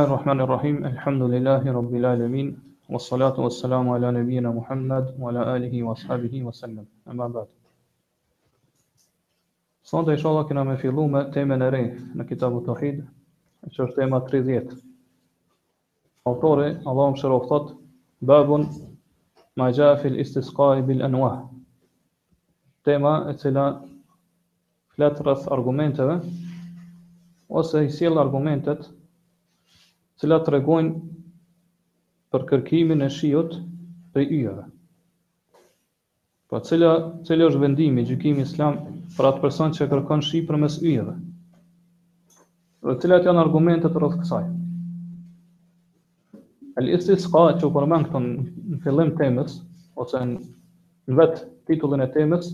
الله 0.00 0.14
الرحمن 0.14 0.40
الرحيم 0.40 0.76
الحمد 0.86 1.22
لله 1.22 1.72
رب 1.72 1.94
العالمين 1.94 2.48
والصلاة 2.88 3.40
والسلام 3.40 3.88
على 3.88 4.12
نبينا 4.12 4.50
محمد 4.50 5.16
وعلى 5.20 5.56
آله 5.56 5.72
وأصحابه 5.82 6.42
وسلم 6.44 6.84
أما 7.08 7.28
بعد 7.28 7.46
Sonte 9.84 10.12
i 10.12 10.16
shala 10.18 10.44
kena 10.46 10.64
me 10.66 10.76
fillu 10.76 11.08
me 11.08 11.32
temën 11.32 11.62
e 11.64 11.70
re 11.70 11.80
në 12.12 12.26
kitabu 12.28 12.60
të 12.68 12.76
hid, 12.82 13.00
që 13.72 13.86
është 13.88 13.96
tema 14.00 14.20
30. 14.28 14.76
Autori, 16.28 16.68
Allah 16.84 17.08
më 17.16 17.16
shërof 17.22 17.48
thot, 17.48 17.66
babun 18.20 18.68
ma 19.56 19.70
gja 19.72 19.94
fil 20.02 20.20
istisqai 20.20 20.84
bil 20.86 21.06
anuah. 21.08 21.38
Tema 22.84 23.14
e 23.32 23.32
cila 23.40 23.64
fletë 24.96 25.24
rrëth 25.24 25.48
argumenteve, 25.56 26.20
ose 27.48 27.86
i 27.88 27.88
sjellë 27.96 28.20
argumentet 28.26 28.84
cilat 30.20 30.44
të 30.46 30.52
regojnë 30.54 30.94
për 32.34 32.44
kërkimin 32.50 33.04
e 33.04 33.08
shiot 33.16 33.56
për 34.14 34.22
yjeve. 34.24 34.62
Pa 36.50 36.60
po 36.60 36.62
cila, 36.68 36.92
cila 37.28 37.48
është 37.50 37.60
vendimi, 37.64 38.04
gjykimi 38.08 38.44
islam 38.48 38.78
për 39.16 39.28
atë 39.30 39.42
person 39.42 39.74
që 39.76 39.88
kërkon 39.90 40.22
shi 40.28 40.40
për 40.48 40.60
mes 40.62 40.76
yjeve. 40.84 41.16
Dhe 42.86 42.94
cilat 43.02 43.28
janë 43.28 43.42
argumentet 43.42 43.98
rëthë 43.98 44.20
kësaj. 44.22 44.44
El 46.80 46.90
istis 46.94 47.28
ka 47.32 47.44
që 47.58 47.68
u 47.68 47.74
përmen 47.76 48.06
këton 48.08 48.30
në 48.70 48.80
fillim 48.84 49.12
temës, 49.20 49.58
ose 50.04 50.22
në 50.30 51.14
vetë 51.20 51.44
titullin 51.70 52.04
e 52.04 52.08
temës, 52.16 52.50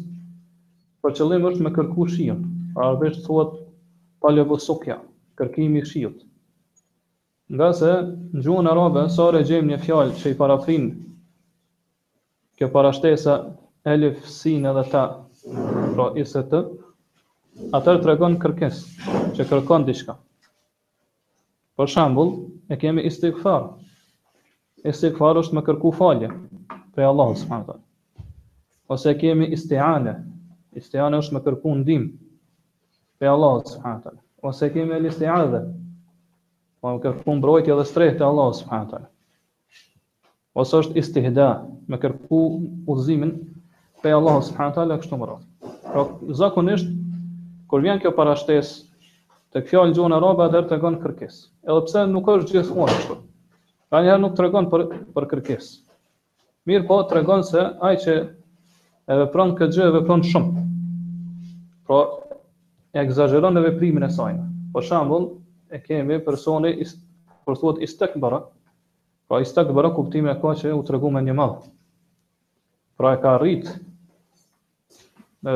për 1.02 1.16
qëllim 1.18 1.48
është 1.51 1.66
me 1.66 1.74
kërku 1.79 2.09
shion, 2.16 2.42
a 2.79 2.87
arbesht 2.90 3.23
thuat 3.29 3.56
paljevë 4.24 4.62
kërkimi 5.42 5.87
shion. 5.88 6.20
Nga 7.52 7.69
se 7.77 7.88
në 8.33 8.41
gjuhën 8.47 8.69
e 8.97 9.01
sa 9.12 9.24
re 9.34 9.41
një 9.70 9.77
fjallë 9.83 10.15
që 10.23 10.30
i 10.33 10.37
parafin, 10.38 10.84
kjo 12.57 12.68
parashtesa 12.73 13.35
elif, 13.93 14.23
sin 14.32 14.65
edhe 14.71 14.85
ta, 14.95 15.02
pra 15.93 16.07
isë 16.23 16.43
të, 16.54 16.60
atër 17.80 18.01
të 18.02 18.09
regon 18.10 18.38
kërkes, 18.45 18.79
që 19.37 19.45
kërkon 19.51 19.85
diçka 19.91 20.16
Për 21.80 21.88
shambull, 21.93 22.32
e 22.73 22.76
kemi 22.80 23.04
istikfar. 23.10 23.69
Istikfar 24.88 25.37
është 25.43 25.57
me 25.59 25.65
kërku 25.66 25.93
falje, 26.01 26.32
prej 26.95 27.10
Allah, 27.10 27.37
së 27.37 27.63
Ose 28.93 29.10
e 29.13 29.19
kemi 29.21 29.51
istiane, 29.57 30.16
istiane 30.76 31.21
është 31.21 31.37
me 31.37 31.45
kërku 31.45 31.76
ndim, 31.82 32.09
prej 33.19 33.35
Allah, 33.37 33.60
së 33.69 33.85
më 33.85 34.16
Ose 34.51 34.73
kemi 34.74 35.04
listi 35.04 35.29
adhe, 35.37 35.65
Po 36.83 36.91
më 36.91 36.99
kërku 37.05 37.30
mbrojtje 37.38 37.75
dhe 37.79 37.85
strehë 37.87 38.15
te 38.19 38.25
Allahu 38.27 38.55
subhanahu 38.59 38.91
teala. 38.93 39.07
Ose 40.59 40.80
është 40.83 40.99
istihda, 40.99 41.45
më 41.88 42.01
kërku 42.02 42.41
udhëzimin 42.91 43.30
te 44.02 44.11
Allahu 44.16 44.41
subhanahu 44.49 44.75
teala 44.80 44.97
kështu 44.99 45.19
më 45.21 45.29
radh. 45.30 45.45
Po 45.95 46.01
zakonisht 46.41 46.88
kur 47.71 47.85
vjen 47.87 48.03
kjo 48.03 48.10
parashtes 48.19 48.49
shtesë 48.49 49.45
te 49.55 49.63
kjo 49.69 49.85
gjona 49.95 50.19
rroba 50.21 50.49
atë 50.51 50.65
tregon 50.73 50.99
kërkesë. 51.05 51.45
Edhe 51.71 51.85
pse 51.87 52.03
nuk 52.10 52.29
është 52.35 52.57
gjithmonë 52.59 52.97
kështu. 52.99 53.16
Ajo 53.93 54.10
pra, 54.10 54.16
nuk 54.25 54.35
tregon 54.37 54.66
për 54.73 54.85
për 55.15 55.27
kërkesë. 55.33 55.79
Mirë 56.66 56.87
po 56.91 56.97
tregon 57.10 57.47
se 57.47 57.63
ai 57.79 57.95
që 58.03 58.19
e 59.07 59.16
vepron 59.23 59.55
këtë 59.59 59.79
gjë 59.79 59.87
e 59.87 59.95
vepron 60.01 60.27
shumë. 60.27 60.66
Po 61.87 62.01
egzageron 63.05 63.55
në 63.57 63.65
veprimin 63.71 64.09
e 64.09 64.10
saj. 64.15 64.34
Për 64.72 64.88
shembull, 64.88 65.31
e 65.72 65.81
kemi 65.88 66.20
personi 66.20 66.72
is, 66.84 66.92
për 67.48 67.56
thuat 67.59 67.78
i 67.82 67.88
stek 67.88 68.12
bëra, 68.20 68.42
pra 69.28 69.41
i 69.41 69.47
stek 69.48 69.70
bëra 69.75 69.88
kuptime 69.97 70.32
e 70.32 70.38
ka 70.42 70.53
që 70.60 70.75
u 70.76 70.82
të 70.84 70.94
regu 70.97 71.09
me 71.10 71.22
një 71.25 71.34
madhë, 71.38 71.70
pra 73.00 73.14
e 73.16 73.20
ka 73.22 73.32
rrit 73.41 73.70
me, 75.42 75.54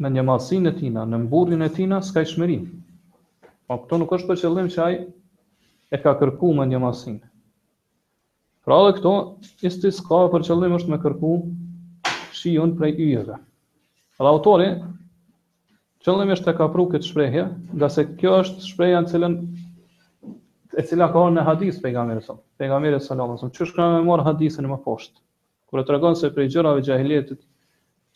me 0.00 0.12
një 0.12 0.26
madhësin 0.28 0.68
e 0.68 0.74
tina, 0.76 1.06
në 1.08 1.22
mburin 1.24 1.64
e 1.66 1.70
tina, 1.72 2.02
s'ka 2.04 2.24
i 2.24 2.28
shmerim. 2.28 2.68
Pra 3.64 3.78
po 3.78 3.86
këto 3.86 4.00
nuk 4.02 4.12
është 4.18 4.28
për 4.28 4.40
qëllim 4.44 4.68
që 4.76 4.84
ai 4.86 4.94
e 5.96 6.00
ka 6.04 6.12
kërku 6.20 6.52
me 6.60 6.68
një 6.70 6.82
madhësin. 6.84 7.16
Pra 8.68 8.78
dhe 8.86 8.92
këto, 9.00 9.14
isti 9.66 9.90
s'ka 9.96 10.20
për 10.36 10.44
qëllim 10.50 10.76
është 10.76 10.92
me 10.92 11.00
kërku 11.02 11.34
shion 12.36 12.76
prej 12.78 12.92
yjeve. 13.02 13.40
Dhe 14.20 14.28
autori, 14.34 14.70
Qëllëm 16.04 16.30
është 16.32 16.44
të 16.46 16.52
ka 16.58 16.66
pru 16.74 16.84
këtë 16.94 17.04
shprejhje, 17.10 17.42
nga 17.76 17.88
se 17.92 18.04
kjo 18.20 18.30
është 18.42 18.66
shprejhja 18.70 19.00
në 19.04 19.10
cilën, 19.10 19.32
e 20.80 20.84
cila 20.90 21.08
ka 21.12 21.20
orë 21.26 21.34
në 21.34 21.42
hadis, 21.48 21.80
pejga 21.82 22.04
mire 22.08 22.22
sëmë, 22.24 22.40
pejga 22.62 22.78
mire 22.84 23.00
sëmë, 23.06 23.26
që 23.58 23.62
është 23.66 23.76
ka 23.78 23.88
me 23.94 23.98
morë 24.06 24.24
hadisën 24.30 24.64
e 24.64 24.70
më 24.70 24.78
poshtë, 24.86 25.20
kërë 25.74 25.84
të 25.90 25.94
regonë 25.96 26.16
se 26.20 26.30
prej 26.38 26.46
gjërave 26.54 26.84
gjahiljetit, 26.86 27.40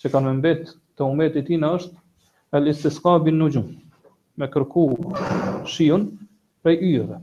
që 0.00 0.12
kanë 0.15 0.27
me 0.28 0.33
mbetë 0.39 0.73
të 0.97 1.11
umetit 1.11 1.49
tina 1.50 1.75
është, 1.77 2.00
e 2.56 2.62
listë 2.65 2.94
s'ka 2.97 3.15
bin 3.27 3.37
në 3.43 3.50
gjumë, 3.59 3.75
me 4.41 4.49
kërku 4.56 4.87
shion 5.75 6.09
prej 6.65 6.78
yjëve. 6.89 7.21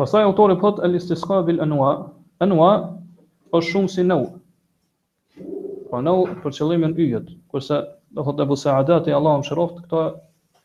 Pasaj 0.00 0.24
autorit 0.30 0.64
pëtë, 0.64 0.80
e 0.88 0.92
listë 0.96 1.20
s'ka 1.26 1.44
bin 1.50 1.60
në 1.60 1.68
nua, 1.76 1.92
në 2.40 2.50
nua 2.54 2.72
është 3.60 3.68
shumë 3.74 3.94
si 3.98 4.08
në 4.08 4.20
uë, 4.24 4.32
Po, 5.96 6.02
në 6.04 6.12
për 6.44 6.52
qëllimin 6.52 6.92
e 7.00 7.04
yjet. 7.08 7.28
Kurse 7.52 7.76
do 8.16 8.20
thotë 8.26 8.42
Abu 8.44 8.56
Saadati 8.62 9.12
Allahu 9.18 9.38
më 9.42 9.46
shëroft 9.48 9.76
këto 9.86 10.00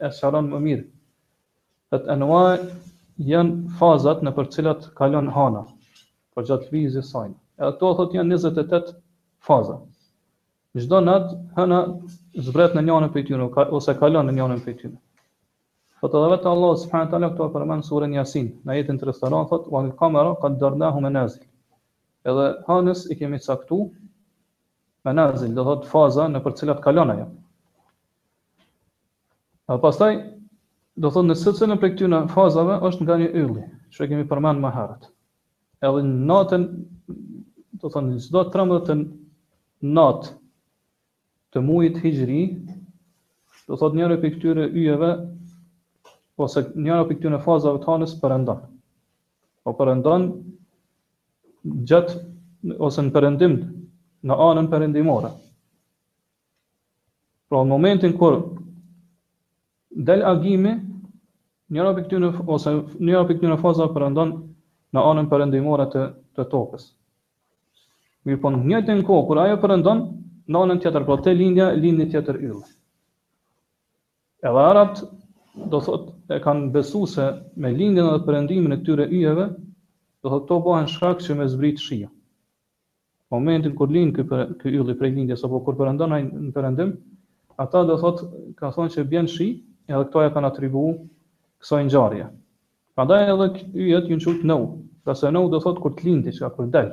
e 0.03 0.09
shalon 0.17 0.49
më 0.53 0.57
mirë. 0.63 0.81
Atë 1.95 2.11
anwa 2.17 2.41
janë 3.29 3.69
fazat 3.79 4.25
në 4.27 4.33
për 4.39 4.49
të 4.49 4.57
cilat 4.57 4.89
kalon 4.97 5.29
hana 5.35 5.61
për 6.35 6.49
gjatë 6.49 6.67
lvizjes 6.67 7.05
së 7.07 7.11
saj. 7.13 7.29
Edhe 7.61 7.69
ato 7.69 7.93
thotë 8.01 8.19
janë 8.19 8.41
28 8.47 8.91
faza. 9.47 9.77
Çdo 10.81 10.99
nat 11.07 11.31
hana 11.61 11.79
zbret 12.49 12.75
në 12.75 12.83
njëonën 12.89 13.13
prej 13.15 13.29
tyre 13.31 13.47
ose 13.79 13.95
kalon 14.03 14.27
në 14.27 14.35
njëonën 14.35 14.61
prej 14.67 14.77
tyre. 14.83 14.97
Fëtë 16.03 16.11
edhe 16.19 16.33
vetë 16.35 16.51
Allah, 16.57 16.75
subhanahu 16.83 17.15
të 17.15 17.21
këto 17.31 17.47
e 17.47 17.53
përmenë 17.55 17.87
surën 17.87 18.17
jasin, 18.19 18.51
në 18.67 18.79
jetën 18.81 18.99
të 18.99 19.09
restoran, 19.13 19.47
wa 19.75 19.85
në 19.87 19.95
kamera, 20.03 20.35
ka 20.43 20.51
të 20.59 20.75
nazil. 21.15 21.47
Edhe 22.27 22.51
hanës 22.67 23.07
i 23.07 23.15
kemi 23.23 23.39
caktuar 23.47 23.89
nazil, 25.09 25.53
do 25.55 25.63
thot 25.65 25.85
faza 25.89 26.27
në 26.29 26.39
për 26.45 26.53
cilat 26.59 26.81
kalon 26.83 27.09
ajo. 27.13 27.25
Dhe 29.71 29.79
pastaj, 29.81 30.11
do 31.01 31.09
thot 31.09 31.25
në 31.25 31.37
sëtë 31.39 31.67
në 31.71 31.77
për 31.81 31.91
këtyna 31.95 32.19
fazave, 32.29 32.75
është 32.87 33.07
nga 33.07 33.17
një 33.21 33.29
ylli, 33.41 33.63
që 33.95 34.03
e 34.05 34.09
kemi 34.11 34.27
përmend 34.29 34.61
më 34.61 34.71
herët. 34.77 35.07
Edhe 35.81 36.03
në 36.05 36.29
natën, 36.29 36.65
do 37.81 37.89
thot 37.89 38.03
në 38.05 38.19
zdo 38.21 38.43
të 38.45 38.67
të 38.85 38.99
natë 39.97 40.35
të 41.51 41.61
mujit 41.65 41.97
hijri, 42.05 42.41
do 43.67 43.75
thot 43.77 43.95
njëre 43.97 44.19
për 44.21 44.35
këtyre 44.37 44.67
yjeve, 44.77 45.09
ose 46.41 46.61
njëre 46.75 47.07
për 47.09 47.17
këtyre 47.17 47.41
fazave 47.43 47.81
të 47.83 47.89
hanës 47.89 48.13
përëndon. 48.21 48.61
O 49.65 49.71
po 49.73 49.77
përëndon 49.81 50.29
gjatë, 51.89 52.13
ose 52.77 53.01
në 53.05 53.13
përëndim 53.15 53.55
të, 53.63 53.80
në 54.29 54.35
anën 54.49 54.67
përëndimore. 54.71 55.31
Pra 57.49 57.61
në 57.65 57.69
momentin 57.71 58.13
kur 58.19 58.35
del 60.09 60.21
agimi, 60.27 60.73
njëra 61.73 61.93
për 61.97 62.05
këtyre 62.07 62.29
ose 62.53 62.73
njëra 63.01 63.23
për 63.27 63.39
këtyre 63.39 63.57
faza 63.63 63.87
përëndon 63.95 64.33
në 64.93 65.05
anën 65.11 65.29
përëndimore 65.31 65.89
të, 65.93 66.03
të 66.37 66.45
tokës. 66.53 66.85
Mirë 68.27 68.41
po 68.43 68.51
në 68.53 68.61
njëtën 68.69 69.01
kohë, 69.07 69.25
kur 69.27 69.41
ajo 69.43 69.57
përëndon 69.63 70.05
në 70.51 70.61
anën 70.63 70.81
tjetër, 70.83 71.05
pra 71.07 71.17
te 71.25 71.33
linja, 71.33 71.71
linja 71.81 72.07
tjetër 72.13 72.39
yllë. 72.49 72.63
Edhe 74.45 74.65
arabt 74.71 75.03
do 75.73 75.79
thot 75.85 76.31
e 76.31 76.39
kanë 76.43 76.69
besu 76.75 77.03
se 77.09 77.25
me 77.61 77.73
lindjen 77.75 78.07
dhe 78.11 78.21
përëndimin 78.27 78.75
e 78.77 78.81
këtyre 78.83 79.09
yjeve, 79.17 79.49
do 80.21 80.29
thot 80.35 80.47
to 80.49 80.61
bëhen 80.65 80.89
shkak 80.93 81.23
që 81.25 81.39
me 81.39 81.47
zbrit 81.55 81.79
shia 81.81 82.09
momentin 83.31 83.73
kur 83.75 83.87
lind 83.95 84.15
ky 84.15 84.27
ky 84.59 84.71
ylli 84.77 84.95
prej 84.99 85.13
lindjes 85.15 85.43
apo 85.47 85.61
kur 85.65 85.77
perëndon 85.79 86.15
ai 86.15 86.23
në 86.27 86.51
perëndim, 86.55 86.89
ata 87.63 87.83
do 87.87 87.95
thot 88.01 88.23
ka 88.59 88.71
thonë 88.75 88.91
që 88.95 89.05
bjen 89.13 89.29
shi, 89.31 89.47
edhe 89.87 90.03
këto 90.07 90.23
ja 90.25 90.33
kanë 90.35 90.49
atribuu 90.51 90.91
kësaj 91.63 91.85
ngjarje. 91.87 92.27
Prandaj 92.97 93.29
edhe 93.33 93.47
yjet 93.87 94.09
ju 94.11 94.19
çut 94.25 94.43
nou, 94.51 94.65
ka 95.07 95.15
se 95.15 95.31
nou 95.31 95.47
do 95.51 95.59
thot 95.63 95.79
kur 95.79 95.95
të 95.95 96.09
lind 96.09 96.27
diçka 96.27 96.49
kur 96.57 96.67
del. 96.73 96.91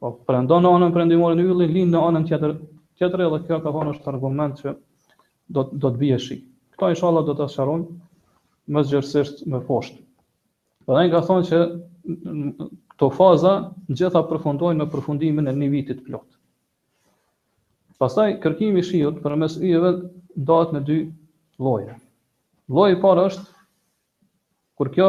Po 0.00 0.12
perëndon 0.28 0.68
anën 0.68 0.92
perëndimore 0.92 1.38
në 1.38 1.48
yllin, 1.48 1.72
lind 1.78 1.94
në 1.96 2.04
anën 2.10 2.28
tjetër, 2.28 2.54
tjetër 3.00 3.24
edhe 3.28 3.40
kjo 3.48 3.60
ka 3.64 3.72
thonë 3.72 3.96
është 3.96 4.12
argument 4.12 4.60
që 4.60 4.76
do 5.50 5.64
do 5.82 5.90
të 5.90 5.98
bie 6.04 6.18
shi. 6.20 6.36
Kto 6.76 6.92
inshallah 6.92 7.24
do 7.26 7.34
ta 7.40 7.48
sqarojmë 7.48 7.88
më 8.70 8.84
zgjerësisht 8.86 9.46
më 9.50 9.64
poshtë. 9.68 10.02
Prandaj 10.84 11.10
ka 11.16 11.24
thonë 11.28 11.48
që 11.48 11.64
Këto 13.00 13.08
faza 13.16 13.50
gjitha 13.96 14.20
përfundojnë 14.30 14.76
në 14.82 14.84
përfundimin 14.92 15.48
e 15.48 15.52
një 15.58 15.66
vitit 15.72 16.00
plot. 16.08 16.26
Pastaj 18.02 18.34
kërkimi 18.42 18.82
i 18.82 18.84
shiut 18.84 19.22
përmes 19.26 19.54
yjeve 19.64 19.92
ndahet 20.42 20.72
në 20.76 20.80
dy 20.90 20.96
lloje. 21.64 21.94
Lloji 22.76 22.98
i 22.98 22.98
parë 23.04 23.22
është 23.30 23.44
kur 24.82 24.90
kjo 24.98 25.06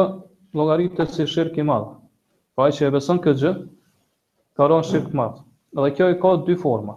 llogaritet 0.56 1.12
si 1.18 1.26
shirk 1.34 1.58
i 1.60 1.66
madh. 1.72 1.90
Pra 2.56 2.70
që 2.78 2.86
e 2.88 2.94
beson 2.96 3.20
këtë 3.26 3.42
gjë, 3.42 3.52
ka 4.56 4.68
rënë 4.72 4.86
shirk 4.92 5.10
i 5.12 5.18
madh. 5.20 5.42
Dhe 5.76 5.90
kjo 5.98 6.08
i 6.14 6.16
ka 6.24 6.30
dy 6.48 6.56
forma. 6.64 6.94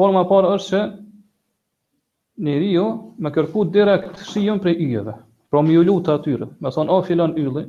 Forma 0.00 0.22
e 0.24 0.28
parë 0.32 0.54
është 0.56 0.70
që 0.70 0.80
njeriu 2.48 2.86
më 3.24 3.34
kërku 3.36 3.66
direkt 3.76 4.24
shiun 4.32 4.64
prej 4.64 4.80
yjeve. 4.88 5.12
Pra 5.52 5.60
më 5.62 5.76
ju 5.76 5.84
lutë 5.90 6.16
atyre, 6.16 6.48
më 6.64 6.72
thon 6.74 6.94
o 6.96 7.02
filan 7.10 7.36
ylli, 7.44 7.66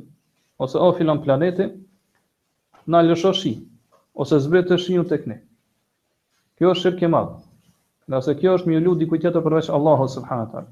ose 0.64 0.80
o 0.80 0.88
filan 1.00 1.20
planeti, 1.28 1.68
na 2.88 3.02
lëshon 3.04 3.34
shi 3.36 3.50
ose 4.22 4.38
zbret 4.44 4.70
të 4.70 4.76
shi 4.82 4.94
tek 5.12 5.26
ne. 5.30 5.34
Kjo 6.58 6.72
është 6.74 6.82
shirk 6.86 7.04
i 7.04 7.10
Nëse 8.12 8.32
kjo 8.40 8.52
është 8.56 8.70
një 8.72 8.78
lutje 8.84 9.00
diku 9.02 9.18
tjetër 9.22 9.42
përveç 9.46 9.66
Allahut 9.76 10.08
subhanahu 10.12 10.56
wa 10.58 10.62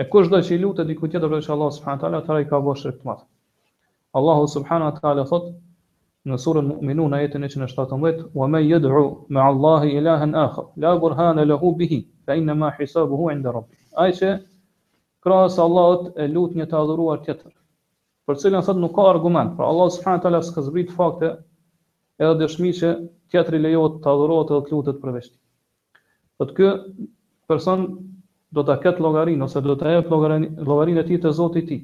E 0.00 0.04
kush 0.12 0.30
do 0.32 0.38
që 0.46 0.54
i 0.54 0.58
lutet 0.62 0.86
diku 0.88 1.06
tjetër 1.12 1.28
përveç 1.32 1.48
Allahut 1.54 1.74
subhanahu 1.78 2.14
wa 2.16 2.20
atëra 2.24 2.40
i 2.40 2.46
ka 2.52 2.56
bërë 2.68 2.80
shirk 2.82 3.02
i 3.04 3.08
madh. 3.08 3.22
Allahu 4.18 4.46
subhanahu 4.48 4.94
wa 5.02 5.24
thot 5.28 5.50
në 6.30 6.38
surën 6.44 6.66
Mu'minun 6.72 7.14
ajetin 7.18 7.44
17, 7.50 8.22
"Wa 8.38 8.46
may 8.54 8.64
yad'u 8.70 9.04
ma'a 9.28 9.50
Allahi 9.52 9.92
ilahan 10.00 10.32
akhar, 10.44 10.64
la 10.86 10.94
burhana 11.02 11.44
lahu 11.50 11.74
bihi, 11.82 12.00
fa 12.26 12.36
inna 12.40 12.54
ma 12.62 12.70
hisabuhu 12.80 13.30
'inda 13.30 13.52
rabbi. 13.58 13.76
Ai 14.04 14.10
thë, 14.12 14.32
krahas 15.26 15.58
Allahut 15.68 16.12
e 16.16 16.26
lut 16.32 16.52
një 16.62 16.66
të 16.72 16.76
adhuruar 16.80 17.20
tjetër 17.28 17.52
për 18.28 18.36
cilën 18.42 18.64
thot 18.64 18.76
nuk 18.80 18.90
ka 18.96 19.04
argument. 19.10 19.52
Pra 19.58 19.66
Allah 19.72 19.88
subhanahu 19.96 20.22
taala 20.26 20.40
s'ka 20.46 20.64
zbrit 20.66 20.90
fakte 20.96 21.30
edhe 22.20 22.34
dëshmi 22.42 22.72
që 22.80 22.90
tjetri 23.32 23.60
lejohet 23.64 23.96
të 24.04 24.10
adhurohet 24.12 24.52
edhe 24.56 24.60
të 24.68 24.72
lutet 24.76 24.98
për 25.04 25.14
veshin. 25.16 25.38
Po 26.40 26.46
ky 26.58 26.68
person 27.52 27.86
do 28.58 28.64
ta 28.70 28.76
ket 28.84 29.00
llogarin 29.04 29.46
ose 29.48 29.62
do 29.68 29.76
ta 29.84 29.94
jep 29.96 30.12
llogarin 30.12 31.00
e 31.00 31.06
tij 31.08 31.22
te 31.24 31.32
Zoti 31.38 31.62
i 31.64 31.68
tij. 31.70 31.80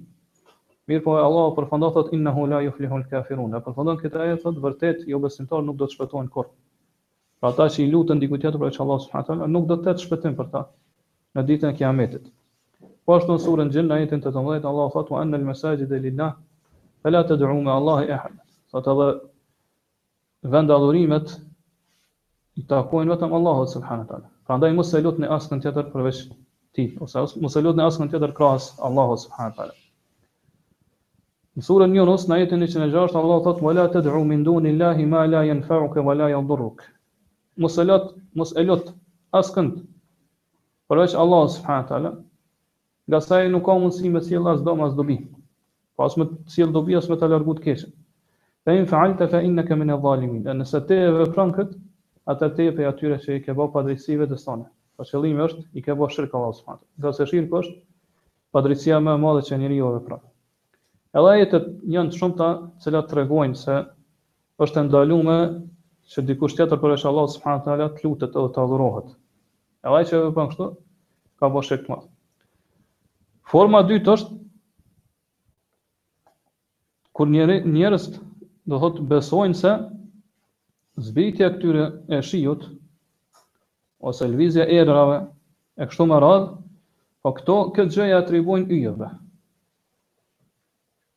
Mirë 0.91 1.05
po 1.07 1.17
e 1.17 1.25
Allah 1.29 1.49
përfëndon 1.57 1.95
thot 1.97 2.13
innahu 2.19 2.45
la 2.53 2.61
yuflihu 2.69 3.01
kafirun 3.15 3.55
Ne 3.57 3.63
përfëndon 3.69 4.03
këtë 4.03 4.21
ajet 4.27 4.43
thot 4.45 4.61
vërtet 4.67 5.07
jo 5.15 5.19
besimtar 5.25 5.65
nuk 5.69 5.81
do 5.81 5.89
të 5.89 5.97
shpëtohen 5.97 6.29
kurrë. 6.35 6.53
Pra 7.41 7.55
ata 7.57 7.71
që 7.75 7.85
i 7.87 7.91
lutën 7.95 8.21
diku 8.25 8.37
tjetër 8.41 8.61
për 8.67 8.83
Allah 8.85 9.01
subhanahu 9.07 9.27
taala 9.33 9.49
nuk 9.57 9.65
do 9.73 9.81
të 9.81 9.97
të 9.97 10.07
shpëtojnë 10.07 10.37
për 10.43 10.51
ta 10.57 10.65
në 11.37 11.47
ditën 11.53 11.73
e 11.73 11.77
Kiametit. 11.81 12.29
Po 13.05 13.15
ashtu 13.19 13.35
në 13.37 13.43
surën 13.45 13.71
Xhin 13.73 13.89
në 13.93 13.97
ajetin 13.99 14.23
18 14.31 14.67
Allah 14.69 14.91
thotë 14.95 15.13
wa 15.15 15.19
anel 15.23 15.43
masajid 15.47 15.91
lillah 15.95 16.31
fala 17.07 17.21
tad'u 17.31 17.57
ma 17.67 17.75
Allah 17.81 18.13
ahad. 18.17 18.39
Sa 18.73 18.81
të 18.87 18.95
dhe 20.45 20.53
vend 20.55 20.73
adhurimet 20.77 21.35
i 22.57 22.65
takojnë 22.71 23.13
vetëm 23.13 23.35
Allahut 23.39 23.69
subhanahu 23.75 24.09
teala. 24.13 24.31
Prandaj 24.49 24.73
mos 24.79 24.95
e 24.95 25.03
lutni 25.05 25.29
askën 25.37 25.61
tjetër 25.67 25.91
përveç 25.93 26.23
tij 26.77 26.89
ose 27.07 27.39
mos 27.45 27.57
e 27.57 27.63
lutni 27.67 27.85
askën 27.85 28.09
tjetër 28.15 28.33
krahas 28.41 28.71
Allahut 28.89 29.21
subhanahu 29.27 29.59
teala. 29.61 29.77
Në 31.61 31.67
surën 31.69 31.99
Yunus 32.01 32.25
në 32.31 32.39
ajetin 32.41 32.67
106 32.67 33.21
Allah 33.23 33.45
thotë 33.49 33.69
wala 33.69 33.85
tad'u 33.99 34.25
min 34.31 34.45
duni 34.49 34.73
Allah 34.79 35.05
ma 35.13 35.27
la 35.33 35.45
yanfa'uka 35.53 36.01
wala 36.09 36.33
yadhurruk. 36.33 36.81
Mos 37.63 37.77
e 37.77 37.85
lut 37.89 38.09
mos 38.41 38.57
e 38.57 38.65
lut 38.71 38.93
askënd 39.43 39.83
përveç 40.89 41.21
Allahut 41.27 41.53
subhanahu 41.59 41.89
teala 41.93 42.19
nga 43.07 43.21
sa 43.21 43.37
ai 43.43 43.49
nuk 43.53 43.65
ka 43.67 43.75
mundësi 43.77 44.11
me 44.13 44.21
sjell 44.25 44.49
as 44.49 44.63
dom 44.65 44.81
as 44.85 44.95
dobi. 44.97 45.19
Pas 45.97 46.15
me 46.17 46.27
sjell 46.51 46.73
dobi 46.73 46.97
as 46.97 47.09
me 47.11 47.17
ta 47.21 47.29
largu 47.29 47.55
të 47.57 47.65
keqen. 47.67 47.93
Fa 48.65 48.73
in 48.75 48.87
fa'alta 48.89 49.29
fa 49.31 49.43
innaka 49.45 49.77
min 49.77 49.93
adh-dhalimin. 49.93 50.43
Do 50.45 50.55
nëse 50.57 50.81
ti 50.89 50.95
e 50.97 51.11
vepron 51.13 51.53
kët, 51.55 51.75
atë 52.33 52.49
ti 52.57 52.71
pe 52.73 52.87
atyre 52.89 53.19
që 53.21 53.37
i 53.37 53.43
ke 53.45 53.53
bë 53.57 53.67
padrejsive 53.75 54.27
të 54.31 54.39
sonë. 54.41 54.65
Po 54.97 55.05
qëllimi 55.05 55.45
është 55.45 55.65
i 55.77 55.83
ke 55.85 55.97
bë 56.01 56.09
shirka 56.15 56.39
Allahu 56.41 56.57
subhanahu. 56.61 56.87
Do 57.05 57.13
se 57.13 57.27
shirku 57.29 57.61
është 57.61 57.77
padrejsia 58.57 59.01
më 59.05 59.19
e 59.19 59.21
madhe 59.25 59.45
që 59.51 59.59
njeriu 59.61 59.93
vepron. 59.99 60.23
Edhe 61.15 61.35
ai 61.37 61.45
të 61.53 61.61
janë 61.97 62.17
shumë 62.17 62.39
ta 62.41 62.49
që 62.83 62.95
la 62.97 63.05
tregojnë 63.11 63.61
se 63.65 63.77
është 64.65 64.87
ndaluar 64.89 65.53
që 66.15 66.25
dikush 66.29 66.57
tjetër 66.59 66.81
për 66.83 66.97
Allah 67.11 67.29
subhanahu 67.37 67.65
teala 67.69 67.91
të 67.99 68.07
lutet 68.07 68.35
ose 68.41 68.55
të 68.57 68.65
adhurohet. 68.65 69.13
Edhe 69.85 70.01
ai 70.01 70.09
që 70.11 70.25
vepron 70.31 70.51
kështu 70.51 70.71
ka 71.41 71.53
bë 71.55 71.65
shirk 71.69 71.87
më. 71.93 72.01
Forma 73.53 73.81
dytë 73.89 74.11
është 74.17 74.37
kur 77.19 77.29
njerëz 77.33 77.67
njerës 77.73 78.07
do 78.73 78.79
thotë 78.85 79.05
besojnë 79.11 79.59
se 79.59 79.73
zbritja 81.09 81.51
këtyre 81.57 81.85
e 82.19 82.23
shijut 82.29 82.65
ose 84.13 84.27
lvizja 84.33 84.65
e 84.73 84.81
errave 84.85 85.19
e 85.85 85.89
kështu 85.91 86.07
me 86.15 86.19
radhë, 86.25 86.49
po 87.23 87.33
këto 87.37 87.57
këtë 87.77 87.95
gjë 87.99 88.09
ja 88.11 88.19
atribuojnë 88.25 88.73
yjeve. 88.79 89.11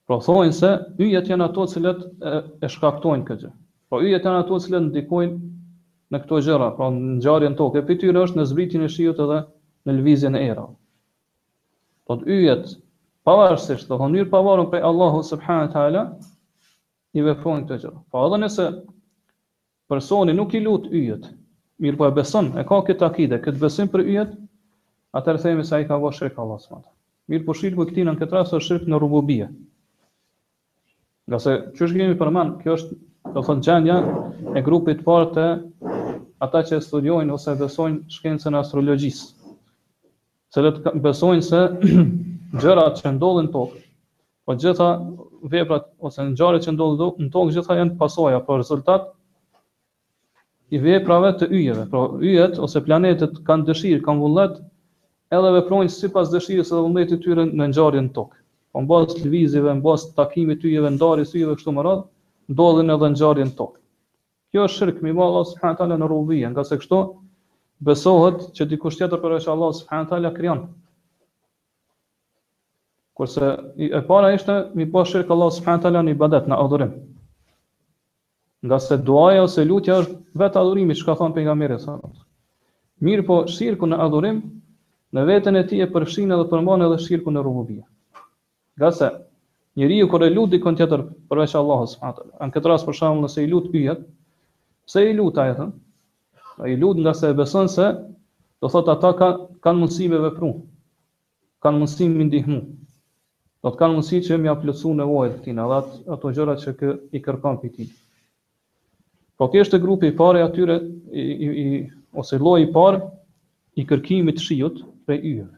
Pra 0.07 0.19
thonë 0.27 0.51
se 0.59 0.73
yjet 1.07 1.31
janë 1.31 1.47
ato 1.47 1.65
cilët 1.75 2.03
e, 2.61 2.69
shkaktojnë 2.75 3.27
këtë 3.29 3.41
gjë. 3.45 3.53
Po 3.91 4.01
yjet 4.07 4.27
janë 4.29 4.41
ato 4.43 4.59
cilët 4.65 4.89
ndikojnë 4.89 5.37
në 6.11 6.21
këto 6.25 6.41
gjëra, 6.49 6.69
pra 6.79 6.89
në 6.95 7.17
ngjarjen 7.19 7.55
tokë. 7.63 7.85
Pyetja 7.89 8.15
është 8.23 8.39
në 8.41 8.47
zbritjen 8.51 8.83
e 8.83 8.91
shijut 8.97 9.25
edhe 9.27 9.41
në 9.87 9.97
lvizjen 10.01 10.39
e 10.41 10.45
erave 10.53 10.75
do 12.07 12.07
po 12.07 12.23
të 12.23 12.29
yjet 12.39 12.67
pavarësisht 13.27 13.87
do 13.89 13.95
të 13.95 13.99
thonë 13.99 14.25
pavarur 14.31 14.67
prej 14.71 14.83
Allahut 14.89 15.25
subhanahu 15.27 15.71
teala 15.73 16.03
i 17.13 17.21
vefon 17.25 17.65
këtë 17.67 17.81
gjë. 17.81 17.91
Po 18.11 18.23
edhe 18.27 18.39
nëse 18.39 18.67
personi 19.91 20.33
nuk 20.35 20.53
i 20.55 20.59
lut 20.63 20.87
yjet, 20.91 21.27
mirë 21.83 21.97
po 21.99 22.05
e 22.07 22.11
beson, 22.15 22.53
e 22.59 22.63
ka 22.63 22.79
këtë 22.87 23.03
akide, 23.07 23.41
këtë 23.43 23.59
besim 23.63 23.87
për 23.91 24.05
yjet, 24.13 24.31
atëherë 25.17 25.41
themi 25.43 25.65
se 25.67 25.75
ai 25.75 25.87
ka 25.89 25.97
vënë 25.99 26.15
shirk 26.21 26.37
Allahu 26.39 26.61
subhanahu. 26.63 26.93
Mirë 27.27 27.45
po 27.49 27.53
shirku 27.59 27.83
i 27.83 27.91
këtij 27.91 28.05
në 28.07 28.15
këtë 28.21 28.37
rast 28.37 28.53
është 28.53 28.67
shirk 28.69 28.87
në 28.87 28.99
rububie. 29.03 29.49
Gjasë 31.27 31.57
çështë 31.75 31.91
që 31.91 31.99
kemi 32.01 32.17
përmend, 32.21 32.55
kjo 32.63 32.77
është 32.77 32.97
do 33.33 33.41
të 33.41 33.45
thonë 33.49 33.65
gjendja 33.67 33.97
e 34.55 34.63
grupit 34.63 35.01
të 35.01 35.07
parë 35.09 35.27
të 35.35 35.47
ata 36.45 36.61
që 36.69 36.79
studiojnë 36.85 37.33
ose 37.35 37.55
besojnë 37.59 38.05
shkencën 38.15 38.55
e 38.55 38.61
astrologjisë 38.63 39.27
se 40.53 40.61
le 40.63 40.69
të 40.77 40.91
besojnë 41.05 41.45
se 41.45 41.61
gjërat 42.63 43.01
që 43.01 43.13
ndodhin 43.17 43.47
në 43.49 43.53
tokë, 43.55 43.81
po 44.47 44.55
gjitha 44.61 44.89
veprat 45.53 45.89
ose 46.07 46.27
ngjarjet 46.29 46.67
që 46.67 46.75
ndodhin 46.77 47.27
në 47.27 47.33
tokë 47.33 47.55
gjitha 47.57 47.77
janë 47.81 47.95
pasoja, 47.99 48.39
për 48.47 48.61
rezultat 48.63 49.09
i 50.75 50.79
veprave 50.83 51.33
të 51.39 51.49
yjeve. 51.55 51.85
pra 51.91 52.05
yjet 52.27 52.57
ose 52.67 52.81
planetet 52.85 53.39
kanë 53.49 53.67
dëshirë, 53.69 54.01
kanë 54.07 54.23
vullnet, 54.23 54.55
edhe 55.35 55.51
veprojnë 55.57 55.91
sipas 55.93 56.31
dëshirës 56.31 56.71
së 56.71 56.79
vullnetit 56.85 57.19
të 57.19 57.23
tyre 57.27 57.45
në 57.51 57.67
ngjarjen 57.73 58.07
në 58.07 58.13
tokë. 58.17 58.37
Po 58.73 58.81
mbas 58.83 59.15
lvizjeve, 59.23 59.73
mbas 59.79 60.07
takimit 60.17 60.61
të 60.61 60.71
yjeve 60.71 60.91
ndarë 60.97 61.25
syve 61.29 61.55
kështu 61.59 61.73
më 61.77 61.85
radh, 61.87 62.03
ndodhin 62.51 62.93
edhe 62.95 63.11
ngjarjen 63.13 63.51
në 63.51 63.55
tokë. 63.59 63.79
Kjo 64.51 64.65
është 64.67 64.79
shirk 64.79 65.01
me 65.03 65.11
Allah 65.15 65.47
subhanahu 65.51 65.75
wa 65.75 65.79
taala 65.83 65.95
në 66.03 66.07
rrugë, 66.11 66.43
nga 66.51 66.63
se 66.71 66.77
kështu 66.83 66.99
besohet 67.79 68.39
që 68.57 68.65
dikush 68.71 68.97
tjetër 68.97 69.19
për 69.21 69.33
është 69.37 69.51
Allah 69.53 69.73
subhanahu 69.77 70.05
wa 70.07 70.11
taala 70.11 70.31
krijon. 70.37 70.61
Kurse 73.17 73.51
e 73.89 74.01
para 74.07 74.31
ishte 74.33 74.55
mi 74.77 74.87
po 74.89 75.03
shirk 75.05 75.29
Allah 75.33 75.51
subhanahu 75.53 75.79
wa 75.79 75.83
taala 75.83 76.01
në 76.07 76.13
ibadet, 76.15 76.47
në 76.49 76.57
adhurim. 76.63 76.91
Nga 78.65 78.79
se 78.87 78.97
duaja 79.05 79.43
ose 79.45 79.65
lutja 79.65 79.99
është 80.01 80.41
vetë 80.41 80.61
adhurimi 80.61 80.95
që 80.97 81.05
ka 81.09 81.15
thonë 81.21 81.35
për 81.37 81.45
nga 81.47 81.55
mire 81.57 81.79
sa 81.81 81.99
Mirë 83.05 83.23
po 83.27 83.35
shirkë 83.45 83.87
në 83.91 83.97
adhurim, 84.01 84.39
në 85.13 85.23
vetën 85.29 85.57
e 85.59 85.67
ti 85.69 85.77
e 85.81 85.85
përshinë 85.93 86.33
edhe 86.33 86.47
përmbanë 86.49 86.87
edhe 86.87 86.97
shirkë 87.03 87.29
në 87.29 87.43
rububia. 87.45 87.83
Nga 88.81 88.89
se, 88.97 89.09
njëri 89.77 89.99
ju 90.01 90.07
kërë 90.09 90.25
e 90.25 90.33
lutë 90.33 90.51
dikën 90.55 90.79
tjetër 90.79 91.03
përveç 91.29 91.53
Allahës, 91.59 91.93
në 92.41 92.49
këtë 92.57 92.71
ras 92.73 92.85
për 92.87 92.97
nëse 93.21 93.43
i 93.45 93.51
lutë 93.51 93.69
pyet, 93.75 94.01
se 94.89 95.05
i 95.05 95.13
lutë 95.13 95.43
a 95.43 95.53
thënë, 95.59 95.75
i 96.65 96.75
lut 96.77 96.97
nga 96.99 97.13
se 97.13 97.29
e 97.29 97.33
beson 97.35 97.67
se 97.69 97.87
do 98.61 98.67
thot 98.69 98.87
ata 98.89 99.13
ka, 99.17 99.27
kanë 99.61 99.77
mundësi 99.83 100.07
me 100.09 100.17
vepru. 100.23 100.49
Kanë 101.61 101.77
mundësi 101.77 102.07
me 102.09 102.25
ndihmu. 102.25 102.61
Do 103.63 103.69
të 103.73 103.77
kanë 103.81 103.93
mundësi 103.97 104.21
që 104.25 104.37
më 104.41 104.55
në 104.63 104.95
nevojat 105.01 105.37
e 105.37 105.43
tina, 105.45 105.67
dhe 105.69 106.09
ato 106.13 106.31
gjëra 106.33 106.55
që 106.57 106.73
kë 106.79 106.89
i 107.17 107.21
kërkon 107.25 107.57
për 107.61 107.71
ti. 107.75 107.85
Po 109.37 109.47
kjo 109.53 109.61
është 109.65 109.79
grupi 109.83 110.09
i 110.09 110.15
parë 110.17 110.41
atyre 110.45 110.79
i, 111.11 111.21
i, 111.21 111.47
i 111.61 111.83
ose 112.17 112.39
lloji 112.41 112.65
i 112.65 112.71
parë 112.73 113.01
i 113.77 113.85
kërkimit 113.85 114.39
të 114.39 114.41
shiut 114.47 114.81
prej 115.05 115.19
yjeve. 115.21 115.53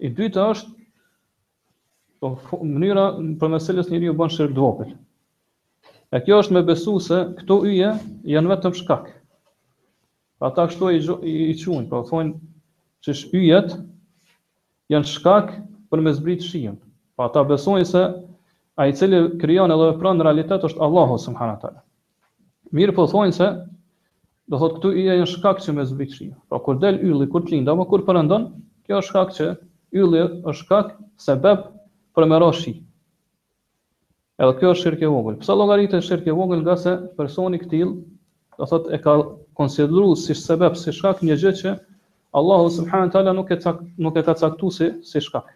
I 0.00 0.08
dyta 0.16 0.46
është 0.54 0.76
po 2.20 2.30
mënyra 2.64 3.04
për 3.40 3.52
meselës 3.54 3.90
njeriu 3.92 4.14
bën 4.16 4.32
shirk 4.32 4.54
dvokët. 4.56 4.96
E 6.10 6.18
kjo 6.24 6.40
është 6.40 6.54
me 6.56 6.62
besu 6.66 6.96
se 7.00 7.20
këto 7.36 7.60
yje 7.68 7.92
janë 8.32 8.54
vetëm 8.56 8.72
shkak. 8.80 9.12
Pra 10.40 10.48
ta 10.56 10.64
kështu 10.70 10.88
i, 10.96 11.00
i, 11.28 11.32
i 11.52 11.56
quen, 11.60 11.84
pra 11.88 12.00
po 12.00 12.08
thonë 12.08 12.38
që 13.04 13.14
shpijet 13.20 13.74
janë 14.92 15.08
shkak 15.12 15.52
për 15.92 16.02
me 16.06 16.14
zbrit 16.16 16.44
shion. 16.46 16.78
Pra 17.20 17.28
ta 17.34 17.42
besojnë 17.44 17.88
se 17.88 18.00
a 18.80 18.86
i 18.88 18.94
cili 18.96 19.20
kryon 19.42 19.72
edhe 19.74 19.90
pra 20.00 20.14
në 20.16 20.24
realitet 20.24 20.64
është 20.70 20.80
Allahu 20.86 21.18
subhanahu 21.20 21.58
wa 21.58 21.60
taala. 21.66 21.82
Mirë 22.80 22.94
po 22.96 23.04
thonë 23.12 23.36
se 23.36 23.50
do 24.50 24.60
thotë 24.62 24.78
këtu 24.78 24.94
i 24.94 25.04
janë 25.10 25.26
shkak 25.34 25.60
që 25.66 25.74
me 25.76 25.84
zbrit 25.90 26.14
shion. 26.16 26.32
Pra 26.48 26.56
po 26.56 26.70
kur 26.70 26.80
del 26.80 27.02
ylli, 27.04 27.28
kur 27.30 27.44
çlind, 27.46 27.68
apo 27.68 27.84
kur 27.92 28.06
përëndon, 28.08 28.48
kjo 28.88 29.02
është 29.02 29.10
shkak 29.12 29.36
që 29.36 29.50
ylli 30.00 30.24
është 30.40 30.62
shkak 30.62 30.94
sebeb 31.26 31.68
për 32.16 32.30
me 32.32 32.38
rosh 32.40 32.70
Edhe 34.40 34.54
kjo 34.56 34.70
është 34.72 34.86
shirkë 34.86 35.04
e 35.04 35.08
vogël. 35.12 35.34
Pse 35.42 35.52
llogaritë 35.52 35.98
është 36.00 36.22
e 36.32 36.32
vogël 36.32 36.62
nga 36.64 36.78
se 36.80 36.94
personi 37.18 37.58
i 37.60 37.82
do 37.84 38.64
thot 38.70 38.86
e 38.88 38.96
ka 39.04 39.18
konsideru 39.54 40.14
si 40.16 40.34
sebeb 40.34 40.76
si 40.78 40.92
shkak 40.92 41.22
një 41.26 41.36
gjë 41.42 41.52
që 41.62 41.72
Allahu 42.40 42.70
subhanahu 42.74 43.08
wa 43.08 43.12
taala 43.14 43.32
nuk 43.36 43.50
e 43.50 43.58
cak, 43.62 43.80
nuk 43.98 44.16
e 44.16 44.22
ka 44.22 44.34
caktuar 44.38 44.72
si 44.74 44.90
si 45.04 45.18
shkak. 45.20 45.48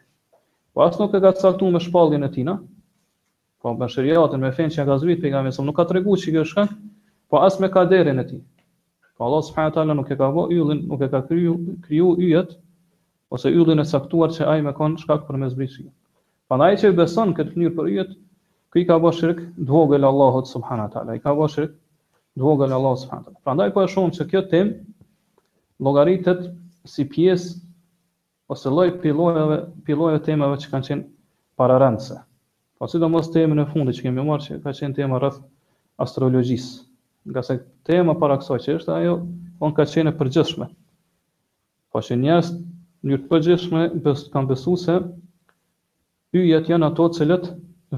Po 0.74 0.82
as 0.82 0.96
nuk 0.98 1.14
e 1.14 1.20
ka 1.22 1.32
caktuar 1.32 1.72
me 1.72 1.78
shpalljen 1.82 2.24
e 2.24 2.28
tina, 2.34 2.56
po 3.62 3.74
me 3.78 3.86
shariatën 3.86 4.40
me 4.42 4.50
fenë 4.56 4.74
që 4.74 4.86
ka 4.88 4.96
zbrit 4.98 5.22
pejgamberi, 5.22 5.62
nuk 5.64 5.76
ka 5.76 5.84
treguar 5.90 6.18
se 6.18 6.32
kjo 6.34 6.42
është 6.42 6.52
shkak, 6.54 6.72
po 7.30 7.42
as 7.46 7.60
me 7.62 7.70
kaderin 7.70 8.18
e 8.20 8.26
tij. 8.32 8.42
Po 9.18 9.28
Allah 9.28 9.44
subhanahu 9.46 9.70
wa 9.70 9.74
taala 9.78 9.94
nuk 10.00 10.10
e 10.10 10.16
ka 10.18 10.30
vë 10.34 10.46
yllin, 10.58 10.82
nuk 10.90 11.00
e 11.00 11.08
ka 11.14 11.20
kriju 11.28 11.54
kriju 11.86 12.16
yjet 12.26 12.58
ose 13.30 13.52
yllin 13.54 13.82
e 13.82 13.86
caktuar 13.92 14.34
që 14.34 14.50
ai 14.50 14.62
me 14.66 14.74
kon 14.74 14.98
shkak 14.98 15.22
për 15.28 15.38
me 15.44 15.50
zbrit. 15.54 15.78
Prandaj 16.48 16.74
që 16.82 16.94
beson 16.98 17.34
këtë 17.38 17.54
mënyrë 17.54 17.76
për 17.78 17.88
yjet, 17.94 18.10
kë 18.74 18.82
i 18.82 18.88
ka 18.90 18.98
bërë 19.00 19.16
shirk 19.20 19.40
dvogël 19.70 20.04
Allahut 20.10 20.50
subhanahu 20.50 20.90
wa 20.90 20.92
taala. 20.98 21.14
I 21.16 21.22
ka 21.22 21.30
bërë 21.32 21.54
shirk 21.54 21.78
dvogël 22.34 22.70
e 22.70 22.74
Allahu 22.74 22.96
subhanahu 22.96 23.24
taala. 23.24 23.38
Prandaj 23.44 23.70
po 23.72 23.82
e 23.84 23.88
shohim 23.88 24.12
se 24.12 24.24
kjo 24.28 24.40
tem 24.50 24.66
llogaritet 25.80 26.40
si 26.86 27.06
pjesë 27.06 27.60
ose 28.52 28.68
lloj 28.70 28.90
pillojeve 29.02 29.58
pillojeve 29.86 30.20
temave 30.26 30.58
që 30.60 30.68
kanë 30.72 30.86
qenë 30.88 31.06
para 31.58 31.78
rëndse. 31.80 32.18
Po 32.78 32.88
sidomos 32.90 33.30
temën 33.30 33.62
e 33.62 33.68
fundit 33.70 33.96
që 34.00 34.08
kemi 34.08 34.24
marrë 34.26 34.44
që 34.48 34.58
ka 34.66 34.72
qenë 34.74 34.96
tema 34.98 35.20
rreth 35.22 35.38
astrologjisë. 36.02 36.82
Nga 37.30 37.42
se 37.46 37.54
tema 37.88 38.16
para 38.20 38.36
kësaj 38.42 38.58
që 38.66 38.74
është 38.80 38.94
ajo, 38.98 39.14
on 39.64 39.72
ka 39.74 39.84
qenë 39.88 40.10
e 40.12 40.16
përgjithshme. 40.18 40.66
Po 41.94 42.02
që 42.04 42.18
njerëz 42.20 42.50
një 43.08 43.18
të 43.22 43.30
përgjithshme 43.30 43.84
bes, 44.04 44.26
kanë 44.34 44.50
besuar 44.50 44.80
se 44.82 44.98
hyjet 46.34 46.66
janë 46.72 46.90
ato 46.90 47.06
të 47.08 47.18
cilët 47.20 47.48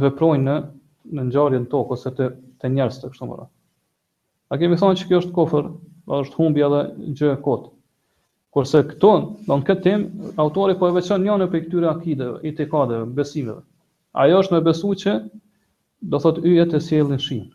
veprojnë 0.05 0.45
në 0.45 0.63
në 1.17 1.23
ngjarjen 1.31 1.67
tokë 1.73 1.93
ose 1.97 2.11
të 2.19 2.31
të 2.61 2.73
njerëz 2.77 3.01
të 3.01 3.09
kështu 3.13 3.29
më 3.33 3.43
A 4.47 4.57
kemi 4.61 4.77
thonë 4.79 4.99
që 5.01 5.07
kjo 5.11 5.19
është 5.23 5.33
kofër, 5.37 5.71
është 6.23 6.37
humbja 6.41 6.67
dhe 6.73 6.83
gjë 7.21 7.31
e 7.35 7.39
kot. 7.47 7.65
Kurse 8.57 8.83
këto, 8.91 9.09
do 9.49 9.57
në 9.61 9.67
këtë 9.71 9.83
temë, 9.87 10.31
autori 10.45 10.77
po 10.83 10.87
e 10.87 10.95
veçon 10.95 11.25
një 11.27 11.35
në 11.43 11.49
për 11.55 11.65
këtyre 11.65 11.89
akideve, 11.91 12.37
i 12.47 12.53
tekadeve, 12.61 13.09
besimeve. 13.19 13.59
Ajo 14.25 14.39
është 14.45 14.55
me 14.57 14.63
besu 14.69 14.93
që 15.03 15.17
do 16.13 16.21
thot 16.27 16.39
yjet 16.51 16.77
e 16.79 16.81
sjellin 16.87 17.21
shihen. 17.25 17.51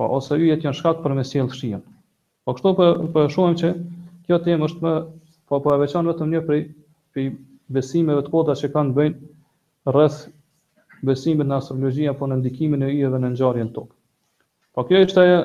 Po 0.00 0.08
ose 0.16 0.40
yjet 0.40 0.64
janë 0.66 0.80
shkak 0.80 1.04
për 1.04 1.14
me 1.20 1.26
sjell 1.30 1.52
shihen. 1.60 1.84
Po 2.46 2.56
kështu 2.56 2.72
po 2.80 2.88
po 3.18 3.26
shohim 3.36 3.58
që 3.60 3.74
kjo 4.24 4.40
temë 4.48 4.68
është 4.70 4.84
më 4.88 4.94
po 5.52 5.60
po 5.66 5.76
e 5.76 5.80
veçon 5.84 6.08
vetëm 6.10 6.32
një 6.34 6.42
për 6.48 6.58
prej 7.12 7.28
besimeve 7.76 8.24
të 8.26 8.32
kota 8.38 8.56
që 8.62 8.72
kanë 8.74 8.96
bën 8.96 9.14
rreth 9.94 10.22
besimit 11.10 11.46
në 11.52 11.60
astrologji 11.60 12.08
apo 12.14 12.26
në 12.32 12.40
ndikimin 12.40 12.88
e 12.88 12.94
yjeve 12.96 13.20
në 13.26 13.36
ngjarjen 13.36 13.74
tokë. 13.76 13.94
Po 14.78 14.84
kjo 14.86 14.98
është 15.04 15.20
ajo 15.22 15.38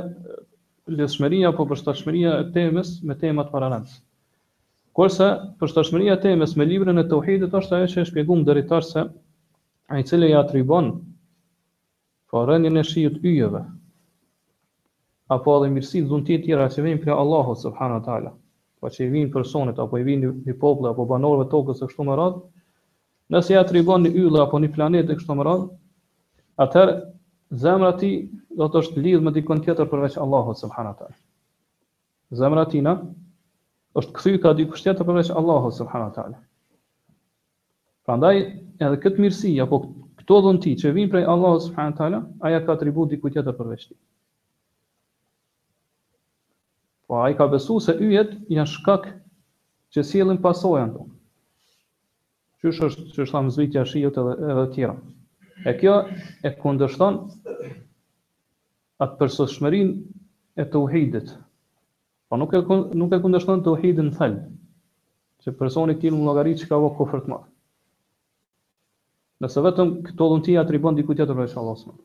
lëshmëria 0.97 1.47
apo 1.49 1.63
përshtatshmëria 1.69 2.33
e 2.43 2.49
temës 2.55 2.89
me 3.11 3.15
tema 3.21 3.45
të 3.47 3.53
paralajmës. 3.55 3.93
Kurse 4.99 5.29
përshtatshmëria 5.61 6.13
e 6.17 6.21
temës 6.27 6.53
me 6.59 6.67
librin 6.69 7.01
e 7.01 7.05
tauhidit 7.13 7.55
është 7.59 7.77
ajo 7.79 7.87
që 7.93 8.03
e 8.03 8.09
shpjegum 8.11 8.43
deri 8.49 8.63
tash 8.73 8.91
se 8.95 9.05
ai 9.95 10.03
i 10.03 10.05
cili 10.11 10.29
ja 10.29 10.43
atribon 10.45 10.91
po 12.33 12.43
rënien 12.51 12.77
e 12.77 12.83
shiut 12.91 13.17
yjeve 13.31 13.63
apo 15.37 15.57
edhe 15.57 15.71
mirësi 15.73 16.03
do 16.11 16.21
të 16.29 16.37
tjera 16.45 16.69
që 16.75 16.85
vijnë 16.85 17.01
prej 17.07 17.17
Allahut 17.23 17.57
subhanahu 17.65 18.05
teala. 18.09 18.33
Po 18.81 18.93
që 18.93 19.07
i 19.07 19.11
vijnë 19.15 19.33
personit 19.33 19.81
apo 19.85 19.97
i 19.97 20.05
vijnë 20.11 20.29
një, 20.45 20.57
popull 20.65 20.91
apo 20.91 21.07
banorëve 21.13 21.49
tokës 21.55 21.81
së 21.81 21.89
kështu 21.89 22.05
me 22.11 22.19
radh, 22.21 22.37
nëse 23.33 23.55
ja 23.57 23.65
atribon 23.65 24.05
një 24.05 24.13
yll 24.21 24.37
apo 24.45 24.61
një 24.61 24.71
planet 24.77 25.09
e 25.09 25.17
kështu 25.17 25.39
me 25.41 25.49
radh, 25.49 25.65
atëherë 26.67 26.95
zemra 27.53 27.91
ti 27.97 28.11
do 28.55 28.67
të 28.71 28.79
është 28.83 29.01
lidhë 29.03 29.23
me 29.25 29.31
dikon 29.35 29.61
tjetër 29.65 29.89
përveç 29.91 30.17
Allahot 30.21 30.57
subhanat 30.59 30.99
ta. 30.99 31.09
Zemra 32.39 32.63
ti 32.71 32.81
në 32.83 32.95
është 33.99 34.15
këthy 34.17 34.39
ka 34.43 34.53
dikush 34.57 34.83
tjetër 34.85 35.05
përveç 35.09 35.31
Allahot 35.37 35.75
subhanat 35.77 36.15
Prandaj, 36.15 36.41
Pra 38.05 38.17
ndaj 38.19 38.37
edhe 38.85 38.97
këtë 39.01 39.21
mirësi, 39.23 39.51
apo 39.63 39.77
këto 40.19 40.39
dhënë 40.45 40.61
ti 40.61 40.75
që 40.81 40.91
vinë 40.93 41.09
prej 41.11 41.23
Allahot 41.25 41.63
subhanat 41.63 41.95
ta, 41.97 42.19
aja 42.45 42.59
ka 42.65 42.75
tribu 42.77 43.07
dikën 43.09 43.33
tjetër 43.33 43.53
përveç 43.57 43.85
ti. 43.89 43.95
Po 47.07 47.21
a 47.23 47.29
i 47.29 47.35
ka 47.37 47.47
besu 47.49 47.79
se 47.81 47.93
yjet 48.01 48.33
janë 48.49 48.69
shkak 48.71 49.07
që 49.93 50.03
sielin 50.03 50.37
pasojën 50.41 50.89
tonë. 50.97 51.11
Qysh 52.65 52.81
është, 52.87 53.03
që 53.15 53.19
është 53.25 53.33
thamë 53.35 53.53
zvitja 53.57 53.85
shijut 53.89 54.17
edhe, 54.21 54.33
edhe 54.51 54.63
tjera. 54.75 54.95
E 55.63 55.71
kjo 55.79 55.93
e 56.43 56.49
kundërshton 56.59 57.19
atë 59.05 59.27
shmërin 59.53 59.91
e 60.55 60.65
të 60.65 60.81
uhidit. 60.83 61.31
Po 62.31 62.39
nuk 62.41 62.51
e, 62.57 62.59
nuk 62.99 63.15
e 63.15 63.19
kundërshton 63.23 63.63
të 63.63 63.73
uhidin 63.77 64.09
thëllë, 64.17 64.41
që 65.45 65.53
personi 65.61 65.95
kilë 66.01 66.17
më 66.19 66.25
logari 66.27 66.55
që 66.59 66.67
ka 66.71 66.79
vë 66.83 66.91
kofërt 66.99 67.29
ma. 67.31 67.39
Nëse 69.43 69.63
vetëm 69.67 69.93
këto 70.09 70.27
dhënti 70.33 70.57
atribon 70.59 70.97
diku 70.99 71.15
tjetër 71.15 71.37
për 71.39 71.47
e 71.47 71.53
shalosme. 71.53 71.95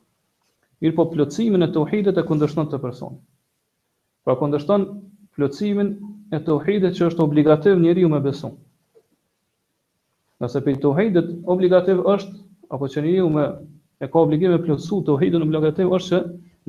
Mirë 0.83 0.97
po 1.01 1.09
plëcimin 1.13 1.65
e 1.67 1.71
të 1.75 1.83
uhidit 1.85 2.19
e 2.23 2.27
kundërshton 2.31 2.71
të 2.71 2.81
personi. 2.83 3.19
Pra 4.25 4.37
kundërshton 4.41 4.87
plëcimin 5.37 5.93
e 6.35 6.39
të 6.43 6.57
uhidit 6.59 6.97
që 6.99 7.11
është 7.11 7.27
obligativ 7.27 7.83
njeri 7.83 8.05
ju 8.07 8.13
me 8.15 8.21
besu. 8.25 8.51
Nëse 10.41 10.63
për 10.67 10.81
të 10.83 10.91
uhidit, 10.93 11.35
obligativ 11.55 12.03
është 12.09 12.39
apo 12.75 12.87
që 12.89 13.03
njëriu 13.05 13.31
me 13.35 13.45
e 14.05 14.09
ka 14.09 14.21
obligime 14.23 14.59
plotësu 14.63 15.01
të 15.07 15.15
uhidu 15.17 15.39
në 15.43 15.49
blokët 15.51 15.81
e 15.85 15.89
është 15.97 16.11
që 16.11 16.21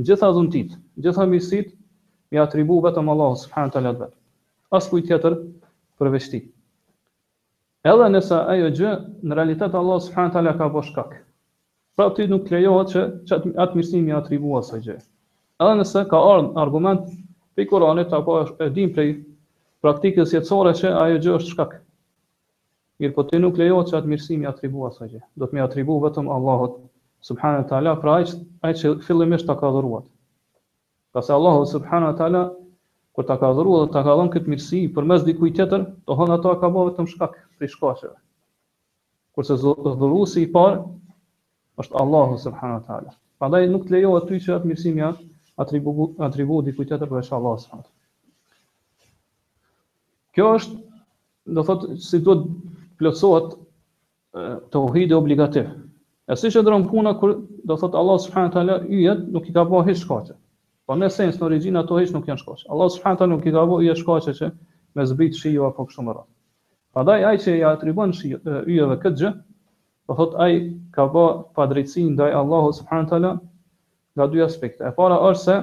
gjitha 0.10 0.30
dhuntit, 0.38 0.74
gjitha 1.06 1.26
mirësit, 1.30 1.74
mi 2.32 2.40
atribu 2.42 2.80
vetëm 2.86 3.12
Allah, 3.14 3.36
subhanë 3.44 3.72
të 3.76 3.80
alatë 3.82 4.02
vetë. 4.06 4.18
Asë 4.78 4.90
kuj 4.94 5.02
tjetër 5.10 5.36
përveçti. 6.02 6.40
Edhe 7.92 8.08
nëse 8.14 8.38
ajo 8.56 8.70
gjë, 8.78 8.92
në 9.30 9.38
realitet 9.40 9.76
Allah, 9.82 10.02
subhanë 10.08 10.56
ka 10.62 10.70
bëshkak. 10.76 11.14
Pra 11.98 12.08
ti 12.16 12.28
nuk 12.32 12.50
lejohet 12.54 12.94
që, 12.94 13.02
që 13.30 13.40
atë 13.66 13.78
mirësi 13.78 14.02
mi 14.06 14.16
atribu 14.18 14.56
asaj 14.62 14.82
gjë. 14.88 14.98
Edhe 15.62 15.78
nëse 15.82 16.06
ka 16.14 16.24
ardhë 16.34 16.56
argument, 16.64 17.06
pe 17.56 17.66
i 17.66 17.70
Koranit, 17.70 18.14
apo 18.14 18.40
e 18.66 18.70
dim 18.78 18.94
prej 18.96 19.10
praktikës 19.84 20.34
jetësore 20.34 20.74
që 20.82 20.96
ajo 21.04 21.22
gjë 21.28 21.38
është 21.40 21.56
shkak. 21.56 21.80
Mirë 23.02 23.16
po 23.18 23.24
të 23.26 23.38
nuk 23.42 23.58
lejohet 23.58 23.90
që 23.90 23.96
atë 24.00 24.10
mirësimi 24.12 24.46
atribua 24.50 24.92
sa 24.94 25.08
gjë. 25.10 25.22
Do 25.42 25.48
të 25.50 25.58
mi 25.58 25.62
atribu 25.64 25.96
vetëm 26.04 26.28
Allahot, 26.34 26.76
subhanahu 27.30 27.66
të 27.72 27.76
ala, 27.80 27.94
pra 28.04 28.18
ai 28.22 28.74
që 28.82 28.92
fillimisht 29.08 29.48
të 29.50 29.56
ka 29.62 29.72
dhuruat. 29.76 30.06
Ka 31.16 31.24
Allahu 31.24 31.40
Allahot, 31.42 31.72
subhanët 31.72 32.20
të 32.22 32.44
kur 33.18 33.26
të 33.28 33.38
ka 33.42 33.50
dhuruat 33.58 33.88
dhe 33.88 33.96
të 33.96 34.04
ka 34.08 34.14
dhënë 34.20 34.34
këtë 34.36 34.52
mirësi, 34.54 34.82
për 34.98 35.08
mes 35.12 35.24
tjetër, 35.32 35.88
të 36.06 36.20
hënë 36.20 36.36
ato 36.38 36.54
ka 36.62 36.70
bëve 36.76 36.94
të 36.98 37.06
më 37.08 37.12
shkak, 37.16 37.34
për 37.58 37.66
i 37.66 37.72
shkashëve. 37.74 38.18
Kur 39.34 40.22
si 40.34 40.44
i 40.46 40.52
parë, 40.54 40.84
është 41.82 41.98
Allahot, 42.04 42.40
subhanahu 42.46 42.86
të 42.86 42.94
ala. 43.00 43.18
Pa 43.42 43.50
nuk 43.74 43.88
të 43.90 43.96
lejohet 43.98 44.30
ty 44.30 44.38
që 44.46 44.56
atë 44.60 44.72
mirësimi 44.74 45.08
atribu 45.64 45.98
diku 46.38 46.62
dikujt 46.70 46.94
tjetër 46.94 47.08
për 47.10 47.18
e 47.18 47.26
të 47.26 47.84
Kjo 50.32 50.52
është, 50.58 50.76
do 51.56 51.64
thotë, 51.68 51.96
si 52.10 52.20
plotësohet 53.02 53.50
tauhidi 54.72 55.18
obligativ. 55.18 55.72
E 56.32 56.38
si 56.38 56.52
që 56.54 56.62
ndron 56.64 56.84
puna 56.88 57.16
kur 57.20 57.34
do 57.68 57.76
thot 57.82 57.96
Allah 58.02 58.20
subhanahu 58.26 58.54
taala 58.56 58.76
yjet 58.98 59.24
nuk 59.36 59.50
i 59.50 59.54
ka 59.58 59.64
bëu 59.72 59.82
hiç 59.90 60.04
shkaqe. 60.06 60.36
Po 60.88 60.96
në 61.00 61.10
esencë 61.10 61.42
në 61.42 61.48
origjinë 61.48 61.82
ato 61.82 61.98
hiç 62.02 62.14
nuk 62.16 62.30
janë 62.30 62.44
shkaqe. 62.44 62.68
Allah 62.74 62.92
subhanahu 62.96 63.30
nuk 63.34 63.48
i 63.48 63.52
ka 63.58 63.64
bëu 63.72 63.82
yjet 63.86 64.00
shkaqe 64.04 64.34
që 64.38 64.52
me 64.98 65.06
zbrit 65.12 65.36
shiu 65.42 65.68
po 65.78 65.88
kështu 65.90 66.06
më 66.08 66.16
radh. 66.16 66.30
Prandaj 66.96 67.22
ai 67.32 67.38
që 67.44 67.58
i 67.58 67.64
atribon 67.72 68.14
shiu 68.20 68.40
yjeve 68.70 69.00
këtë 69.04 69.20
gjë, 69.22 69.32
do 70.08 70.16
thot 70.20 70.38
ai 70.46 70.56
ka 70.96 71.06
bëu 71.16 71.36
padrejtësi 71.58 72.06
ndaj 72.16 72.36
Allahu 72.42 72.72
subhanahu 72.80 73.12
taala 73.14 73.32
nga 74.16 74.26
dy 74.34 74.44
aspekte. 74.46 74.84
E 74.86 74.92
para 75.00 75.20
është 75.28 75.46
se 75.50 75.58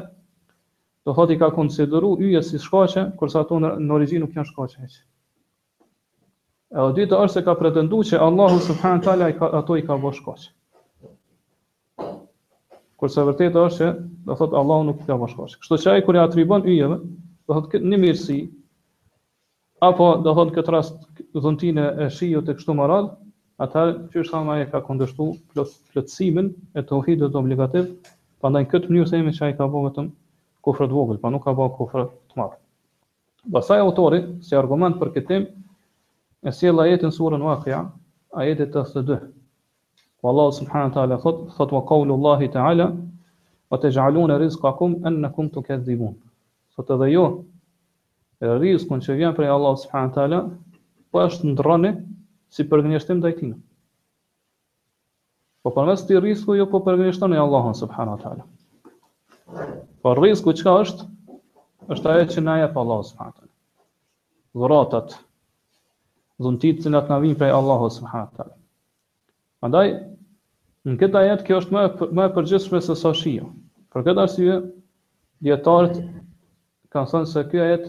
do 1.07 1.15
thot 1.17 1.33
i 1.33 1.39
ka 1.41 1.53
konsideru 1.59 2.17
yjet 2.29 2.45
si 2.51 2.61
shkaqe, 2.67 3.09
kurse 3.19 3.41
ato 3.41 3.63
në 3.65 3.95
origjinë 4.01 4.27
nuk 4.27 4.37
janë 4.37 4.51
shkaqe. 4.53 4.85
E 6.77 6.81
o 6.87 6.91
dyta 6.93 7.17
është 7.25 7.39
se 7.41 7.45
ka 7.47 7.53
pretendu 7.59 7.99
që 8.09 8.19
Allahu 8.25 8.57
subhanët 8.65 9.05
tala 9.07 9.29
ka, 9.37 9.49
ato 9.63 9.77
i 9.77 9.83
ka 9.85 9.95
bosh 10.03 10.21
Kurse 10.25 10.53
Kërse 13.03 13.25
vërtet 13.29 13.57
është 13.61 13.77
që 13.79 13.89
dhe 14.29 14.35
thot 14.41 14.53
Allahu 14.61 14.85
nuk 14.91 15.01
ka 15.07 15.17
bosh 15.23 15.37
Kështu 15.37 15.65
Kështë 15.65 15.79
që 15.85 15.93
ai 15.95 16.03
kur 16.09 16.19
i 16.19 16.21
atribon 16.23 16.67
ujeve, 16.69 16.99
dhe 17.01 17.57
thot 17.57 17.73
një 17.93 17.99
mirësi, 18.05 18.39
apo 19.89 20.09
dhe 20.27 20.35
thot 20.41 20.53
këtë 20.59 20.75
rast 20.75 21.09
dhëntine 21.47 21.87
e 22.05 22.09
shijo 22.19 22.43
të 22.49 22.59
kështu 22.59 22.77
marad, 22.83 23.09
atëherë 23.67 24.11
që 24.13 24.23
është 24.27 24.33
thama 24.37 24.59
e 24.61 24.67
ka 24.75 24.83
kondështu 24.91 25.29
plët, 25.55 25.73
plëtsimin 25.95 26.51
e 26.77 26.85
të 26.85 26.97
uhidët 26.99 27.39
obligativ, 27.41 27.89
pa 28.45 28.53
ndaj 28.53 28.65
në 28.67 28.71
këtë 28.75 28.91
mënyrë 28.93 29.11
sejme 29.15 29.33
që 29.39 29.45
aji 29.49 29.57
ka 29.63 29.71
bo 29.73 29.87
vetëm 29.87 30.13
kofrët 30.69 30.93
vogël, 30.99 31.17
pa 31.23 31.33
nuk 31.33 31.49
ka 31.49 31.57
bo 31.63 31.71
kofrët 31.81 32.13
të 32.29 32.39
madhë. 32.43 32.61
Basaj 33.57 33.81
autori, 33.87 34.21
si 34.49 34.55
argument 34.65 34.99
për 35.01 35.15
këtim, 35.17 35.49
E 36.43 36.53
si 36.53 36.69
Allah 36.69 36.99
surën 37.11 37.43
wakja, 37.43 37.79
a 38.37 38.45
jetit 38.47 38.71
të 38.71 38.83
së 38.93 39.03
dëhë. 39.09 39.27
Po 40.23 40.31
Allah 40.31 40.51
subhanët 40.55 40.95
ta'ala 40.95 41.17
thot, 41.25 41.41
thot 41.57 41.73
wa 41.75 41.81
kaullu 41.89 42.15
Allahi 42.19 42.49
ta'ala, 42.57 42.87
wa 43.71 43.79
te 43.79 43.91
gjallun 43.91 44.31
e 44.31 44.37
rizka 44.43 44.73
kum, 44.79 44.95
të 45.03 45.63
këtë 45.67 45.83
zibun. 45.89 46.15
edhe 46.79 47.09
jo, 47.13 47.25
e 48.41 48.53
rizkun 48.63 49.01
që 49.03 49.17
vjen 49.19 49.35
prej 49.35 49.49
Allah 49.51 49.75
subhanët 49.83 50.15
ta'ala, 50.19 50.39
po 51.11 51.25
është 51.27 51.49
në 51.51 51.55
drani, 51.59 51.93
si 52.55 52.63
përgjithësim 52.71 53.21
dhe 53.23 53.31
i 53.43 53.51
Po 55.63 55.71
përmes 55.75 56.07
të 56.07 56.17
i 56.17 56.21
rizku, 56.23 56.55
jo 56.55 56.67
po 56.71 56.79
përgënjështim 56.87 57.31
dhe 57.35 57.41
Allah 57.43 57.65
subhanët 57.75 58.23
ta'ala. 58.23 58.45
Po 60.03 60.15
rizku 60.23 60.55
qka 60.55 60.73
është, 60.87 61.05
është 61.97 62.11
aje 62.15 62.27
që 62.31 62.41
na 62.47 62.57
pa 62.75 62.81
Allah 62.85 63.03
subhanët 63.11 63.35
ta'ala. 63.35 63.53
Dhuratat, 64.59 65.19
dhuntit 66.43 66.83
cilat 66.85 67.09
na 67.11 67.17
vijnë 67.23 67.39
prej 67.39 67.53
Allahut 67.55 67.93
subhanahu 67.95 68.31
taala. 68.37 68.55
Prandaj 69.63 69.89
në 70.89 70.99
këtë 71.01 71.21
ajet 71.23 71.41
kjo 71.49 71.59
është 71.65 71.77
më 71.79 71.83
më 72.19 72.27
e 72.31 72.35
përgjithshme 72.37 72.81
se 72.89 72.95
sa 73.01 73.13
shiu. 73.21 73.49
Për 73.93 74.07
këtë 74.07 74.23
arsye 74.25 74.59
dietarët 75.47 75.99
kanë 76.95 77.13
thënë 77.15 77.31
se 77.33 77.43
ky 77.51 77.63
ajet 77.65 77.89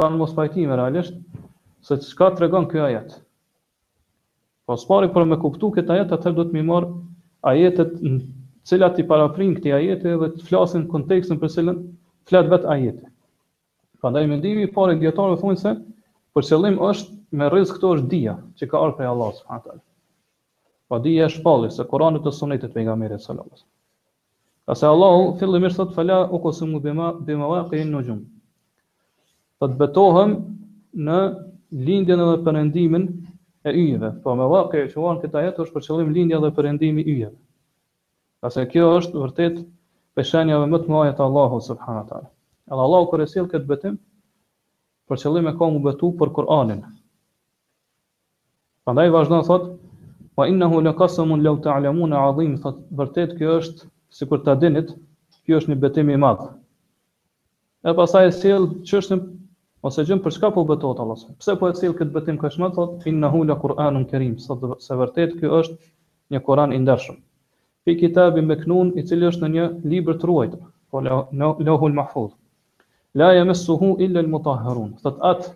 kanë 0.00 0.20
mos 0.22 0.32
pajtime 0.36 0.78
realisht 0.80 1.18
se 1.84 2.00
çka 2.06 2.30
tregon 2.38 2.70
ky 2.70 2.80
ajet. 2.88 3.14
Po 4.66 4.76
s'pari 4.78 5.10
për 5.12 5.28
me 5.32 5.38
kuptu 5.42 5.68
këtë 5.76 5.96
ajet, 5.98 6.12
atëherë 6.16 6.36
do 6.40 6.48
të 6.48 6.56
më 6.56 6.64
marr 6.70 6.88
ajetet 7.52 7.98
në 8.00 8.20
cilat 8.70 8.96
i 8.96 9.04
paraprin 9.10 9.52
këtë 9.58 9.74
ajet 9.76 10.06
dhe 10.08 10.30
të 10.38 10.46
flasin 10.48 10.86
kontekstin 10.92 11.40
për 11.42 11.52
cilën 11.58 11.80
flet 12.30 12.48
vetë 12.52 12.70
ajeti. 12.76 13.04
Prandaj 14.00 14.28
mendimi 14.30 14.64
i 14.68 14.72
parë 14.78 14.96
dietarëve 15.02 15.42
thonë 15.42 15.60
se 15.66 15.74
për 16.34 16.48
qëllim 16.48 16.78
është 16.90 17.20
me 17.38 17.48
rrezik 17.48 17.78
këto 17.78 17.90
është 17.96 18.08
dija 18.12 18.32
që 18.60 18.66
ka 18.70 18.78
ardhur 18.80 18.96
prej 18.98 19.06
Allahut 19.10 19.36
subhanahu 19.40 19.62
wa 19.62 19.68
taala. 19.68 19.84
Po 20.92 20.98
dija 21.06 21.28
është 21.30 21.42
falli 21.46 21.70
se 21.76 21.86
Kurani 21.92 22.20
të 22.26 22.32
sunetit 22.38 22.64
të 22.68 22.74
pejgamberit 22.74 23.22
sallallahu 23.24 23.48
alaihi 23.48 23.62
wasallam. 23.62 24.66
Qase 24.72 24.88
Allahu 24.90 25.30
fillimisht 25.40 25.80
thot 25.80 25.94
fala 25.96 26.18
u 26.28 26.40
kusumu 26.44 26.80
bima 26.88 27.06
bima 27.30 27.48
waqi'in 27.52 27.90
nujum. 27.96 28.18
Po 29.58 29.68
të 29.70 29.80
betohem 29.80 30.34
në 31.08 31.18
lindjen 31.88 32.20
dhe 32.20 32.36
perëndimin 32.48 33.08
e 33.64 33.72
yjeve. 33.78 34.12
Po 34.22 34.36
me 34.36 34.48
waqi 34.52 34.84
që 34.92 35.00
uan 35.00 35.20
këta 35.24 35.40
ajet 35.40 35.62
është 35.64 35.76
për 35.78 35.86
qëllim 35.88 36.12
lindja 36.18 36.40
dhe 36.44 36.52
perëndimi 36.58 37.06
i 37.08 37.16
yjeve. 37.22 37.36
Qase 38.44 38.68
kjo 38.72 38.90
është 39.00 39.20
vërtet 39.24 39.60
peshënia 40.18 40.60
më 40.68 40.82
të 40.84 40.92
madhe 40.92 41.16
të 41.16 41.24
Allahut 41.30 41.64
subhanahu 41.70 42.04
wa 42.04 42.08
taala. 42.12 42.28
Edhe 42.68 42.84
Allahu 42.88 43.08
kur 43.10 43.24
e 43.24 43.26
sill 43.32 43.48
këtë 43.54 43.68
betim 43.72 43.96
për 45.08 45.24
qëllim 45.24 45.48
e 45.50 45.56
ka 45.58 45.68
mu 45.74 45.80
betu 45.88 46.12
për 46.20 46.30
Kur'anin, 46.38 46.82
Prandaj 48.86 49.10
vazhdon 49.14 49.44
thot, 49.46 49.66
"Wa 50.40 50.44
innahu 50.50 50.80
laqasamun 50.82 51.42
law 51.46 51.58
ta'lamun 51.66 52.14
a'zim." 52.20 52.54
Thot, 52.64 52.80
vërtet 53.00 53.34
kjo 53.40 53.52
është, 53.58 53.86
sikur 54.20 54.40
ta 54.48 54.54
dinit, 54.64 54.88
kjo 55.46 55.60
është 55.60 55.72
një 55.72 55.76
betim 55.84 56.10
i 56.10 56.16
madh. 56.22 56.42
E 57.84 57.94
pastaj 58.00 58.26
e 58.26 58.32
sill 58.40 58.66
çështën 58.90 59.22
ose 59.90 60.02
gjën 60.08 60.24
për 60.24 60.34
çka 60.38 60.50
po 60.56 60.64
betohet 60.72 60.98
Allahu. 61.04 61.30
Pse 61.44 61.54
po 61.60 61.68
e 61.70 61.74
sill 61.82 61.92
këtë 62.00 62.12
betim 62.16 62.38
kaq 62.42 62.54
shumë? 62.56 62.72
Thot, 62.80 63.06
"Innahu 63.12 63.44
al-Qur'anul 63.46 64.08
Karim." 64.14 64.34
Thot, 64.48 64.66
se 64.88 64.94
vërtet 65.04 65.38
kjo 65.38 65.50
është 65.60 65.78
një 66.36 66.42
Kur'an 66.48 66.72
i 66.72 66.78
ndershëm. 66.88 67.16
Fi 67.84 67.94
me 68.38 68.44
maknun, 68.50 68.90
i 69.02 69.06
cili 69.10 69.26
është 69.30 69.42
në 69.42 69.48
një 69.56 69.66
libër 69.94 70.16
të 70.16 70.26
ruajtur. 70.32 70.62
po 70.92 71.00
lahul 71.00 71.94
mahfuz. 72.00 72.32
La 73.20 73.30
yamassuhu 73.34 73.94
illa 74.04 74.20
al-mutahharun. 74.20 74.90
Thot, 75.02 75.18
atë 75.30 75.54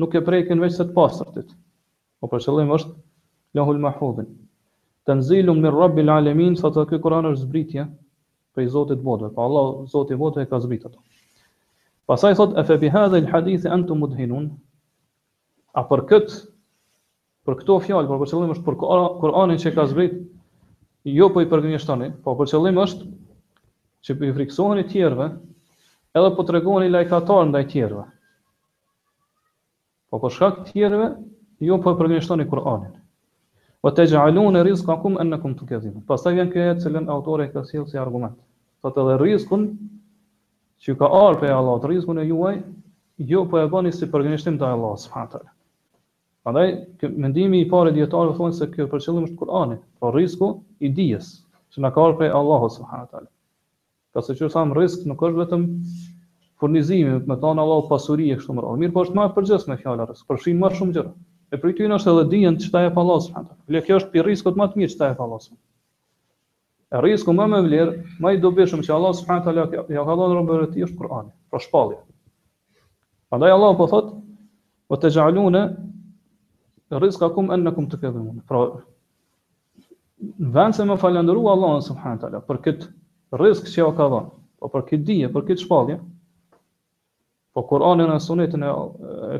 nuk 0.00 0.14
e 0.14 0.20
veç 0.30 0.56
veçse 0.64 0.84
të 0.88 0.92
pastërtit. 1.02 1.48
O 2.20 2.26
po 2.26 2.30
për 2.34 2.44
qëllim 2.46 2.70
është 2.76 2.94
Lahul 3.58 3.76
Mahfudhin. 3.82 4.28
Tanzilu 5.08 5.54
min 5.58 5.68
Rabbil 5.74 6.10
Alamin, 6.14 6.56
sa 6.60 6.70
të 6.74 6.84
ky 6.90 6.98
Kur'an 7.04 7.28
është 7.30 7.44
zbritje 7.46 7.84
prej 8.54 8.70
Zotit 8.74 9.02
Vodëve, 9.06 9.30
Pa 9.30 9.36
po 9.42 9.44
Allah 9.48 9.68
Zoti 9.92 10.14
Vodëve 10.14 10.18
botëve 10.18 10.48
ka 10.50 10.58
zbritur 10.64 10.90
ato. 10.90 10.98
Pastaj 12.08 12.34
thot 12.40 12.56
e 12.58 12.64
fe 12.70 12.76
bi 12.82 12.88
hadhihi 12.94 13.68
antum 13.76 14.00
mudhinun. 14.02 14.48
A 15.78 15.84
për 15.92 16.02
këtë, 16.10 16.34
për 17.46 17.56
këto 17.60 17.76
fjalë, 17.86 18.08
por 18.10 18.18
për 18.24 18.32
qëllim 18.32 18.54
është 18.56 18.64
për 18.68 18.76
Kur'anin 19.20 19.62
që 19.64 19.72
ka 19.76 19.86
zbrit, 19.92 20.18
jo 21.20 21.30
po 21.34 21.40
i 21.44 21.48
përgjigjeshtoni, 21.52 22.10
po 22.26 22.34
për 22.40 22.50
qëllim 22.52 22.80
është 22.82 23.08
që 24.08 24.16
i 24.30 24.34
friksoheni 24.40 24.84
të 24.88 24.92
tjerëve, 24.96 25.28
edhe 26.18 26.30
po 26.38 26.46
tregoni 26.50 26.90
lajkatar 26.90 27.44
ndaj 27.52 27.66
tjerëve. 27.74 28.04
Po 30.10 30.18
për 30.26 30.34
shkak 30.38 30.64
të 30.64 30.72
tjerëve, 30.72 31.08
Jo 31.66 31.76
po 31.84 31.90
e 31.92 31.96
përgjithshtoni 31.98 32.44
Kur'anin. 32.50 32.90
Wa 33.82 33.90
taj'alun 33.98 34.58
rizqakum 34.66 35.16
annakum 35.22 35.56
tukadhibun. 35.58 36.04
Pastaj 36.10 36.36
vjen 36.38 36.50
kjo 36.54 36.66
që 36.84 36.92
lën 36.96 37.08
autori 37.14 37.48
ka 37.54 37.64
sill 37.70 37.86
si 37.90 37.98
argument. 37.98 38.36
Sot 38.86 38.98
edhe 39.02 39.16
rizkun 39.22 39.64
që 40.86 40.94
ka 41.00 41.08
ardhur 41.20 41.40
prej 41.42 41.54
Allahut, 41.54 41.86
rizkun 41.90 42.20
e 42.22 42.26
juaj, 42.28 42.60
jo 43.32 43.42
po 43.50 43.58
e 43.62 43.66
bëni 43.72 43.90
si 43.96 44.06
përgjithshtim 44.12 44.58
ndaj 44.60 44.76
Allahut 44.76 45.02
subhanahu 45.04 45.42
Prandaj, 46.46 46.68
mendimi 47.24 47.64
i 47.64 47.68
parë 47.72 47.90
dietarëve 47.96 48.36
thonë 48.38 48.56
se 48.58 48.68
ky 48.74 48.86
për 48.92 49.02
qëllim 49.04 49.26
është 49.28 49.38
Kur'ani, 49.42 49.80
po 50.00 50.12
rizku 50.14 50.52
i 50.86 50.92
dijes 51.00 51.32
që 51.74 51.82
na 51.84 51.90
ka 51.96 52.04
ardhur 52.04 52.18
prej 52.20 52.30
Allahut 52.40 52.74
subhanahu 52.76 53.18
wa 53.24 53.24
Ka 54.14 54.22
se 54.26 54.38
çfarë 54.38 54.54
sam 54.54 54.76
risk 54.78 55.04
nuk 55.10 55.26
është 55.26 55.42
vetëm 55.42 55.66
furnizimi, 56.62 57.18
më 57.26 57.40
thon 57.44 57.58
Allah 57.64 57.82
pasuri 57.90 58.30
e 58.32 58.36
kështu 58.38 58.54
me 58.56 58.62
radhë. 58.64 58.80
Mirë, 58.84 58.94
po 58.96 59.04
është 59.06 59.18
më 59.20 59.28
përgjithësime 59.36 59.78
fjala 59.82 60.06
risk, 60.08 60.24
përfshin 60.30 60.62
më 60.64 60.72
shumë 60.78 60.94
gjëra. 60.96 61.12
E 61.48 61.56
për 61.56 61.70
këtyn 61.78 61.94
është 61.96 62.12
edhe 62.12 62.22
dijen 62.32 62.56
çfarë 62.62 62.88
e 62.90 62.94
fallos. 62.96 63.26
Le 63.72 63.80
kjo 63.84 63.98
është 64.02 64.10
pirriskut 64.14 64.58
më 64.60 64.66
të 64.72 64.80
mirë 64.82 64.94
çfarë 64.94 65.14
e 65.14 65.16
fallos. 65.20 65.46
E 66.96 67.00
risku 67.04 67.32
më 67.36 67.46
me 67.54 67.60
vlerë, 67.66 67.94
më 68.24 68.32
i 68.36 68.40
dobishëm 68.42 68.82
se 68.84 68.92
Allah 68.92 69.14
subhanahu 69.16 69.44
taala 69.46 69.64
ja 69.96 70.04
ka 70.08 70.12
dhënë 70.20 70.28
robërit 70.36 70.70
e 70.70 70.74
tij 70.74 70.84
është 70.88 70.98
Kur'ani, 71.00 71.32
pro 71.50 71.60
shpallja. 71.60 71.98
Prandaj 73.32 73.54
Allah 73.54 73.72
po 73.80 73.86
thotë, 73.92 74.16
"O 74.88 74.94
të 74.96 75.10
jaluna 75.16 75.62
riskakum 77.02 77.50
annakum 77.56 77.88
tukadhun." 77.92 78.40
Pra 78.48 78.62
në 80.20 80.52
vend 80.56 80.74
se 80.74 80.82
më 80.88 80.96
falëndëru 81.00 81.48
Allah 81.54 81.74
subhanahu 81.88 82.20
taala 82.24 82.42
për 82.48 82.60
këtë 82.66 82.84
risk 83.42 83.68
që 83.72 83.76
ja 83.84 83.92
ka 83.96 84.08
dhënë, 84.12 84.30
po 84.60 84.68
për 84.68 84.82
këtë 84.88 85.04
dije, 85.08 85.32
për 85.34 85.42
këtë 85.48 85.64
shpallje. 85.64 86.00
Po 87.54 87.62
Kur'ani 87.68 88.04
e 88.14 88.18
sunetin 88.20 88.62
e 88.62 88.70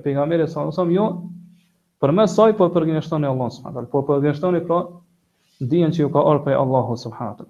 pejgamberit 0.04 0.48
sallallahu 0.50 0.72
alajhi 0.72 0.80
wasallam 0.80 0.94
jo 1.00 1.06
Për 2.04 2.12
mes 2.16 2.30
saj 2.38 2.52
po 2.58 2.66
për 2.74 2.84
gënjeshtoni 2.88 3.26
Allahun 3.28 3.52
subhanahu 3.56 3.88
po 3.92 4.00
për 4.08 4.20
gënjeshtoni 4.24 4.58
pra 4.66 4.76
dijen 5.72 5.94
që 5.96 6.04
ju 6.04 6.10
ka 6.16 6.20
ardhur 6.22 6.42
prej 6.44 6.58
Allahut 6.58 7.00
subhanahu 7.02 7.46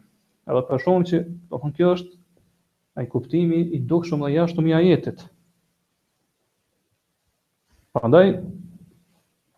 Edhe 0.55 0.63
për 0.69 0.81
shkakun 0.85 1.05
që 1.11 1.19
do 1.51 1.59
të 1.65 1.73
kjo 1.81 1.91
është 1.97 2.15
ai 3.03 3.09
kuptimi 3.17 3.59
i 3.79 3.83
dukshëm 3.91 4.25
dhe 4.25 4.31
jashtëm 4.35 4.71
i 4.71 4.75
ajetit. 4.79 5.21
Prandaj 7.99 8.25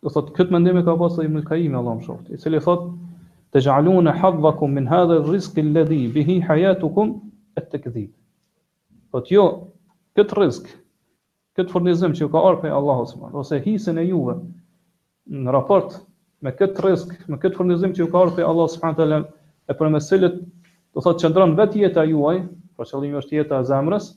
do 0.02 0.10
thotë, 0.16 0.34
këtë 0.40 0.56
mendim 0.56 0.80
e 0.80 0.84
ka 0.88 0.96
pasur 1.04 1.24
Ibn 1.28 1.40
Allah 1.44 1.94
më 1.94 2.00
mëshoft, 2.02 2.34
i 2.34 2.40
cili 2.44 2.60
thot 2.66 2.90
tajaluna 3.56 4.16
hadhakum 4.18 4.74
min 4.80 4.90
hadha 4.94 5.20
ar-rizq 5.22 5.62
alladhi 5.64 6.00
bihi 6.16 6.36
hayatukum 6.48 7.14
at-takdhib. 7.62 8.10
Po 9.14 9.22
ti 9.28 9.38
jo, 9.38 9.46
këtë 10.18 10.36
rrezik, 10.40 10.68
këtë 11.58 11.70
furnizim 11.76 12.18
që 12.20 12.28
ka 12.34 12.44
ardhur 12.48 12.60
prej 12.66 12.74
Allahut 12.80 13.40
ose 13.44 13.62
hisën 13.68 14.02
e 14.04 14.08
juve, 14.10 14.38
në 15.30 15.52
raport 15.54 15.92
me 16.42 16.52
këtë 16.56 16.82
rrezik, 16.84 17.12
me 17.30 17.38
këtë 17.40 17.58
furnizim 17.60 17.92
që 17.94 18.02
ju 18.02 18.08
ka 18.12 18.20
ardhur 18.26 18.46
Allah 18.50 18.68
subhanahu 18.72 18.98
teala 18.98 19.18
e 19.70 19.76
për 19.78 19.90
mesilet 19.94 20.38
do 20.90 21.04
thotë 21.04 21.26
qendron 21.26 21.52
vetë 21.58 21.82
jeta 21.84 22.04
juaj, 22.10 22.38
pra 22.76 22.86
qëllimi 22.90 23.18
është 23.20 23.36
jeta 23.38 23.58
e 23.62 23.66
zemrës, 23.68 24.08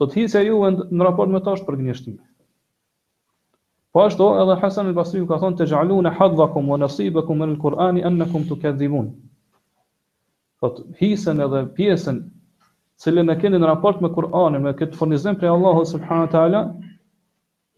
do 0.00 0.08
të 0.08 0.22
hiqse 0.24 0.42
ju 0.46 0.58
në 0.90 1.06
raport 1.06 1.30
me 1.34 1.38
të 1.42 1.46
tash 1.50 1.62
për 1.66 1.78
gënjeshtim. 1.82 2.14
Po 3.90 4.04
ashtu 4.06 4.26
edhe 4.40 4.54
Hasan 4.62 4.88
al-Basri 4.90 5.20
ka 5.28 5.38
thonë 5.42 5.58
te 5.60 5.66
ja'alun 5.70 6.08
hadhakum 6.16 6.68
wa 6.70 6.78
naseebakum 6.80 7.40
min 7.42 7.52
al-Qur'an 7.56 7.98
annakum 8.10 8.44
tukadhibun. 8.50 9.08
Do 10.62 10.72
të 10.76 10.86
hiqsen 11.00 11.42
edhe 11.46 11.62
pjesën 11.76 12.20
cilën 13.02 13.30
e 13.32 13.36
keni 13.42 13.58
në 13.58 13.70
raport 13.70 14.00
me 14.04 14.10
Kur'anin, 14.14 14.62
me 14.64 14.74
këtë 14.78 14.98
furnizim 15.00 15.38
prej 15.40 15.52
Allahut 15.52 15.90
subhanahu 15.90 16.30
teala, 16.34 16.64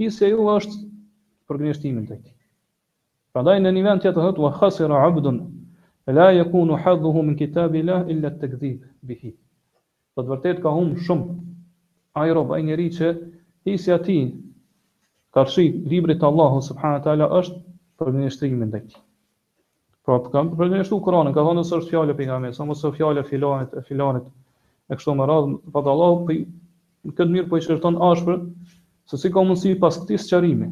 hiqse 0.00 0.28
ju 0.32 0.48
është 0.56 0.78
për 1.52 1.60
gënjeshtimin 1.60 2.04
tek. 2.10 2.20
Prandaj 3.36 3.60
në 3.64 3.72
një 3.76 3.82
vend 3.86 4.02
tjetër 4.04 4.20
thotë 4.26 4.42
wa 4.44 4.50
khasira 4.56 4.96
'abdun 5.04 5.38
la 6.18 6.26
yakunu 6.36 6.76
hadduhu 6.84 7.22
min 7.28 7.36
kitabi 7.42 7.82
illa 7.82 7.98
at-takdhib 8.30 8.82
bihi. 9.10 9.34
Po 10.16 10.22
vërtet 10.28 10.62
ka 10.64 10.72
humb 10.76 10.96
shumë 10.96 11.26
ai 12.22 12.32
rob 12.36 12.52
ai 12.56 12.62
njerëz 12.66 12.92
që 12.98 13.08
hisi 13.68 13.92
aty 13.96 14.16
qarshi 15.36 15.66
librit 15.92 16.20
të 16.22 16.28
Allahut 16.32 16.64
subhanahu 16.66 17.04
teala 17.08 17.30
është 17.40 17.56
për 18.00 18.08
gënjeshtimin 18.16 18.72
tek. 18.74 18.88
Po 20.04 20.16
pra, 20.18 20.30
kam 20.34 20.50
për 20.58 20.68
gënjeshtu 20.72 20.98
Kur'anin, 21.06 21.32
ka 21.36 21.40
thonë 21.46 21.62
se 21.68 21.76
është 21.78 21.90
fjalë 21.94 22.16
pejgamberi, 22.18 22.54
sa 22.56 22.64
mos 22.66 22.80
është 22.84 22.90
fjalë 22.98 23.22
filanit 23.28 23.70
e 23.72 23.80
filanit 23.80 24.24
e 24.90 24.96
kështu 24.98 25.14
me 25.20 25.24
radhë, 25.24 25.56
po 25.72 25.78
të 25.80 25.88
Allahu 25.96 26.24
pe 26.30 26.40
Këtë 27.02 27.24
mirë 27.34 27.46
për 27.50 27.50
po 27.50 27.58
i 27.58 27.60
shërton 27.64 27.96
ashpër, 28.06 28.36
se 29.10 29.18
si 29.18 29.28
ka 29.34 29.42
mundësi 29.42 29.72
pas 29.82 29.96
këti 29.98 30.18
së 30.22 30.28
qarimi, 30.30 30.66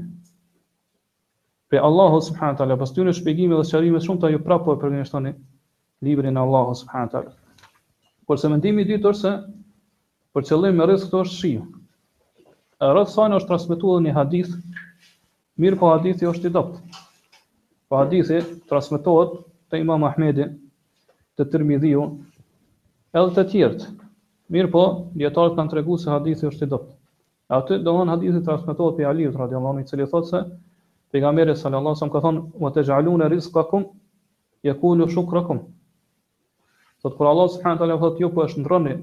Pe 1.71 1.79
Allahu 1.79 2.21
subhanahu 2.21 2.57
taala, 2.59 2.75
pas 2.79 2.91
tyre 2.91 3.13
shpjegime 3.15 3.55
dhe 3.59 3.63
sqarime 3.67 4.01
shumë 4.03 4.19
të 4.23 4.27
ajo 4.29 4.39
prapo 4.47 4.65
po 4.67 4.73
e 4.75 4.79
përgjigjeshtoni 4.85 5.31
librin 6.07 6.35
e 6.35 6.41
Allahu 6.41 6.73
subhanahu 6.81 7.13
taala. 7.13 7.35
Por 8.27 8.39
se 8.43 8.49
mendimi 8.55 8.83
i 8.83 8.87
dytë 8.89 9.11
është 9.13 9.21
se 9.21 9.31
për 10.35 10.47
qëllim 10.49 10.81
me 10.81 10.89
rreth 10.89 11.05
këto 11.07 11.21
është 11.27 11.37
shiu. 11.43 11.61
E 12.83 12.89
rreth 12.97 13.13
sa 13.13 13.29
është 13.39 13.47
transmetuar 13.53 14.03
një 14.09 14.15
hadith, 14.17 14.57
mirë 15.67 15.79
po 15.85 15.93
hadithi 15.93 16.27
është 16.33 16.51
i 16.51 16.55
dobët. 16.59 16.99
Po 17.91 18.01
hadithi 18.01 18.41
transmetohet 18.73 19.37
te 19.71 19.79
Imam 19.85 20.07
Ahmedi, 20.11 20.49
te 21.39 21.47
Tirmidhiu, 21.55 22.09
edhe 23.23 23.33
të 23.39 23.45
tjerët. 23.53 23.85
Mirë 24.57 24.73
po, 24.75 24.83
djetarët 25.23 25.55
kanë 25.61 25.71
të 25.75 25.79
regu 25.81 26.01
se 26.07 26.11
hadithi 26.17 26.49
është 26.51 26.67
i 26.69 26.73
dopt. 26.75 26.97
Atë 27.61 27.79
do 27.87 27.95
nënë 28.01 28.17
hadithi 28.17 28.43
transmitohet 28.51 28.99
për 29.01 29.13
Aliut, 29.15 29.39
radiallani, 29.45 29.87
i 29.87 29.93
cili 29.93 30.09
thotë 30.15 30.31
se 30.35 30.43
Pejgamberi 31.13 31.57
sallallahu 31.57 31.87
alajhi 31.89 31.97
wasallam 31.99 32.13
ka 32.17 32.21
thonë: 32.29 32.41
"Wa 32.65 32.71
taj'aluna 32.75 33.25
rizqakum 33.31 33.83
yakunu 34.69 35.07
shukrukum." 35.15 35.59
Sot 37.03 37.17
kur 37.17 37.27
Allah 37.31 37.49
subhanahu 37.49 37.79
wa 37.79 37.87
taala 37.87 37.99
thot 38.03 38.19
ju 38.21 38.29
po 38.37 38.45
e 38.45 38.49
shndroni 38.53 38.95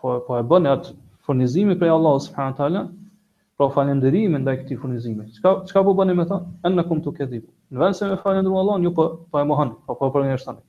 po 0.00 0.08
po 0.26 0.32
e 0.38 0.42
bën 0.52 0.64
atë 0.74 0.92
furnizimin 1.26 1.78
prej 1.78 1.90
Allah 1.90 2.16
subhanahu 2.26 2.52
wa 2.52 2.58
taala, 2.60 2.82
pra 3.56 3.68
falënderimin 3.68 4.40
ndaj 4.46 4.56
këtij 4.62 4.76
furnizimi. 4.80 5.24
Çka 5.36 5.50
çka 5.68 5.84
po 5.84 5.92
bëni 5.98 6.14
me 6.16 6.24
ta? 6.26 6.40
Annakum 6.64 7.02
tukadhib. 7.04 7.44
Në 7.72 7.78
vend 7.82 7.94
se 7.98 8.04
të 8.08 8.16
falënderojmë 8.22 8.58
Allahun, 8.62 8.82
ju 8.82 8.90
po 8.96 9.02
po 9.30 9.40
e 9.40 9.44
mohon, 9.44 9.74
po 9.86 9.94
po 9.98 10.08
për 10.14 10.24
njerëz 10.30 10.44
tani. 10.48 10.62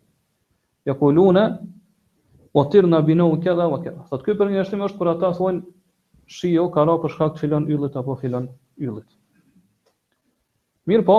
Yakuluna 0.89 1.43
wa 2.57 2.63
tirna 2.71 2.99
binu 3.01 3.29
kadha 3.45 3.65
wa 3.73 3.79
kadha. 3.83 4.03
Sot 4.09 4.23
ky 4.25 4.33
për 4.35 4.49
njerëz 4.51 4.73
është 4.87 4.97
kur 4.97 5.07
ata 5.15 5.31
thonë 5.39 5.61
shiu 6.39 6.67
ka 6.75 6.83
ra 6.89 6.97
për 7.05 7.09
shkak 7.15 7.31
të 7.35 7.39
filon 7.45 7.63
yllit 7.71 7.93
apo 8.03 8.15
filon 8.19 8.49
yllit. 8.77 9.09
Mirë 10.89 11.03
po, 11.07 11.15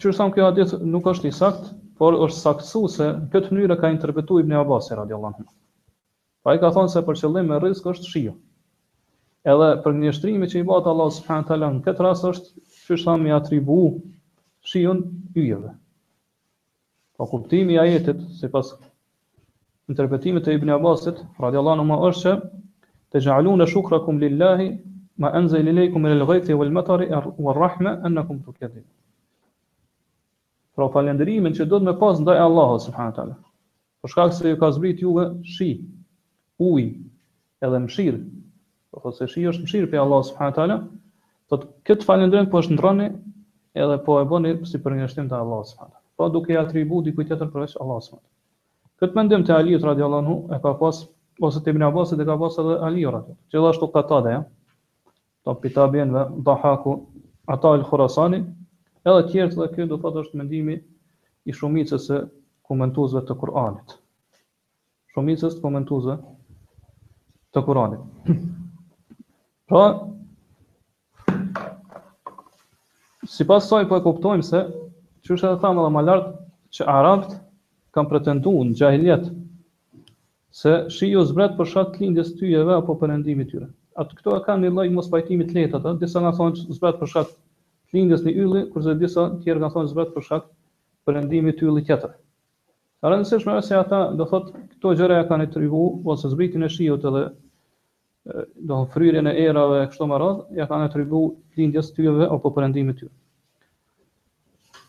që 0.00 0.12
shumë 0.14 0.34
kjo 0.36 0.44
hadith 0.50 0.74
nuk 0.90 1.08
është 1.12 1.28
i 1.30 1.34
sakt, 1.38 1.70
por 2.00 2.14
është 2.26 2.42
saktësu 2.44 2.82
se 2.96 3.08
këtë 3.32 3.56
njëre 3.56 3.76
ka 3.80 3.90
interpretu 3.94 4.36
i 4.38 4.44
bëni 4.46 4.58
Abasi, 4.60 4.94
radi 4.98 5.14
Pa 6.46 6.54
i 6.54 6.58
ka 6.62 6.70
thonë 6.76 6.92
se 6.92 7.02
për 7.08 7.18
qëllim 7.22 7.50
e 7.52 7.58
rizk 7.64 7.86
është 7.92 8.08
shio. 8.12 8.34
Edhe 9.48 9.70
për 9.82 9.92
një 9.98 10.12
shtrimi 10.18 10.46
që 10.52 10.60
i 10.60 10.66
bëtë 10.68 10.86
Allah 10.92 11.10
s.a. 11.16 11.40
në 11.66 11.82
këtë 11.88 12.02
ras 12.06 12.22
është, 12.24 12.48
që 12.86 12.96
shumë 13.04 13.26
i 13.26 13.32
atribu 13.34 13.78
shion 14.68 15.02
yjeve. 15.40 15.74
Po 17.18 17.26
kuptimi 17.32 17.78
a 17.78 17.84
jetit, 17.88 18.20
se 18.30 18.46
si 18.46 18.48
pas 18.54 18.72
interpretimit 19.92 20.46
e 20.46 20.54
i 20.56 20.60
bëni 20.62 20.76
Abasi, 20.78 21.16
radi 21.42 21.58
është 21.58 22.22
që, 22.22 22.38
Të 23.08 23.20
gjallu 23.24 23.52
në 23.56 23.64
shukra 23.72 23.98
kum 24.04 24.18
lillahi, 24.20 24.64
ma 25.18 25.30
anzal 25.38 25.66
ilaykum 25.66 26.02
min 26.04 26.12
al-ghayth 26.14 26.48
wal 26.54 26.70
matar 26.70 27.02
wal 27.38 27.54
rahma 27.56 27.96
annakum 28.06 28.38
tukathib. 28.44 28.84
Pra 30.78 30.86
falëndrimin 30.94 31.54
që 31.58 31.66
do 31.72 31.80
të 31.82 31.88
më 31.90 31.94
pas 32.02 32.18
ndaj 32.22 32.38
Allahut 32.44 32.82
subhanahu 32.84 33.14
taala. 33.16 33.34
Për 34.02 34.12
shkak 34.14 34.32
se 34.36 34.50
ju 34.52 34.58
ka 34.60 34.68
zbrit 34.76 35.00
juve 35.02 35.24
shi, 35.54 35.68
ujë, 36.62 36.92
edhe 37.66 37.80
mshirë, 37.88 38.20
po 38.94 39.10
se 39.18 39.26
shi 39.32 39.42
është 39.50 39.66
mshirë 39.66 39.88
për 39.94 40.04
Allahu 40.04 40.26
subhanahu 40.30 40.56
taala, 40.60 40.76
do 40.84 41.50
po 41.50 41.58
të 41.58 41.70
këtë 41.90 42.06
falëndrim 42.10 42.46
po 42.52 42.62
shndroni 42.68 43.08
edhe 43.74 43.98
po 44.06 44.20
e 44.22 44.28
bëni 44.32 44.54
si 44.70 44.78
për 44.86 45.00
të 45.02 45.40
Allahut 45.40 45.66
subhanahu 45.74 45.96
Po 46.18 46.28
duke 46.34 46.50
ia 46.52 46.62
atribuar 46.66 47.02
dikujt 47.06 47.26
tjetër 47.30 47.50
për 47.50 47.66
Allahut 47.82 48.06
subhanahu 48.06 49.02
Këtë 49.02 49.14
mendim 49.18 49.42
të 49.46 49.52
Ali 49.54 49.74
radiallahu 49.82 50.22
anhu 50.24 50.54
e 50.54 50.58
ka 50.62 50.72
pas 50.80 50.96
ose 51.46 51.60
te 51.62 51.70
Ibn 51.70 51.82
Abbas 51.90 52.10
e 52.12 52.24
ka 52.26 52.34
pas 52.40 52.56
edhe 52.58 52.78
Ali 52.82 53.02
radiallahu 53.04 53.34
anhu. 53.34 53.48
Gjithashtu 53.52 53.86
Katada, 53.94 54.30
ja. 54.32 54.40
Tapitabien 55.48 56.10
dhe 56.12 56.22
Dahaku, 56.44 56.92
ata 57.46 57.68
El 57.76 57.82
Khurasani, 57.88 58.38
edhe 59.08 59.22
tjertë 59.30 59.56
dhe 59.62 59.68
kjo 59.72 59.86
do 59.88 59.96
të 59.96 60.02
thotë 60.02 60.22
është 60.24 60.38
mendimi 60.40 60.74
i 61.48 61.54
shumicës 61.56 62.08
e 62.12 62.18
komentuzve 62.68 63.22
të 63.30 63.36
Kur'anit. 63.40 63.94
Shumicës 65.14 65.56
të 65.56 65.64
komentuzve 65.64 66.18
të 67.56 67.62
Kur'anit. 67.64 68.04
Pra, 69.68 69.86
si 73.32 73.48
pas 73.48 73.64
saj 73.72 73.88
po 73.90 73.96
e 73.96 74.04
kuptojmë 74.04 74.44
se, 74.50 74.62
që 75.24 75.32
është 75.38 75.48
edhe 75.48 75.62
thamë 75.64 75.84
edhe 75.86 75.94
më 75.96 76.04
lartë, 76.10 76.36
që 76.76 76.90
Arabt 76.98 77.32
kanë 77.96 78.12
pretenduar 78.12 78.68
në 78.68 78.78
gjahiljet 78.82 79.26
se 80.60 80.76
shi 80.98 81.08
ju 81.14 81.24
zbret 81.32 81.56
për 81.56 81.72
shatë 81.72 82.04
lindjes 82.04 82.34
tyjeve 82.38 82.76
apo 82.82 82.98
për 83.00 83.06
përëndimi 83.08 83.48
tyre 83.50 83.70
atë 83.98 84.16
këto 84.20 84.32
e 84.38 84.44
kanë 84.46 84.66
një 84.68 84.72
lloj 84.74 84.88
mos 84.94 85.08
pajtimi 85.10 85.46
të 85.48 85.56
lehtë 85.58 85.78
atë, 85.80 85.92
disa 86.02 86.20
nga 86.22 86.30
thonë 86.36 86.70
zbret 86.76 86.98
për 87.00 87.10
shkak 87.12 87.32
të 87.32 87.96
lindjes 87.98 88.22
në 88.26 88.34
ylli, 88.44 88.62
kurse 88.70 88.94
disa 89.00 89.24
të 89.32 89.40
tjerë 89.44 89.60
kanë 89.64 89.74
thonë 89.76 89.92
zbret 89.92 90.12
për 90.14 90.26
shkak 90.26 90.46
për 91.08 91.18
ndimin 91.24 91.56
të 91.56 91.66
yllit 91.70 91.88
tjetër. 91.88 92.12
Ka 93.02 93.12
rëndësishme 93.12 93.56
është 93.58 93.72
se 93.72 93.78
ata 93.78 94.00
do 94.18 94.26
thotë 94.30 94.62
këto 94.74 94.92
gjëra 95.00 95.18
ja 95.20 95.26
kanë 95.30 95.48
tregu 95.54 95.82
ose 96.12 96.30
zbritin 96.32 96.66
e 96.66 96.70
shiut 96.74 97.06
edhe 97.10 97.24
do 98.70 98.78
të 98.78 98.94
fryrjen 98.94 99.30
e 99.30 99.34
erave 99.46 99.80
kështu 99.90 100.08
me 100.10 100.18
radh, 100.22 100.40
ja 100.58 100.66
kanë 100.70 100.88
tregu 100.94 101.22
lindjes 101.58 101.90
tyve 101.96 102.30
apo 102.34 102.52
për 102.56 102.68
të 102.76 102.84
tyre. 103.00 103.12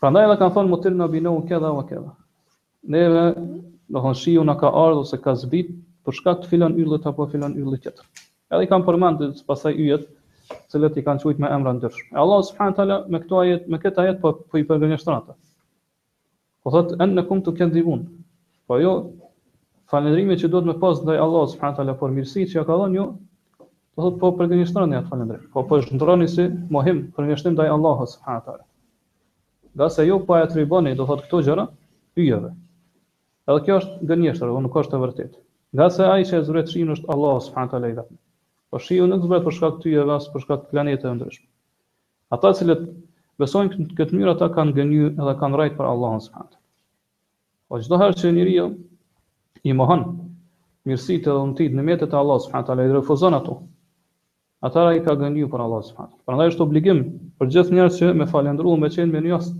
Prandaj 0.00 0.26
edhe 0.28 0.38
kanë 0.42 0.54
thonë 0.58 0.70
mutir 0.72 0.94
në 0.96 1.10
binu 1.12 1.34
në 1.38 1.48
keda 1.50 1.70
o 1.78 1.82
keda. 1.88 2.14
Neve, 2.94 3.24
do 3.88 4.00
thonë, 4.06 4.20
shiu 4.22 4.46
në 4.48 4.58
ka 4.62 4.70
ardhë 4.86 5.02
ose 5.06 5.18
ka 5.24 5.34
zbit, 5.42 5.74
për 6.06 6.18
shkak 6.20 6.42
të 6.44 6.52
filan 6.54 6.78
yllit 6.80 7.06
apo 7.10 7.26
filan 7.32 7.58
yllit 7.60 7.84
tjetër. 7.84 8.06
Edhe 8.50 8.66
i 8.66 8.70
kanë 8.70 8.86
përmendur 8.86 9.34
pasaj 9.48 9.76
yjet, 9.78 10.06
të 10.52 10.72
cilët 10.74 10.96
i 11.00 11.04
kanë 11.08 11.22
quajtur 11.22 11.42
me 11.42 11.48
emra 11.56 11.72
ndryshëm. 11.76 12.06
E 12.16 12.18
Allah 12.22 12.40
subhanahu 12.48 12.76
taala 12.80 12.94
me 13.14 13.20
këto 13.24 13.38
ajet, 13.44 13.66
me 13.74 13.78
këtë 13.84 14.00
ajet 14.04 14.16
po 14.22 14.32
po 14.54 14.58
i 14.60 14.64
përgjigjeshton 14.70 15.14
ata. 15.16 15.36
Po 16.64 16.72
thotë 16.76 16.96
an 17.04 17.12
nakum 17.18 17.42
tu 17.48 17.52
kandibun. 17.60 18.02
Po 18.72 18.80
jo 18.82 18.94
falëndrimet 19.92 20.42
që 20.42 20.50
duhet 20.54 20.66
me 20.70 20.74
pas 20.82 20.98
ndaj 21.04 21.20
Allah 21.26 21.44
subhanahu 21.52 21.78
taala 21.80 21.94
për 22.00 22.16
mirësi 22.16 22.46
që 22.54 22.64
ka 22.70 22.78
dhënë 22.82 22.98
ju, 22.98 23.04
po 23.94 24.04
thotë 24.08 24.20
po 24.24 24.30
përgjigjeshtoni 24.40 24.98
atë 25.02 25.10
falëndrim. 25.12 25.44
Po 25.54 25.64
po 25.70 25.78
shndroni 25.86 26.26
si 26.34 26.48
mohim 26.78 27.04
përgjigjeshtim 27.20 27.54
ndaj 27.58 27.70
Allahut 27.76 28.10
subhanahu 28.16 28.44
taala. 28.48 28.66
Nga 29.78 29.88
se 29.98 30.08
ju 30.08 30.16
po 30.30 30.34
atriboni, 30.40 30.96
do 30.98 31.06
thotë 31.12 31.28
këto 31.28 31.44
gjëra 31.46 31.68
hyjeve. 32.18 32.50
Edhe 33.46 33.62
kjo 33.68 33.78
është 33.84 34.10
gënjeshtër, 34.10 34.56
nuk 34.66 34.80
është 34.82 34.98
e 34.98 35.00
vërtetë. 35.06 35.40
Nga 35.78 35.88
se 36.00 36.10
ai 36.16 36.26
që 36.32 36.42
e 36.42 36.42
zuret 36.50 36.74
është 36.96 37.12
Allah 37.16 37.38
subhanahu 37.48 37.70
taala 37.76 37.92
i 37.94 37.96
vetëm. 38.02 38.19
Po 38.70 38.78
shiu 38.84 39.04
nuk 39.10 39.24
zbehet 39.26 39.42
për 39.46 39.54
shkak 39.56 39.78
të 39.78 39.82
tyre 39.84 40.02
as 40.16 40.26
për 40.32 40.42
shkak 40.44 40.60
të 40.64 40.68
planetave 40.74 41.14
ndryshme. 41.16 41.46
Ata 42.36 42.52
të 42.52 42.58
cilët 42.60 42.82
besojnë 43.42 43.86
këtë 44.00 44.14
mënyrë 44.16 44.34
ata 44.36 44.48
kanë 44.56 44.74
gënjy 44.76 45.00
edhe 45.10 45.34
kanë 45.42 45.58
rrit 45.60 45.74
për 45.80 45.88
Allahun 45.92 46.22
subhanet. 46.26 46.54
Po 47.70 47.80
çdo 47.86 47.98
herë 48.02 48.18
që 48.20 48.30
njeriu 48.36 48.66
i 49.66 49.74
mohon 49.80 50.04
mirësitë 50.90 51.26
dhe 51.26 51.34
ndëntit 51.48 51.74
në 51.80 51.86
mjetet 51.88 52.14
e 52.14 52.20
Allahut 52.20 52.44
subhanet 52.46 52.70
ai 52.86 52.92
refuzon 52.94 53.38
ato. 53.40 53.56
Ata 54.68 54.86
ai 54.92 55.02
ka 55.08 55.16
gënjy 55.24 55.50
për 55.56 55.64
Allahun 55.66 55.88
subhanet. 55.90 56.14
Prandaj 56.30 56.52
është 56.54 56.64
obligim 56.68 57.02
për 57.42 57.50
gjithë 57.56 57.74
njerëzit 57.78 58.04
që 58.04 58.12
me 58.22 58.30
falendëruan 58.34 58.84
me 58.84 58.92
çën 58.96 59.10
me 59.16 59.24
njos 59.26 59.50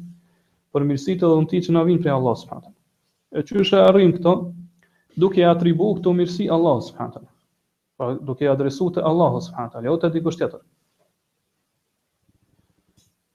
për 0.77 0.87
mirësitë 0.93 1.25
dhe 1.25 1.33
ndëntit 1.41 1.67
që 1.67 1.75
na 1.79 1.83
vijnë 1.91 2.07
prej 2.07 2.15
Allahut 2.21 2.45
subhanet. 2.45 2.71
E 3.35 3.43
çështja 3.51 3.83
arrin 3.91 4.15
këto 4.19 4.37
duke 5.25 5.43
atribuar 5.51 5.99
këto 5.99 6.15
mirësi 6.23 6.51
Allahut 6.59 6.87
subhanet 6.93 7.27
pra 8.01 8.15
duke 8.25 8.45
i 8.45 8.49
adresuar 8.49 8.95
te 8.97 9.01
Allahu 9.11 9.41
subhanahu 9.45 9.73
teala, 9.75 9.85
jo 9.91 9.97
te 10.03 10.09
dikush 10.15 10.39
tjetër. 10.41 10.61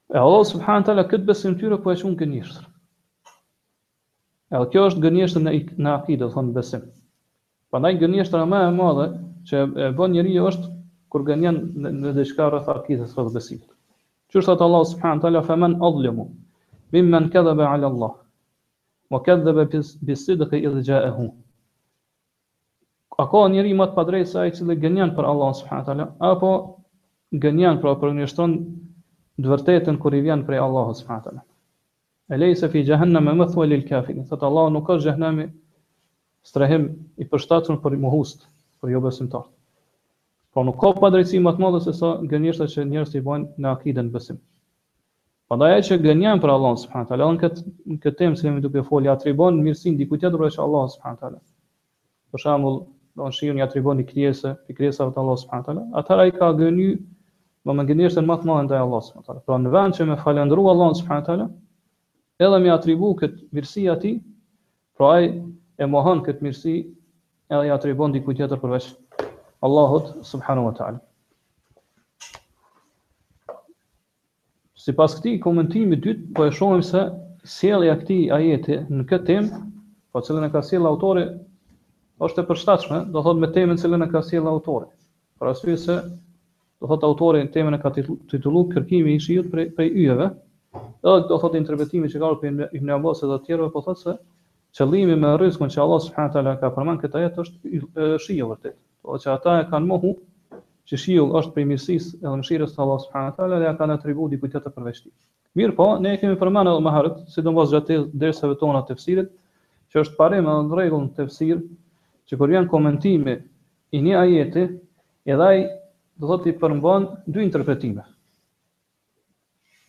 E 0.09 0.17
Allah 0.17 0.41
subhanahu 0.53 0.85
teala 0.87 1.03
këtë 1.11 1.27
besim 1.27 1.53
tyre 1.59 1.77
po 1.83 1.93
e 1.93 1.99
çon 1.99 2.15
gënjeshtër. 2.17 2.65
Edhe 4.57 4.63
kjo 4.73 4.87
është 4.89 5.03
gënjeshtër 5.05 5.45
në 5.45 5.53
në 5.85 5.93
akide, 5.93 6.31
thonë 6.33 6.55
besim. 6.57 6.87
Prandaj 7.71 7.93
gënjeshtra 8.01 8.41
më 8.49 8.63
e 8.65 8.73
madhe 8.79 9.05
që 9.51 9.61
e 9.85 9.91
bën 9.99 10.15
njeriu 10.17 10.47
është 10.49 10.71
kur 11.13 11.27
gënjen 11.29 11.61
në, 12.01 12.15
diçka 12.17 12.49
rreth 12.49 12.71
akides 12.75 13.13
së 13.13 13.27
besimit. 13.35 13.69
Që 14.33 14.41
është 14.41 14.59
Allah 14.65 14.85
subhanahu 14.95 15.27
taala 15.27 15.43
faman 15.45 15.77
adlimu 15.89 16.25
mimman 16.95 17.29
kadhaba 17.33 17.69
ala 17.75 17.89
Allah 17.93 18.15
wa 19.13 19.21
kadhaba 19.27 19.67
bis 19.75 20.25
sidqi 20.25 20.63
idh 20.67 20.81
ja'ahu 20.89 21.29
a 23.17 23.23
ka 23.31 23.39
njëri 23.51 23.73
më 23.79 23.85
të 23.91 23.95
padrejtë 23.97 24.29
se 24.29 24.39
ai 24.39 24.51
që 24.55 24.65
i 24.73 24.79
gënjen 24.83 25.11
për 25.17 25.27
Allah 25.31 25.51
subhanahu 25.59 26.05
wa 26.05 26.29
apo 26.35 26.49
gënjen 27.45 27.79
pra 27.81 27.93
për 28.01 28.13
njëston 28.17 28.55
të 29.43 29.51
vërtetën 29.51 29.99
kur 30.03 30.15
i 30.17 30.23
vjen 30.25 30.43
prej 30.47 30.59
Allah 30.65 30.89
subhanahu 30.99 31.23
wa 31.23 31.23
taala 31.29 32.39
lejse 32.41 32.69
fi 32.73 32.81
jahannam 32.87 33.23
ma 33.29 33.33
mathwa 33.41 33.67
lil 33.69 33.85
kafirin 33.87 34.27
thot 34.27 34.43
Allah 34.43 34.67
nuk 34.73 34.87
ka 34.87 34.97
jahannam 35.05 35.39
strehim 36.49 36.89
i 37.23 37.27
përshtatur 37.31 37.79
për 37.85 37.95
mohust 38.03 38.43
për 38.83 38.91
jo 38.95 39.01
besimtar 39.07 39.45
po 40.55 40.63
nuk 40.67 40.77
ka 40.83 40.91
padrejtësi 40.99 41.39
më 41.45 41.55
të 41.55 41.63
madhe 41.67 41.81
se 41.87 41.93
sa 41.95 42.11
gënjeshta 42.33 42.67
që 42.73 42.85
njerëzit 42.91 43.19
i 43.21 43.25
bëjnë 43.29 43.55
në 43.63 43.71
akiden 43.75 44.11
besim 44.11 44.41
Pandaj 45.51 45.81
që 45.87 45.95
gënjen 46.03 46.39
për 46.41 46.51
Allahun 46.51 46.77
subhanahu 46.81 47.05
wa 47.05 47.09
taala, 47.09 47.49
në 47.85 47.97
këtë 48.03 48.17
temë 48.19 48.35
që 48.39 48.53
më 48.55 48.61
duhet 48.65 48.75
të 48.81 48.87
folja 48.89 49.13
atribon 49.13 49.59
mirësinë 49.65 49.99
dikujt 49.99 50.23
tjetër 50.23 50.41
për 50.43 50.55
Allahun 50.63 50.89
subhanahu 50.89 51.27
wa 51.27 51.41
Për 52.33 52.41
shembull, 52.41 52.79
do 53.15 53.25
në 53.25 53.33
shiju 53.35 53.53
një 53.57 53.63
atribon 53.63 53.99
një 54.01 54.07
kriese, 54.09 54.51
i 54.67 54.75
Allahu 54.89 55.13
të 55.15 55.21
Allah 55.21 55.37
s.w.t. 55.39 55.83
Atëra 55.99 56.23
i 56.27 56.33
ka 56.35 56.49
gëny, 56.59 56.87
do 57.65 57.73
më 57.77 57.85
gënyrë 57.89 58.13
të 58.15 58.21
në 58.21 58.27
ndaj 58.27 58.47
madhën 58.49 58.67
dhe 58.71 58.79
Allah 58.81 59.03
s.w.t. 59.05 59.39
Pra 59.47 59.59
në 59.63 59.71
vend 59.75 59.95
që 59.95 60.07
me 60.09 60.17
falendru 60.25 60.65
Allah 60.71 60.91
s.w.t. 60.91 61.47
edhe 62.47 62.59
me 62.65 62.73
atribu 62.73 63.13
këtë 63.21 63.47
mirësi 63.55 63.85
ati, 63.93 64.11
pra 64.97 65.13
ai 65.15 65.31
e 65.79 65.87
mohon 65.95 66.23
këtë 66.27 66.43
mirësi 66.43 66.75
edhe 67.55 67.63
i 67.63 67.71
atribon 67.77 68.13
një 68.17 68.23
kujtë 68.27 68.43
jetër 68.47 68.61
përveç 68.65 68.91
Allahut 69.65 70.11
s.w.t. 70.25 70.91
Si 74.85 74.93
pas 74.93 75.15
këti 75.17 75.37
komentimi 75.41 75.95
dytë, 75.97 76.27
po 76.35 76.45
e 76.51 76.51
shumëm 76.53 76.83
se 76.85 77.07
sjellja 77.55 77.95
këtij 78.03 78.27
ajeti 78.37 78.77
në 78.91 79.07
këtë 79.09 79.27
temë, 79.31 79.63
po 80.11 80.19
cilën 80.23 80.45
e 80.45 80.51
ka 80.53 80.61
sjell 80.67 80.85
autori, 80.91 81.29
është 82.23 82.41
e 82.43 82.47
përshtatshme, 82.49 82.97
do 83.11 83.21
thot 83.23 83.39
me 83.39 83.47
temën 83.55 83.79
që 83.79 83.89
e 84.03 84.11
ka 84.11 84.21
sjell 84.23 84.45
autori. 84.47 84.85
Për 85.41 85.47
arsye 85.51 85.75
se 85.77 85.95
do 86.83 86.87
thot 86.87 87.03
autori 87.03 87.41
në 87.43 87.49
temën 87.55 87.75
e 87.75 87.79
ka 87.83 87.91
titullu 88.31 88.61
kërkimi 88.71 89.15
i 89.15 89.19
shiut 89.25 89.49
për 89.51 89.65
për 89.77 89.85
yjeve, 89.89 90.29
edhe 90.31 91.27
do 91.29 91.39
thot 91.43 91.55
interpretimi 91.59 92.09
që 92.13 92.19
ka 92.21 92.29
për 92.43 92.69
Ibn 92.79 92.93
Abbas 92.95 93.23
edhe 93.23 93.39
të 93.41 93.45
tjerëve 93.49 93.71
po 93.73 93.81
thot 93.87 93.99
se 93.99 94.15
qëllimi 94.79 95.17
me 95.19 95.35
rrezikun 95.37 95.71
që 95.71 95.81
Allah 95.83 96.01
subhanahu 96.05 96.35
taala 96.35 96.53
ka 96.59 96.71
përmend 96.75 97.03
këtë 97.03 97.19
ajet 97.19 97.37
është 97.43 98.07
shiu 98.25 98.47
vetë. 98.53 98.73
thot 99.03 99.23
që 99.25 99.31
ata 99.35 99.57
e 99.63 99.67
kanë 99.71 99.85
mohu 99.91 100.13
që 100.89 100.97
shiu 101.03 101.27
është 101.39 101.53
për 101.55 101.67
mirësisë 101.71 102.17
edhe 102.23 102.37
mëshirës 102.41 102.73
së 102.75 102.81
Allah 102.83 102.99
subhanahu 103.05 103.35
taala 103.37 103.59
dhe 103.59 103.67
ata 103.69 103.77
kanë 103.83 103.97
atribut 103.99 104.31
i 104.31 104.39
kujtë 104.41 104.61
të 104.65 104.71
përveçtë. 104.75 105.09
Mir 105.55 105.71
po, 105.77 105.89
ne 105.99 106.15
e 106.15 106.19
kemi 106.21 106.35
përmendur 106.43 106.75
edhe 106.75 106.83
më 106.87 106.91
herët, 106.95 107.21
sidomos 107.35 107.71
gjatë 107.73 107.99
dersave 108.25 108.55
tona 108.63 108.81
të 108.89 108.97
fsirit, 108.99 109.29
që 109.91 110.01
është 110.03 110.17
parim 110.19 110.45
edhe 110.49 110.67
në 110.67 110.75
rregull 110.77 111.05
në 111.07 111.13
tefsir, 111.19 111.61
që 112.29 112.37
kur 112.39 112.51
janë 112.53 112.69
komentime 112.71 113.33
i 113.93 113.99
një 114.01 114.15
ajeti, 114.21 114.61
edhe 115.29 115.45
ai 115.47 115.59
do 116.19 116.29
thotë 116.31 116.51
i 116.51 116.55
përmban 116.61 117.05
dy 117.35 117.43
interpretime. 117.45 118.05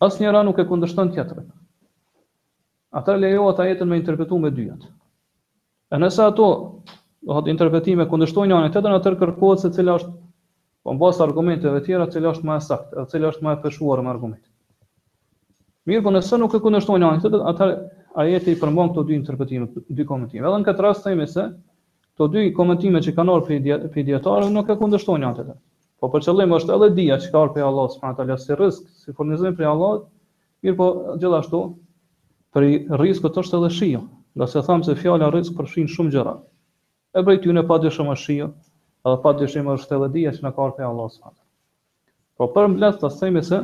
Asnjëra 0.07 0.43
nuk 0.45 0.59
e 0.61 0.65
kundërshton 0.69 1.11
tjetrën. 1.15 1.47
Ata 3.01 3.15
lejohet 3.17 3.59
ajetin 3.63 3.89
me 3.89 3.97
interpretuar 4.01 4.43
me 4.43 4.51
dyat. 4.57 4.85
E 5.93 5.97
nëse 6.01 6.21
ato 6.25 6.49
do 7.25 7.33
thotë 7.37 7.51
interpretime 7.53 8.05
kundërshtojnë 8.11 8.55
anën 8.57 8.73
tjetrën, 8.75 8.97
atë 8.99 9.15
kërkohet 9.21 9.63
se 9.65 9.71
cila 9.77 9.97
është 9.97 10.13
po 10.85 10.93
mbas 10.95 11.17
argumenteve 11.25 11.81
tjera, 11.83 12.05
cila 12.11 12.35
është 12.35 12.45
më 12.47 12.55
e 12.61 12.65
saktë, 12.69 13.01
e 13.03 13.07
cila 13.11 13.31
është 13.33 13.45
më 13.47 13.55
e 13.55 13.61
peshuar 13.65 14.03
me 14.05 14.11
argument. 14.13 14.43
Mirë, 15.89 16.03
po 16.05 16.11
nëse 16.15 16.37
nuk 16.39 16.53
e 16.53 16.61
kundërshtojnë 16.63 17.07
anën 17.09 17.23
tjetër, 17.25 17.43
atë 17.51 17.67
ajeti 18.23 18.53
i 18.53 18.59
përmban 18.61 18.93
këto 18.93 19.03
dy 19.09 19.17
interpretime, 19.17 19.67
dy 19.99 20.05
komentime. 20.07 20.45
Edhe 20.47 20.61
në 20.61 20.69
këtë 20.69 20.85
rast 20.85 21.03
themi 21.07 21.25
se 21.31 21.49
këto 22.17 22.27
dy 22.33 22.41
komentime 22.57 22.97
që 23.05 23.11
kanë 23.13 23.31
ardhur 23.37 23.89
prej 23.93 24.03
dietarëve 24.09 24.49
nuk 24.53 24.69
e 24.73 24.75
kundërshtojnë 24.79 25.25
atë. 25.27 25.51
Po 26.01 26.07
për 26.13 26.23
qëllim 26.25 26.55
është 26.57 26.73
edhe 26.73 26.87
dia 26.97 27.17
që 27.21 27.29
ka 27.29 27.37
ardhur 27.43 27.53
prej 27.53 27.65
Allahut 27.67 27.93
subhanahu 27.93 28.17
teala 28.17 28.37
si 28.41 28.57
rrezik, 28.57 28.87
si 29.01 29.13
furnizim 29.17 29.55
prej 29.59 29.69
Allahut, 29.69 30.07
mirë 30.65 30.77
po 30.79 30.87
gjithashtu 31.21 31.61
për 32.57 32.67
rrezikut 33.01 33.37
është 33.43 33.59
edhe 33.59 33.69
shija. 33.77 34.01
Do 34.37 34.47
të 34.49 34.65
them 34.65 34.81
se 34.85 34.95
fjala 35.01 35.29
rrezik 35.31 35.57
përfshin 35.59 35.91
shumë 35.93 36.13
gjëra. 36.17 36.33
E 37.17 37.21
bëj 37.25 37.39
ty 37.43 37.53
në 37.53 37.63
padyshim 37.69 38.09
është 38.13 38.23
shija, 38.23 38.49
edhe 39.09 39.21
padyshim 39.23 39.69
është 39.77 39.99
edhe 40.01 40.09
dia 40.17 40.33
që 40.35 40.47
na 40.47 40.51
ka 40.53 40.65
ardhur 40.65 40.77
prej 40.81 40.89
Allahut 40.89 41.15
subhanahu 41.19 42.41
Po 42.41 42.49
për 42.53 42.67
mbledh 42.73 42.97
të 43.01 43.11
themi 43.19 43.45
se 43.49 43.61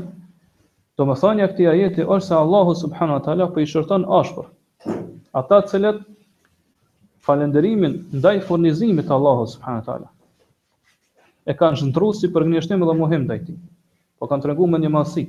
domethënia 0.97 1.49
e 1.49 1.53
këtij 1.53 1.71
ajeti 1.73 2.05
është 2.05 2.29
se 2.29 2.39
Allahu 2.45 2.77
subhanahu 2.83 3.25
teala 3.25 3.49
po 3.53 3.61
i 3.61 3.65
shërton 3.69 4.05
ashpër 4.19 4.45
ata 5.41 5.59
të 5.61 5.67
cilët 5.73 6.01
falenderimin 7.27 7.93
ndaj 8.19 8.41
furnizimit 8.47 9.07
të 9.07 9.13
Allahut 9.17 9.51
subhanahu 9.53 9.83
wa 9.83 9.87
taala. 9.89 10.09
E 11.51 11.55
kanë 11.59 11.79
shndruar 11.81 12.15
si 12.19 12.29
për 12.35 12.45
gënjeshtim 12.47 12.83
dhe 12.87 12.95
mohim 12.99 13.23
ndaj 13.29 13.39
tij. 13.47 13.57
Po 14.19 14.27
kanë 14.31 14.45
treguar 14.47 14.71
me 14.73 14.79
një 14.83 14.91
mallsi. 14.91 15.23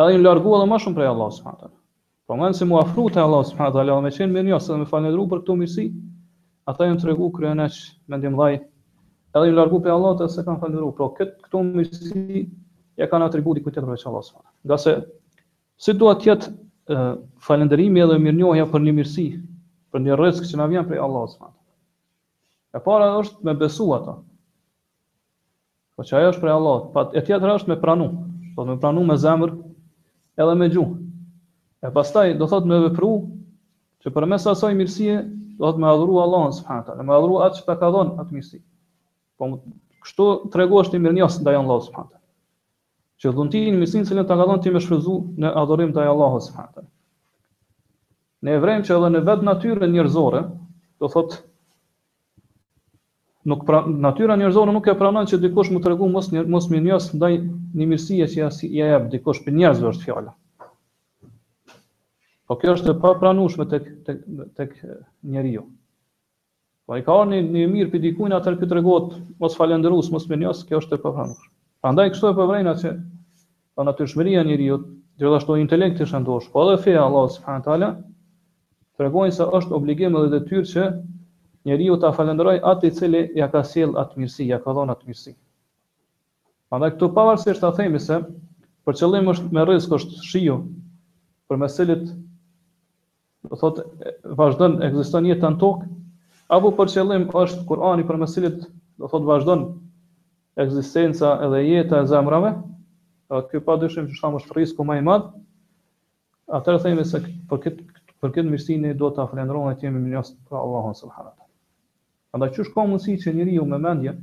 Edhe 0.00 0.16
i 0.16 0.20
edhe 0.20 0.66
më 0.72 0.78
shumë 0.84 0.96
prej 0.98 1.10
Allahut 1.12 1.36
subhanahu 1.36 1.56
wa 1.56 1.68
taala. 1.68 1.78
Po 2.26 2.38
mëse 2.40 2.60
si 2.60 2.68
mu 2.68 3.10
te 3.12 3.20
Allahu 3.20 3.44
subhanahu 3.50 3.74
wa 3.74 3.76
taala 3.80 4.00
me 4.06 4.10
çën 4.16 4.30
me 4.32 4.40
njëse 4.44 4.72
me 4.72 4.84
më 4.84 5.28
për 5.32 5.40
këtë 5.44 5.56
mirësi, 5.60 5.84
ata 6.70 6.86
janë 6.88 7.00
tregu 7.04 7.30
kryenësh 7.36 7.78
me 8.08 8.16
ndihmë. 8.16 8.48
Edhe 9.36 9.46
i 9.48 9.52
larguan 9.54 9.82
prej 9.84 9.94
Allahut 9.96 10.30
se 10.32 10.40
kanë 10.46 10.60
falendëruar. 10.62 10.94
Po 10.98 11.12
këtë 11.20 11.40
këtë 11.44 11.64
mirësi 11.76 12.44
ja 13.00 13.08
kanë 13.10 13.28
atributi 13.28 13.60
ku 13.60 13.70
tjetër 13.70 13.90
për 13.90 14.00
Allahu 14.00 14.24
subhanahu 14.24 14.40
wa 14.40 14.40
taala. 14.40 14.52
Gjasë 14.64 14.94
si 15.84 15.98
duhet 16.00 16.22
të 16.22 16.30
jetë 16.32 17.18
falënderimi 17.44 18.00
edhe 18.06 18.20
mirënjohja 18.24 18.68
për 18.72 18.88
një 18.88 18.96
mirësi 19.00 19.28
për 19.94 20.02
një 20.04 20.14
rrezik 20.18 20.46
që 20.50 20.58
na 20.58 20.66
vjen 20.70 20.86
prej 20.90 20.98
Allahut 21.02 21.30
subhanahu. 21.30 21.60
E 22.74 22.78
para 22.82 23.08
është 23.22 23.46
me 23.46 23.52
besu 23.58 23.84
ato. 23.96 24.16
Po 25.94 26.02
që 26.02 26.16
ajo 26.18 26.32
është 26.34 26.42
prej 26.42 26.54
Allahut, 26.58 26.88
pa 26.96 27.04
e 27.14 27.22
tjetra 27.22 27.54
është 27.60 27.70
me 27.72 27.76
pranu. 27.84 28.08
Do 28.56 28.64
të 28.64 28.72
me 28.72 28.76
pranu 28.84 29.04
me 29.10 29.14
zemër 29.24 29.52
edhe 30.42 30.56
me 30.58 30.66
gjuhë. 30.74 30.96
E 31.86 31.92
pastaj 31.94 32.32
do 32.40 32.48
thotë 32.50 32.70
me 32.72 32.80
vepru 32.88 33.12
që 34.02 34.10
përmes 34.16 34.48
asaj 34.54 34.72
mirësie 34.78 35.20
do 35.62 35.70
të 35.70 35.82
me 35.84 35.92
adhuru 35.94 36.18
Allahun 36.26 36.56
subhanahu. 36.58 37.06
Me 37.06 37.14
adhuru 37.18 37.38
atë 37.46 37.60
që 37.60 37.66
ta 37.70 37.78
ka 37.82 37.92
dhënë 37.94 38.16
atë 38.24 38.34
mirësi. 38.38 38.60
Po 39.38 39.52
kështu 40.08 40.28
tregosh 40.54 40.90
ti 40.92 40.98
mirënjohës 41.04 41.38
ndaj 41.44 41.60
Allahut 41.60 41.86
subhanahu. 41.86 42.20
Që 43.22 43.34
dhuntin 43.38 43.78
mirësinë 43.78 44.10
që 44.10 44.26
ta 44.30 44.34
ka 44.40 44.48
dhënë 44.50 44.64
ti 44.66 44.74
me 44.74 44.82
shfrytzu 44.82 45.20
në 45.42 45.54
adhurim 45.62 45.94
ndaj 45.94 46.10
Allahut 46.16 46.42
subhanahu 46.48 46.88
ne 48.44 48.52
e 48.54 48.60
vrejmë 48.60 48.84
që 48.84 48.94
edhe 48.98 49.08
në 49.14 49.20
vetë 49.24 49.46
natyre 49.48 49.86
njërzore, 49.88 50.40
do 51.00 51.08
thot, 51.12 51.38
nuk 53.48 53.62
pra, 53.68 53.80
natyra 54.04 54.36
njërzore 54.40 54.72
nuk 54.76 54.88
e 54.88 54.94
pranon 55.00 55.28
që 55.30 55.38
dikush 55.46 55.72
më 55.72 55.80
të 55.84 55.92
regu 55.94 56.08
mos, 56.12 56.28
një, 56.32 56.42
mos 56.52 56.68
më 56.72 56.82
njës 56.88 57.06
ndaj 57.20 57.32
një 57.74 57.86
mirësie 57.92 58.28
që 58.34 58.40
ja, 58.42 58.50
i 58.50 58.70
ja 58.78 58.90
jep 58.94 59.06
dikush 59.14 59.40
për 59.46 59.56
njërzve 59.62 59.88
është 59.94 60.08
fjalla. 60.10 60.36
Po 62.50 62.58
kjo 62.60 62.74
është 62.76 62.92
e 62.92 62.98
pa 63.00 63.14
pranushme 63.22 63.64
tek, 63.72 63.86
tek, 64.04 64.20
tek 64.58 64.74
njeri 65.32 65.54
jo. 65.56 65.64
Po 66.84 66.98
i 67.00 67.04
ka 67.06 67.14
orë 67.24 67.32
një, 67.32 67.38
një 67.56 67.64
mirë 67.72 67.92
për 67.94 68.02
dikujnë 68.10 68.36
atër 68.36 68.58
për 68.60 68.68
të 68.68 68.76
regot, 68.78 69.14
mos 69.40 69.56
falenderus, 69.56 70.10
mos 70.12 70.28
më 70.28 70.42
njës, 70.42 70.60
kjo 70.68 70.82
është 70.82 70.98
e 70.98 71.02
pa 71.06 71.14
pranushme. 71.16 71.50
Andaj 71.88 72.12
kështu 72.12 72.28
e 72.28 72.36
përvrejna 72.42 72.74
që 72.82 72.92
ta 73.76 73.88
natyrshmëria 73.88 74.44
njëri 74.50 74.66
jo, 74.68 74.76
gjithashtu 75.20 75.56
intelekt 75.62 75.96
të 76.02 76.10
shëndosh, 76.12 76.50
po 76.52 76.66
edhe 76.66 76.76
feja 76.84 77.06
Allah, 77.08 77.32
subhanët 77.38 77.72
tregojnë 78.98 79.34
se 79.34 79.46
është 79.58 79.74
obligim 79.76 80.14
edhe 80.18 80.28
detyrë 80.38 80.66
që 80.72 80.82
njeriu 81.68 81.96
ta 82.04 82.10
falenderoj 82.14 82.58
atë 82.72 82.86
i 82.90 82.94
cili 82.98 83.22
ja 83.38 83.48
ka 83.50 83.62
sjell 83.66 83.96
atë 84.02 84.20
mirësi, 84.20 84.46
ja 84.50 84.60
ka 84.62 84.74
dhënë 84.76 84.94
atë 84.94 85.08
mirësi. 85.08 85.32
Prandaj 86.70 86.94
këtu 86.94 87.08
pavarësisht 87.16 87.62
ta 87.62 87.70
themi 87.78 88.00
se 88.04 88.20
për 88.86 88.98
qëllim 89.00 89.30
është 89.32 89.56
me 89.56 89.64
rrezik 89.66 89.94
është 89.98 90.22
shiu 90.28 90.56
për 91.50 91.60
meselit 91.62 92.04
do 93.50 93.58
thotë 93.60 94.34
vazhdon 94.38 94.78
ekziston 94.88 95.26
jeta 95.28 95.50
në 95.54 95.60
tokë 95.64 95.90
apo 96.58 96.72
për 96.78 96.92
qëllim 96.94 97.26
është 97.44 97.64
Kurani 97.70 98.06
për 98.08 98.20
meselit 98.24 98.62
do 99.00 99.10
thotë 99.12 99.28
vazhdon 99.30 99.66
ekzistenca 100.62 101.34
edhe 101.48 101.64
jeta 101.66 102.02
e 102.02 102.06
zemrave. 102.12 102.54
Atë 103.34 103.54
ky 103.54 103.62
padyshim 103.66 104.06
që 104.10 104.18
shtamë 104.18 104.40
është 104.42 104.54
rrezik 104.54 104.82
më 104.86 104.98
i 105.00 105.04
madh. 105.08 105.30
Atëherë 106.58 106.82
themi 106.84 107.06
se 107.08 107.22
për 107.50 107.62
këtë 107.64 107.93
për 108.24 108.32
këtë 108.38 108.48
mirësi 108.50 108.74
ne 108.82 108.90
do 109.00 109.08
ta 109.16 109.26
falenderojmë 109.28 109.72
që 109.80 109.84
jemi 109.86 110.00
mirës 110.02 110.28
për 110.48 110.56
Allahun 110.58 110.94
subhanallahu 110.98 111.36
te. 111.36 111.44
Andaj 112.36 112.52
çu 112.56 112.64
shkon 112.68 112.86
mundësi 112.88 113.18
që 113.22 113.34
njeriu 113.36 113.66
me 113.72 113.76
mendje, 113.84 114.14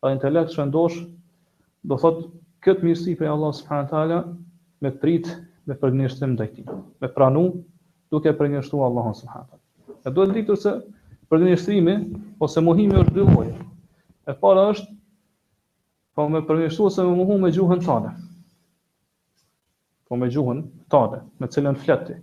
pa 0.00 0.08
intelekt 0.14 0.54
shëndosh, 0.56 1.02
do 1.90 1.98
thot 2.00 2.22
këtë 2.64 2.86
mirësi 2.86 3.12
për 3.20 3.32
Allah 3.34 3.52
subhanallahu 3.58 3.90
teala 3.92 4.20
me 4.86 4.92
prit 5.02 5.28
me 5.68 5.76
përgjithësim 5.82 6.32
ndaj 6.38 6.48
tij, 6.54 6.78
me 7.04 7.08
pranu 7.18 7.42
duke 8.14 8.32
përgjithësuar 8.40 8.88
Allahun 8.88 9.18
subhanallahu 9.18 9.58
te. 9.58 9.98
E 10.08 10.12
duhet 10.16 10.32
ditur 10.38 10.60
se 10.62 10.72
përgjithësimi 11.32 11.96
ose 12.46 12.62
mohimi 12.70 12.96
është 13.02 13.14
dy 13.18 13.26
lloje. 13.28 13.52
E 14.30 14.32
para 14.44 14.62
është 14.70 14.96
po 16.16 16.24
me 16.32 16.40
përgjithësuar 16.48 16.96
se 16.96 17.04
me 17.04 17.12
mohu 17.20 17.36
me 17.44 17.52
gjuhën 17.52 17.84
tande. 17.84 18.14
Po 20.08 20.16
me 20.16 20.30
gjuhën 20.32 20.64
tande, 20.94 21.20
me 21.42 21.50
cilën 21.52 21.78
flet 21.84 22.14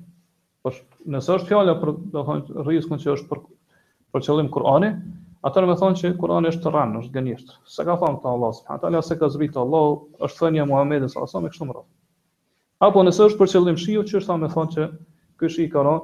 Po 0.63 0.71
nëse 1.11 1.27
është 1.35 1.49
fjala 1.49 1.73
për, 1.81 1.89
do 2.11 2.21
të 2.21 2.23
thonë, 2.27 2.61
rrezikun 2.63 3.01
që 3.03 3.11
është 3.17 3.29
për 3.29 3.39
për 4.13 4.21
qëllim 4.27 4.49
Kur'ani, 4.53 4.89
atë 5.47 5.63
do 5.65 5.71
të 5.73 5.79
thonë 5.81 5.97
që 6.01 6.11
Kur'ani 6.21 6.49
është 6.53 6.71
rran, 6.71 6.93
është 7.01 7.15
gënjesht. 7.17 7.49
Sa 7.73 7.83
ka 7.87 7.97
thënë 8.03 8.21
te 8.23 8.29
Allah 8.31 8.53
subhanahu 8.59 8.83
teala 8.85 9.01
se 9.07 9.17
ka 9.19 9.27
zbritur 9.33 9.65
Allahu 9.65 9.97
është 10.29 10.45
thënia 10.45 10.63
e 10.63 10.69
Muhamedit 10.69 11.11
sallallahu 11.11 11.27
alaihi 11.27 11.35
wasallam 11.35 11.51
kështu 11.55 11.67
më 11.71 11.75
radh. 11.75 11.89
Apo 12.87 13.03
nëse 13.03 13.25
është 13.27 13.41
për 13.41 13.51
qëllim 13.55 13.79
shiu, 13.83 14.03
që 14.07 14.17
është 14.21 14.29
sa 14.29 14.37
më 14.43 14.49
thonë 14.53 14.73
që 14.77 14.87
ky 15.43 15.51
shi 15.57 15.65
ka 15.73 15.83
rran, 15.87 15.99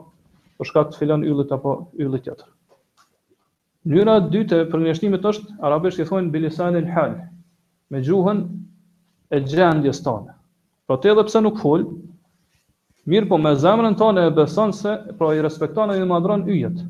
po 0.58 0.67
shkak 0.67 0.91
të 0.91 1.00
filan 1.00 1.24
yllit 1.30 1.56
apo 1.58 1.78
yllit 2.06 2.26
tjetër. 2.28 2.52
Njëra 3.93 4.17
dytë 4.34 4.60
për 4.67 4.76
përgjithësimit 4.76 5.30
është 5.32 5.60
arabisht 5.69 6.04
i 6.04 6.10
thonë 6.12 6.34
bilisan 6.36 6.76
el 6.82 6.91
hal, 6.98 7.15
me 7.93 8.04
gjuhën 8.04 8.43
e 9.32 9.41
gjendjes 9.48 10.04
tonë. 10.04 10.36
Po 10.89 11.00
te 11.00 11.13
edhe 11.15 11.24
pse 11.30 11.45
nuk 11.45 11.62
fol, 11.63 11.88
Mirë 13.10 13.28
po 13.32 13.38
me 13.40 13.52
zemrën 13.56 13.96
tonë 14.00 14.24
e 14.28 14.32
beson 14.36 14.74
se, 14.76 14.92
pra 15.20 15.30
i 15.34 15.40
respektonë 15.44 15.96
e 15.96 16.02
i 16.04 16.08
madron 16.10 16.44
yjet, 16.52 16.82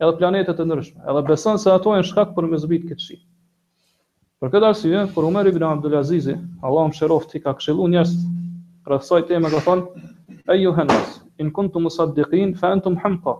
edhe 0.00 0.12
planetet 0.18 0.58
e 0.60 0.66
nërshme, 0.68 1.00
edhe 1.08 1.22
beson 1.30 1.58
se 1.62 1.70
ato 1.72 1.94
e 1.96 2.00
në 2.02 2.08
shkak 2.10 2.34
për 2.36 2.48
me 2.50 2.58
zbit 2.60 2.84
këtë 2.90 3.04
shi. 3.04 3.16
Për 4.40 4.50
këtë 4.52 4.68
arsye, 4.70 5.04
kur 5.14 5.28
Umar 5.30 5.48
ibn 5.48 5.62
Abdul 5.70 5.96
Aziz, 6.00 6.28
Allahu 6.34 6.90
më 6.92 6.98
shëroft, 6.98 7.32
i 7.36 7.40
ka 7.44 7.54
këshillu 7.56 7.88
njerëz 7.94 8.12
rreth 8.90 9.30
e 9.30 9.38
me 9.44 9.50
ka 9.54 9.60
thonë: 9.64 10.04
"E 10.52 10.56
ju 10.60 10.72
hënës, 10.76 11.16
in 11.40 11.50
kuntum 11.56 11.86
musaddiqin 11.88 12.54
fa 12.60 12.70
antum 12.76 12.96
hamqa, 13.02 13.34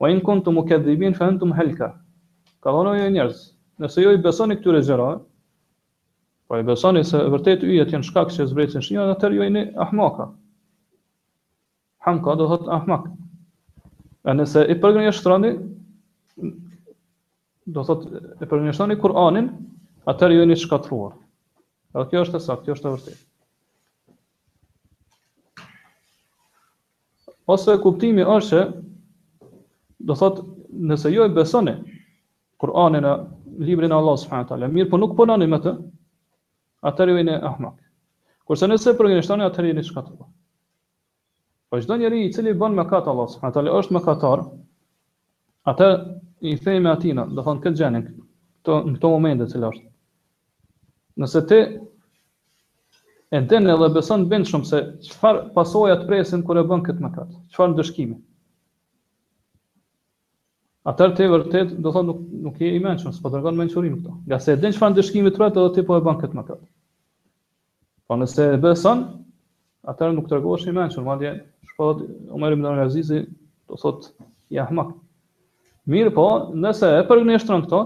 wa 0.00 0.10
in 0.12 0.20
kuntum 0.20 0.56
mukaththibin 0.60 1.16
fa 1.20 1.28
antum 1.28 1.52
halka." 1.60 1.90
Ka 2.64 2.70
thonë 2.72 2.94
ju 3.02 3.10
njerëz, 3.18 3.42
nëse 3.84 3.98
ju 4.00 4.08
jo 4.08 4.14
i 4.18 4.22
besoni 4.28 4.56
këtyre 4.56 4.80
gjërave, 4.88 5.20
po 6.48 6.60
i 6.60 6.64
besoni 6.68 7.04
se 7.04 7.18
vërtet 7.32 7.62
yjet 7.68 7.92
janë 7.92 8.08
shkak 8.08 8.32
që 8.38 8.48
zbresin 8.54 8.82
shi, 8.86 8.96
atëherë 9.04 9.34
ju 9.38 9.42
jo 9.44 9.50
jeni 9.50 9.66
ahmaka 9.88 10.30
hamka 12.04 12.34
do 12.36 12.46
thot 12.48 12.68
ahmak. 12.68 13.08
A 14.28 14.32
nëse 14.36 14.62
i 14.72 14.76
përgjënë 14.80 15.12
shtroni, 15.16 15.50
do 17.74 17.84
thot 17.84 18.04
e 18.44 18.48
përgjënë 18.48 18.96
Kur'anin, 19.00 19.48
atër 20.08 20.34
ju 20.34 20.42
e 20.44 20.48
një 20.48 20.56
shkatruar. 20.62 21.14
A 21.96 22.04
kjo 22.08 22.24
është 22.26 22.40
e 22.40 22.56
kjo 22.64 22.72
është 22.76 22.88
e 22.88 22.92
vërtit. 22.94 23.18
Ose 27.54 27.76
kuptimi 27.84 28.24
është 28.24 28.44
që, 28.50 28.60
do 30.08 30.14
thot, 30.16 30.42
nëse 30.90 31.08
ju 31.12 31.22
e 31.22 31.28
besoni 31.36 31.74
Kur'anin 32.60 33.04
e 33.04 33.12
librin 33.64 33.92
e 33.92 33.94
Allah 34.00 34.44
taala, 34.48 34.68
Mirë, 34.72 34.88
po 34.92 34.98
nuk 35.00 35.16
përnani 35.20 35.48
me 35.52 35.58
të, 35.64 35.76
atër 36.88 37.12
ju 37.12 37.18
e 37.20 37.26
një 37.30 37.40
ahmak. 37.50 37.76
Kurse 38.44 38.68
nëse 38.68 38.96
përgjënë 38.98 39.24
shtroni, 39.28 39.46
atër 39.50 39.70
ju 39.70 39.72
e 39.72 39.78
një 39.80 39.88
shkatruar. 39.90 40.33
Po 41.74 41.80
çdo 41.82 41.96
njeri 41.98 42.18
i 42.22 42.30
cili 42.32 42.52
bën 42.54 42.74
mëkat 42.78 43.08
Allah 43.10 43.24
subhanahu 43.32 43.54
taala 43.56 43.70
është 43.80 43.94
mëkatar, 43.96 44.40
atë 45.72 45.86
i 46.46 46.52
themi 46.62 46.86
atina, 46.90 47.24
do 47.34 47.42
thonë 47.42 47.64
këtë 47.64 47.80
gjenin, 47.80 48.04
këto, 48.60 48.76
në 48.92 48.98
këto 49.00 49.10
momente 49.10 49.48
cilë 49.50 49.70
është. 49.74 49.88
Nëse 51.24 51.42
ti 51.50 51.58
e 53.34 53.40
denë 53.50 53.72
edhe 53.74 53.88
beson 53.96 54.28
bëndë 54.30 54.52
shumë 54.52 54.68
se 54.70 54.84
qëfar 55.08 55.40
pasoja 55.58 55.96
të 55.98 56.06
presin 56.12 56.46
kër 56.46 56.62
e 56.62 56.64
bën 56.70 56.84
këtë 56.86 57.04
mëkat, 57.08 57.34
qëfar 57.50 57.74
ndëshkimi, 57.74 58.20
Atër 60.92 61.14
të 61.16 61.26
e 61.26 61.28
vërtet, 61.32 61.74
do 61.82 61.90
thonë 61.94 62.10
nuk, 62.12 62.22
nuk 62.44 62.58
je 62.62 62.70
i 62.70 62.78
menë 62.84 63.02
shumë, 63.02 63.16
së 63.16 63.24
po 63.24 63.34
të 63.34 63.40
rëgonë 63.40 63.62
menë 63.64 63.74
këto. 63.80 64.14
Gase 64.30 64.46
se 64.46 64.54
e 64.54 64.62
denë 64.62 64.78
qëfar 64.78 64.94
në 64.94 65.00
dëshkimi 65.00 65.34
të 65.34 65.42
rëtë 65.42 65.58
edhe 65.62 65.74
ti 65.80 65.86
po 65.90 65.98
e 65.98 66.06
bën 66.06 66.22
këtë 66.22 66.38
mëkat. 66.38 66.62
Po 68.06 68.20
nëse 68.22 68.50
e 68.54 68.60
besën, 68.66 69.02
atëherë 69.90 70.14
nuk 70.16 70.28
tregohesh 70.30 70.68
i 70.70 70.74
mençur, 70.74 71.04
madje 71.06 71.32
shpallot 71.72 72.04
Omer 72.34 72.54
ibn 72.56 72.66
Al-Azizi 72.70 73.22
do 73.70 73.78
thot 73.80 74.10
ja 74.52 74.64
ahmak. 74.66 74.94
Mirë 75.90 76.12
po, 76.16 76.26
nëse 76.64 76.88
e 77.00 77.02
përgjeshtron 77.08 77.64
këto, 77.66 77.80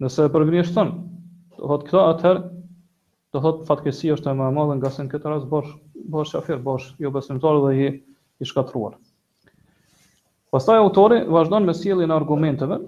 nëse 0.00 0.26
e 0.28 0.32
përgjeshton, 0.32 0.94
do 1.58 1.70
thot 1.72 1.84
këto 1.88 2.04
atëherë 2.14 2.44
do 3.36 3.42
thot 3.44 3.60
fatkesi 3.68 4.10
është 4.14 4.32
e 4.32 4.36
më 4.38 4.48
e 4.50 4.54
madhe 4.56 4.78
nga 4.80 4.90
se 4.92 5.04
në 5.04 5.12
këtë 5.12 5.28
rast 5.34 5.50
bosh 5.52 5.70
bosh 6.10 6.32
afër 6.34 6.58
bosh, 6.64 6.94
jo 6.98 7.10
besimtar 7.14 7.60
dhe 7.64 7.72
i 7.84 7.88
i 8.40 8.46
shkatruar. 8.48 8.94
Pastaj 10.50 10.78
autori 10.80 11.20
vazhdon 11.30 11.66
me 11.68 11.74
sjelljen 11.76 12.10
e 12.10 12.16
argumenteve, 12.16 12.78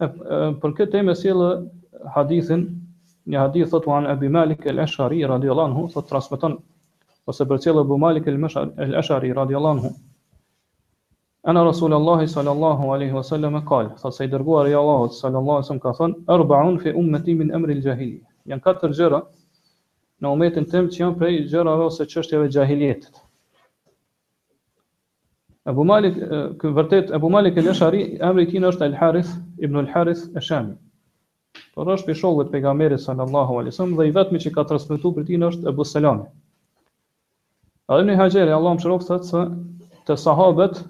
për 0.00 0.72
këtë 0.78 0.90
temë 0.96 1.14
sjell 1.20 1.44
hadithin 2.16 2.64
Një 3.32 3.38
hadith 3.40 3.70
thot 3.72 3.86
uan 3.88 4.06
Abi 4.12 4.28
Malik 4.32 4.66
al-Ashari 4.70 5.20
radiyallahu 5.28 5.70
anhu 5.70 5.84
thot 5.92 6.06
transmeton 6.08 6.56
ose 7.32 7.46
për 7.52 7.62
cilë 7.66 7.84
Abu 7.86 7.96
Malik 8.02 8.26
al-Ashari 8.32 9.30
radiyallahu 9.38 9.78
anhu 9.78 9.92
Ana 11.52 11.62
Rasulullah 11.68 12.20
sallallahu 12.34 12.90
alaihi 12.96 13.12
wasallam 13.16 13.56
ka 13.70 13.80
thot 14.02 14.16
se 14.18 14.26
i 14.28 14.32
dërguar 14.34 14.68
i 14.72 14.76
Allahut 14.80 15.16
sallallahu 15.20 15.56
alaihi 15.62 15.64
wasallam 15.64 15.82
ka 15.86 15.94
thon 16.02 16.16
arbaun 16.36 16.78
fi 16.84 16.92
ummati 17.02 17.38
min 17.40 17.54
amri 17.60 17.78
al-jahili 17.80 18.20
yan 18.52 18.60
katër 18.68 18.94
gjëra 19.00 19.22
në 20.20 20.36
umetin 20.36 20.68
tim 20.76 20.92
që 20.92 21.02
janë 21.02 21.18
prej 21.24 21.34
gjërave 21.54 21.88
ose 21.90 22.06
çështjeve 22.14 22.50
të 22.52 22.58
jahilitetit 22.60 23.22
Abu 25.74 25.88
Malik 25.92 26.20
vërtet 26.80 27.14
Abu 27.20 27.32
Malik 27.38 27.56
el 27.64 27.72
ashari 27.76 28.04
emri 28.30 28.44
i 28.48 28.52
tij 28.56 28.68
është 28.74 28.88
Al-Harith 28.92 29.36
ibn 29.68 29.84
Al-Harith 29.86 30.28
Ashami 30.42 30.76
Por 31.76 31.90
është 31.92 32.06
për 32.08 32.16
shokëve 32.20 32.44
të 32.46 32.52
pejgamberit 32.54 33.02
sallallahu 33.02 33.56
alaihi 33.58 33.72
wasallam 33.74 33.94
dhe 33.98 34.06
i 34.08 34.12
vetmi 34.14 34.38
që 34.44 34.52
ka 34.54 34.64
transmetuar 34.70 35.14
për 35.18 35.26
t'inë 35.28 35.50
është 35.50 35.68
Abu 35.72 35.84
Salami. 35.90 36.24
Edhe 37.96 38.06
në 38.08 38.16
Haxheri 38.22 38.54
Allah 38.56 38.74
më 38.78 39.02
thotë 39.04 39.28
se 39.28 39.42
të 40.08 40.16
sahabët 40.22 40.80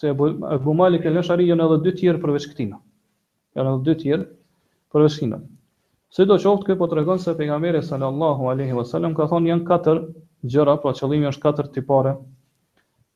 se 0.00 0.12
Abu, 0.12 0.74
Malik 0.80 1.04
e 1.04 1.12
Ashari 1.20 1.46
janë 1.50 1.66
edhe 1.68 1.78
dy 1.86 1.92
tjerë 2.00 2.22
përveç 2.24 2.48
këtina. 2.52 2.80
Janë 3.58 3.72
edhe 3.74 3.86
dy 3.88 3.96
tjerë 4.02 4.26
përveç 4.96 5.16
këtina. 5.20 5.40
Si 6.16 6.26
do 6.28 6.36
qoftë, 6.42 6.66
këtë 6.68 6.78
po 6.82 6.88
të 6.90 6.98
regonë 7.00 7.22
se 7.24 7.34
pejgamberi 7.40 7.80
sallallahu 7.88 8.50
alaihi 8.52 8.76
vësallam 8.80 9.14
ka 9.20 9.28
thonë 9.32 9.50
janë 9.52 9.68
katër 9.70 10.00
gjëra, 10.54 10.74
pra 10.84 10.92
qëllimi 11.00 11.28
është 11.30 11.44
katër 11.44 11.70
tipare, 11.76 12.14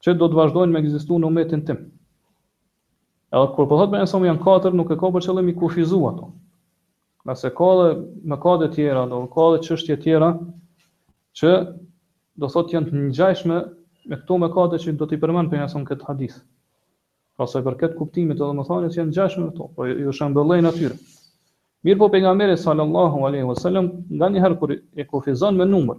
që 0.05 0.15
do 0.21 0.29
të 0.33 0.39
vazhdojnë 0.41 0.73
me 0.77 0.83
egzistu 0.85 1.19
në 1.21 1.31
umetin 1.33 1.65
tim. 1.71 1.83
Edhe 3.35 3.47
kur 3.57 3.67
po 3.73 3.81
thotë 3.83 3.97
me 3.97 4.05
nësëm 4.05 4.29
janë 4.31 4.43
katër, 4.47 4.79
nuk 4.81 4.95
e 4.95 4.99
ka 5.03 5.11
për 5.19 5.27
qëllimi 5.29 5.57
kufizu 5.63 5.99
ato 6.13 6.31
nëse 7.29 7.49
ka 7.59 7.69
dhe 7.81 7.89
më 8.31 8.37
ka 8.43 8.53
dhe 8.61 8.67
tjera, 8.75 9.03
do 9.11 9.17
ka 9.35 9.45
dhe 9.55 9.59
qështje 9.65 9.97
tjera, 10.05 10.29
që 11.39 11.51
do 12.39 12.47
thot 12.53 12.73
janë 12.75 12.89
të 12.91 12.95
njëgjajshme 13.05 13.57
me 14.11 14.17
këto 14.21 14.37
më 14.43 14.49
ka 14.55 14.63
dhe 14.73 14.81
që 14.85 14.97
do 15.01 15.09
t'i 15.09 15.19
përmen 15.23 15.49
për 15.49 15.63
njësën 15.65 15.87
këtë 15.89 16.09
hadith. 16.09 16.37
Pra 17.37 17.47
se 17.51 17.63
për 17.65 17.79
këtë 17.81 17.97
kuptimit 17.99 18.41
edhe 18.41 18.57
më 18.59 18.67
thani 18.69 18.91
që 18.93 18.99
janë 19.01 19.13
njëgjajshme 19.13 19.45
me 19.47 19.53
to, 19.57 19.69
po 19.75 19.89
ju 19.89 20.13
shëmbëllej 20.19 20.65
në 20.67 20.73
tyre. 20.77 20.97
Mirë 21.85 22.01
po 22.01 22.09
pejgamberi 22.15 22.57
sallallahu 22.61 23.25
alaihi 23.29 23.49
wasallam 23.49 23.89
nga 24.17 24.29
një 24.33 24.43
herë 24.45 24.59
kur 24.61 24.75
e 24.77 25.05
kufizon 25.09 25.57
me 25.59 25.65
numër. 25.69 25.99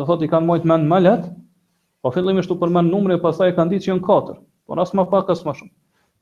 do 0.00 0.04
thotë 0.08 0.26
i 0.26 0.30
kanë 0.32 0.46
mojtë 0.48 0.70
mend 0.72 0.88
më 0.90 1.00
lehtë. 1.06 1.30
Po 2.04 2.12
fillimisht 2.14 2.52
u 2.54 2.58
përmend 2.60 2.92
numri 2.94 3.16
e 3.16 3.20
pastaj 3.22 3.52
kanë 3.56 3.74
ditë 3.74 3.86
që 3.86 3.90
janë 3.92 4.04
katër, 4.08 4.36
por 4.68 4.82
as 4.82 4.92
më 4.94 5.04
pak 5.14 5.32
as 5.34 5.40
më 5.48 5.54
shumë. 5.60 5.72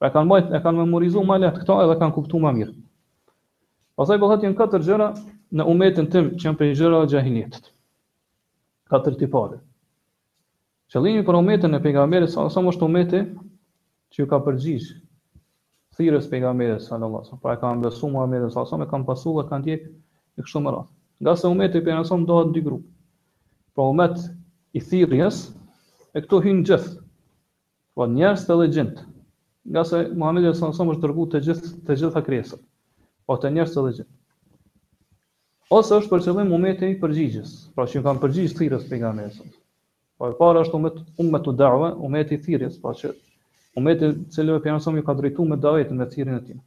Pra 0.00 0.10
kanë 0.14 0.28
mbajtur 0.30 0.56
e 0.56 0.60
kanë 0.64 0.80
memorizuar 0.80 1.26
më 1.28 1.38
lehtë 1.42 1.62
këto 1.64 1.76
edhe 1.82 1.96
kanë 2.02 2.16
kuptuar 2.16 2.44
më 2.46 2.52
mirë. 2.60 2.72
Pastaj 4.00 4.18
bëhet 4.22 4.44
po 4.44 4.48
janë 4.48 4.58
katër 4.62 4.86
gjëra 4.88 5.10
në 5.58 5.66
umetin 5.74 6.08
tim 6.14 6.30
që 6.40 6.46
janë 6.48 6.60
pejgjëra 6.62 7.02
e 7.06 7.10
xhahinit. 7.12 7.58
4 8.94 9.20
tipare. 9.20 9.60
Qëllimi 10.94 11.26
për 11.28 11.38
umetin 11.42 11.76
e 11.78 11.82
pejgamberit 11.84 12.32
sa 12.32 12.48
sa 12.56 12.64
është 12.70 12.80
të 12.84 12.88
umeti 12.88 13.20
që 14.14 14.20
ju 14.24 14.30
ka 14.32 14.40
përgjigj 14.48 14.88
thirrës 15.98 16.28
pejgamberit 16.32 16.80
sallallahu 16.80 17.20
alajhi 17.20 17.28
wasallam. 17.28 17.44
Pra 17.44 17.56
kanë 17.64 17.86
besuar 17.86 18.12
më 18.16 18.26
mirë 18.34 18.50
sa 18.56 18.66
sa 18.72 18.80
e 18.86 18.90
kanë 18.94 19.08
pasur 19.12 19.38
dhe 19.40 19.48
kanë 19.52 19.66
djegë 19.66 20.44
këtu 20.44 20.62
më 20.68 20.74
radh. 20.78 20.90
Nga 21.24 21.32
se 21.40 21.46
umeti 21.48 21.80
për 21.84 21.94
nësëm 22.02 22.24
dohet 22.28 22.48
në 22.50 22.52
dy 22.54 22.62
grupë. 22.66 22.88
Pra 23.76 23.84
umet 23.90 24.18
i 24.76 24.80
thirjes, 24.90 25.38
e 26.12 26.20
këto 26.24 26.36
hynë 26.44 26.64
gjithë. 26.70 26.98
Pra 27.96 28.06
njerës 28.16 28.44
të 28.44 28.56
dhe 28.60 28.66
gjindë. 28.76 29.04
Nga 29.72 29.84
se 29.92 30.00
Muhammed 30.22 30.50
e 30.50 30.52
së 30.58 30.68
nësëm 30.68 30.92
është 30.94 31.02
dërgu 31.06 31.24
të 31.34 31.40
gjithë 31.46 31.70
të 31.88 31.96
gjithë 32.02 32.10
të 32.18 32.22
kresët. 32.26 32.60
Pra 32.60 33.38
po 33.38 33.38
të 33.44 33.54
njerës 33.54 33.72
të 33.72 33.86
dhe 33.86 33.94
gjindë. 34.00 34.12
Ose 35.78 35.96
është 36.00 36.12
për 36.12 36.24
qëllim 36.26 36.52
umeti 36.58 36.92
i 36.92 36.98
përgjigjës. 37.06 37.54
Pra 37.78 37.88
që 37.88 38.02
në 38.02 38.08
kam 38.10 38.20
përgjigjës 38.26 38.52
të 38.52 38.60
thirjes 38.60 38.84
për 38.92 39.00
nga 39.02 39.14
në 39.22 39.26
Pra 40.20 40.28
e 40.30 40.36
para 40.42 40.60
është 40.66 40.78
umet, 40.82 41.00
umet 41.24 41.46
të 41.48 41.56
darve, 41.62 41.88
umeti 42.06 42.36
i 42.36 42.42
thirjes. 42.44 42.76
Pra 42.84 42.92
që 43.00 43.14
umeti 43.80 44.12
cilëve 44.36 44.60
për 44.66 44.76
nësëm 44.76 45.00
ju 45.00 45.08
ka 45.08 45.16
drejtu 45.22 45.48
me 45.50 45.56
davetin 45.64 45.96
me 46.02 46.06
thirjen 46.12 46.36
e 46.40 46.44
tim 46.52 46.60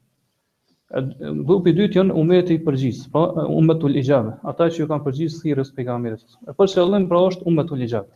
grupi 1.45 1.71
i 1.73 1.75
dytë 1.75 1.97
janë 1.99 2.15
umeti 2.15 2.55
i 2.55 2.61
përgjithë, 2.63 3.09
pra 3.11 3.23
po, 3.33 3.45
umetul 3.59 3.97
ijabe, 3.99 4.35
ata 4.47 4.69
që 4.71 4.85
kanë 4.87 5.03
përgjithë 5.09 5.39
thirrës 5.43 5.71
pejgamberit. 5.75 6.21
E 6.47 6.53
për 6.55 6.69
qëllim 6.73 7.07
pra 7.09 7.19
është 7.27 7.47
umetul 7.51 7.83
ijabe. 7.83 8.13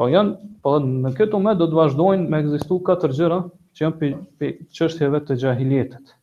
Po 0.00 0.06
janë, 0.08 0.32
po 0.64 0.78
në 0.80 1.12
këtë 1.18 1.36
umet 1.36 1.58
do 1.60 1.66
të 1.68 1.76
vazhdojnë 1.76 2.28
me 2.32 2.40
ekzistu 2.46 2.80
katër 2.88 3.12
gjëra 3.18 3.40
që 3.76 3.84
janë 3.84 4.10
pe 4.40 4.50
çështjeve 4.78 5.20
të 5.28 5.36
jahilietit. 5.44 6.14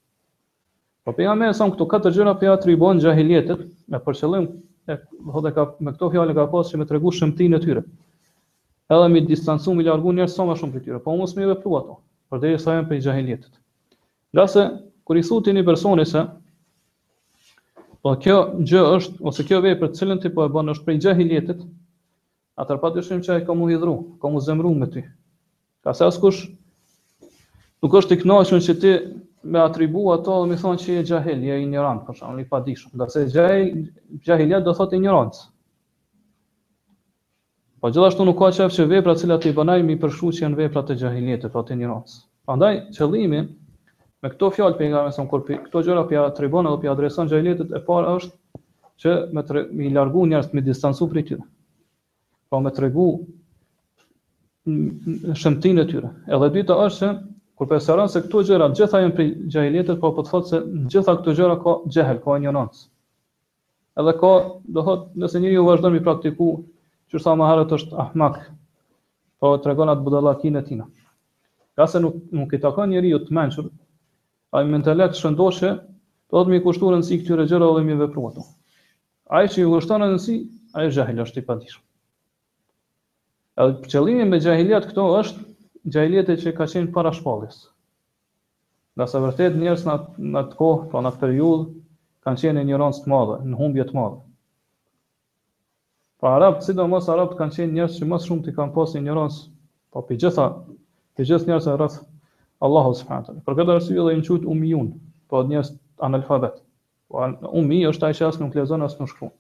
Po 1.06 1.14
pejgamberi 1.16 1.54
son 1.56 1.76
këtu 1.76 1.88
katër 1.94 2.18
gjëra 2.18 2.34
pe 2.42 2.50
atribon 2.52 3.00
jahilietit, 3.04 3.68
me 3.94 4.02
për 4.02 4.18
qëllim 4.18 4.50
e 4.90 4.98
hodhe 5.32 5.54
ka 5.56 5.68
me 5.86 5.94
këto 5.94 6.10
fjalë 6.16 6.34
ka 6.36 6.48
pas 6.52 6.74
që 6.74 6.82
me 6.82 6.90
tregu 6.90 7.14
shëmtinë 7.16 7.60
e 7.60 7.62
tyre. 7.68 7.86
Edhe 8.88 9.12
me 9.14 9.22
distancu, 9.28 9.76
mi 9.76 9.86
largu 9.86 10.10
njerëz 10.16 10.34
sa 10.40 10.44
më 10.48 10.58
shumë 10.58 10.74
prej 10.78 10.86
tyre, 10.90 11.00
po 11.04 11.14
mos 11.20 11.36
më 11.38 11.52
veprua 11.54 11.84
ato. 11.84 12.00
Përderisa 12.32 12.76
janë 12.80 12.88
pe 12.90 12.98
jahilietit. 13.04 13.54
Nga 14.36 14.46
se 14.52 14.64
kur 15.08 15.16
i 15.20 15.24
thu 15.24 15.40
një 15.56 15.64
personi 15.68 16.04
se 16.06 16.20
po 18.04 18.12
kjo 18.22 18.38
gjë 18.68 18.82
është 18.98 19.24
ose 19.32 19.46
kjo 19.48 19.62
vepër 19.64 19.90
të 19.92 20.00
cilën 20.02 20.20
ti 20.24 20.30
po 20.36 20.44
e 20.46 20.52
bën 20.52 20.72
është 20.74 20.86
prej 20.88 20.98
jahiljetit, 21.06 21.62
atëherë 22.60 22.82
patyshim 22.84 23.22
që 23.24 23.34
ai 23.34 23.46
ka 23.48 23.56
mu 23.58 23.70
hidhru, 23.72 23.94
ka 24.22 24.32
mu 24.32 24.42
zemru 24.44 24.72
me 24.78 24.88
ty. 24.92 25.04
Ka 25.84 25.94
se 25.96 26.06
askush 26.08 26.44
nuk 27.82 27.96
është 28.00 28.18
i 28.18 28.22
kënaqur 28.22 28.62
që 28.68 28.76
ti 28.84 28.94
me 29.54 29.62
atribu 29.64 30.04
ato 30.14 30.38
dhe 30.44 30.50
mi 30.52 30.60
thonë 30.62 30.82
që 30.84 30.96
je 30.98 31.04
gjahil, 31.12 31.44
je 31.50 31.58
ignorant, 31.64 32.04
për 32.08 32.20
shumë, 32.22 32.38
një 32.42 32.48
padishëm, 32.52 32.94
nga 32.98 33.08
se 33.12 33.28
thot 34.28 34.58
do 34.68 34.74
thotë 34.80 35.00
randës. 35.06 35.44
Po 37.80 37.92
gjithashtu 37.94 38.26
nuk 38.28 38.40
ka 38.40 38.50
qefë 38.56 38.76
që 38.78 38.88
vepra 38.92 39.16
cilat 39.20 39.46
i 39.46 39.54
bënaj 39.56 39.84
mi 39.86 39.96
përshu 40.02 40.32
që 40.38 40.44
janë 40.48 40.60
vepra 40.64 40.84
të 40.90 41.00
gjahiljetët, 41.04 41.54
po 41.54 41.62
të 41.68 41.78
ignorantës. 41.78 42.22
Andaj, 42.50 42.82
qëllimi, 42.98 43.44
Me 44.28 44.34
këto 44.36 44.50
fjalë 44.58 44.76
pejgamberi 44.76 45.16
son 45.16 45.28
kur 45.32 45.44
këto 45.48 45.82
gjëra 45.88 46.02
pja 46.10 46.24
tregon 46.36 46.68
apo 46.68 46.82
pja 46.82 46.90
adreson 46.92 47.30
xhailetit 47.32 47.70
e 47.72 47.80
parë 47.86 48.16
është 48.18 48.64
që 49.04 49.14
me 49.38 49.44
të 49.52 49.62
mi 49.80 49.92
largu 49.96 50.26
njerëz 50.28 50.50
me 50.58 50.64
distancu 50.66 51.08
prej 51.14 51.24
tyre. 51.30 51.46
Po 52.52 52.60
me 52.66 52.74
tregu 52.76 53.06
shëmtinë 55.44 55.86
e 55.86 55.90
tyre. 55.94 56.12
Edhe 56.36 56.50
dita 56.58 56.76
është 56.88 56.98
se 57.00 57.12
kur 57.62 57.70
përsëron 57.72 58.12
se 58.16 58.26
këto 58.26 58.44
gjëra 58.52 58.68
gjitha 58.76 59.02
janë 59.06 59.16
prej 59.20 59.28
xhailetit, 59.56 60.02
po 60.04 60.12
po 60.18 60.28
të 60.28 60.34
thotë 60.34 60.52
se 60.56 60.62
gjitha 60.98 61.16
këto 61.22 61.38
gjëra 61.40 61.56
ka 61.64 61.78
xhehel, 61.96 62.20
ka 62.28 62.38
ignorancë. 62.44 62.84
Edhe 64.02 64.18
ka, 64.20 64.34
do 64.76 64.84
thot, 64.92 65.08
nëse 65.24 65.40
njëri 65.46 65.56
u 65.62 65.68
vazhdon 65.72 65.96
mi 65.96 66.04
praktiku, 66.04 66.50
që 67.14 67.24
sa 67.24 67.38
më 67.40 67.48
herët 67.54 67.76
është 67.80 68.04
ahmak, 68.04 68.44
po 69.40 69.56
tregon 69.64 69.96
atë 69.96 70.06
budalakin 70.10 70.60
e 70.60 70.66
tina. 70.68 70.92
Ka 71.80 71.88
se 71.88 72.04
nuk, 72.04 72.20
nuk 72.36 72.54
i 72.54 72.60
takon 72.68 72.92
njeriu 72.92 73.24
të 73.24 73.34
mençur, 73.38 73.72
Ai 74.58 74.66
me 74.66 74.80
intelekt 74.80 75.20
shëndoshë, 75.22 75.70
do 76.34 76.42
të 76.42 76.52
më 76.52 76.60
kushtonë 76.66 77.04
si 77.06 77.18
këtyre 77.22 77.44
gjërave 77.50 77.76
dhe 77.82 77.86
më 77.88 77.98
vepru 78.02 78.22
ato. 78.32 78.46
Ai 79.38 79.46
që 79.54 79.60
ju 79.62 79.68
kushton 79.74 80.06
atë 80.08 80.16
si, 80.24 80.38
ai 80.74 80.88
është 80.90 80.98
jahil 81.02 81.22
është 81.26 81.42
i 81.42 81.48
padijshëm. 81.50 81.84
Edhe 83.66 83.92
qëllimi 83.92 84.26
me 84.32 84.40
jahiliat 84.42 84.88
këto 84.90 85.06
është 85.20 85.46
jahiliet 85.98 86.32
që 86.42 86.56
ka 86.58 86.68
qenë 86.74 86.90
para 86.96 87.14
shpalljes. 87.20 87.60
Nëse 88.98 89.14
sa 89.14 89.22
vërtet 89.28 89.60
njerëz 89.62 89.84
në 89.86 89.98
në 90.34 90.44
të 90.50 90.60
kohë, 90.64 90.82
pra 90.96 91.06
në 91.06 91.12
atë 91.14 91.22
periudhë 91.22 91.70
kanë 92.26 92.44
qenë 92.48 92.66
një 92.72 92.82
rancë 92.84 93.06
të 93.06 93.14
madhe, 93.14 93.38
në 93.52 93.62
humbje 93.62 93.86
të 93.92 93.98
madhe. 94.00 94.18
Pra 96.22 96.34
arabët, 96.40 96.66
sidomos 96.66 96.96
mos 97.06 97.14
arabët 97.14 97.38
kanë 97.44 97.58
qenë 97.60 97.76
njërës 97.78 98.02
që 98.02 98.10
më 98.14 98.24
shumë 98.26 98.46
të 98.48 98.52
i 98.52 98.58
kanë 98.58 98.76
pasur 98.80 98.98
një 98.98 99.06
njërës, 99.12 99.40
po 99.94 100.02
pa 100.02 100.08
për 100.10 100.24
gjitha, 100.26 100.50
për 101.16 101.30
gjithë 101.30 101.52
njërës 101.52 101.68
e 101.68 101.74
Allahu 102.66 102.94
subhanahu 103.00 103.26
taala. 103.30 103.42
Për 103.48 103.56
këtë 103.60 103.74
arsye 103.76 103.96
dhe 104.06 104.14
i 104.20 104.24
quhet 104.28 104.46
umiun, 104.54 104.88
po 105.34 105.42
njerëz 105.50 105.74
analfabet. 106.08 106.56
Po 107.14 107.28
umi 107.60 107.82
është 107.90 108.08
ai 108.10 108.16
që 108.20 108.26
as 108.28 108.40
nuk 108.44 108.58
lexon 108.60 108.86
as 108.88 108.96
nuk 109.02 109.12
shkruan. 109.12 109.34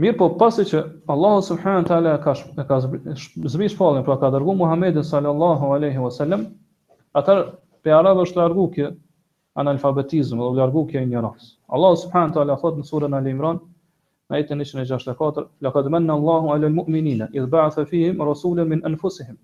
Mirë 0.00 0.16
po 0.20 0.28
pasi 0.42 0.64
që 0.70 0.82
Allahu 1.14 1.40
subhanahu 1.50 1.88
taala 1.88 2.12
ka 2.26 2.34
e 2.34 2.66
ka 2.68 2.78
zbrish 2.84 3.74
fallin, 3.80 4.06
pra 4.06 4.16
ka 4.22 4.30
dërguar 4.36 4.56
Muhammedin 4.62 5.04
sallallahu 5.10 5.72
alaihi 5.78 6.00
wasallam, 6.04 6.46
atë 7.20 7.36
pe 7.86 7.94
arab 7.96 8.22
është 8.22 8.40
largu 8.40 8.68
kjo 8.76 8.88
analfabetizëm 9.64 10.40
dhe 10.44 10.52
largu 10.62 10.86
kjo 10.92 11.02
ignorancë. 11.08 11.50
Allahu 11.76 11.98
subhanahu 12.06 12.36
taala 12.38 12.56
thot 12.62 12.78
në 12.80 12.86
surën 12.92 13.18
Al-Imran, 13.20 13.60
në 14.30 14.38
ajetin 14.38 14.64
164, 14.64 15.46
laqad 15.68 15.90
manna 15.96 16.14
Allahu 16.20 16.54
alal 16.56 16.74
mu'minina 16.80 17.28
idh 17.36 17.50
ba'atha 17.56 17.84
fihim 17.92 18.22
rasulan 18.30 18.70
min 18.74 18.84
anfusihim 18.92 19.36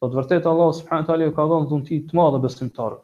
Po 0.00 0.08
të 0.12 0.16
vërtetë 0.18 0.48
Allah 0.50 0.70
subhanahu 0.76 1.06
taala 1.10 1.24
ju 1.26 1.32
ka 1.36 1.44
dhënë 1.50 1.68
dhunti 1.70 1.98
të 2.08 2.16
madhe 2.18 2.38
besimtarëve. 2.42 2.98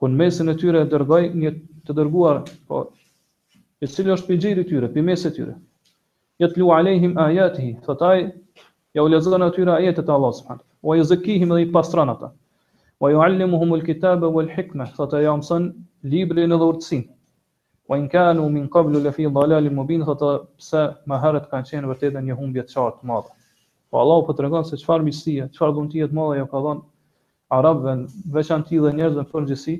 Ku 0.00 0.08
në 0.10 0.16
mesin 0.22 0.50
e 0.50 0.54
tyre 0.62 0.80
dërgoi 0.94 1.26
një 1.42 1.52
të 1.88 1.94
dërguar, 2.00 2.40
po 2.70 2.80
i 3.84 3.90
cili 3.96 4.10
është 4.14 4.28
pejgjeri 4.30 4.50
gjiri 4.54 4.64
tyre, 4.70 4.88
pejmes 4.96 5.22
e 5.28 5.32
tyre. 5.36 5.54
Ya 6.42 6.48
tlu 6.50 6.72
alaihim 6.78 7.14
ayatihi, 7.26 7.76
fataj 7.86 8.16
ya 8.96 9.04
ulazun 9.06 9.46
atyra 9.46 9.76
e 9.86 9.94
Allah 9.94 10.32
subhanahu 10.34 10.64
wa 10.82 10.96
taala, 10.96 11.46
dhe 11.54 11.62
i 11.66 11.70
pastron 11.76 12.10
ata. 12.14 12.32
Wa 13.00 13.12
yuallimuhum 13.14 13.72
alkitaba 13.78 14.28
wal 14.36 14.50
hikma, 14.56 14.86
fata 14.98 15.22
yamsan 15.22 15.70
librin 16.02 16.50
e 16.52 16.56
dhurtsin. 16.58 17.04
Wa 17.88 17.96
in 17.96 18.08
kanu 18.08 18.50
min 18.50 18.66
qablu 18.68 18.98
fi 19.14 19.30
dalalin 19.36 19.74
mubin, 19.74 20.04
fata 20.10 20.30
sa 20.58 20.98
maharat 21.06 21.46
kanë 21.50 21.68
qenë 21.70 21.86
vërtetën 21.92 22.22
një 22.30 22.34
humbje 22.42 22.62
të 22.66 22.70
çartë 22.74 22.98
të 23.00 23.06
madhe. 23.12 23.30
Po 23.94 24.00
Allahu 24.02 24.24
po 24.26 24.34
tregon 24.34 24.64
se 24.66 24.74
çfarë 24.80 25.04
mistie, 25.06 25.44
çfarë 25.54 25.74
gumtie 25.76 26.02
të 26.10 26.16
madhe 26.18 26.32
ajo 26.40 26.46
ka 26.50 26.60
dhënë 26.64 26.80
arabëve, 27.58 27.92
veçanti 28.36 28.80
dhe 28.82 28.90
njerëzve 28.96 29.22
në 29.22 29.28
përgjithësi, 29.34 29.74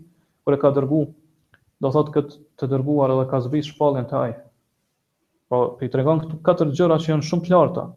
kur 0.47 0.55
e 0.55 0.59
ka 0.65 0.71
dërguar. 0.77 1.09
Do 1.83 1.91
thotë 1.97 2.15
këtë 2.15 2.39
të 2.63 2.69
dërguar 2.75 3.11
edhe 3.15 3.25
ka 3.33 3.41
zbritur 3.49 3.73
shpallën 3.73 4.07
taj. 4.13 4.37
Po, 5.51 5.61
po 5.75 5.83
i 5.83 5.91
tregon 5.97 6.21
këto 6.23 6.37
katër 6.47 6.71
gjëra 6.79 6.99
që 7.03 7.11
janë 7.15 7.27
shumë 7.31 7.43
të 7.49 7.53
larta. 7.57 7.89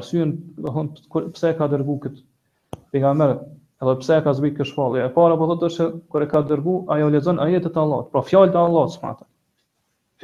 Arsyen, 0.00 0.32
do 0.64 0.72
thon, 0.78 0.88
pse 1.34 1.52
e 1.52 1.58
ka 1.60 1.68
dërguar 1.74 2.00
kët 2.06 2.24
pejgamber, 2.94 3.34
edhe 3.84 3.96
pse 4.00 4.16
e 4.16 4.24
ka 4.24 4.34
zbritur 4.40 4.62
kët 4.64 4.72
shpallje. 4.72 5.04
E 5.04 5.12
para 5.18 5.36
po 5.42 5.50
thotë 5.52 5.70
se 5.76 5.90
kur 6.14 6.24
e 6.24 6.30
ka 6.32 6.40
dërguar, 6.54 6.86
ajo 6.96 7.12
lexon 7.18 7.44
ajetet 7.48 7.76
e 7.76 7.84
Allahut, 7.84 8.08
pra 8.16 8.24
fjalët 8.30 8.56
e 8.56 8.62
Allahut 8.64 8.96
smata. 8.96 9.28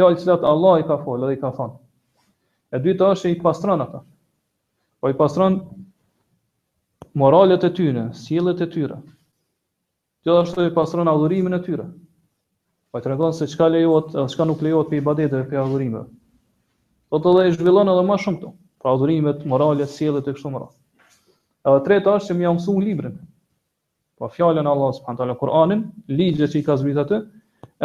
Fjalët 0.01 0.25
që 0.25 0.41
Allah 0.55 0.79
i 0.81 0.89
ka 0.89 0.97
folur 1.05 1.29
dhe 1.29 1.37
i 1.37 1.43
ka 1.45 1.53
thënë. 1.61 1.79
E 2.73 2.85
dyta 2.89 3.13
është 3.19 3.37
i 3.37 3.41
pastron 3.45 3.85
ata 3.85 4.07
po 5.05 5.11
i 5.11 5.15
pastron 5.17 5.59
moralet 7.15 7.65
e 7.67 7.69
tyre, 7.77 8.07
sjellet 8.17 8.61
e 8.65 8.69
tyre. 8.73 8.97
Gjithashtu 10.25 10.65
i 10.65 10.71
pastron 10.75 11.09
adhurimin 11.13 11.53
e 11.53 11.59
tyre. 11.61 11.85
Po 12.91 12.99
i 13.03 13.05
tregon 13.05 13.35
se 13.37 13.45
çka 13.53 13.69
lejohet, 13.69 14.15
çka 14.33 14.47
nuk 14.49 14.63
lejohet 14.65 14.89
për 14.89 15.03
ibadeteve, 15.03 15.43
për 15.51 15.61
adhurime. 15.61 16.05
Po 17.13 17.21
të 17.21 17.35
dhe 17.37 17.45
i 17.51 17.53
zhvillon 17.53 17.91
edhe 17.93 18.05
më 18.09 18.17
shumë 18.23 18.39
këtu, 18.39 18.55
për 18.81 18.93
adhurimet, 18.95 19.45
moralet, 19.53 19.93
sjellet 19.93 20.31
e 20.31 20.35
kështu 20.39 20.55
me 20.55 20.63
radhë. 20.65 21.13
Edhe 21.69 21.85
treta 21.91 22.17
është 22.23 22.31
që 22.33 22.39
më 22.41 22.47
jam 22.49 22.57
mësuar 22.63 22.87
librin. 22.89 23.19
Po 24.21 24.33
fjalën 24.39 24.65
e 24.69 24.73
Allahut 24.73 25.01
subhanahu 25.03 25.37
Kur'anin, 25.43 25.85
ligjet 26.09 26.55
që 26.57 26.63
i 26.63 26.65
ka 26.67 26.79
zbritur 26.81 27.05
atë, 27.05 27.21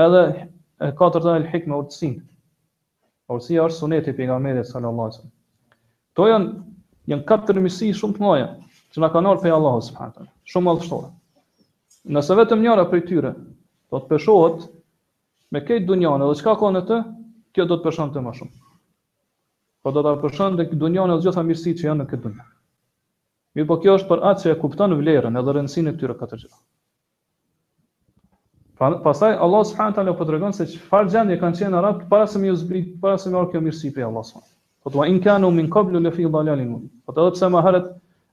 edhe 0.05 0.23
e 0.87 0.91
katërta 0.99 1.35
el 1.41 1.51
hikma 1.51 1.81
urtësin. 1.83 2.21
Urtësia 3.29 3.67
është 3.67 3.79
suneti 3.81 4.15
pejgamberit 4.17 4.71
sallallahu 4.71 5.09
alajhi 5.09 5.17
wasallam. 5.19 5.35
Kto 6.15 6.25
janë 6.31 6.49
janë 7.09 7.25
katër 7.29 7.59
mësi 7.63 7.87
shumë 7.97 8.17
të 8.17 8.23
mëdha 8.23 8.47
që 8.95 9.01
na 9.01 9.09
kanë 9.13 9.29
ardhur 9.31 9.41
prej 9.45 9.53
Allahut 9.55 9.85
subhanahu 9.85 10.15
teala. 10.17 10.31
Shumë 10.51 10.67
madhështore. 10.67 11.09
Nëse 12.15 12.37
vetëm 12.39 12.63
njëra 12.65 12.85
prej 12.91 13.03
tyre 13.09 13.31
do 13.93 13.97
të 14.01 14.07
peshohet 14.11 14.67
me 15.55 15.61
këtë 15.67 15.87
dunjan 15.89 16.25
edhe 16.25 16.37
çka 16.41 16.53
ka 16.61 16.71
në 16.75 16.81
të, 16.89 16.97
kjo 17.55 17.65
do 17.71 17.79
të 17.79 17.87
peshon 17.87 18.13
të 18.13 18.23
më 18.27 18.35
shumë. 18.39 18.55
Po 19.83 19.93
do 19.95 20.03
ta 20.07 20.13
peshon 20.21 20.57
tek 20.59 20.73
dunja 20.81 21.07
në 21.09 21.19
gjitha 21.25 21.43
mirësitë 21.49 21.81
që 21.81 21.89
janë 21.89 22.03
në 22.03 22.07
këtë 22.13 22.23
dunjë. 22.27 22.47
Mirë, 23.57 23.69
po 23.71 23.79
kjo 23.83 23.97
është 23.99 24.11
për 24.11 24.23
atë 24.31 24.43
që 24.45 24.53
e 24.53 24.59
kupton 24.61 24.97
vlerën 25.01 25.41
edhe 25.41 25.55
rëndësinë 25.57 25.89
e 25.93 25.97
këtyre 25.97 26.17
katër 26.21 26.43
gjëra. 26.43 26.59
Pastaj 29.05 29.33
Allah 29.43 29.63
subhanahu 29.67 29.97
teala 29.97 30.13
po 30.19 30.27
tregon 30.27 30.53
se 30.55 30.67
çfarë 30.73 31.11
gjendje 31.15 31.39
kanë 31.41 31.59
qenë 31.61 31.77
arabt 31.81 32.05
para 32.11 32.27
se 32.31 32.39
më 32.39 32.53
zbrit, 32.61 32.93
para 33.01 33.17
se 33.19 33.31
më 33.33 33.41
orkë 33.41 33.63
mirësi 33.65 33.91
prej 33.97 34.05
Allahut. 34.07 34.45
Po 34.89 34.95
tuaj 34.97 35.11
në 35.13 35.19
kanë 35.21 35.49
min 35.53 35.67
qoblu 35.69 35.99
në 36.01 36.09
fi 36.15 36.23
dalalin. 36.33 36.69
Po 37.05 37.13
të 37.13 37.25
pse 37.35 37.47
ma 37.53 37.59
harët, 37.61 37.89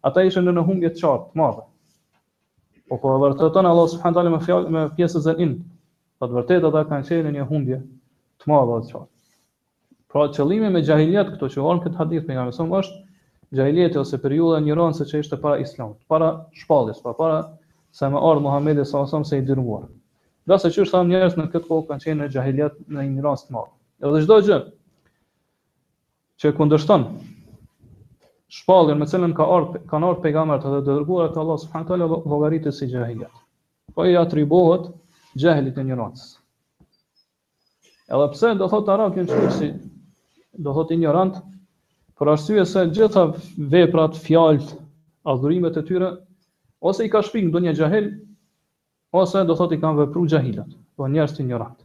ata 0.08 0.22
ishin 0.24 0.46
në 0.56 0.62
humbje 0.64 0.88
të 0.94 1.00
çart, 1.02 1.24
të 1.32 1.36
madhe. 1.40 1.64
Po 2.88 2.96
po 3.02 3.10
vërteton 3.20 3.66
Allah 3.68 3.90
subhanahu 3.92 4.16
teala 4.16 4.30
me 4.32 4.38
fjalë 4.46 4.70
me 4.76 4.84
pjesën 4.96 5.26
e 5.34 5.34
in. 5.44 5.52
Po 6.16 6.30
vërtet 6.32 6.64
ata 6.64 6.84
kanë 6.88 7.04
qenë 7.10 7.34
në 7.36 7.44
humbje 7.50 7.82
të 8.40 8.48
madhe 8.48 8.78
të 8.86 8.88
çart. 8.94 9.10
Pra 10.14 10.30
qëllimi 10.32 10.70
me 10.72 10.80
jahiliat 10.86 11.34
këto 11.34 11.50
që 11.56 11.66
kanë 11.66 11.84
këtë 11.88 12.00
hadith 12.00 12.24
pejgamberi 12.30 12.56
son 12.56 12.72
është 12.80 13.02
jahiliat 13.60 14.00
ose 14.04 14.22
periudha 14.24 14.62
ignorancë 14.64 15.10
që 15.12 15.20
ishte 15.26 15.36
para 15.44 15.60
islamit, 15.60 16.00
para 16.08 16.30
shpalljes, 16.62 17.02
para 17.04 17.20
para 17.20 17.42
se 18.00 18.08
më 18.16 18.22
ardhi 18.32 18.46
Muhamedi 18.48 18.88
sa 18.88 19.04
son 19.12 19.28
se 19.28 19.36
i 19.36 19.44
dërguar. 19.52 19.84
Dhe 20.48 20.60
që 20.64 20.72
çu 20.78 20.88
thon 20.88 21.12
njerëz 21.12 21.36
në 21.36 21.50
këtë 21.52 21.68
kohë 21.68 21.86
kanë 21.92 22.06
qenë 22.08 22.20
në 22.24 22.32
jahiliat 22.38 22.80
në 22.88 23.08
një 23.12 23.28
rast 23.28 23.50
të 23.52 23.58
madhe. 23.58 23.76
Edhe 24.08 24.24
çdo 24.24 24.40
gjë 24.48 24.60
që 26.40 26.52
kundërshton 26.56 27.04
shpallin 28.56 29.00
me 29.00 29.08
cilën 29.08 29.32
ka 29.36 29.46
ardh 29.54 29.78
kanë 29.90 30.08
ardhur 30.08 30.22
pejgamberët 30.24 30.66
dhe 30.72 30.80
dërguarët 30.88 31.36
e 31.38 31.42
Allah 31.42 31.58
subhanahu 31.62 31.88
taala 31.90 32.08
llogaritë 32.10 32.72
si 32.76 32.86
jahiliat. 32.92 33.32
Po 33.96 34.04
i 34.10 34.16
atribuohet 34.20 34.90
jahilit 35.44 35.78
e 35.78 35.84
një 35.84 36.10
Edhe 38.14 38.26
pse 38.32 38.52
do 38.54 38.68
thotë 38.70 38.92
ara 38.92 39.08
në 39.10 39.22
çështje 39.26 39.48
si 39.50 39.68
do 40.62 40.72
thotë 40.76 40.94
ignorant 40.94 41.40
për 42.16 42.28
arsye 42.36 42.62
se 42.70 42.84
gjitha 42.94 43.24
veprat, 43.74 44.14
fjalët, 44.22 44.76
adhurimet 45.32 45.76
e 45.76 45.82
tyre 45.88 46.10
ose 46.86 47.04
i 47.04 47.10
ka 47.10 47.22
shpik 47.26 47.48
ndonjë 47.48 47.74
jahil 47.80 48.06
ose 49.20 49.42
do 49.48 49.56
thotë 49.58 49.76
i 49.76 49.80
kanë 49.82 50.04
vepruar 50.04 50.30
jahilat, 50.36 50.70
po 50.94 51.08
njerëz 51.10 51.34
të 51.34 51.42
ignorant. 51.42 51.82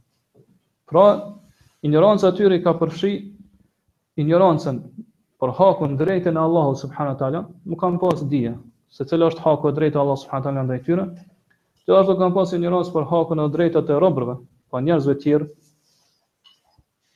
Pra, 0.85 1.07
ignoranca 1.81 2.29
e 2.29 2.37
tyre 2.37 2.61
ka 2.63 2.75
përfshirë 2.77 3.30
ignorancën 4.19 4.79
për 5.41 5.51
hakun 5.57 5.95
drejtën 5.97 6.37
e 6.37 6.41
Allahut 6.41 6.79
subhanahu 6.79 7.17
teala, 7.19 7.45
nuk 7.65 7.79
kanë 7.81 7.99
pas 8.01 8.23
dije 8.29 8.55
se 8.91 9.05
cila 9.07 9.29
është 9.31 9.43
haku 9.45 9.71
i 9.71 9.75
drejtë 9.77 9.99
Allahut 10.01 10.21
subhanahu 10.23 10.47
teala 10.49 10.63
ndaj 10.67 10.81
tyre. 10.85 11.05
Do 11.87 11.95
ato 11.97 12.15
kanë 12.19 12.35
pas 12.35 12.51
ignorancë 12.53 12.93
për 12.95 13.07
hakun 13.11 13.41
e 13.43 13.47
drejtat 13.53 13.89
e 13.89 13.99
robërve, 14.03 14.35
pa 14.71 14.81
njerëzve 14.83 15.15
të 15.17 15.21
tjerë. 15.23 15.47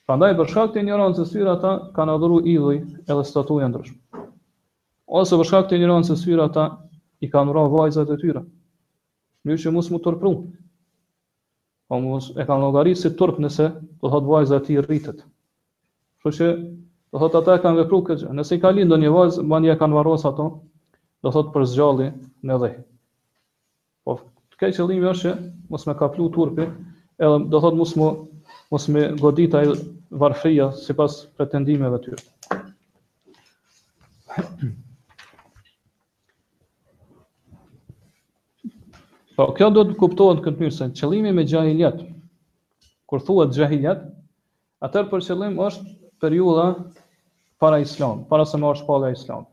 Prandaj 0.06 0.34
për 0.40 0.50
shkak 0.52 0.74
të 0.74 0.82
ignorancës 0.84 1.32
syra 1.34 1.54
ata 1.58 1.72
kanë 1.96 2.16
adhuru 2.18 2.40
idhuj 2.52 2.76
edhe 3.06 3.24
statuja 3.26 3.70
ndryshme. 3.72 3.98
Ose 5.20 5.38
për 5.40 5.50
shkak 5.50 5.70
të 5.70 5.80
ignorancës 5.80 6.22
syra 6.26 6.48
ata 6.50 6.66
i 7.26 7.30
kanë 7.32 7.54
rruar 7.56 7.72
vajzat 7.74 8.12
e 8.14 8.18
tyre. 8.22 8.42
Mëshë 9.46 9.74
mos 9.74 9.90
mu 9.94 10.00
turpru. 10.02 10.32
Po 11.90 12.00
mos 12.02 12.32
e 12.36 12.46
kanë 12.46 12.62
llogaritë 12.66 13.14
turp 13.20 13.40
nëse 13.46 13.70
do 13.72 14.08
të 14.08 14.14
thot 14.14 14.28
vajza 14.30 14.60
ti 14.66 14.78
rritet. 14.82 15.22
Kështu 16.24 16.38
që 16.38 16.48
Do 17.16 17.20
thot 17.24 17.36
ata 17.40 17.54
kanë 17.64 17.80
vepruar 17.86 18.02
këtë 18.10 18.22
gjë. 18.26 18.32
Nëse 18.36 18.56
i 18.60 18.60
ka 18.60 18.74
lindur 18.76 19.00
një 19.00 19.10
vajzë, 19.14 19.44
e 19.48 19.76
kanë 19.80 19.96
varros 19.96 20.26
ato. 20.28 20.46
Do 21.24 21.32
thot 21.32 21.54
për 21.54 21.64
zgjalli 21.72 22.08
në 22.50 22.58
dhë. 22.64 22.70
Po 24.06 24.16
kjo 24.60 24.74
qëllimi 24.82 25.08
është 25.08 25.24
që 25.24 25.36
mos 25.76 25.86
më 25.88 25.96
ka 26.02 26.10
plu 26.12 26.26
turpi, 26.36 26.66
edhe 27.24 27.38
do 27.54 27.62
thot 27.64 27.78
mos 27.80 27.94
më 28.02 28.08
mos 28.74 28.88
më 28.92 29.04
godit 29.22 29.56
ai 29.62 29.70
varfria 30.24 30.68
sipas 30.82 31.16
pretendimeve 31.40 32.02
të 32.02 32.02
tyre. 32.04 32.66
Po 39.40 39.48
kjo 39.56 39.72
do 39.80 39.86
të 39.88 39.98
kuptohet 40.04 40.44
këtë 40.50 40.66
mënyrë 40.66 40.76
se 40.82 40.92
qëllimi 41.00 41.32
me 41.40 41.48
gjahiljet 41.54 42.04
kur 43.12 43.24
thuhet 43.28 43.56
gjahiljet 43.56 44.04
atër 44.90 45.08
për 45.14 45.26
qëllim 45.32 45.56
është 45.70 45.90
periudha 46.26 46.70
para 47.66 47.80
islam, 47.82 48.22
para 48.30 48.46
se 48.52 48.58
marrë 48.62 48.78
shpallë 48.84 49.08
e 49.10 49.16
islam. 49.18 49.48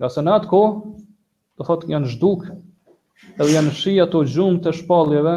Nga 0.00 0.08
se 0.14 0.22
në 0.24 0.32
atë 0.38 0.48
ko, 0.48 0.60
të 1.60 1.64
thot 1.68 1.82
janë 1.90 2.10
zhduk, 2.14 2.46
edhe 3.34 3.48
janë 3.52 3.72
shia 3.76 4.06
të 4.08 4.22
gjumë 4.32 4.62
të 4.64 4.70
shpallëve 4.78 5.34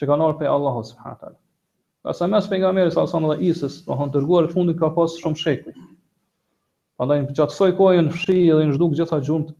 që 0.00 0.06
kanë 0.08 0.24
orë 0.30 0.38
pe 0.40 0.46
Allahu 0.48 0.80
subhanët 0.88 1.26
alë. 1.28 1.36
Nga 2.06 2.14
se 2.16 2.28
mes 2.32 2.46
për 2.48 2.62
nga 2.62 2.70
meri, 2.78 2.92
salsan 2.94 3.26
dhe 3.28 3.36
isës, 3.50 3.76
në 3.84 3.98
hënë 4.00 4.14
tërguar 4.14 4.48
të 4.48 4.54
fundin 4.54 4.78
ka 4.80 4.88
pasë 4.96 5.20
shumë 5.20 5.40
shekuj. 5.42 5.74
Prandaj 6.96 7.18
në 7.26 7.36
gjatë 7.36 7.54
soj 7.58 7.68
kohë 7.76 7.94
janë 7.98 8.14
fshi 8.16 8.38
dhe 8.40 8.62
janë 8.64 8.76
zhduk 8.78 8.94
gjitha 8.96 9.18
gjumët 9.28 9.50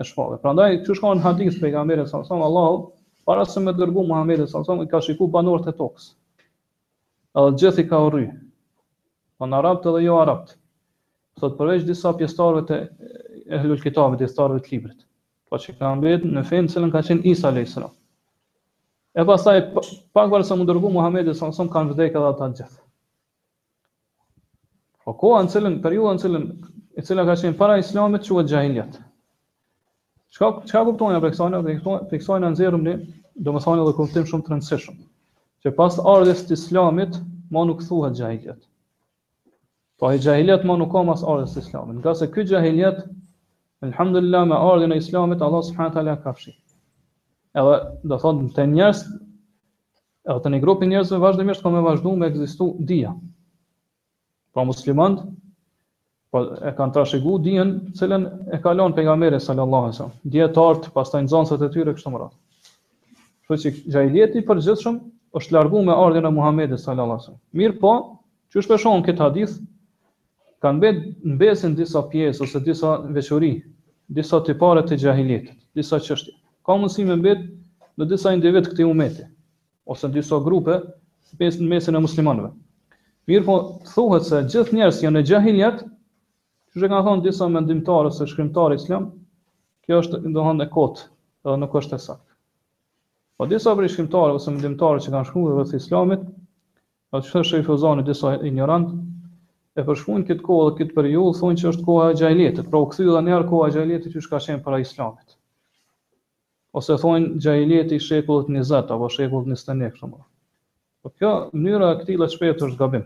e 0.00 0.06
shpallëve. 0.08 0.38
Prandaj 0.46 0.70
çu 0.86 0.96
shkon 0.96 1.20
në 1.20 1.24
hadith 1.26 1.58
pejgamberit 1.60 2.08
sallallahu 2.08 2.96
alajhi 3.26 3.26
wasallam, 3.26 3.26
Allahu 3.28 3.28
para 3.28 3.44
se 3.44 3.60
me 3.60 3.74
dërgoi 3.76 4.06
Muhammed, 4.08 4.46
sallallahu 4.46 4.86
alajhi 4.86 4.88
wasallam 4.88 4.88
ka 4.88 5.04
shikuar 5.04 5.34
banorët 5.36 5.68
e 5.68 5.76
tokës. 5.82 6.08
Edhe 7.36 7.60
gjithë 7.60 7.86
ka 7.92 8.00
urry. 8.08 8.26
Po 9.38 9.48
në 9.48 9.60
arabt 9.60 9.88
edhe 9.92 10.02
jo 10.08 10.16
arabt 10.24 10.56
thot 11.40 11.54
përveç 11.58 11.84
disa 11.88 12.10
pjesëtarëve 12.20 12.62
të 12.68 12.76
ehlul 13.58 13.78
kitabit, 13.82 14.20
të 14.20 14.26
historisë 14.28 14.64
të 14.66 14.72
librit. 14.74 14.98
Po 15.50 15.58
çka 15.62 15.74
kanë 15.80 16.02
bërë 16.04 16.32
në 16.36 16.42
fenë 16.50 16.70
se 16.72 16.82
kanë 16.96 17.02
qenë 17.08 17.26
Isa 17.32 17.48
alayhissalam. 17.50 17.92
E 19.18 19.24
pastaj 19.26 19.62
pak 20.16 20.28
vonë 20.34 20.46
sa 20.50 20.56
mund 20.60 20.68
dërgu 20.70 20.90
Muhamedi 20.94 21.32
sallallahu 21.32 21.42
alaihi 21.42 21.58
wasallam 21.58 21.72
kanë 21.74 21.94
vdekur 21.94 22.20
edhe 22.20 22.30
ata 22.30 22.50
gjithë. 22.60 22.80
Po 25.04 25.14
ku 25.22 25.32
në 25.34 25.52
qenë 25.56 25.82
periudha 25.86 26.12
në 26.18 26.24
cilën 26.24 26.46
e 27.00 27.04
cila 27.08 27.24
ka 27.30 27.38
qenë 27.42 27.58
para 27.62 27.80
Islamit 27.82 28.28
quhet 28.28 28.52
Jahiliat. 28.52 29.00
Çka 30.30 30.52
çka 30.68 30.84
kuptojnë 30.90 31.18
apo 31.22 31.32
kësaj 31.32 31.50
në 31.56 31.64
fiksoj 32.12 32.40
në 32.44 32.52
nxjerrëm 32.54 32.84
në 32.86 32.94
domethënë 33.46 33.84
edhe 33.86 33.96
kuptim 33.98 34.28
shumë 34.30 34.46
të 34.46 34.54
rëndësishëm. 34.54 35.00
Që 35.64 35.74
pas 35.76 35.96
ardhes 36.08 36.46
të 36.46 36.54
Islamit, 36.60 37.16
më 37.52 37.64
nuk 37.68 37.82
thuhet 37.88 38.14
Jahiliat. 38.20 38.60
Po 40.00 40.08
e 40.12 40.18
gjahiljet 40.18 40.62
ma 40.64 40.78
nuk 40.80 40.88
ka 40.94 41.02
mas 41.04 41.20
ardhës 41.28 41.58
islamin, 41.60 41.98
nga 42.00 42.14
se 42.16 42.26
këtë 42.32 42.54
gjahiljet, 42.54 43.00
elhamdulillah 43.84 44.46
me 44.48 44.56
ardhën 44.68 44.94
e 44.94 44.96
islamit, 45.02 45.42
Allah 45.44 45.60
subhanët 45.66 45.98
ala 46.00 46.14
fshi. 46.24 46.54
Edhe 47.62 47.74
do 48.12 48.18
thotë 48.22 48.46
të 48.56 48.64
njerës, 48.70 49.02
edhe 50.28 50.38
të 50.46 50.52
një 50.54 50.60
grupin 50.64 50.88
njerësve 50.94 51.18
vazhdimisht 51.26 51.60
ka 51.66 51.72
me 51.74 51.82
vazhdu 51.88 52.14
me 52.22 52.30
egzistu 52.32 52.70
dhja. 52.92 53.12
Pra 54.56 54.64
muslimant, 54.70 55.20
po 56.32 56.44
e 56.54 56.72
kanë 56.78 56.96
trashëgu 56.96 57.36
dijen 57.48 57.74
cilën 58.00 58.24
e 58.56 58.60
ka 58.64 58.72
lënë 58.80 58.96
pejgamberi 59.00 59.36
sallallahu 59.48 59.88
alajhi 59.88 59.96
wasallam. 59.98 60.16
Dietart, 60.36 60.88
pastaj 60.96 61.26
nxënësat 61.26 61.66
e 61.68 61.72
tyre 61.76 61.94
kështu 61.98 62.14
më 62.14 62.22
radh. 62.22 62.38
Kështu 63.44 63.62
që 63.62 63.74
jahiljeti 63.98 64.40
i 64.42 64.48
përgjithshëm 64.48 64.96
është 65.42 65.56
larguar 65.58 65.84
me 65.90 65.96
ardhmën 66.06 66.30
e 66.32 66.36
Muhamedit 66.38 66.84
sallallahu 66.86 67.18
alajhi 67.18 67.24
wasallam. 67.26 67.42
Mirë 67.62 67.78
po, 67.84 67.94
çu 68.54 68.64
shpeshon 68.66 69.04
këtë 69.10 69.24
hadith, 69.26 69.58
kanë 70.64 70.78
mbet 70.78 70.96
në 71.28 71.36
besin 71.40 71.74
disa 71.76 72.02
pjesë 72.12 72.42
ose 72.44 72.60
disa 72.64 72.90
veçori, 73.16 73.50
disa 74.12 74.40
tipare 74.44 74.82
të 74.84 74.98
gjahiljetët, 75.04 75.56
disa 75.78 76.00
çështje. 76.04 76.34
Ka 76.66 76.76
mundësi 76.76 77.06
me 77.08 77.16
mbet 77.16 77.46
në 78.00 78.08
disa 78.10 78.32
individ 78.36 78.68
këti 78.72 78.86
umeti 78.88 79.24
ose 79.90 80.08
në 80.10 80.18
disa 80.20 80.40
grupe 80.44 80.76
në 81.40 81.68
mesin 81.70 81.96
e 81.96 82.02
muslimanëve. 82.02 82.50
Mirë 83.30 83.46
po, 83.46 83.56
thuhet 83.94 84.26
se 84.28 84.42
gjithë 84.52 84.76
njerës 84.76 85.00
janë 85.04 85.20
e 85.22 85.26
gjahiljet, 85.30 85.80
që 86.74 86.82
që 86.82 86.88
kanë 86.92 87.06
thonë 87.08 87.24
disa 87.28 87.48
mendimtarë 87.50 88.10
ose 88.10 88.26
shkrimtarë 88.30 88.76
islam, 88.80 89.08
kjo 89.86 90.02
është 90.04 90.20
ndohën 90.28 90.64
e 90.64 90.68
kotë 90.74 91.06
edhe 91.46 91.56
nuk 91.62 91.76
është 91.80 91.96
e 91.98 92.04
saktë. 92.04 92.26
Po 93.40 93.46
disa 93.50 93.72
për 93.78 93.88
shkrimtarë 93.94 94.36
ose 94.38 94.50
mendimtarë 94.54 95.04
që 95.06 95.14
kanë 95.14 95.30
shkruar 95.30 95.56
vetë 95.62 95.80
islamit, 95.80 96.26
atë 97.10 97.44
që 97.48 97.62
të 97.70 97.78
zonë 97.86 98.06
disa 98.10 98.34
ignorantë, 98.50 98.98
e 99.78 99.82
përshkruajnë 99.88 100.26
këtë 100.28 100.44
kohë 100.46 100.62
dhe 100.70 100.76
këtë 100.80 100.94
periudhë 100.96 101.38
thonë 101.40 101.60
që 101.60 101.68
është 101.70 101.84
koha 101.88 102.06
e 102.12 102.16
xhailetit. 102.20 102.68
Pra 102.70 102.80
u 102.84 102.88
kthyllën 102.90 103.28
edhe 103.32 103.46
koha 103.50 103.68
e 103.68 103.74
xhailetit 103.76 104.16
që 104.16 104.30
ka 104.32 104.40
qenë 104.46 104.64
para 104.64 104.80
Islamit. 104.84 105.36
Ose 106.78 106.96
thonë 107.02 107.42
xhaileti 107.44 107.98
i 107.98 108.02
shekullit 108.02 108.50
20 108.50 108.94
apo 108.96 109.10
shekullit 109.14 109.50
21 109.52 109.92
kështu 109.94 110.10
më. 110.10 110.20
Po 111.02 111.12
kjo 111.16 111.30
mënyra 111.54 111.92
e 111.94 111.98
këtij 112.00 112.18
lloj 112.20 112.32
shpejtë 112.34 112.66
është 112.68 112.80
gabim. 112.80 113.04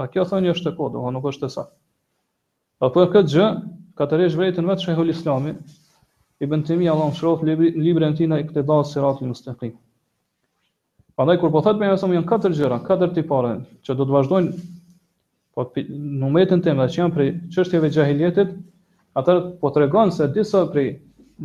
A 0.00 0.06
kjo 0.12 0.24
thonë 0.30 0.52
është 0.54 0.70
e 0.72 0.76
kohë, 0.78 0.94
do 0.96 1.10
nuk 1.16 1.26
është 1.32 1.48
e 1.50 1.54
saktë. 1.56 1.74
Po 2.80 2.90
për 2.96 3.10
këtë 3.16 3.32
gjë, 3.34 3.48
ka 3.98 4.06
të 4.10 4.20
rish 4.22 4.38
vërejtën 4.38 4.66
vetë 4.70 4.86
shëhull 4.86 5.10
islami, 5.12 5.52
i 6.42 6.46
bën 6.50 6.64
të 6.68 6.76
mi 6.78 6.88
Allah 6.92 7.10
më 7.12 7.18
shrof, 7.20 7.44
libri, 7.48 7.70
libri 7.80 8.06
në 8.10 8.18
tina 8.22 8.40
këtë 8.44 8.62
dalë 8.68 8.88
sirat 8.90 9.20
në 9.22 9.28
mustaqim. 9.32 9.74
Pa 11.16 11.24
kur 11.40 11.50
po 11.54 11.62
thot 11.64 11.78
me 11.80 11.88
jësëm, 11.88 12.12
janë 12.18 12.28
katër 12.28 12.56
gjëra, 12.58 12.82
katër 12.90 13.14
të 13.16 13.26
që 13.86 13.94
do 13.96 14.04
të 14.06 14.16
vazhdojnë 14.18 14.75
po 15.56 15.64
në 15.88 16.28
metën 16.36 16.60
tim 16.62 16.80
dhe 16.82 16.86
që 16.92 16.98
janë 17.00 17.14
për 17.16 17.28
qështjeve 17.56 17.88
gjahiljetit, 17.94 18.50
atër 19.16 19.38
po 19.62 19.70
të 19.72 19.82
regonë 19.86 20.12
se 20.12 20.26
disa 20.34 20.60
prej 20.72 20.90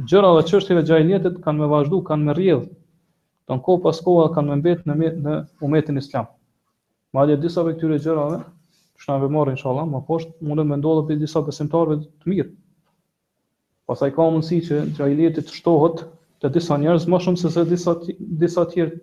gjëra 0.09 0.34
dhe 0.36 0.43
qështjeve 0.49 0.84
gjahiljetit 0.89 1.38
kanë 1.45 1.62
me 1.64 1.70
vazhdu, 1.72 2.01
kanë 2.09 2.28
me 2.28 2.36
rjedhë, 2.36 2.66
të 3.47 3.55
në 3.57 3.64
kohë 3.70 3.82
pas 3.86 4.01
kohë 4.03 4.26
kanë 4.36 4.49
me 4.51 4.57
mbetë 4.59 4.89
në, 4.91 5.12
në 5.28 5.38
umetin 5.64 6.01
islam. 6.03 6.28
Ma 7.16 7.24
dhe 7.28 7.39
disa 7.43 7.64
për 7.64 7.78
këtyre 7.78 8.01
gjërave, 8.03 8.41
që 9.01 9.14
në 9.14 9.20
vëmorë, 9.24 9.55
inshallah, 9.55 9.88
ma 9.95 10.03
poshtë 10.07 10.47
mundën 10.49 10.68
me 10.74 10.82
ndodhë 10.82 11.07
për 11.07 11.22
disa 11.24 11.41
besimtarëve 11.47 12.01
të 12.03 12.32
mirë. 12.34 12.51
Pasaj 13.89 14.12
ka 14.16 14.28
mundësi 14.32 14.59
që 14.68 14.82
gjahiljetit 14.99 15.47
të 15.49 15.55
shtohët 15.57 16.03
të 16.43 16.51
disa 16.57 16.76
njerëz 16.84 17.07
më 17.12 17.20
shumë 17.26 17.39
se 17.41 17.51
se 17.55 17.64
disa, 17.72 17.95
disa 18.43 18.68
tjerë, 18.76 18.99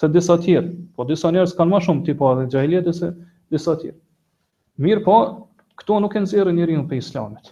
se 0.00 0.08
disa 0.14 0.36
tjerë, 0.44 0.76
po 0.96 1.08
disa 1.08 1.32
njerëz 1.34 1.56
kanë 1.58 1.72
më 1.76 1.82
shumë 1.88 2.06
tipa 2.06 2.30
dhe 2.40 2.46
gjahiljetit 2.54 3.00
se 3.00 3.10
disa 3.52 3.74
tjerë. 3.82 3.98
Mirë 4.82 5.02
po, 5.06 5.14
këto 5.78 6.00
nuk 6.02 6.14
e 6.18 6.24
nëzirë 6.24 6.52
njëri 6.54 6.76
në 6.80 6.84
pe 6.90 6.96
islamit. 6.98 7.50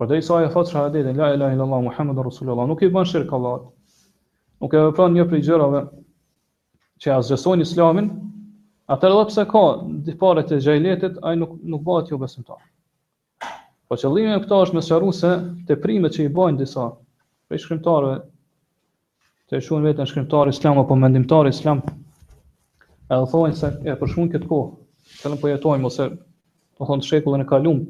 Për 0.00 0.08
dhe 0.12 0.18
i 0.18 0.22
sa 0.26 0.38
e 0.44 0.50
thotë 0.54 0.70
shahadetin, 0.72 1.16
la 1.20 1.28
ila 1.36 1.50
illallah, 1.52 1.82
Muhammed 1.88 2.20
Rasulullah, 2.24 2.64
nuk 2.70 2.80
i 2.82 2.88
bën 2.94 3.08
shirkë 3.10 3.34
Allah, 3.38 3.58
nuk 4.64 4.72
e 4.78 4.84
vëpran 4.88 5.14
një 5.18 5.26
prej 5.32 5.42
gjërave 5.48 5.82
që 7.04 7.10
asgjësojnë 7.18 7.66
islamin, 7.68 8.08
atër 8.96 9.12
edhe 9.16 9.26
pse 9.32 9.44
ka 9.52 9.62
në 9.84 9.98
dipare 10.08 10.44
të 10.48 10.60
gjajletit, 10.66 11.18
a 11.20 11.34
nuk, 11.36 11.52
nuk 11.74 11.84
bëhet 11.90 12.12
jo 12.14 12.18
besimtar. 12.22 12.62
Po 13.88 13.98
qëllimi 14.00 14.32
e 14.34 14.38
këta 14.46 14.60
është 14.64 14.78
me 14.80 14.84
sharu 14.88 15.10
se 15.20 15.32
të 15.68 15.76
primet 15.84 16.16
që 16.16 16.24
i 16.24 16.30
bëjnë 16.38 16.62
disa 16.62 16.86
për 17.50 17.60
shkrimtarëve, 17.66 18.16
të 19.52 19.60
shuhen 19.68 19.84
vetën 19.84 20.08
shkrimtar 20.10 20.48
islam 20.56 20.80
apo 20.80 20.96
mendimtar 21.04 21.50
islam, 21.52 21.84
edhe 23.10 23.28
thonë 23.34 23.60
se 23.60 23.70
e 23.84 23.98
përshmun 24.02 24.32
këtë 24.32 24.48
kohë, 24.50 24.72
Të 25.22 25.30
në 25.34 25.40
pojetojmë, 25.42 25.88
ose 25.88 26.04
po 26.78 26.84
të 26.86 26.90
hëndë 26.90 27.06
shekullën 27.08 27.42
e 27.44 27.48
kalumë, 27.48 27.84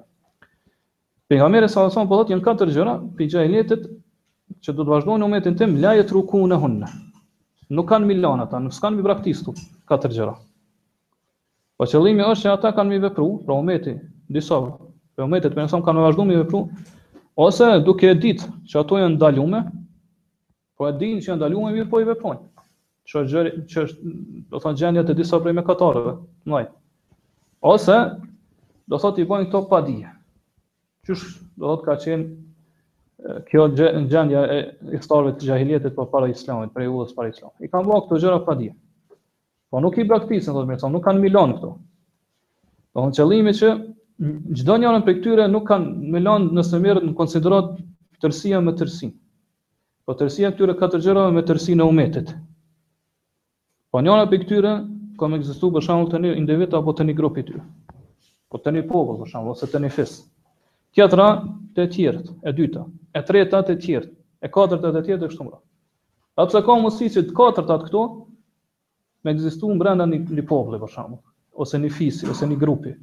Për 1.30 1.42
nga 1.42 1.52
mere 1.56 1.72
salasonë, 1.76 2.12
po 2.12 2.20
dhëtë 2.20 2.36
jenë 2.36 2.48
katër 2.50 2.74
gjëra, 2.76 2.98
për 3.20 3.32
gjahiljetit 3.36 3.90
që 4.66 4.78
du 4.78 4.84
të 4.84 4.92
vazhdojnë 4.98 5.26
umetin 5.26 5.56
metin 5.56 5.62
tim, 5.64 5.80
lajet 5.86 6.12
rukune 6.20 6.60
hunë, 6.66 6.90
nuk 7.70 7.88
kanë 7.90 8.06
milan 8.10 8.42
ata, 8.44 8.60
nuk 8.62 8.76
kanë 8.82 8.98
mi 9.00 9.06
braktistu 9.06 9.54
katër 9.90 10.14
gjëra. 10.16 10.34
Po 11.76 11.88
qëllimi 11.90 12.24
është 12.26 12.44
që 12.48 12.52
ata 12.56 12.72
kanë 12.78 12.94
mi 12.94 13.00
vepru, 13.04 13.30
pra 13.46 13.58
umeti, 13.60 13.96
disa 14.32 14.60
për 15.16 15.26
umetet, 15.28 15.56
për 15.56 15.66
nësëm 15.66 15.84
kanë 15.84 16.00
me 16.00 16.06
vazhdu 16.06 16.26
mi 16.30 16.38
vepru, 16.40 16.62
ose 17.40 17.68
duke 17.84 18.10
e 18.12 18.16
ditë 18.20 18.48
që 18.72 18.82
ato 18.84 19.00
janë 19.02 19.16
ndalume, 19.18 19.64
po 20.76 20.90
e 20.90 20.94
dinë 21.00 21.24
që 21.24 21.32
janë 21.34 21.42
ndalume, 21.42 21.74
mirë 21.76 21.90
po 21.92 22.02
i 22.04 22.08
veprojnë. 22.08 22.44
Që 23.06 23.20
është 23.20 23.34
gjëri, 23.34 23.52
që 23.70 23.84
është, 23.86 24.16
do 24.54 24.62
thonë 24.64 24.80
gjendja 24.80 25.04
të 25.06 25.16
disa 25.20 25.40
prej 25.44 25.54
me 25.60 25.64
katarëve, 25.68 26.16
nëjë. 26.52 26.72
Ose, 27.74 27.98
do 28.90 29.00
thotë 29.02 29.22
i 29.24 29.28
bojnë 29.30 29.50
këto 29.50 29.62
pa 29.72 29.80
dhije. 29.88 30.10
Qysh, 31.06 31.28
do 31.60 31.68
thotë 31.72 31.86
ka 31.86 31.98
qenë 32.06 32.45
kjo 33.50 33.64
gjendja 34.08 34.42
e 34.56 34.60
historëve 34.94 35.32
të 35.40 35.48
jahilitetit 35.50 35.96
për 35.98 36.08
para 36.12 36.28
islamit, 36.30 36.72
për 36.76 36.86
e 36.86 36.90
ullës 36.92 37.14
para 37.18 37.32
islamit. 37.32 37.64
I 37.66 37.70
kanë 37.74 37.88
bëha 37.88 38.04
këto 38.06 38.20
gjëra 38.22 38.42
pa 38.46 38.54
dje. 38.60 38.72
Po 39.74 39.82
nuk 39.82 39.98
i 39.98 40.06
praktisën, 40.08 40.54
dhe 40.60 40.66
mirësëm, 40.70 40.94
nuk 40.94 41.04
kanë 41.08 41.24
milon 41.24 41.56
këto. 41.58 41.72
Po 42.94 43.06
në 43.06 43.16
qëllimi 43.18 43.54
që 43.60 43.72
gjdo 44.62 44.76
njërën 44.84 45.06
për 45.08 45.18
këtyre 45.20 45.48
nuk 45.52 45.66
kanë 45.72 46.12
milon 46.16 46.52
nëse 46.56 46.82
mirët 46.84 47.08
në 47.08 47.16
konsiderat 47.18 47.74
tërësia 48.24 48.62
me 48.64 48.76
tërsin. 48.80 49.16
Po 50.06 50.14
tërësia 50.14 50.54
këtyre 50.54 50.78
katër 50.78 51.02
gjërave 51.08 51.34
me 51.40 51.46
tërsin 51.50 51.82
e 51.82 51.90
umetit. 51.90 52.30
Po 53.92 54.06
njërën 54.06 54.30
për 54.32 54.44
këtyre 54.46 54.76
kom 55.20 55.34
egzistu 55.40 55.74
për 55.76 55.88
shambull 55.88 56.14
të 56.14 56.22
një 56.22 56.38
individ 56.38 56.78
apo 56.78 56.94
të 56.94 57.10
një 57.10 57.18
grupi 57.18 57.48
tyre. 57.50 57.66
Po 58.52 58.62
tani 58.62 58.86
popull, 58.86 59.18
për 59.24 59.34
shambull, 59.34 59.58
ose 59.58 59.68
tani 59.74 59.90
një 59.90 59.98
tjetra 60.96 61.28
të 61.76 61.86
tjertë, 61.92 62.34
e 62.48 62.52
dyta, 62.56 62.86
e 63.16 63.22
treta 63.28 63.60
të 63.68 63.76
tjertë, 63.84 64.14
e 64.42 64.48
katërta 64.52 64.94
të 64.96 65.02
tjertë 65.10 65.26
e 65.26 65.32
kështu 65.32 65.44
mëra. 65.48 65.60
A 66.40 66.46
pëse 66.48 66.62
ka 66.66 66.76
mundësi 66.80 67.10
që 67.16 67.24
të 67.30 67.36
katërta 67.36 67.78
të 67.82 67.90
këto, 67.90 68.04
me 69.26 69.34
egzistu 69.36 69.70
më 69.72 69.78
brenda 69.82 70.08
një, 70.08 70.22
një 70.40 70.46
poble, 70.48 70.80
për 70.80 70.94
shkakun, 70.94 71.20
ose 71.66 71.80
një 71.84 71.92
fisi, 71.96 72.30
ose 72.32 72.48
një 72.48 72.60
grupi. 72.62 72.94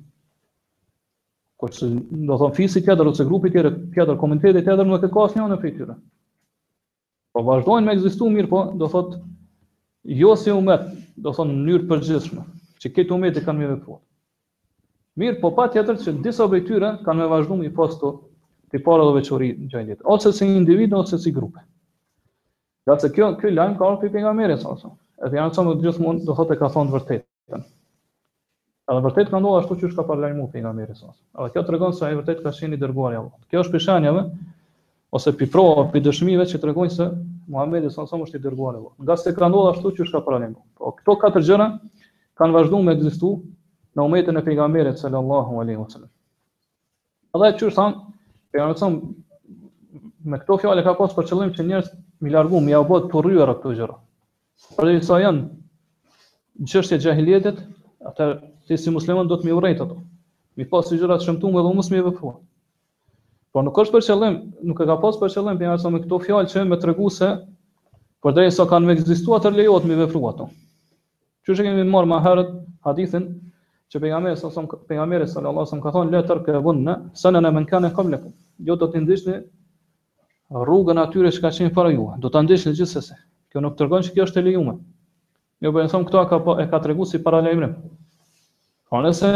Ko 1.61 1.69
që 1.73 1.89
do 2.31 2.37
thonë 2.41 2.57
fisi 2.57 2.83
tjetër, 2.87 3.11
ose 3.13 3.27
grupi 3.29 3.53
tjetër, 3.55 3.77
tjetër 3.95 4.19
komentet 4.21 4.61
tjetër, 4.65 4.85
nuk 4.89 5.05
e 5.07 5.13
ka 5.15 5.27
asnjë 5.27 5.41
një 5.43 5.47
anë 5.49 5.59
e 5.59 5.63
fejtyre. 5.65 5.99
Po 7.33 7.45
vazhdojnë 7.49 7.87
me 7.87 7.95
egzistu 7.97 8.29
mirë, 8.35 8.49
po 8.51 8.63
do 8.83 8.89
thotë, 8.93 9.21
jo 10.23 10.33
si 10.37 10.53
umet, 10.53 10.89
do 11.23 11.35
thonë 11.37 11.55
në 11.59 11.69
njërë 11.69 11.91
përgjithshme, 11.93 12.47
që 12.83 12.95
këto 12.97 13.17
umet 13.19 13.39
e 13.41 13.45
kanë 13.47 13.63
më 13.63 13.71
vepruar. 13.77 14.01
Mirë, 15.21 15.35
po 15.43 15.49
pa 15.57 15.67
tjetër 15.73 15.97
që 16.03 16.13
disa 16.25 16.45
bëj 16.49 16.63
tyre 16.69 16.91
kanë 17.07 17.21
me 17.21 17.27
vazhdu 17.33 17.57
më 17.59 17.67
i 17.69 17.73
posto 17.79 18.11
të 18.73 18.79
i 18.81 18.85
para 18.87 19.05
dhe 19.09 19.13
veqëri 19.19 19.49
në 19.61 19.67
gjendjet, 19.75 19.99
ose 20.15 20.31
si 20.37 20.47
individ, 20.59 20.95
ose 21.01 21.19
si 21.25 21.33
grupe. 21.39 21.61
Dhe 22.89 22.97
se 23.03 23.11
kjo, 23.13 23.27
kjo 23.41 23.51
lajmë 23.53 23.77
ka 23.81 23.89
orë 23.89 23.99
për 24.05 24.09
i 24.09 24.13
penga 24.15 24.33
mërë 24.39 24.57
sa 24.63 24.71
oso, 24.77 24.93
e 25.21 25.29
të 25.29 25.37
janë 25.39 25.53
të 25.59 25.75
gjithë 25.85 26.05
mund 26.07 26.25
dhe 26.31 26.37
thote 26.39 26.57
ka 26.63 26.71
thonë 26.77 26.91
të 26.93 26.97
vërtetën. 26.97 27.67
Edhe 28.93 29.03
vërtetë 29.09 29.31
ka 29.35 29.41
ndohë 29.43 29.59
ashtu 29.61 29.77
që 29.83 29.89
është 29.91 30.01
ka 30.01 30.07
par 30.09 30.23
lajmë 30.25 30.41
u 30.41 30.49
penga 30.55 30.73
mërë 30.79 30.97
sa 31.03 31.11
oso. 31.11 31.21
Edhe 31.39 31.53
kjo 31.59 31.67
të 31.69 31.75
regonë 31.77 31.99
se 31.99 32.09
e 32.09 32.17
vërtet 32.23 32.41
ka 32.47 32.55
shenë 32.57 32.79
i 32.79 32.81
dërguar 32.83 33.13
e 33.13 33.21
allo. 33.21 33.31
Kjo 33.53 33.63
është 33.67 33.77
pishanjave, 33.77 34.25
ose 35.19 35.35
pi 35.41 35.47
pro, 35.55 35.67
pi 35.93 36.01
dëshmive 36.09 36.49
që 36.55 36.59
të 36.63 36.71
regonë 36.73 36.97
se 36.97 37.11
Muhammed 37.53 37.85
e 37.85 37.91
sa 37.93 38.07
oso 38.07 38.17
është 38.25 38.41
i 38.41 38.45
dërguar 38.49 38.75
e 38.75 38.81
allo. 38.81 38.93
Nga 39.05 39.19
se 39.25 39.35
ka 39.39 39.49
ndohë 39.53 39.75
ashtu 39.77 39.93
që 39.99 40.05
është 40.09 40.17
ka 40.19 40.25
par 40.31 40.39
lajmë 40.39 40.57
u. 40.57 40.63
Po 40.81 40.95
këto 41.01 41.17
katër 41.27 41.47
gjëra 41.51 41.69
kanë 42.43 42.59
vazhdu 42.59 42.83
me 42.89 42.97
egzistu 42.99 43.37
në 43.97 44.05
umetën 44.09 44.39
e 44.41 44.45
pejgamberit 44.47 45.01
sallallahu 45.01 45.59
alaihi 45.63 45.81
wasallam. 45.81 46.09
Edhe 47.37 47.49
çu 47.59 47.71
thon, 47.75 47.95
e 48.55 48.59
janë 48.59 48.77
thon 48.79 48.97
me 50.33 50.39
këto 50.41 50.59
fjalë 50.63 50.85
ka 50.87 50.95
pas 50.99 51.13
për 51.17 51.29
qëllim 51.31 51.53
që 51.57 51.67
njerëz 51.69 51.91
mi 52.25 52.31
largu, 52.33 52.61
mi 52.63 52.77
u 52.79 52.85
bë 52.89 53.03
të 53.11 53.25
rryer 53.25 53.53
ato 53.55 53.73
gjëra. 53.75 53.97
Për 54.79 54.89
dhe 54.93 55.05
sa 55.09 55.19
janë 55.21 56.69
çështja 56.69 56.99
e 56.99 57.03
xahiljetit, 57.07 57.61
atë 58.09 58.29
ti 58.69 58.79
si 58.79 58.93
musliman 58.95 59.29
do 59.29 59.39
të 59.41 59.49
mi 59.49 59.57
urrejt 59.57 59.81
ato. 59.85 59.99
Mi 60.61 60.67
pas 60.69 60.89
si 60.93 60.97
gjërat 61.01 61.25
shëmtuam 61.27 61.57
edhe 61.63 61.75
mos 61.77 61.89
mi 61.91 62.01
vepru. 62.05 62.35
Po 63.53 63.61
nuk 63.65 63.77
është 63.83 63.99
për 63.99 64.05
qëllim, 64.09 64.37
nuk 64.69 64.81
e 64.81 64.87
ka 64.89 64.99
pas 65.01 65.19
për 65.21 65.33
qëllim 65.37 65.59
për 65.61 65.93
me 65.93 66.03
këto 66.07 66.19
fjalë 66.27 66.53
që 66.55 66.67
më 66.73 66.83
tregu 66.87 67.11
se 67.21 67.35
Por 68.23 68.31
dhe 68.31 68.45
sa 68.55 68.63
kanë 68.71 68.93
ekzistuar 68.93 69.41
të 69.43 69.51
lejohet 69.57 69.83
mi 69.91 69.97
vepru 69.99 70.21
ato. 70.29 70.45
Që 71.43 71.57
që 71.59 71.65
kemi 71.67 71.83
marrë 71.91 72.07
më 72.13 72.19
herët 72.23 72.51
hadithin 72.87 73.25
që 73.93 74.01
pejgamberi 74.01 74.37
sa 74.41 74.49
son 74.53 74.67
pejgamberi 74.89 75.27
sallallahu 75.29 75.53
alaihi 75.53 75.67
wasallam 75.67 75.83
ka 75.85 75.91
thonë 75.93 76.37
le 76.37 76.45
ke 76.47 76.61
bun 76.67 76.79
në 76.87 76.95
sanen 77.23 77.45
e 77.45 77.51
mënkan 77.57 77.85
e 77.85 77.91
qablekum. 77.97 78.33
Jo 78.69 78.77
do 78.83 78.89
të 78.93 79.03
ndihni 79.05 79.35
rrugën 80.67 81.01
atyre 81.03 81.33
që 81.37 81.43
ka 81.47 81.51
qenë 81.53 81.75
para 81.77 81.91
ju 81.93 82.07
Do 82.25 82.29
ta 82.33 82.43
ndihni 82.45 82.73
gjithsesi. 82.79 83.15
Kjo 83.53 83.61
nuk 83.61 83.77
tregon 83.77 84.03
se 84.03 84.13
kjo 84.15 84.25
është 84.29 84.39
e 84.39 84.43
lejuar. 84.47 84.77
Jo 85.63 85.73
po 85.73 85.81
e 85.83 85.89
them 85.89 86.07
këto 86.09 86.25
ka 86.29 86.39
po, 86.45 86.57
e 86.63 86.67
ka 86.71 86.81
treguar 86.81 87.07
si 87.07 87.21
para 87.23 87.41
lajmrim. 87.45 87.75
Po 88.89 88.97
nëse 89.01 89.31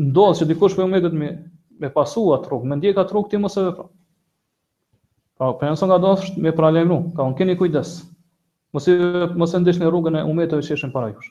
ndodh 0.00 0.36
se 0.36 0.44
dikush 0.48 0.76
po 0.76 0.88
më 0.88 1.00
me 1.20 1.28
me 1.80 1.88
pasu 1.94 2.24
atë 2.34 2.48
rrugë, 2.48 2.64
më 2.66 2.76
ndjek 2.80 2.96
rrugë 3.12 3.28
ti 3.30 3.36
mos 3.38 3.56
e 3.56 3.62
vepro. 3.68 3.84
Po 5.38 5.52
pensa 5.60 5.84
po 5.86 5.90
nga 5.92 5.98
do 6.02 6.10
me 6.42 6.50
para 6.52 6.70
lajmrim. 6.74 7.12
Ka 7.16 7.22
on 7.22 7.34
keni 7.36 7.56
kujdes. 7.56 7.98
Mos 8.72 8.88
mos 9.36 9.54
e 9.54 9.58
ndihni 9.60 9.84
rrugën 9.86 10.16
e 10.18 10.24
umetëve 10.32 10.64
që 10.66 10.74
ishin 10.76 10.92
para 10.92 11.12
jush. 11.14 11.28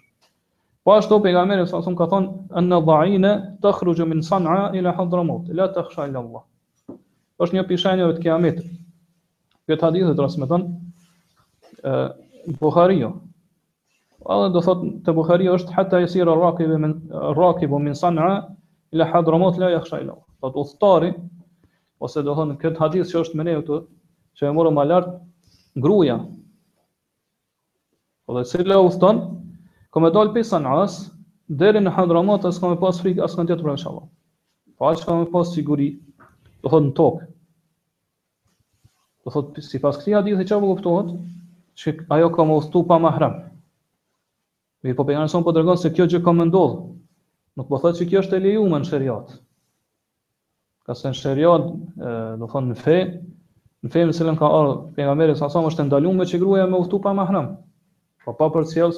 Po 0.87 0.93
ashtu 0.95 1.19
pejgamberi 1.19 1.67
sa 1.67 1.81
son 1.83 1.97
ka 1.99 2.05
thon 2.07 2.47
an 2.51 2.69
dha'ina 2.69 3.59
takhruju 3.61 4.05
min 4.07 4.21
san'a 4.23 4.71
ila 4.73 4.93
hadramut 4.95 5.49
la 5.49 5.67
takhsha 5.67 6.07
ila 6.07 6.19
Allah. 6.23 6.43
Është 7.43 7.55
një 7.57 7.63
pishenjë 7.67 8.05
të 8.15 8.21
kiametit. 8.23 8.69
Këtë 9.67 9.83
hadith 9.83 10.07
e 10.07 10.15
transmeton 10.15 10.61
ë 11.83 12.55
Buhariu. 12.61 13.09
Allë 14.31 14.53
do 14.55 14.63
thot 14.63 14.87
te 15.03 15.11
Buhariu 15.17 15.57
është 15.57 15.75
hatta 15.75 15.99
yasira 16.05 16.31
raqibu 16.39 16.79
min 16.79 16.93
raqibu 17.35 17.81
min 17.83 17.93
san'a 18.03 18.29
ila 18.95 19.09
hadramut 19.11 19.59
la 19.59 19.73
yakhsha 19.75 19.99
ila 20.05 20.15
Allah. 20.15 20.31
Po 20.55 20.63
ustari 20.63 21.11
ose 21.99 22.23
do 22.23 22.31
thon 22.33 22.55
këtë 22.63 22.79
hadith 22.79 23.11
që 23.11 23.25
është 23.25 23.35
më 23.41 23.49
ne 23.49 23.57
që 24.39 24.53
e 24.53 24.55
morëm 24.55 24.79
më 24.79 24.87
lart 24.93 25.11
gruaja. 25.75 26.15
Po 28.25 28.39
dhe 28.39 28.47
cila 28.53 28.79
u 28.79 28.87
Kom 29.93 30.05
e 30.07 30.11
dal 30.13 30.31
pesë 30.35 30.57
anas, 30.59 30.95
deri 31.47 31.79
në 31.83 31.93
Hadramaut 31.95 32.45
as 32.49 32.57
kam 32.61 32.73
pas 32.81 32.97
frikë 33.03 33.23
as 33.27 33.35
kanë 33.37 33.53
tjetër 33.53 33.73
inshallah. 33.75 34.07
Po 34.77 34.89
as 34.91 35.05
me 35.07 35.25
pas 35.31 35.49
siguri, 35.55 35.89
do 36.61 36.69
thon 36.73 36.89
tok. 36.97 37.21
Do 39.25 39.31
thot 39.35 39.55
sipas 39.67 39.97
këtij 40.01 40.17
hadithi 40.17 40.45
çka 40.49 40.59
më 40.63 40.71
kuptohet, 40.73 41.13
se 41.81 41.93
ajo 42.17 42.27
ka 42.35 42.43
mos 42.49 42.67
tu 42.73 42.83
pa 42.89 42.97
mahram. 43.05 43.37
Mir 44.83 44.95
po 44.95 45.07
pengan 45.07 45.31
son 45.31 45.43
po 45.45 45.55
dërgon 45.55 45.79
se 45.81 45.89
kjo 45.95 46.05
që 46.11 46.19
ka 46.19 46.25
kam 46.29 46.43
ndodh. 46.49 46.75
Nuk 47.57 47.69
po 47.71 47.79
thot 47.81 47.97
se 47.97 48.05
kjo 48.09 48.21
është 48.21 48.37
e 48.37 48.43
lejuar 48.43 48.75
në 48.83 48.89
shariat. 48.91 49.33
Ka 50.85 50.93
sen 50.95 51.15
shariat, 51.19 51.65
do 52.41 52.51
thon 52.51 52.67
në 52.73 52.77
fe 52.83 52.99
Në 53.85 53.91
fejmë 53.93 54.09
në 54.09 54.13
sëllën 54.17 54.37
ka 54.39 54.47
orë, 54.57 54.71
për 54.97 55.05
nga 55.05 55.13
mërë, 55.19 55.33
sa 55.37 55.47
sa 55.53 55.61
më 55.61 55.69
është 55.69 55.83
të 55.85 56.01
që 56.31 56.37
gruja 56.41 56.63
me 56.71 56.79
uhtu 56.81 56.97
pa 57.03 57.11
mahram, 57.13 57.51
Po 58.25 58.33
pa 58.39 58.47
për 58.55 58.65
cjelës 58.73 58.97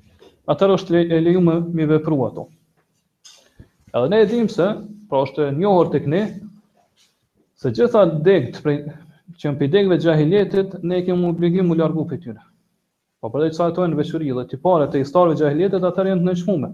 atër 0.51 0.71
është 0.75 0.99
e 0.99 1.19
lejume 1.23 1.53
mi 1.77 1.85
vepru 1.87 2.17
ato. 2.27 2.45
Edhe 3.95 4.09
ne 4.11 4.19
e 4.23 4.27
dim 4.27 4.49
se, 4.51 4.67
pra 5.09 5.23
është 5.25 5.49
njohër 5.57 5.89
të 5.93 6.01
këne, 6.05 6.21
se 7.61 7.71
gjitha 7.75 8.03
degët, 8.25 8.61
prej, 8.65 8.77
që 9.37 9.47
po 9.47 9.53
në 9.53 9.59
pidegve 9.61 9.97
gjahiljetit, 10.03 10.77
ne 10.87 10.99
e 11.01 11.05
kemë 11.07 11.29
obligim 11.31 11.69
më 11.71 11.77
largu 11.81 12.05
për 12.09 12.21
tjune. 12.23 12.43
Po 13.21 13.29
përdej 13.31 13.51
që 13.53 13.59
sa 13.59 13.69
e 13.69 13.95
veqëri 14.01 14.31
dhe 14.35 14.45
t'i 14.49 14.57
pare 14.63 14.87
të 14.89 15.01
i 15.03 15.07
starve 15.07 15.35
gjahiljetit, 15.39 15.83
atër 15.91 16.11
jenë 16.11 16.21
të 16.23 16.27
në 16.29 16.37
qëmume. 16.41 16.71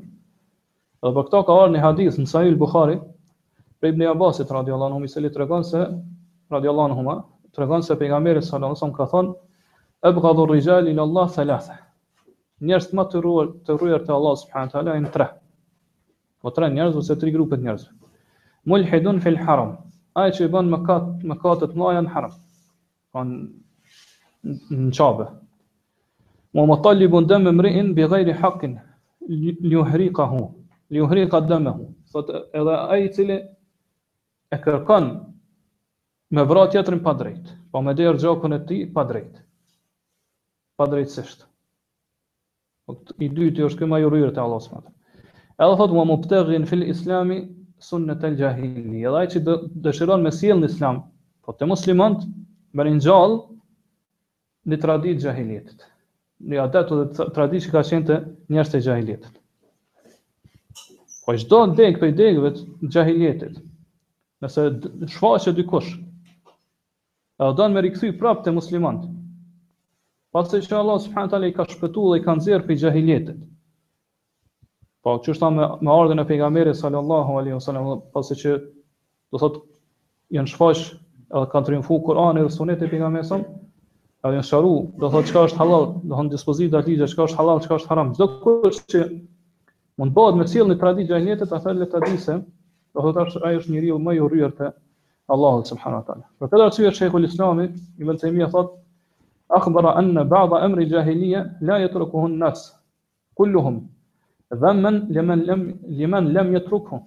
Edhe 1.03 1.13
për 1.17 1.25
këta 1.27 1.41
ka 1.49 1.57
arë 1.63 1.73
një 1.75 1.81
hadis 1.85 2.17
në 2.21 2.27
Sahil 2.31 2.55
Bukhari, 2.61 2.95
prej 3.79 3.93
Ibn 3.93 4.05
Abbasit, 4.13 4.51
radiallan 4.55 4.93
humi, 4.95 5.09
se 5.11 5.21
li 5.21 5.29
të 5.29 5.43
regon 5.43 5.65
se, 5.67 5.83
radiallan 6.53 6.95
huma, 6.97 7.17
të 7.53 7.65
regon 7.65 7.83
se 7.85 7.97
pejgamerit 7.99 8.45
salam, 8.47 8.73
rrijal 10.07 10.87
ila 10.87 11.03
Allah 11.03 11.31
njerëz 12.65 12.87
më 12.97 13.03
të 13.11 13.19
ruar 13.21 13.49
të 13.67 13.75
ruar 13.77 14.01
të 14.05 14.13
Allah 14.13 14.35
subhanahu 14.41 14.69
wa 14.71 14.73
taala 14.73 14.93
janë 14.97 15.11
tre. 15.13 15.27
Po 16.41 16.51
tre 16.53 16.69
njerëz 16.73 16.95
ose 16.97 17.17
tre 17.19 17.31
grupe 17.33 17.55
të 17.57 17.63
njerëzve. 17.65 17.91
Mulhidun 18.67 19.19
fil 19.21 19.37
haram. 19.45 19.75
Ai 20.17 20.31
që 20.33 20.47
i 20.47 20.51
bën 20.51 20.69
mëkat 20.73 21.23
mëkatet 21.31 21.75
më 21.77 21.91
janë 21.97 22.11
haram. 22.15 22.33
Po 23.13 23.23
në 23.25 24.89
çabe. 24.95 25.27
Wa 26.57 26.65
mutallibun 26.65 27.27
dam 27.29 27.47
imrin 27.51 27.93
bi 27.93 28.07
ghairi 28.09 28.33
haqqin 28.33 28.79
li 29.29 29.53
yuhriqahu. 29.73 30.41
Li 30.89 30.97
yuhriqa 31.01 31.41
damahu. 31.49 31.85
Sot 32.11 32.29
edhe 32.53 32.75
ai 32.89 33.05
i 33.05 33.13
cili 33.13 33.37
e 34.49 34.57
kërkon 34.57 35.11
me 36.31 36.43
vrar 36.43 36.67
tjetrin 36.71 37.03
pa 37.03 37.13
drejt, 37.15 37.51
po 37.71 37.81
me 37.81 37.93
derxhokun 37.95 38.53
e 38.55 38.59
tij 38.67 38.87
pa 38.93 39.03
drejt. 39.07 39.35
Pa 40.77 40.87
drejtësisht. 40.87 41.46
Po 42.87 42.95
I 43.19 43.27
dyti 43.35 43.63
është 43.67 43.81
këma 43.83 43.97
ju 43.99 44.09
të 44.31 44.39
Allah 44.41 44.61
s.w.t. 44.63 44.93
Edhe 45.59 45.65
dhe 45.71 45.75
thotë, 45.79 45.93
mua 45.97 46.05
më 46.07 46.15
pëtëgjën 46.23 46.67
fil 46.69 46.85
islami 46.91 47.37
sunë 47.83 48.07
në 48.09 48.15
të 48.21 48.29
ljahili. 48.39 49.01
E 49.01 49.11
ajë 49.21 49.31
që 49.33 49.55
dëshiron 49.87 50.23
me 50.23 50.31
siel 50.37 50.61
në 50.61 50.69
islam, 50.71 51.01
po 51.45 51.51
të 51.57 51.67
muslimant, 51.67 52.23
më 52.77 52.85
në 52.87 52.93
gjallë 53.03 53.39
në 54.71 54.79
tradit 54.85 55.25
jahilitet. 55.25 55.83
Në 56.51 56.61
atë 56.63 56.85
dhe 56.93 57.27
tradit 57.39 57.65
që 57.67 57.75
ka 57.75 57.83
qenë 57.91 58.07
të 58.09 58.17
njerës 58.55 58.71
të 58.75 58.83
jahilitet. 58.85 59.35
Po 61.25 61.35
e 61.35 61.41
shdo 61.43 61.61
dhe 61.75 61.91
këpë 61.97 62.13
i 62.13 62.17
degëve 62.21 62.53
të 62.55 62.93
jahilitet, 62.95 63.59
nëse 64.43 64.67
shfaqë 65.17 65.51
e 65.51 65.55
dy 65.59 65.67
kush, 65.73 65.91
e 67.43 67.51
në 67.51 67.71
më 67.75 67.85
rikëthy 67.87 68.13
prapë 68.21 68.47
të 68.47 68.55
muslimantë, 68.61 69.16
pasi 70.37 70.59
që 70.61 70.75
Allah 70.77 70.99
subhanahu 71.01 71.31
taala 71.33 71.47
i 71.49 71.53
ka 71.55 71.65
shpëtuar 71.73 72.11
dhe 72.13 72.19
i 72.19 72.23
ka 72.25 72.33
nxjerr 72.37 72.65
prej 72.65 72.81
jahiljetit. 72.83 73.37
Po 75.05 75.15
që 75.23 75.33
është 75.33 75.49
me, 75.55 75.67
me 75.85 75.93
ardhen 75.93 76.21
e 76.23 76.27
pejgamberit 76.29 76.77
sallallahu 76.77 77.37
alaihi 77.39 77.55
wasallam, 77.57 77.87
pasi 78.17 78.37
që 78.41 78.57
do 79.33 79.41
thot 79.41 79.57
janë 80.37 80.51
shfaq 80.53 80.83
edhe 81.33 81.45
kanë 81.53 81.69
triumfu 81.69 81.97
Kur'ani 82.09 82.43
dhe 82.45 82.53
Suneti 82.53 82.85
e 82.85 82.91
pejgamberit 82.91 83.29
sallallahu 83.29 83.61
alaihi 84.27 84.43
wasallam, 84.43 84.77
edhe 84.79 84.81
janë 85.01 85.01
do 85.03 85.11
thot 85.15 85.31
çka 85.31 85.45
është 85.49 85.61
halal, 85.63 85.87
do 86.03 86.13
thon 86.19 86.31
dispozita 86.35 86.83
ligje 86.85 87.09
çka 87.13 87.27
është 87.29 87.41
halal, 87.41 87.63
çka 87.65 87.79
është 87.81 87.91
haram. 87.93 88.13
Çdo 88.15 88.29
kush 88.45 88.81
që 88.93 89.03
mund 89.97 90.15
bëhet 90.17 90.39
me 90.41 90.45
cilën 90.53 90.81
traditë 90.81 91.15
jahiljetit, 91.15 91.55
atë 91.57 91.77
le 91.79 91.89
ta 91.93 92.03
di 92.05 92.17
se 92.27 92.37
do 92.97 93.05
thot 93.17 93.39
ai 93.47 93.55
është 93.61 93.73
njeriu 93.73 93.99
më 94.01 94.17
i 94.19 94.23
urryer 94.27 94.53
te 94.61 94.69
Allahu 95.33 95.63
subhanahu 95.67 96.05
teala. 96.07 96.27
Për 96.39 96.51
këtë 96.51 96.67
arsye 96.67 97.07
i 97.07 97.25
Islamit, 97.31 97.73
Ibn 98.03 98.19
Taymiyyah 98.21 98.51
thotë 98.53 98.85
أخبر 99.51 99.99
أن 99.99 100.23
بعض 100.23 100.53
أمر 100.53 100.77
الجاهلية 100.77 101.57
لا 101.61 101.77
يتركه 101.77 102.25
الناس 102.25 102.75
كلهم 103.33 103.89
ذما 104.53 104.89
لمن 104.89 105.39
لم 105.39 105.79
لمن 105.87 106.23
لم 106.33 106.55
يتركه 106.55 107.03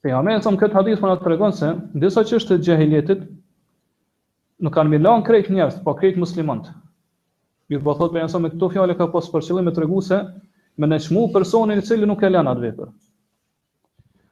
Për 0.00 0.14
jamë 0.14 0.32
e 0.40 0.50
këtë 0.60 0.72
hadith 0.78 0.96
për 1.02 1.10
po 1.10 1.16
të 1.22 1.28
regonë 1.28 1.56
se, 1.58 1.66
në 1.92 2.00
disa 2.00 2.22
që 2.24 2.36
është 2.40 2.56
të 2.56 2.64
gjahiljetit, 2.64 3.24
nuk 4.64 4.72
kanë 4.72 4.88
milan 4.94 5.20
krejt 5.26 5.50
njerës, 5.52 5.74
po 5.84 5.92
krejt 5.98 6.16
muslimant. 6.22 6.70
Mirë 7.68 7.84
po 7.84 7.92
thotë 7.98 8.14
për 8.14 8.22
jamë 8.22 8.48
e 8.48 8.52
këto 8.54 8.70
fjale 8.72 8.96
ka 8.96 9.10
posë 9.12 9.28
për 9.34 9.44
qëllim 9.50 9.68
e 9.68 9.74
të 9.76 9.84
regu 9.84 10.00
se, 10.06 10.22
me 10.80 10.88
në 10.88 11.02
shmu 11.04 11.26
personin 11.34 11.82
i 11.82 11.84
cili 11.84 12.08
nuk 12.08 12.24
e 12.24 12.32
lanë 12.32 12.54
atë 12.54 12.64
vepër. 12.64 12.88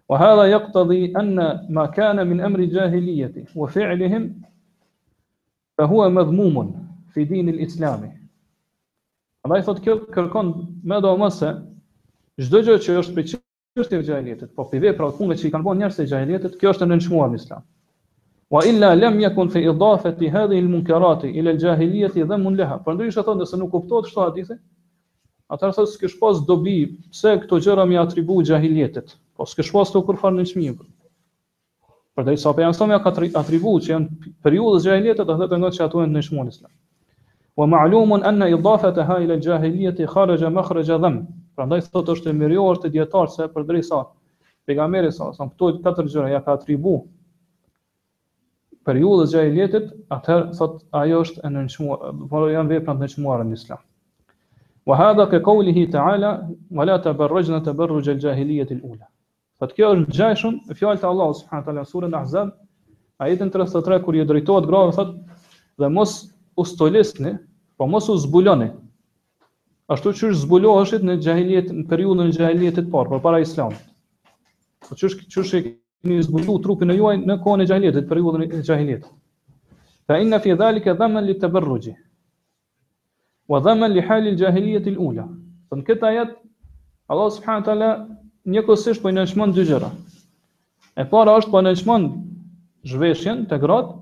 Wa 0.08 0.22
hadha 0.24 0.46
yaqtadhi 0.54 1.02
anna 1.20 1.46
ma 1.68 1.84
kana 2.00 2.24
min 2.32 2.40
amri 2.48 2.70
jahiliyyati 2.72 3.44
wa 3.52 3.68
fi'lihim 3.68 4.24
fa 5.86 6.08
më 6.08 6.12
madhmumun 6.12 6.70
fi 7.12 7.24
din 7.24 7.48
al-islam. 7.48 8.00
i 9.60 9.64
thotë 9.64 9.80
kjo 9.84 9.94
kërkon 10.14 10.48
me 10.90 10.98
do 11.00 11.12
mëse, 11.16 11.50
se 12.36 12.42
çdo 12.46 12.58
gjë 12.66 12.76
që 12.84 12.96
është 12.98 13.12
po 13.14 13.18
për 13.18 13.28
çështjeve 13.30 13.86
të 13.92 14.02
xhahilitet, 14.08 14.50
po 14.56 14.64
pi 14.70 14.78
vepra 14.82 15.06
të 15.14 15.38
që 15.38 15.44
i 15.46 15.50
kanë 15.54 15.64
bën 15.68 15.78
njerëzit 15.80 16.02
e 16.04 16.08
xhahilitet, 16.10 16.58
kjo 16.60 16.68
është 16.74 16.84
nënçmuar 16.90 17.30
në 17.30 17.36
islam. 17.40 17.62
Wa 18.52 18.60
illa 18.70 18.90
lam 18.96 19.20
yakun 19.20 19.48
fi 19.52 19.60
idafati 19.70 20.28
hadhihi 20.34 20.60
al-munkarat 20.64 21.24
ila 21.24 21.50
al-jahiliyyah 21.50 22.16
dhamun 22.30 22.56
laha. 22.58 22.78
Prandaj 22.84 23.14
thotë 23.18 23.46
se 23.46 23.56
nuk 23.60 23.70
kuptohet 23.74 24.06
kështu 24.08 24.20
hadithi, 24.26 24.56
atëherë 25.52 25.76
thotë 25.78 25.92
s'kish 25.94 26.16
pas 26.20 26.36
dobi 26.48 26.76
pse 27.12 27.36
këto 27.42 27.60
gjëra 27.64 27.84
mi 27.86 27.96
atribuo 28.00 28.42
xhahilitet, 28.42 29.14
po 29.36 29.44
pas 29.76 29.92
të 29.92 30.02
kurfar 30.06 30.32
Për 32.18 32.24
të 32.26 32.32
sa 32.42 32.50
pejgamberi 32.58 32.74
sa 32.76 32.86
më 32.90 32.96
ka 33.04 33.10
atribut 33.42 33.84
që 33.86 33.90
janë 33.90 34.30
periudhës 34.46 34.86
jahiliete 34.88 35.22
të 35.26 35.34
thotë 35.40 35.56
nga 35.62 35.68
që 35.74 35.82
ato 35.84 36.00
janë 36.02 36.16
në 36.16 36.20
islam. 36.46 36.70
Wa 37.60 37.66
ma'lumun 37.74 38.24
anna 38.30 38.48
idafataha 38.50 39.18
ila 39.24 39.36
al-jahiliyyah 39.38 40.00
kharaja 40.14 40.48
makhraja 40.56 40.96
dham. 41.04 41.20
Prandaj 41.58 41.78
thotë 41.92 42.16
është 42.16 42.32
e 42.32 42.32
mirëjohur 42.40 42.80
të 42.84 42.90
dietar 42.96 43.30
se 43.36 43.46
përdrejsa 43.54 44.00
pejgamberi 44.68 45.12
sa 45.18 45.28
sa 45.36 45.46
këto 45.52 45.68
katër 45.86 46.08
gjëra 46.14 46.32
ja 46.32 46.40
ka 46.48 46.56
atribu 46.58 46.96
periudhës 48.88 49.36
jahiliete, 49.36 49.82
atëherë 50.18 50.56
thot 50.58 50.76
ajo 51.04 51.20
është 51.22 51.44
e 51.46 51.52
nënshmuar, 51.54 52.10
por 52.32 52.48
janë 52.56 52.72
vepra 52.74 52.96
të 52.98 53.02
nënshmuara 53.04 53.46
në 53.50 53.54
islam. 53.60 53.78
Wa 54.88 54.98
hadha 55.04 55.28
ka 55.34 55.38
qawlihi 55.50 55.86
ta'ala 55.94 56.32
wala 56.82 56.98
tabarrajna 57.06 57.62
tabarruj 57.70 58.10
al 58.14 58.20
al-ula. 58.34 59.14
Po 59.58 59.66
kjo 59.74 59.88
është 59.96 60.12
gjajshëm 60.14 60.58
e 60.70 60.74
fjalta 60.78 61.08
e 61.08 61.10
Allahut 61.10 61.38
subhanahu 61.40 61.64
wa 61.64 61.66
taala 61.68 61.82
në 61.84 61.90
surën 61.92 62.12
Ahzab, 62.14 62.50
ajetin 63.24 63.48
33 63.50 63.96
kur 64.04 64.14
i 64.20 64.24
drejtohet 64.28 64.66
grave 64.70 64.92
thot 64.94 65.08
dhe 65.82 65.88
mos 65.90 66.12
ustolesni, 66.62 67.32
po 67.78 67.88
mos 67.90 68.06
u 68.08 68.14
zbuloni. 68.22 68.68
Ashtu 69.90 70.12
është 70.14 70.30
zbuloheshit 70.44 71.06
në 71.08 71.16
xahiliet 71.26 71.72
në 71.74 71.84
periudhën 71.90 72.30
e 72.30 72.36
xahilietit 72.36 72.86
të 72.86 72.92
parë 72.92 73.18
para 73.24 73.40
Islamit. 73.46 73.80
Po 74.86 74.94
që 75.00 75.10
çu 75.32 75.44
shi 75.48 75.62
keni 75.66 76.20
zbulu 76.28 76.58
trupin 76.62 76.94
e 76.94 76.98
juaj 77.00 77.16
në 77.24 77.38
kohën 77.42 77.64
e 77.64 77.66
xahilietit, 77.70 78.06
periudhën 78.10 78.46
e 78.46 78.62
xahiliet. 78.68 79.08
Fa 80.08 80.20
inna 80.22 80.38
fi 80.44 80.54
zalika 80.60 80.94
dhaman 81.00 81.26
li 81.26 81.34
tabarruj. 81.40 81.90
Wa 83.50 83.58
dhaman 83.64 83.90
li 83.96 84.06
halil 84.06 84.36
al 84.36 84.38
jahiliyah 84.44 84.86
al 84.92 85.02
ula. 85.08 85.26
këtë 85.72 86.04
ajet 86.12 86.30
Allah 87.08 87.30
subhanahu 87.32 87.62
wa 87.64 87.66
taala 87.66 87.88
njëkohësisht 88.50 89.02
po 89.04 89.10
i 89.12 89.16
nënshmon 89.16 89.52
dy 89.54 89.64
gjëra. 89.68 89.90
E 90.98 91.04
para 91.10 91.34
është 91.38 91.52
po 91.52 91.60
nënshmon 91.64 92.08
zhveshjen 92.90 93.44
të 93.50 93.58
gratë, 93.62 93.96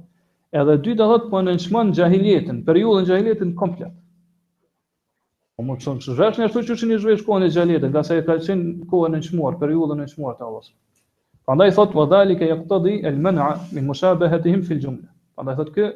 edhe 0.60 0.76
dy 0.86 0.94
të 0.96 1.08
thotë 1.10 1.30
po 1.32 1.40
nënshmon 1.48 1.90
gjahiljetin, 1.98 2.62
periullin 2.68 3.08
gjahiljetin 3.08 3.54
komplet. 3.58 3.94
Po 5.56 5.64
më 5.66 5.76
qënë 5.82 6.04
që 6.04 6.14
zhveshën 6.18 6.46
e 6.46 6.50
shtu 6.52 6.62
që 6.68 6.76
që 6.82 6.88
një 6.90 6.98
zhvesh 7.04 7.24
kohën 7.26 7.46
e 7.48 7.52
gjahiljetin, 7.54 7.92
nga 7.94 8.02
se 8.06 8.18
e 8.20 8.26
ka 8.26 8.38
qenë 8.46 8.86
kohën 8.90 9.10
e 9.16 9.20
nëshmuar, 9.20 9.58
periullin 9.60 10.02
e 10.02 10.06
nëshmuar 10.06 10.38
të 10.38 10.46
Allahs. 10.46 10.70
Pandaj 11.46 11.72
thotë, 11.78 11.96
vë 11.98 12.06
dhali 12.12 12.38
ke 12.40 12.48
jakëtëdi 12.52 12.96
el 13.08 13.18
mëna 13.22 13.50
min 13.76 13.88
musha 13.90 14.14
behetihim 14.18 14.62
fil 14.66 14.78
gjumle. 14.84 15.08
Pandaj 15.38 15.58
thotë, 15.60 15.74
kë, 15.76 15.88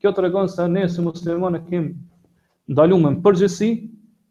kjo 0.00 0.14
të 0.16 0.24
regonë 0.26 0.52
se 0.54 0.66
ne 0.68 0.86
si 0.92 1.04
muslimon 1.04 1.56
e 1.58 1.60
kem 1.68 1.90
ndalumën 2.70 3.20
përgjësi, 3.24 3.70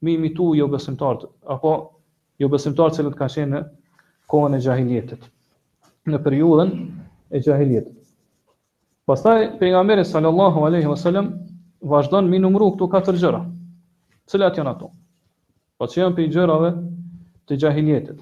mi 0.06 0.14
imitu 0.20 0.52
jo 0.60 0.68
besimtartë, 0.70 1.30
apo 1.56 1.76
jo 2.42 2.50
besimtarë 2.52 2.94
cilët 2.96 3.16
ka 3.18 3.28
shenë 3.32 3.54
në 3.54 3.62
kohën 4.30 4.58
e 4.58 4.62
gjahiljetit, 4.64 5.24
në 6.12 6.20
periudën 6.26 6.74
e 7.36 7.42
gjahiljetit. 7.42 7.96
Pastaj, 9.08 9.48
për 9.60 9.72
nga 9.72 9.84
meri 9.88 10.04
sallallahu 10.06 10.66
aleyhi 10.68 10.90
vësallem, 10.92 11.30
vazhdan 11.88 12.28
mi 12.30 12.42
numru 12.44 12.70
këtu 12.76 12.90
katër 12.92 13.18
gjëra. 13.22 13.40
Cëllat 14.28 14.58
janë 14.60 14.74
ato? 14.74 14.90
Po 15.78 15.88
që 15.88 16.02
janë 16.02 16.18
për 16.18 16.26
i 16.26 16.32
gjërave 16.34 16.72
të 17.48 17.58
gjahiljetit. 17.64 18.20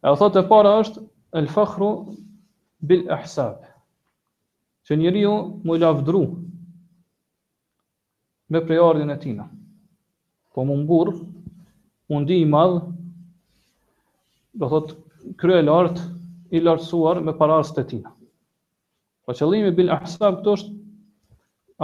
E 0.00 0.06
o 0.06 0.14
thotë 0.16 0.44
e 0.44 0.48
para 0.48 0.76
është, 0.84 1.02
el 1.40 1.48
fakhru 1.50 1.88
bil 2.80 3.02
ahsab. 3.16 3.66
Që 4.86 4.96
njeri 4.98 5.24
ju 5.26 5.34
mu 5.66 5.76
lafdru 5.78 6.22
me 8.50 8.62
prejardin 8.66 9.10
e 9.14 9.18
tina. 9.22 9.44
Po 10.54 10.64
mu 10.66 10.78
mburë, 10.82 11.16
undi 12.14 12.40
i 12.40 12.46
madhë 12.50 12.94
do 14.60 14.68
thot 14.68 14.90
krye 15.40 15.62
lart 15.64 15.96
i 16.56 16.60
lartsuar 16.60 17.22
me 17.24 17.32
parasë 17.38 17.74
të 17.78 17.84
tina. 17.92 18.12
Po 19.26 19.32
qëllimi 19.38 19.72
bil 19.78 19.88
ahsab 19.94 20.40
këto 20.42 20.54
është 20.58 20.76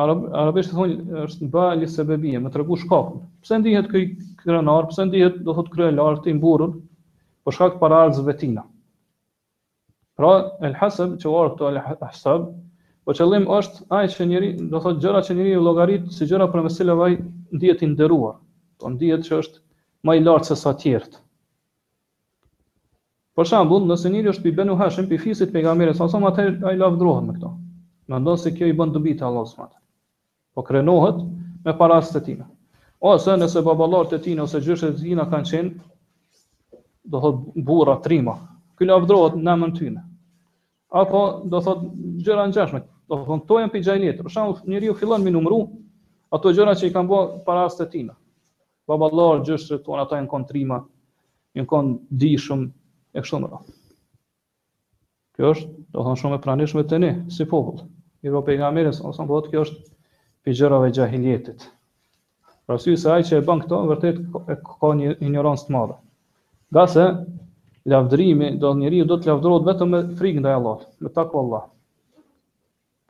arabisht 0.05 0.75
thonë 0.77 1.21
është 1.25 1.47
në 1.47 1.51
bëjë 1.55 1.79
një 1.83 1.89
sebebije, 1.97 2.43
me 2.45 2.53
të 2.53 2.61
regu 2.63 2.77
Pse 3.45 3.59
ndihet 3.63 3.89
këj 3.93 4.03
krenar, 4.43 4.89
pse 4.91 5.05
ndihet 5.09 5.37
do 5.47 5.55
thot 5.57 5.69
krye 5.73 5.93
lart 5.95 6.27
i 6.27 6.35
mburën, 6.37 6.73
po 7.45 7.51
shkak 7.55 7.79
të 7.81 8.35
tina. 8.41 8.65
Pra, 10.17 10.33
el 10.67 10.73
hasëb, 10.75 11.19
që 11.21 11.29
varë 11.29 11.51
këto 11.53 11.71
el 11.71 12.47
po 13.07 13.13
qëllim 13.15 13.45
është 13.55 13.85
ajë 13.97 14.11
që 14.17 14.25
njëri, 14.29 14.49
do 14.73 14.81
thot 14.83 14.99
gjëra 15.01 15.21
që 15.23 15.35
njëri 15.39 15.53
llogarit 15.63 16.09
si 16.13 16.27
gjëra 16.27 16.49
për 16.53 16.65
mesile 16.67 16.95
ndihet 17.55 17.85
i 17.85 17.87
nderuar, 17.87 18.41
po 18.81 18.91
ndihet 18.91 19.23
që 19.29 19.39
është 19.45 19.63
më 20.07 20.19
i 20.19 20.25
lartë 20.27 20.51
se 20.51 20.57
sa 20.61 20.73
tjertë. 20.75 21.23
Për 23.37 23.49
shembull, 23.51 23.83
nëse 23.89 24.11
njëri 24.13 24.31
është 24.33 24.49
i 24.49 24.53
Benu 24.59 24.75
Hashim, 24.81 25.07
pi 25.11 25.17
fisit 25.23 25.51
pejgamberit 25.55 25.99
sa 25.99 26.07
sa 26.13 26.19
atë 26.29 26.45
ai 26.69 26.79
lavdrohet 26.81 27.25
me 27.27 27.35
këto. 27.37 27.51
Mendon 28.13 28.39
se 28.43 28.53
kjo 28.57 28.65
i 28.71 28.77
bën 28.79 28.95
dobi 28.95 29.13
te 29.19 29.27
Allahu 29.29 29.51
subhanahu. 29.51 29.83
Po 30.57 30.63
krenohet 30.69 31.19
me 31.67 31.75
parasë 31.81 32.15
të 32.15 32.23
tina. 32.29 32.47
Ose 33.11 33.35
nëse 33.43 33.61
baballarët 33.67 34.15
e 34.19 34.23
tina 34.27 34.47
ose 34.47 34.61
gjyshet 34.65 34.97
e 34.97 35.03
tina 35.11 35.27
kanë 35.35 35.49
qenë 35.51 35.73
do 37.15 37.21
thot 37.25 37.43
burra 37.69 37.99
trima, 38.07 38.37
ky 38.79 38.89
lavdrohet 38.89 39.37
në 39.43 39.53
emrin 39.57 39.75
tyne. 39.81 40.07
Apo 41.03 41.21
do 41.53 41.61
thot 41.69 41.85
gjëra 42.29 42.49
ngjashme, 42.51 42.81
do 43.13 43.21
thon 43.29 43.45
to 43.51 43.61
janë 43.61 43.75
pejgamberit. 43.77 44.25
Për 44.25 44.33
shembull, 44.39 44.63
njeriu 44.75 44.97
fillon 45.03 45.21
me 45.29 45.35
numëru 45.37 45.61
ato 46.39 46.55
gjëra 46.57 46.73
që 46.81 46.89
i 46.89 46.97
kanë 46.97 47.13
bërë 47.13 47.45
parasë 47.51 47.83
të 47.85 47.91
tina. 47.99 48.17
Baballarët 48.89 49.45
gjyshet 49.51 49.85
tona 49.91 50.09
ato 50.09 50.17
janë 50.23 50.33
kontrima, 50.33 50.81
janë 51.59 51.69
kon 51.75 51.99
dishëm, 52.25 52.69
e 53.17 53.23
kështu 53.25 53.49
Kjo 55.37 55.51
është, 55.53 55.71
do 55.95 56.03
thonë 56.05 56.21
shumë 56.21 56.37
e 56.37 56.41
praneshme 56.45 56.83
të 56.89 56.99
ne, 57.03 57.09
si 57.37 57.45
popull. 57.49 57.81
I 58.25 58.31
rrë 58.33 58.41
pejga 58.45 58.71
mërës, 58.77 59.03
ose 59.09 59.25
më 59.29 59.41
kjo 59.51 59.63
është 59.67 59.79
pijërave 60.47 60.87
gjahiljetit. 60.97 61.67
Pra 62.67 62.79
sy 62.81 62.95
se 63.03 63.11
ajë 63.15 63.27
që 63.29 63.39
e 63.41 63.45
bën 63.49 63.61
këto, 63.65 63.81
vërtet 63.91 64.23
e 64.53 64.57
ka 64.65 64.93
një 65.01 65.13
ignorancë 65.27 65.67
të 65.69 65.75
madhe. 65.77 65.99
Gase 66.79 67.05
lavdërimi, 67.87 67.93
lavdrimi, 67.93 68.51
do 68.61 68.71
të 68.71 68.81
njëri 68.83 69.03
do 69.13 69.19
të 69.21 69.31
lavdërohet 69.31 69.69
vetëm 69.69 69.93
me 69.93 70.01
frikë 70.23 70.43
ndaj 70.45 70.57
Allah, 70.61 70.87
me 71.05 71.13
takoj 71.21 71.43
Allah. 71.45 71.67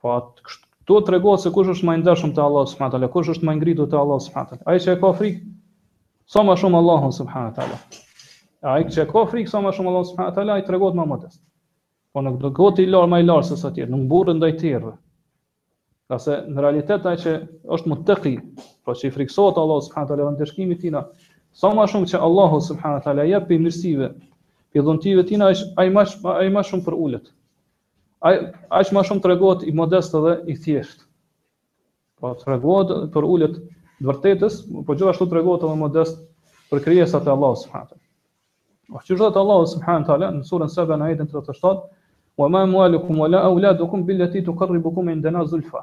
Po 0.03 0.15
atë 0.19 0.47
kështë, 0.49 0.63
Tu 0.87 0.95
të 1.03 1.11
regohet 1.11 1.41
se 1.43 1.49
kush 1.51 1.67
është 1.71 1.83
më 1.89 1.95
i 1.99 2.03
dashur 2.07 2.29
te 2.35 2.39
Allahu 2.43 2.63
subhanahu 2.73 2.91
wa 2.95 2.95
taala, 2.97 3.07
kush 3.15 3.31
është 3.33 3.43
më 3.49 3.55
i 3.57 3.59
ngritur 3.61 3.89
te 3.91 3.97
Allahu 4.01 4.23
subhanahu 4.27 4.53
wa 4.53 4.59
taala. 4.63 4.67
Ai 4.71 4.79
që 4.83 4.93
e 4.95 4.99
ka 5.03 5.09
frikë, 5.19 5.49
sa 6.33 6.45
më 6.47 6.55
shumë 6.63 6.79
Allahun 6.79 7.11
subhanahu 7.17 7.49
wa 7.51 7.55
taala. 7.59 7.79
A 8.65 8.79
i 8.81 8.85
që 8.89 9.03
ka 9.11 9.21
frikë 9.29 9.51
sa 9.51 9.59
më 9.61 9.71
shumë 9.77 9.89
Allah 9.91 10.05
subhanahu 10.09 10.35
taala 10.35 10.55
i 10.59 10.63
tregon 10.67 10.95
më 10.99 11.03
modest. 11.11 11.41
Po 12.15 12.23
në 12.25 12.31
do 12.43 12.49
goti 12.59 12.85
i 12.87 12.89
lartë 12.93 13.09
më 13.11 13.19
i 13.21 13.25
lartë 13.27 13.49
se 13.51 13.57
sa 13.63 13.69
tjerë, 13.75 13.91
nuk 13.93 14.07
burrë 14.13 14.33
ndaj 14.39 14.49
tjerë. 14.63 14.93
Qase 16.09 16.37
në 16.55 16.63
realitet 16.65 17.05
ai 17.11 17.17
që 17.25 17.33
është 17.77 17.91
muttaqi, 17.91 18.31
po 18.87 18.95
që 18.97 19.09
i 19.09 19.13
friksohet 19.17 19.59
Allah 19.65 19.81
subhanahu 19.87 20.13
taala 20.13 20.29
në 20.33 20.39
dëshkimin 20.41 20.77
e 20.77 20.79
tij, 20.85 21.03
sa 21.59 21.71
më 21.81 21.85
shumë 21.93 22.09
që 22.13 22.23
Allahu 22.29 22.61
subhanahu 22.69 23.03
taala 23.09 23.27
jep 23.29 23.45
pi 23.51 23.59
mirësive, 23.65 24.09
pi 24.73 24.85
dhuntive 24.89 25.25
tina, 25.33 25.51
aj, 25.53 25.61
aj 25.83 25.87
mash, 25.99 26.17
aj 26.17 26.23
mash 26.25 26.41
aj, 26.41 26.51
më 26.57 26.65
shumë 26.71 26.87
për 26.87 26.97
ulët. 27.07 27.29
Ai 28.25 28.33
ai 28.73 28.81
më 28.99 29.05
shumë 29.11 29.21
tregon 29.27 29.67
i 29.69 29.75
modest 29.83 30.17
dhe 30.25 30.33
i 30.49 30.57
thjesht. 30.65 31.05
Po 32.23 32.33
tregon 32.41 32.95
për 33.17 33.29
ulët 33.35 33.61
vërtetës, 34.09 34.59
po 34.81 34.97
gjithashtu 34.97 35.29
tregon 35.35 35.61
edhe 35.61 35.75
modest 35.85 36.23
për 36.73 36.81
krijesat 36.89 37.29
e 37.29 37.33
Allah 37.37 37.53
subhanahu 37.55 37.93
taala. 37.93 38.03
O 38.95 39.01
që 39.03 39.15
zot 39.19 39.35
Allahu 39.39 39.65
subhanahu 39.67 40.03
wa 40.05 40.07
taala 40.09 40.27
në 40.37 40.45
surën 40.47 40.69
7 40.73 41.01
ayatën 41.07 41.27
37, 41.31 41.79
"Wa 42.39 42.47
ma 42.49 42.61
amwalukum 42.67 43.17
wa 43.19 43.27
la 43.27 43.41
auladukum 43.47 44.05
billati 44.07 44.41
tuqarribukum 44.47 45.09
indana 45.13 45.41
zulfa." 45.45 45.81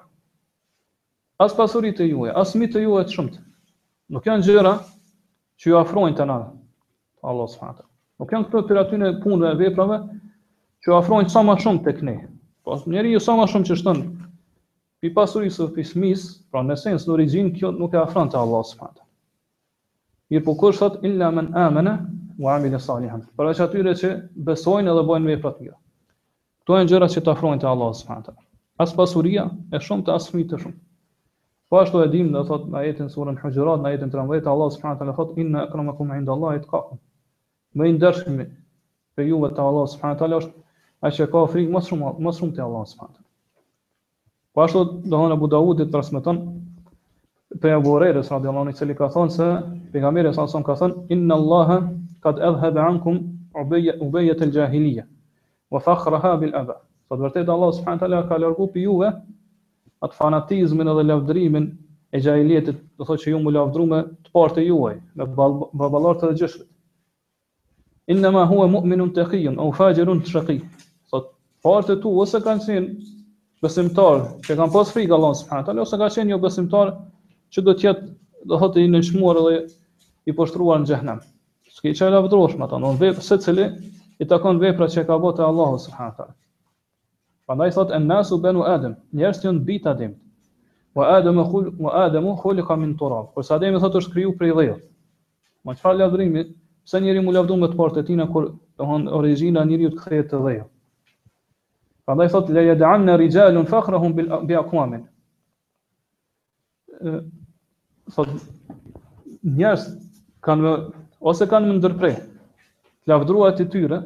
As 1.39 1.53
pasurit 1.55 2.01
e 2.01 2.07
juaj, 2.09 2.33
as 2.43 2.55
mitë 2.55 2.73
të 2.73 2.81
juve 2.85 3.03
të 3.09 3.13
shumët. 3.17 3.37
Nuk 4.15 4.25
janë 4.29 4.43
gjëra 4.47 4.73
që 5.61 5.67
ju 5.69 5.77
afrojnë 5.79 6.17
të 6.17 6.23
Allahu 6.23 6.57
Allah 7.33 7.49
së 7.57 7.75
Nuk 8.23 8.31
janë 8.33 8.45
këtë 8.51 8.67
për 8.69 8.79
aty 8.85 8.97
në 9.03 9.11
punëve 9.23 9.51
e 9.53 9.57
veprave 9.61 9.97
që 10.81 10.87
ju 10.87 10.95
afrojnë 10.97 11.29
sa 11.35 11.43
ma 11.43 11.57
shumë 11.61 11.83
të 11.87 11.93
këne. 11.99 12.15
Po, 12.65 12.79
njeri 12.87 13.11
ju 13.13 13.21
sa 13.21 13.35
ma 13.37 13.47
shumë 13.51 13.65
që 13.71 13.75
shtënë 13.77 14.05
pi 15.01 15.11
pasurit 15.17 15.53
së 15.53 15.67
pismis, 15.75 16.25
pra 16.51 16.63
në 16.63 16.77
sensë 16.85 17.09
në 17.09 17.13
origin, 17.17 17.53
kjo 17.59 17.73
nuk 17.75 17.93
e 17.93 17.97
afrojnë 18.05 18.31
të 18.33 18.37
Allah 18.45 18.63
së 18.71 18.77
fatë. 18.81 19.01
Mirë 20.31 20.45
po 20.47 20.53
kërë 20.63 20.73
sot, 20.79 21.03
illa 21.05 21.31
men 21.31 21.51
amene, 21.67 21.99
wa 22.39 22.57
amila 22.57 22.79
salihan. 22.79 23.23
Por 23.37 23.47
ato 23.49 23.65
atyre 23.67 23.95
që 23.99 24.11
besojnë 24.49 24.95
dhe 24.97 25.05
bojnë 25.07 25.31
vepra 25.35 25.53
të 25.55 25.65
mira. 25.65 25.77
Kto 26.65 26.79
janë 26.79 26.91
gjërat 26.93 27.15
që 27.15 27.23
të 27.27 27.35
te 27.63 27.67
Allahu 27.71 27.95
subhanahu 27.95 28.25
taala. 28.25 28.43
As 28.79 28.93
pasuria 28.97 29.51
e 29.73 29.79
shumë 29.79 30.05
të 30.07 30.15
as 30.15 30.29
fëmijë 30.31 30.49
të 30.51 30.59
shumë. 30.63 30.79
Po 31.71 31.79
ashtu 31.81 32.03
e 32.03 32.09
dim, 32.09 32.33
do 32.33 32.45
thot 32.45 32.67
në 32.71 32.79
ajetin 32.79 33.09
sura 33.09 33.31
al 33.31 33.37
Hujurat, 33.39 33.81
në 33.81 33.89
ajetin 33.89 34.11
13, 34.11 34.49
Allah 34.51 34.71
subhanahu 34.75 34.99
taala 34.99 35.15
thot 35.15 35.39
inna 35.39 35.63
akramakum 35.69 36.11
inda 36.17 36.33
Allahi 36.35 36.61
taqakum. 36.65 36.99
Më 37.75 37.89
i 37.89 37.95
ndershëm 37.97 38.43
për 39.17 39.25
juve 39.29 39.51
te 39.55 39.63
Allahu 39.63 39.87
subhanahu 39.95 40.19
taala 40.19 40.39
është 40.43 40.65
ai 41.07 41.13
që 41.15 41.27
ka 41.31 41.47
frikë 41.55 41.73
më 41.75 41.85
shumë 41.89 42.13
më 42.25 42.35
shumë 42.39 42.57
te 42.59 42.63
Allahu 42.67 42.91
subhanahu 42.91 43.15
taala. 43.15 43.29
Po 44.55 44.63
ashtu 44.67 44.85
do 45.05 45.17
thonë 45.17 45.37
Abu 45.39 45.49
Daudit 45.55 45.91
transmeton 45.95 46.39
pe 47.63 47.71
Abu 47.73 47.95
Hurairah 47.95 48.23
radhiyallahu 48.31 48.67
anhu 48.67 48.75
i 48.75 48.79
cili 48.79 48.95
ka 48.99 49.09
thonë 49.15 49.31
se 49.35 49.49
pejgamberi 49.93 50.35
sa 50.35 50.47
son 50.51 50.63
ka 50.67 50.75
thonë 50.79 51.07
inna 51.15 51.35
Allaha 51.39 51.79
qad 52.25 52.39
adhhab 52.49 52.77
ankum 52.89 53.15
ubayya 53.63 53.93
ubayya 54.01 54.35
e 54.45 54.51
jahiliya 54.57 55.07
wa 55.71 55.81
fakhraha 55.81 56.41
bil 56.41 56.55
aba. 56.61 56.77
Sot 57.09 57.19
vërtet 57.21 57.49
Allah 57.55 57.71
subhanahu 57.79 58.01
taala 58.05 58.21
ka 58.29 58.37
largu 58.45 58.67
pi 58.77 58.85
juve 58.89 59.11
atë 60.05 60.15
fanatizmin 60.19 60.89
edhe 60.93 61.05
lavdrimin 61.11 61.67
e 62.15 62.21
jahilietit, 62.25 62.77
do 62.99 63.05
thotë 63.05 63.23
që 63.27 63.31
ju 63.35 63.41
mu 63.45 63.53
lavdru 63.53 63.85
me 63.91 64.01
të 64.25 64.33
partë 64.35 64.63
e 64.63 64.71
juaj, 64.71 64.97
me 65.21 65.27
baballort 65.35 66.23
edhe 66.25 66.37
gjeshët. 66.41 66.65
Inna 68.15 68.31
ma 68.33 68.45
huwa 68.47 68.69
mu'minun 68.77 69.11
taqiyun 69.19 69.59
aw 69.59 69.69
fajirun 69.77 70.23
shaqi. 70.29 70.57
Sot 71.13 71.29
partë 71.65 71.99
tu 72.05 72.13
ose 72.25 72.41
kanë 72.47 72.65
qenë 72.67 72.91
besimtar 73.65 74.23
që 74.47 74.59
kanë 74.61 74.73
pas 74.77 74.95
frikë 74.97 75.17
Allah 75.19 75.35
subhanahu 75.43 75.67
taala 75.69 75.87
ose 75.89 76.01
ka 76.05 76.11
qenë 76.17 76.33
jo 76.37 76.41
besimtar 76.49 76.95
që 77.55 77.67
do 77.69 77.77
të 77.81 77.89
jetë 77.89 78.09
do 78.53 78.61
thotë 78.65 78.87
i 78.89 78.91
nënshmuar 78.97 79.41
edhe 79.45 79.59
i 80.25 80.33
poshtruar 80.41 80.81
në 80.85 80.93
xhehenam 80.93 81.23
s'ke 81.75 81.91
i 81.91 81.97
qajla 81.99 82.21
vëdroshme 82.25 82.65
ata, 82.69 82.79
në 82.79 82.93
vepë 83.01 83.23
se 83.27 83.39
cili 83.43 83.65
i 84.23 84.27
takon 84.31 84.61
vepra 84.63 84.87
që 84.93 85.03
ka 85.09 85.17
bote 85.19 85.43
Allahu 85.43 85.79
subhanët 85.83 86.21
ta. 86.21 86.29
Pandaj 87.51 87.73
thot, 87.75 87.91
e 87.95 87.99
nësu 88.01 88.39
benu 88.43 88.63
Adem, 88.67 88.95
njerës 89.19 89.43
të 89.43 89.49
jënë 89.51 89.65
bita 89.67 89.97
wa 90.95 91.09
Adem 91.19 91.39
u 91.43 91.89
Adem 91.91 92.27
u 92.31 92.37
khulli 92.39 92.63
ka 92.63 92.77
min 92.79 92.95
të 92.97 93.11
rabë, 93.11 93.31
kërsa 93.35 93.57
Adem 93.57 93.75
i 93.75 93.81
thot 93.83 93.95
është 94.01 94.13
kryu 94.15 94.37
prej 94.39 94.53
dhejët. 94.57 94.83
Ma 95.67 95.75
që 95.75 95.83
farë 95.83 95.99
lavdërimi, 96.05 96.47
se 96.87 97.01
njeri 97.01 97.21
mu 97.25 97.35
lavdu 97.35 97.57
me 97.59 97.67
të 97.67 97.75
partë 97.79 98.01
e 98.01 98.07
tina, 98.13 98.29
kër 98.31 98.47
origina 99.19 99.65
njeri 99.67 99.89
ju 99.89 99.93
të 99.97 100.03
kërjet 100.05 100.31
të 100.31 100.41
dhejët. 100.47 100.71
Pandaj 102.07 102.29
thot, 102.35 102.53
le 102.55 102.63
jedan 102.71 103.03
në 103.09 103.19
rigjallun 103.21 103.67
fakrahum 103.71 104.15
bi 104.47 104.55
akuamin. 104.61 105.03
Thot, 108.15 108.31
njerës 109.45 109.91
kanë 110.45 110.79
ose 111.29 111.47
kanë 111.51 111.69
më 111.71 111.75
ndërprej, 111.79 112.17
të 113.09 113.19
të 113.59 113.67
tyre, 113.73 113.99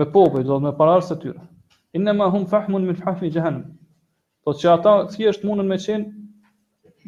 me 0.00 0.06
popoj, 0.14 0.42
do 0.48 0.56
të 0.56 0.64
me 0.66 0.72
pararës 0.78 1.10
të 1.10 1.16
tyre. 1.22 1.40
Inne 1.98 2.12
ma 2.14 2.28
hum 2.32 2.44
fahmun 2.52 2.86
min 2.86 2.96
fahmi 2.98 3.30
gjehenëm. 3.34 3.62
Do 4.46 4.52
të 4.54 4.58
që 4.62 4.70
ata 4.78 4.92
thjesht 5.12 5.44
munën 5.48 5.66
me 5.72 5.76
qenë, 5.76 6.06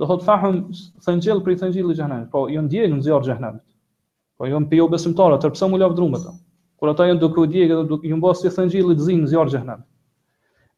do 0.00 0.06
të 0.12 0.24
fahmun 0.26 0.58
thëngjel 1.06 1.40
për 1.46 1.54
i 1.54 1.60
thëngjil 1.60 1.92
i 1.92 2.28
Po, 2.34 2.46
jo 2.56 2.62
në 2.62 2.86
në 2.94 3.00
zjarë 3.06 3.26
gjehenëm. 3.30 3.56
Po, 4.38 4.46
jo 4.50 4.60
në 4.60 4.68
pjo 4.72 4.88
besimtara, 4.90 5.38
tërpësa 5.38 5.68
mu 5.70 5.78
lavdru 5.80 6.08
me 6.12 6.18
ta. 6.24 6.34
Kur 6.76 6.88
ata 6.90 7.04
jënë 7.06 7.20
duke 7.22 7.40
u 7.40 7.46
djegë, 7.46 7.74
do 7.88 7.96
të 7.98 8.08
ju 8.10 8.16
në 8.16 8.22
basë 8.24 8.48
i 8.48 8.50
thëngjil 8.50 8.92
i 8.92 9.16
në 9.22 9.30
zjarë 9.32 9.52
gjehenëm. 9.54 9.82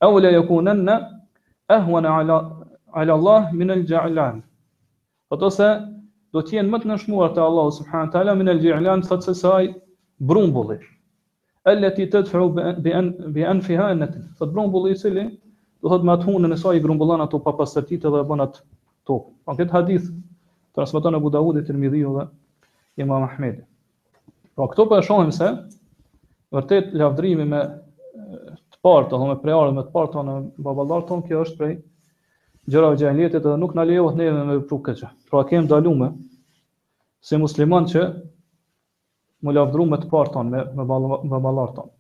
E 0.03 0.07
ule 0.13 0.33
jo 0.35 0.43
ku 0.47 0.61
e 0.63 1.77
ala, 1.77 2.41
ala 2.93 3.15
Allah 3.15 3.49
minë 3.55 3.75
lë 3.81 3.87
gjehenëm. 3.89 4.43
Po, 5.29 5.37
të 5.41 5.51
se, 5.57 5.69
do 6.35 6.43
të 6.43 6.57
jenë 6.59 6.73
më 6.75 6.79
të 6.83 6.89
nënshmuar 6.91 7.31
te 7.35 7.43
Allahu 7.47 7.71
subhanahu 7.77 8.11
teala 8.15 8.33
min 8.39 8.51
al 8.53 8.63
ilan 8.67 9.05
thotë 9.07 9.29
se 9.31 9.35
saj 9.43 9.69
brumbulli 10.31 10.79
allati 11.73 12.09
tadfu 12.11 12.49
bi 12.57 12.93
an 13.01 13.13
bi 13.37 13.45
anfiha 13.51 13.87
anat 13.95 14.17
thotë 14.41 14.55
brumbulli 14.57 14.95
i 14.95 14.99
cili 15.05 15.29
do 15.85 15.93
me 15.99 16.09
mat 16.11 16.27
hunën 16.27 16.53
e 16.53 16.59
saj 16.65 16.81
grumbullon 16.83 17.23
ato 17.27 17.39
papastërtitë 17.47 18.13
dhe 18.17 18.25
bën 18.33 18.43
ato 18.47 18.65
tokë 19.11 19.31
po 19.47 19.55
këtë 19.61 19.75
hadith 19.77 20.11
transmeton 20.75 21.21
Abu 21.21 21.31
Dawud 21.37 21.61
te 21.61 21.65
Tirmidhiu 21.71 22.17
dhe 22.19 22.27
Imam 23.05 23.29
Ahmed 23.31 23.63
po 24.57 24.67
këto 24.73 24.89
po 24.91 24.99
e 24.99 25.07
shohim 25.07 25.31
se 25.39 25.53
vërtet 26.55 26.91
lavdrimi 26.99 27.47
me 27.55 27.63
të 28.15 28.83
parë, 28.85 29.07
domethënë 29.11 29.35
me 29.37 29.41
preardhën 29.45 29.79
me 29.79 29.87
të 29.87 29.95
parë 29.95 30.15
tonë 30.17 30.37
baballar 30.67 31.07
ton 31.13 31.23
kjo 31.29 31.47
është 31.47 31.59
prej 31.63 31.75
gjëra 32.73 32.91
e 32.95 32.99
gjahiljetit 32.99 33.43
dhe 33.45 33.55
nuk 33.61 33.75
na 33.77 33.85
lejohet 33.85 34.17
neve 34.17 34.45
me 34.45 34.55
vepru 34.59 34.79
këtë 34.85 35.01
gjë. 35.03 35.11
Pra 35.31 35.43
kem 35.49 35.67
dalume 35.69 36.09
se 37.25 37.39
musliman 37.41 37.89
që 37.91 38.05
më 39.45 39.55
lavdru 39.59 39.87
me 39.91 39.99
të 40.01 40.09
parë 40.13 40.33
tonë, 40.35 40.51
me, 40.51 40.65
me, 40.79 40.97
me 41.33 41.41
balar 41.49 41.75
tonë. 41.77 41.93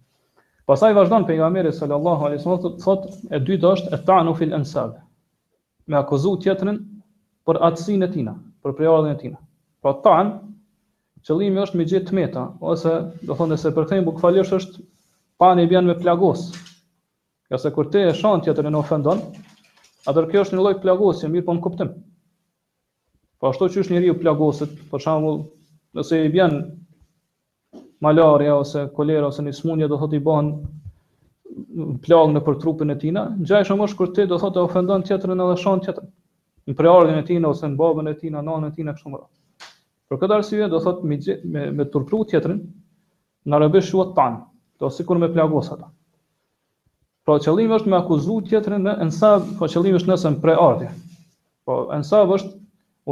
Pasaj 0.64 0.94
vazhdan 0.96 1.26
për 1.28 1.36
nga 1.38 1.50
meri 1.52 1.74
sallallahu 1.76 2.28
alesu 2.30 2.56
të 2.64 2.70
thot 2.80 3.04
e 3.36 3.40
dytë 3.44 3.72
është 3.74 3.92
e 3.92 4.00
ta'nu 4.08 4.32
fil 4.38 4.54
ensabë, 4.56 4.96
me 5.92 5.98
akuzu 6.00 6.32
tjetërin 6.46 6.78
për 7.44 7.60
atësinë 7.68 8.08
e 8.08 8.12
tina, 8.14 8.32
për 8.64 8.76
prejardhin 8.78 9.12
e 9.12 9.18
tina. 9.20 9.42
Pra 9.84 9.92
ta'n, 10.06 10.30
qëllimi 11.28 11.60
është 11.66 11.76
me 11.76 11.84
gjetë 11.90 12.08
të 12.08 12.16
meta, 12.16 12.46
ose 12.70 12.94
do 13.28 13.36
thonë 13.36 13.52
dhe 13.52 13.60
se 13.66 13.74
përkëthejmë 13.76 14.08
bukfalish 14.08 14.56
është 14.56 14.86
pani 15.42 15.68
i 15.68 15.84
me 15.84 15.98
plagos. 16.00 16.46
Ja 17.52 17.58
se 17.60 17.68
kur 17.76 17.92
ti 17.92 18.00
e 18.06 18.14
shon 18.16 18.40
tjetër 18.46 18.70
e 18.70 18.76
ofendon, 18.80 19.20
Atër 20.11 20.26
kjo 20.28 20.42
është 20.44 20.57
një 20.57 20.62
lloj 20.62 20.74
plagosje, 20.82 21.28
mirë 21.32 21.46
po 21.46 21.52
në 21.57 21.62
kuptim. 21.64 21.92
Po 23.40 23.48
ashtu 23.50 23.68
që 23.72 23.84
është 23.84 23.94
një 23.96 24.02
riu 24.05 24.16
plagosët, 24.20 24.74
për 24.90 25.00
shambull, 25.05 25.38
nëse 25.96 26.18
i 26.26 26.32
bjen 26.34 26.59
malarja 28.05 28.59
ose 28.61 28.82
kolera 28.98 29.30
ose 29.30 29.44
një 29.46 29.55
smunje, 29.59 29.88
do 29.88 29.96
thot 30.02 30.12
i 30.12 30.20
banë 30.26 31.94
plagë 32.05 32.34
në 32.34 32.42
për 32.48 32.59
trupin 32.64 32.92
e 32.92 32.98
tina, 33.00 33.22
në 33.38 33.48
gjaj 33.48 33.62
shumë 33.70 33.88
është 33.88 34.00
kërte, 34.02 34.28
do 34.34 34.38
thot 34.42 34.61
e 34.61 34.64
ofendon 34.66 35.07
tjetër 35.09 35.32
edhe 35.36 35.46
dhe 35.52 35.57
shon 35.64 35.80
tjetër, 35.86 36.05
në 36.68 36.76
preardin 36.78 37.22
e 37.22 37.26
tina 37.30 37.55
ose 37.55 37.68
në 37.70 37.80
babën 37.80 38.12
e 38.12 38.16
tina, 38.20 38.44
nanën 38.44 38.68
e 38.70 38.74
tina, 38.78 38.96
kështë 38.98 39.14
më 39.16 39.24
Për 40.12 40.18
këtë 40.20 40.34
arsivje, 40.36 40.66
do 40.68 40.78
thot 40.84 40.98
me, 41.09 41.16
me, 41.48 41.62
me 41.74 41.86
tërpru 41.90 42.26
tjetërin, 42.28 42.59
në 43.50 43.61
rëbësh 43.64 43.88
shuat 43.92 44.11
tanë, 44.18 44.42
do 44.82 44.90
sikur 44.92 45.16
me 45.18 45.30
plagosat 45.32 45.80
Po 47.24 47.32
pra, 47.38 47.40
qëllimi 47.46 47.72
është 47.74 47.88
me 47.90 47.96
akuzu 47.98 48.34
tjetrin 48.50 48.82
në 48.84 48.94
ensab, 49.06 49.46
po 49.56 49.62
pra, 49.64 49.68
qëllimi 49.74 49.96
është 49.98 50.10
nëse 50.10 50.32
pre 50.42 50.54
ardhje. 50.60 50.90
Po 51.64 51.76
pra, 51.88 51.96
ensab 51.96 52.32
është 52.36 52.50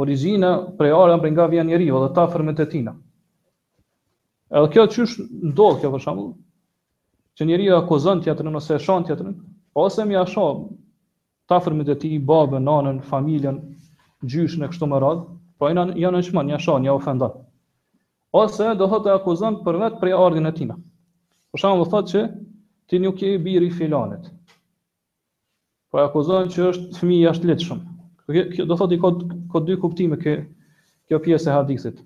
origjina 0.03 0.51
për 0.81 0.91
ardhje 0.97 1.15
për 1.23 1.33
nga 1.33 1.47
vjen 1.53 1.71
njeriu 1.71 2.01
dhe 2.03 2.09
ta 2.17 2.25
fermet 2.33 2.61
e 2.61 2.67
tina. 2.73 2.93
Edhe 4.53 4.69
kjo 4.75 4.83
çysh 4.95 5.15
ndodh 5.49 5.79
kjo 5.81 5.91
për 5.95 6.03
shembull, 6.05 6.29
që 7.37 7.47
njeriu 7.49 7.73
akuzon 7.79 8.21
tjetrin 8.21 8.59
ose 8.61 8.77
shon 8.85 9.07
tjetrin, 9.09 9.33
ose 9.83 10.05
më 10.05 10.21
shoh 10.29 10.61
ta 11.49 11.57
fermet 11.65 11.89
e 11.89 11.97
tij, 12.03 12.19
babën, 12.29 12.61
nanën, 12.67 13.01
familjen, 13.09 13.57
gjysh 14.29 14.61
e 14.61 14.69
kështu 14.69 14.91
merat, 14.93 15.25
po 15.57 15.65
pra 15.65 15.73
janë 15.73 15.97
janë 16.03 16.21
asmën, 16.21 16.53
janë 16.53 16.65
shon, 16.67 16.85
janë 16.85 16.99
ofendon. 17.01 17.33
Ose 18.43 18.69
do 18.77 18.91
të 18.93 19.17
akuzon 19.17 19.57
për 19.65 19.81
vetë 19.87 20.01
për 20.01 20.45
e 20.45 20.53
tina. 20.61 20.77
Për 21.51 21.59
shembull 21.65 21.89
thotë 21.95 22.09
që 22.13 22.21
ti 22.93 22.99
nuk 23.01 23.21
je 23.25 23.39
biri 23.41 23.71
filanit. 23.73 24.27
Po 25.89 25.97
e 25.97 26.03
akuzojnë 26.05 26.53
që 26.53 26.65
është 26.69 26.99
fëmija 26.99 27.31
është 27.33 27.47
letshëm. 27.49 27.79
Kjo 28.53 28.65
do 28.69 28.75
thotë 28.77 28.93
i 28.93 28.99
ka 29.01 29.09
ka 29.53 29.61
dy 29.65 29.77
kuptime 29.81 30.19
kjo 30.21 30.33
kjo 31.09 31.19
pjesë 31.25 31.49
e 31.49 31.55
hadithit. 31.55 32.03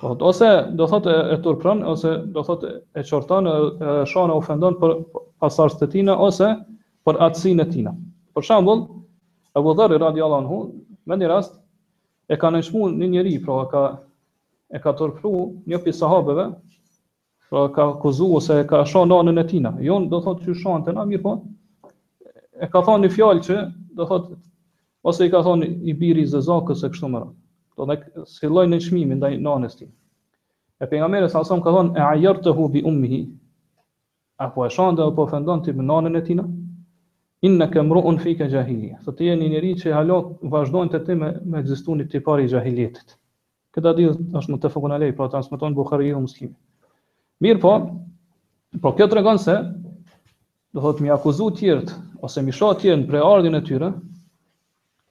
Do 0.00 0.14
thot 0.14 0.24
ose 0.30 0.48
do 0.80 0.86
thotë 0.94 1.12
e, 1.12 1.18
e 1.34 1.36
turpron 1.44 1.82
ose 1.92 2.14
do 2.36 2.44
thotë 2.48 2.72
e 2.96 3.04
çorton 3.10 3.50
e, 3.50 3.52
e 3.52 3.90
shon 4.12 4.32
ofendon 4.38 4.78
për 4.80 4.96
pasardhën 5.44 5.82
të 5.82 5.90
tina 5.92 6.16
ose 6.24 6.48
për 7.06 7.20
atësinë 7.28 7.66
e 7.66 7.68
tina. 7.74 7.92
Për 8.36 8.48
shembull, 8.48 8.86
Abu 9.60 9.76
Dharr 9.78 9.92
radhiyallahu 9.92 10.40
anhu 10.40 10.62
në 11.10 11.20
një 11.20 11.30
rast 11.34 11.60
e 12.32 12.40
ka 12.40 12.48
nënshmuar 12.56 12.96
një 13.02 13.12
njerëz, 13.12 13.40
pra 13.44 13.60
ka 13.76 13.84
e 14.72 14.80
ka 14.88 14.96
turpru 15.00 15.36
një 15.72 15.84
pjesë 15.84 16.00
sahabeve 16.06 16.48
pra 17.50 17.68
ka 17.72 17.92
kozu 17.98 18.28
ose 18.38 18.54
ka 18.70 18.84
shon 18.86 19.08
nanën 19.10 19.40
e 19.42 19.46
tina. 19.48 19.74
Jo, 19.82 19.98
do 20.06 20.20
thot 20.22 20.42
që 20.46 20.54
shon 20.54 20.84
te 20.86 20.92
na, 20.94 21.04
mirë 21.04 21.22
po. 21.22 21.32
E 22.62 22.68
ka 22.70 22.82
thonë 22.86 23.10
fjalë 23.10 23.42
që 23.48 23.56
do 23.98 24.06
thot 24.06 24.28
ose 25.10 25.26
i 25.26 25.32
ka 25.32 25.40
thonë 25.42 25.66
i 25.90 25.94
biri 25.98 26.24
zezakës 26.30 26.84
e 26.86 26.90
kështu 26.94 27.10
më 27.10 27.22
radh. 27.24 27.34
Do 27.76 27.88
ne 27.90 27.96
silloj 28.36 28.66
në 28.70 28.78
çmimin 28.86 29.18
ndaj 29.18 29.34
nanës 29.42 29.74
tim. 29.80 29.90
E 30.80 30.86
pejgamberi 30.86 31.28
sa 31.32 31.42
sa 31.44 31.58
më 31.58 31.64
ka 31.66 31.74
thonë 31.74 31.98
e 31.98 32.06
ajertuhu 32.14 32.68
bi 32.72 32.84
ummihi. 32.86 33.20
apo 34.40 34.54
po 34.62 34.68
shon 34.70 34.96
dhe 34.96 35.04
po 35.16 35.26
fendon 35.28 35.60
ti 35.62 35.72
me 35.72 35.82
nanën 35.84 36.16
e 36.16 36.22
tina? 36.24 36.46
Inna 37.42 37.66
ka 37.70 37.82
mru'un 37.82 38.18
fike 38.20 38.46
jahili. 38.50 38.94
Sot 39.04 39.20
je 39.20 39.34
një 39.36 39.48
njerëz 39.50 39.82
që 39.82 39.92
halo 39.92 40.16
vazhdon 40.52 40.88
të 40.92 41.00
të 41.04 41.14
me 41.44 41.58
ekzistonin 41.60 42.08
tipari 42.08 42.44
i 42.44 42.48
jahilitetit. 42.48 43.16
Këta 43.72 43.92
pra 43.94 43.94
dhe 43.96 44.08
është 44.40 44.52
më 44.52 44.58
të 44.62 44.70
fukun 44.72 44.92
alej, 44.92 45.12
pra 45.16 45.28
të 45.28 45.40
nësë 45.40 45.52
më 45.52 45.58
tonë 45.58 46.54
Mirë 47.44 47.60
po, 47.60 47.72
por 48.84 48.94
kjo 48.98 49.06
të 49.10 49.16
regon 49.18 49.38
se, 49.40 49.54
do 50.76 50.82
thotë 50.86 51.04
mi 51.04 51.12
akuzu 51.14 51.46
tjertë, 51.60 51.94
ose 52.28 52.42
mi 52.44 52.52
shoh 52.56 52.74
tjertë 52.82 53.08
për 53.12 53.24
ardhjën 53.28 53.56
e 53.56 53.62
tyre, 53.68 53.88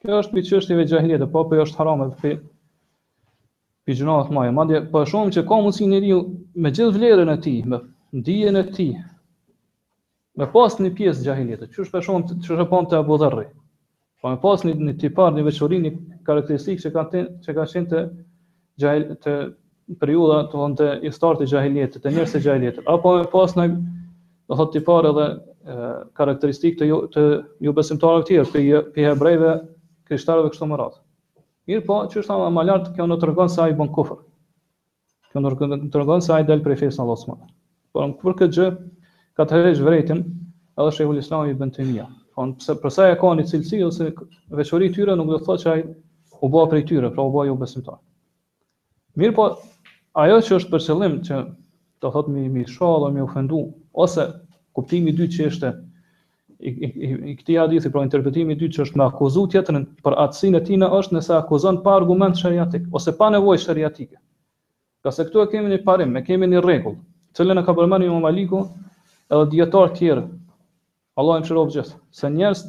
kjo 0.00 0.20
është 0.22 0.36
për 0.36 0.44
qështjeve 0.50 0.86
gjahiljetë, 0.92 1.28
po 1.32 1.42
për 1.50 1.60
jo 1.60 1.66
është 1.68 1.80
haram 1.80 2.04
edhe 2.06 2.16
për 2.22 2.36
për 3.88 3.98
gjënohet 3.98 4.30
maja. 4.36 4.52
Madje, 4.60 4.82
po 4.92 5.02
e 5.02 5.08
shumë 5.10 5.34
që 5.36 5.44
ka 5.50 5.58
mundësi 5.58 5.88
njëri 5.90 6.12
me 6.64 6.70
gjithë 6.76 6.94
vlerën 6.98 7.34
e 7.34 7.38
ti, 7.46 7.54
me 7.72 7.82
ndijen 8.20 8.60
e 8.62 8.66
ti, 8.76 8.86
me 10.40 10.48
pas 10.54 10.78
një 10.80 10.94
pjesë 11.00 11.26
gjahiljetë, 11.26 11.70
që 11.74 11.82
është 11.84 11.96
për 11.96 11.98
po 11.98 12.06
shumë 12.08 12.38
që 12.46 12.54
është 12.56 12.68
për 12.72 12.88
të 12.92 13.00
abudherri, 13.02 13.48
po 14.22 14.30
me 14.32 14.40
pas 14.46 14.62
një, 14.66 14.76
një 14.88 14.96
tipar, 15.02 15.34
një 15.36 15.48
veqorin, 15.50 15.84
një 15.88 15.92
karakteristikë 16.30 16.86
që 16.86 16.94
ka, 16.96 17.04
ten, 17.16 17.28
që 17.44 17.56
ka 17.58 17.66
shenë 17.74 17.90
të, 17.94 18.04
gjahil, 18.84 19.08
të 19.26 19.36
periudha 19.98 20.42
të 20.50 20.58
vonë 20.60 20.76
të 20.78 20.88
historisë 21.06 21.48
së 21.50 21.56
jahilit, 21.58 21.96
të 22.04 22.12
njerëzve 22.14 22.40
të 22.44 22.48
jahilit. 22.52 22.78
Apo 22.88 23.14
pas 23.32 23.54
në 23.58 23.64
do 24.48 24.58
thotë 24.58 24.78
të 24.78 24.82
parë 24.86 25.10
edhe 25.10 25.28
karakteristikë 26.18 26.84
të 26.90 26.98
të 27.14 27.24
ju 27.66 27.74
besimtarëve 27.76 28.26
të 28.26 28.28
tjerë, 28.30 28.50
të 28.50 28.82
të 28.96 29.04
hebrejve, 29.08 29.54
krishterëve 30.10 30.52
kështu 30.54 30.68
më 30.72 30.78
radh. 30.80 30.98
Mir 31.70 31.82
po, 31.86 32.00
çështja 32.10 32.38
më 32.50 32.62
e 32.64 32.68
lartë 32.70 32.92
kjo 32.96 33.06
në 33.10 33.18
tregon 33.22 33.50
se 33.52 33.62
ai 33.64 33.74
bën 33.78 33.90
kufër. 33.94 34.20
Kjo 35.32 35.40
në 35.40 35.90
tregon 35.94 36.22
se 36.24 36.34
ai 36.34 36.44
dal 36.48 36.62
prej 36.64 36.78
fesë 36.84 37.02
Allahut 37.02 37.26
më. 37.28 37.38
Por 37.94 38.08
në 38.08 38.16
kurrë 38.20 38.38
këtë 38.40 38.54
gjë 38.56 38.70
ka 39.38 39.46
të 39.46 39.60
rrezh 39.60 39.82
vërtetën 39.86 40.22
edhe 40.80 40.92
shehu 40.96 41.16
Islami 41.20 41.54
i 41.54 41.58
bën 41.60 41.74
tymia. 41.74 42.06
Po 42.34 42.46
pse 42.58 42.76
për 42.82 42.94
sa 42.94 43.08
e 43.12 43.18
ka 43.20 43.34
një 43.38 43.46
cilësi 43.50 43.82
ose 43.86 44.10
veçori 44.56 44.88
tyre 44.94 45.14
nuk 45.18 45.30
do 45.34 45.38
të 45.42 45.46
thotë 45.50 45.62
se 45.66 45.70
ai 45.74 45.82
u 46.40 46.48
bë 46.48 46.64
prej 46.72 46.86
tyre, 46.88 47.10
pra 47.12 47.26
u 47.26 47.32
bë 47.34 47.46
ju 47.50 47.56
besimtar. 47.60 47.98
Mir 49.18 49.32
po, 49.36 49.50
ajo 50.18 50.38
që 50.42 50.56
është 50.56 50.70
për 50.70 50.82
qëllim 50.86 51.12
që 51.26 51.40
të 52.02 52.10
thotë 52.14 52.32
mi, 52.34 52.46
mi 52.50 52.64
shoha 52.70 52.94
dhe 53.04 53.12
mi 53.14 53.22
ufendu, 53.26 53.58
ose 54.04 54.24
kuptimi 54.78 55.10
i 55.12 55.16
dy 55.20 55.28
që 55.30 55.46
është, 55.50 55.70
i, 56.60 56.70
i, 56.70 56.88
i, 56.88 57.12
i 57.32 57.36
këti 57.38 57.56
adithi, 57.62 57.90
pra 57.94 58.02
interpretimi 58.06 58.56
dy 58.58 58.70
që 58.74 58.82
është 58.86 58.98
me 59.00 59.06
akuzu 59.06 59.44
tjetërën, 59.52 59.84
për 60.04 60.16
atësin 60.24 60.58
e 60.58 60.62
tina 60.66 60.88
është 60.98 61.16
nëse 61.18 61.34
akuzon 61.36 61.78
pa 61.84 61.94
argument 62.00 62.36
shëriatik, 62.40 62.88
ose 62.92 63.14
pa 63.20 63.28
nevoj 63.34 63.60
shëriatike. 63.62 64.18
Ka 65.06 65.12
se 65.14 65.24
këtu 65.28 65.44
e 65.44 65.48
kemi 65.52 65.70
një 65.72 65.78
parim, 65.86 66.16
e 66.18 66.24
kemi 66.26 66.48
një 66.50 66.64
regull, 66.66 66.96
cëllën 67.38 67.60
e 67.60 67.64
ka 67.64 67.74
përmeni 67.78 68.10
më 68.10 68.18
maliku 68.24 68.64
edhe 69.32 69.46
djetar 69.54 69.94
tjere, 69.96 70.26
Allah 71.20 71.38
e 71.38 71.44
më 71.44 71.48
shërof 71.52 71.70
gjithë, 71.76 71.96
se 72.20 72.30
njerës 72.34 72.64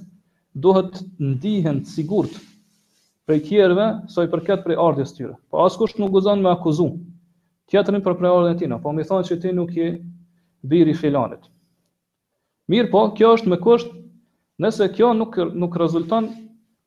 duhet 0.66 1.00
ndihën 1.32 1.82
të 1.84 1.92
sigurt 1.96 2.38
prej 3.28 3.42
tjereve, 3.50 3.88
soj 4.14 4.28
përket 4.34 4.64
prej 4.66 4.76
ardhjes 4.84 5.14
tyre. 5.18 5.36
Po 5.52 5.64
askush 5.68 5.98
nuk 6.00 6.12
guzon 6.16 6.42
me 6.44 6.50
akuzu, 6.54 6.88
tjetrin 7.72 8.04
për 8.04 8.18
preordhën 8.20 8.54
e 8.56 8.60
tij, 8.60 8.72
apo 8.76 8.92
më 8.92 9.06
thonë 9.08 9.28
se 9.30 9.38
ti 9.40 9.52
nuk 9.56 9.72
je 9.78 9.86
biri 10.68 10.94
filanit. 10.98 11.46
Mirë 12.72 12.90
po, 12.92 13.04
kjo 13.16 13.32
është 13.38 13.52
me 13.52 13.60
kusht, 13.64 13.94
nëse 14.62 14.90
kjo 14.96 15.14
nuk 15.18 15.38
nuk 15.56 15.78
rezulton 15.80 16.28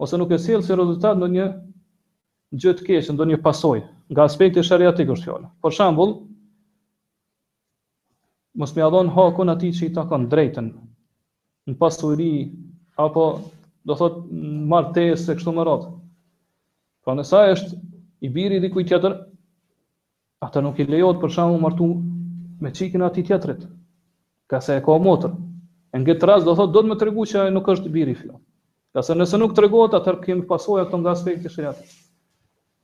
ose 0.01 0.19
nuk 0.21 0.33
e 0.35 0.39
sjell 0.39 0.63
si 0.63 0.77
rezultat 0.77 1.17
ndonjë 1.19 1.47
gjë 2.61 2.75
të 2.83 3.17
në 3.17 3.29
një 3.33 3.41
pasojë 3.43 3.83
nga 4.13 4.27
aspekti 4.29 4.63
shariatik 4.63 5.09
është 5.15 5.25
fjala. 5.29 5.49
Për 5.65 5.73
shembull, 5.75 6.13
mos 8.61 8.75
më 8.77 8.91
dhon 8.93 9.11
hakun 9.17 9.51
atij 9.55 9.73
që 9.75 9.87
i 9.89 9.95
takon 9.97 10.29
drejtën 10.31 10.69
në 11.67 11.79
pasuri 11.81 12.31
apo 13.01 13.25
do 13.89 13.95
thot 13.99 14.21
martesë 14.71 15.37
kështu 15.39 15.51
më 15.57 15.65
radh. 15.67 15.89
Pra 17.05 17.17
nësa 17.17 17.47
është 17.57 17.79
i 18.25 18.29
biri 18.33 18.61
dikujt 18.63 18.89
tjetër, 18.89 19.17
Ata 20.43 20.61
nuk 20.65 20.79
i 20.83 20.87
lejohet 20.89 21.21
për 21.25 21.33
shamu 21.37 21.59
martu 21.63 21.87
me 22.67 22.73
qikin 22.79 23.05
ati 23.09 23.25
tjetrit, 23.29 23.67
ka 24.51 24.61
se 24.61 24.79
e 24.79 24.83
ka 24.89 24.97
motër. 25.05 25.35
Në 25.95 26.01
në 26.01 26.07
gjithë 26.09 26.27
rast 26.31 26.47
do 26.49 26.55
thotë, 26.59 26.75
do 26.75 26.81
të 26.83 26.89
me 26.91 26.95
tregu 27.03 27.25
që 27.31 27.39
ajo 27.45 27.51
nuk 27.57 27.69
është 27.75 27.91
biri 27.97 28.15
fjo. 28.21 28.35
Ka 28.95 29.03
se 29.03 29.15
nëse 29.19 29.39
nuk 29.39 29.53
tregojt, 29.55 29.93
atër 29.99 30.19
kemi 30.25 30.43
pasoj 30.51 30.81
e 30.83 30.87
këtë 30.89 30.99
nga 31.03 31.13
aspekti 31.15 31.47
të 31.47 31.53
shriatit. 31.55 31.93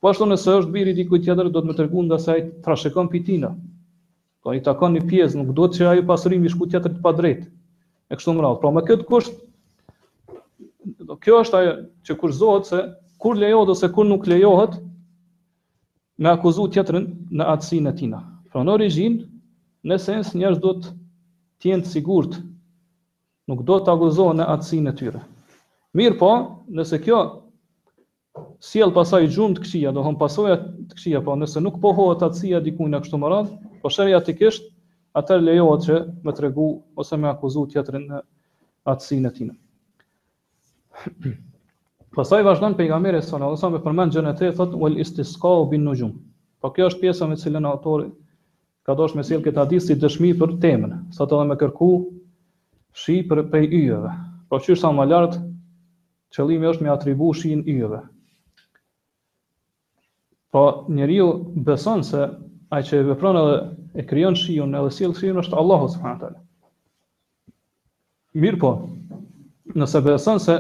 Po 0.01 0.11
ashtu 0.13 0.29
nëse 0.31 0.55
është 0.61 0.75
biri 0.77 0.93
diku 0.99 1.19
tjetër, 1.25 1.51
do 1.55 1.61
të 1.63 1.71
me 1.73 1.75
tregu 1.81 2.05
nga 2.07 2.19
se 2.23 2.37
ajo 2.37 2.47
të 2.63 3.05
për 3.11 3.25
tina. 3.27 3.51
Ka 4.41 4.51
po 4.51 4.55
i 4.59 4.63
takon 4.71 4.95
një 4.97 5.03
pjesë, 5.11 5.41
nuk 5.43 5.51
do 5.59 5.67
të 5.69 5.79
që 5.83 5.89
ajo 5.91 6.07
pasurimi 6.09 6.49
shku 6.51 6.71
tjetër 6.73 6.95
të 6.97 7.03
pa 7.05 7.11
drejtë. 7.19 7.49
E 8.11 8.15
kështu 8.17 8.31
më 8.37 8.47
radhë. 8.47 8.61
Pra 8.63 8.71
me 8.79 8.83
këtë 8.89 9.07
kusht, 9.11 9.35
kjo 11.25 11.43
është 11.43 11.59
ajo 11.61 11.75
që 12.07 12.17
kur 12.23 12.31
zohet 12.41 12.71
se 12.73 12.81
kur 13.21 13.35
lejohet 13.39 13.75
ose 13.75 13.91
kur 13.93 14.07
nuk 14.09 14.27
lejohet, 14.33 14.79
me 16.21 16.29
akuzu 16.37 16.69
tjetërin 16.73 17.07
në 17.39 17.47
atësin 17.55 17.89
e 17.89 17.93
tina. 17.97 18.19
Pra 18.53 18.61
në 18.65 18.75
origjin, 18.77 19.15
në 19.89 19.97
sens 20.05 20.35
njerëz 20.37 20.59
do 20.61 20.75
të 20.79 20.91
tjenë 21.65 21.87
të 21.87 21.93
sigurt, 21.95 22.37
nuk 23.49 23.63
do 23.69 23.79
të 23.85 23.95
akuzu 23.95 24.27
në 24.39 24.49
atësin 24.57 24.91
e 24.91 24.97
tyre. 25.01 25.23
Mirë 25.97 26.19
po, 26.21 26.31
nëse 26.77 27.01
kjo 27.03 27.23
sjell 28.63 28.93
pasaj 28.99 29.23
gjumë 29.33 29.57
të 29.57 29.65
këqija, 29.65 29.95
do 29.97 30.05
hon 30.05 30.19
pasoja 30.21 30.59
të 30.61 30.99
këqija, 30.99 31.23
po 31.27 31.39
nëse 31.41 31.63
nuk 31.65 31.81
pohohet 31.83 32.23
atësia 32.29 32.61
dikujt 32.67 32.93
në 32.93 33.01
kështu 33.07 33.21
më 33.25 33.33
radh, 33.33 33.53
po 33.83 33.91
shërja 33.93 34.21
ti 34.29 34.37
kisht, 34.39 34.69
atë 35.19 35.41
lejohet 35.41 35.89
që 35.89 36.01
më 36.29 36.37
tregu 36.39 36.69
ose 37.01 37.17
më 37.25 37.33
akuzu 37.33 37.65
tjetrin 37.73 38.07
në 38.13 38.23
atësin 38.93 39.27
e 39.27 39.33
tina. 39.39 39.55
Pastaj 42.11 42.43
vazhdon 42.43 42.75
pejgamberi 42.75 43.21
sallallahu 43.23 43.55
alajhi 43.55 43.61
wasallam 43.61 43.77
me 43.79 43.83
përmend 43.85 44.13
gjën 44.15 44.29
e 44.29 44.39
tretë 44.39 44.57
thot 44.61 44.73
ul 44.87 44.97
istisqa 45.03 45.51
bin 45.73 45.85
nujum. 45.89 46.15
Po 46.61 46.71
kjo 46.75 46.89
është 46.91 47.01
pjesa 47.05 47.29
me 47.33 47.37
cilën 47.43 47.69
autori 47.71 48.09
ka 48.89 48.97
dosh 48.99 49.15
me 49.15 49.23
sill 49.29 49.45
këtë 49.45 49.63
hadith 49.63 49.85
si 49.85 49.95
dëshmi 50.05 50.31
për 50.41 50.57
temën, 50.65 50.97
sa 51.19 51.23
të 51.31 51.39
dha 51.39 51.45
me 51.51 51.57
kërku 51.61 51.91
shi 53.03 53.17
për 53.31 53.45
pej 53.53 53.69
yjeve. 53.79 54.11
Po 54.51 54.59
qysh 54.59 54.83
sa 54.83 54.91
më 54.97 55.07
lart 55.07 55.39
qëllimi 56.35 56.71
është 56.73 56.89
me 56.89 56.95
atribu 56.97 57.31
shi 57.39 57.53
në 57.61 57.77
yjeve. 57.77 58.03
Po 60.51 60.67
njeriu 60.99 61.29
beson 61.71 62.03
se 62.11 62.25
ai 62.75 62.83
që 62.91 63.05
vepron 63.13 63.39
edhe 63.45 64.03
e 64.03 64.09
krijon 64.11 64.35
shiun 64.39 64.75
edhe 64.81 64.91
sill 64.99 65.15
shiun 65.21 65.39
është 65.47 65.61
Allahu 65.63 65.87
subhanahu 65.95 66.19
wa 66.19 66.23
taala. 66.25 66.45
Mirpo, 68.47 68.75
nëse 69.79 70.01
beson 70.11 70.43
se 70.49 70.59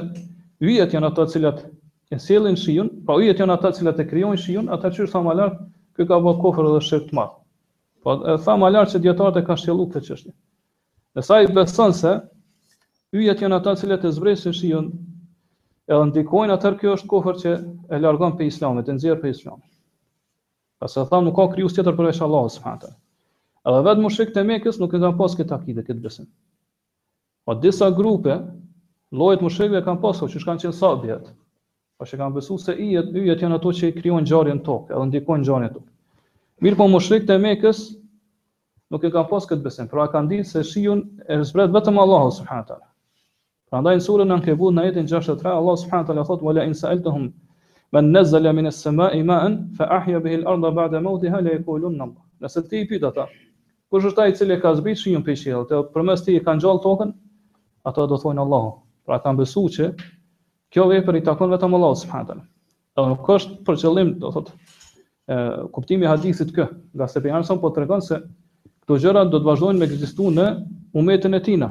yjet 0.68 0.92
janë 0.94 1.08
ato 1.10 1.24
të 1.24 1.32
cilat 1.34 1.60
e 2.12 2.18
sjellin 2.20 2.56
shiun, 2.58 2.88
pa 3.06 3.14
po 3.14 3.20
yjet 3.24 3.40
janë 3.40 3.54
ato 3.56 3.70
të 3.70 3.78
cilat 3.80 4.00
e 4.02 4.06
krijojnë 4.10 4.42
shiun, 4.44 4.68
ata 4.74 4.90
çu 4.92 5.06
sa 5.08 5.20
më 5.24 5.34
lart, 5.38 5.60
kë 5.96 6.06
ka 6.08 6.18
bën 6.20 6.40
kofër 6.42 6.68
dhe 6.74 6.80
shirk 6.84 7.06
të 7.08 7.16
madh. 7.18 7.32
Po 8.04 8.16
e 8.26 8.36
tha 8.44 8.56
më 8.60 8.70
lart 8.74 8.92
se 8.92 8.98
dietarët 9.02 9.40
e 9.40 9.44
kanë 9.46 9.62
shëlluq 9.64 9.92
këtë 9.94 10.06
çështje. 10.08 10.32
Dhe 11.16 11.22
sa 11.24 11.38
i 11.44 11.48
beson 11.54 11.94
se 11.96 12.12
yjet 13.16 13.42
janë 13.44 13.56
ato 13.60 13.72
të 13.74 13.82
cilat 13.86 14.04
e 14.04 14.12
zbresin 14.18 14.56
shiun, 14.56 14.90
edhe 15.90 16.06
ndikojnë 16.12 16.54
atë 16.56 16.74
kjo 16.80 16.94
është 16.98 17.10
kofër 17.10 17.40
që 17.42 17.56
e 17.94 18.00
largon 18.04 18.36
pe 18.38 18.46
islamit, 18.50 18.88
e 18.88 18.94
nxjerr 18.94 19.20
pe 19.22 19.32
islamit. 19.32 19.66
Pas 20.80 20.92
e 21.00 21.04
tha 21.08 21.20
nuk 21.24 21.36
ka 21.36 21.48
krijuar 21.54 21.72
tjetër 21.74 21.96
përveç 21.98 22.20
Allahut 22.26 22.52
subhanahu. 22.54 22.92
Edhe 23.68 23.80
vetë 23.84 24.00
mushrikët 24.04 24.38
e 24.40 24.44
Mekës 24.48 24.78
nuk 24.80 24.94
e 24.96 25.00
kanë 25.02 25.16
pas 25.20 25.34
këtë 25.36 25.56
akide, 25.56 25.82
këtë 25.84 26.04
besim. 26.04 26.28
Po 27.44 27.56
disa 27.64 27.90
grupe 27.90 28.36
llojet 29.18 29.42
mushrikëve 29.42 29.80
kanë 29.84 30.00
pasur 30.02 30.28
që 30.30 30.40
kanë 30.46 30.62
qenë 30.64 30.76
sabjet. 30.78 31.30
Po 31.98 32.06
që 32.08 32.18
kanë 32.20 32.36
besuar 32.36 32.60
se 32.62 32.74
yjet, 32.78 33.08
yjet 33.18 33.42
janë 33.42 33.56
ato 33.58 33.72
që 33.76 33.88
krijojnë 33.96 34.24
ngjarjen 34.26 34.60
tokë, 34.66 34.92
edhe 34.94 35.06
ndikojnë 35.10 35.42
ngjarjen 35.44 35.72
tokë. 35.74 35.88
Mirë 36.64 36.78
po 36.78 36.86
mushrikët 36.92 37.32
e 37.34 37.38
Mekës 37.42 37.80
nuk 38.92 39.04
e 39.04 39.10
kanë 39.10 39.28
pasur 39.32 39.50
këtë 39.52 39.66
besim, 39.66 39.88
pra 39.90 40.06
kanë 40.14 40.30
ditë 40.30 40.46
se 40.52 40.62
shiun 40.70 41.02
e 41.26 41.40
zbret 41.48 41.74
vetëm 41.74 41.98
Allahu 42.04 42.30
subhanahu 42.38 42.68
taala. 42.68 42.86
Prandaj 43.70 43.96
në 43.98 44.04
surën 44.06 44.34
Ankebut 44.36 44.74
në 44.76 44.84
ajetin 44.86 45.10
63 45.10 45.58
Allah 45.58 45.78
subhanahu 45.82 46.08
taala 46.12 46.26
thotë: 46.30 46.46
"Wala 46.48 46.66
in 46.70 46.74
sa'altahum 46.80 47.26
man 47.96 48.10
nazzala 48.14 48.52
min 48.60 48.70
as-sama'i 48.70 49.22
ma'an 49.32 49.56
fa 49.78 49.90
ahya 49.98 50.20
bihi 50.24 50.38
al-ardha 50.40 50.70
ba'da 50.80 51.00
mawtiha 51.08 51.40
la 51.44 51.56
yaqulun 51.56 51.98
Allah." 52.06 52.22
Nëse 52.40 52.62
ti 52.70 52.80
i 52.80 52.86
pyet 52.88 53.02
ata, 53.10 53.26
kush 53.90 54.06
është 54.06 54.22
ai 54.22 54.30
i 54.30 54.34
cili 54.38 54.60
ka 54.62 54.74
zbrit 54.78 54.98
shiun 55.02 55.22
pe 55.22 55.34
qiell, 55.34 55.66
përmes 55.94 56.24
ti 56.24 56.36
e 56.36 56.40
kanë 56.46 56.62
gjallë 56.64 56.82
tokën, 56.86 57.12
ata 57.90 58.06
do 58.06 58.16
thonë 58.16 58.40
Allahu. 58.46 58.78
Pra 59.10 59.16
ata 59.18 59.32
mësuan 59.34 59.72
që 59.74 59.86
kjo 60.70 60.84
vepër 60.86 61.16
i 61.18 61.20
takon 61.26 61.50
vetëm 61.50 61.72
Allahut 61.74 61.98
subhanallahu 61.98 62.44
te. 62.44 62.44
Do 62.98 63.06
nuk 63.10 63.30
është 63.36 63.56
për 63.66 63.78
qëllim, 63.82 64.10
do 64.22 64.30
thotë, 64.36 64.52
ë 65.34 65.38
kuptimi 65.74 66.06
i 66.06 66.06
hadithit 66.10 66.52
kë, 66.54 66.66
nga 67.00 67.08
se 67.10 67.18
pejgamberi 67.24 67.56
po 67.64 67.72
tregon 67.78 68.04
se 68.10 68.20
këto 68.84 69.00
gjëra 69.02 69.24
do 69.32 69.40
të 69.42 69.48
vazhdojnë 69.50 69.82
të 69.82 69.88
ekzistojnë 69.90 70.36
në 70.36 70.46
umetin 71.02 71.34
e 71.34 71.42
tina. 71.48 71.68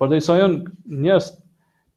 Por 0.00 0.08
dhe 0.14 0.22
sa 0.24 0.38
janë 0.40 0.64
njerëz 1.04 1.28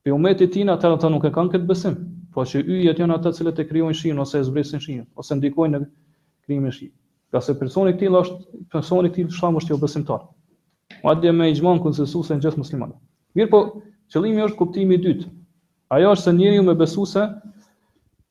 pe 0.03 0.11
umetin 0.17 0.49
e 0.49 0.53
tina 0.57 0.75
atë 0.75 0.91
ata 0.99 1.13
nuk 1.15 1.23
e 1.23 1.31
kanë 1.37 1.55
këtë 1.55 1.71
besim, 1.71 1.95
por 2.35 2.51
që 2.51 2.65
yjet 2.81 2.99
janë 3.05 3.15
ata 3.21 3.31
që 3.31 3.47
e 3.63 3.67
krijojnë 3.71 4.01
shin 4.03 4.19
ose 4.27 4.43
e 4.43 4.43
zbresin 4.49 4.83
shin 4.83 5.05
ose 5.23 5.39
ndikojnë 5.39 5.79
në 5.79 5.87
krijimin 6.43 6.73
e 6.75 6.75
shin. 6.81 6.91
Ka 7.31 7.39
se 7.47 7.55
personi 7.63 7.95
këtill 7.95 8.19
është 8.19 8.63
personi 8.75 9.07
këtill 9.15 9.31
shamosh 9.39 9.71
të 9.71 9.79
obesimtar. 9.79 10.19
Jo 10.97 11.07
Madje 11.15 11.31
me 11.39 11.47
ijmën 11.55 11.79
konsensusën 11.87 12.41
gjithë 12.43 12.59
muslimanëve. 12.65 12.99
po, 13.53 13.59
Qëllimi 14.13 14.43
është 14.45 14.57
kuptimi 14.59 14.95
i 14.97 15.01
dytë. 15.05 15.27
Ajo 15.95 16.11
është 16.15 16.27
se 16.27 16.33
njeriu 16.37 16.63
me 16.67 16.75
besuese 16.81 17.23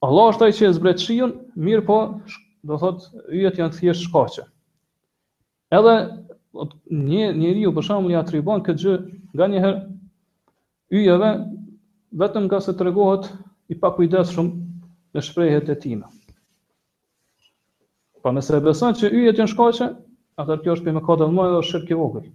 Allah 0.06 0.28
është 0.32 0.44
ai 0.46 0.54
që 0.56 0.66
e 0.68 0.72
zbret 0.76 1.02
shiun, 1.02 1.32
mirë 1.66 1.84
po 1.88 1.96
do 2.70 2.76
thotë 2.80 3.28
yjet 3.40 3.60
janë 3.60 3.76
thjesht 3.76 4.06
shkaqe. 4.06 4.44
Edhe 5.78 5.94
një 7.10 7.28
njeriu 7.40 7.72
për 7.76 7.86
shembull 7.88 8.12
i 8.14 8.18
atribon 8.20 8.62
këtë 8.66 8.82
gjë 8.84 8.96
nganjëherë 9.32 9.82
yjeve 11.00 11.30
vetëm 12.24 12.46
nga 12.48 12.60
se 12.66 12.74
treguohet 12.80 13.28
i 13.72 13.76
pakujdesshëm 13.82 14.50
në 15.16 15.24
shprehjet 15.28 15.72
e 15.74 15.78
tina. 15.84 16.08
Po 18.22 18.32
nëse 18.36 18.56
e 18.60 18.64
beson 18.68 18.96
që 19.00 19.12
yjet 19.18 19.40
janë 19.42 19.52
shkaqe, 19.54 19.90
atëherë 20.42 20.62
kjo 20.64 20.76
është 20.78 20.88
për 20.90 20.96
mëkat 21.00 21.24
më 21.40 21.50
dhe 21.52 21.62
është 21.64 21.72
shirk 21.74 21.90
i 21.90 21.98
vogël. 22.02 22.28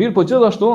Mirë 0.00 0.16
po 0.20 0.28
gjithashtu 0.28 0.72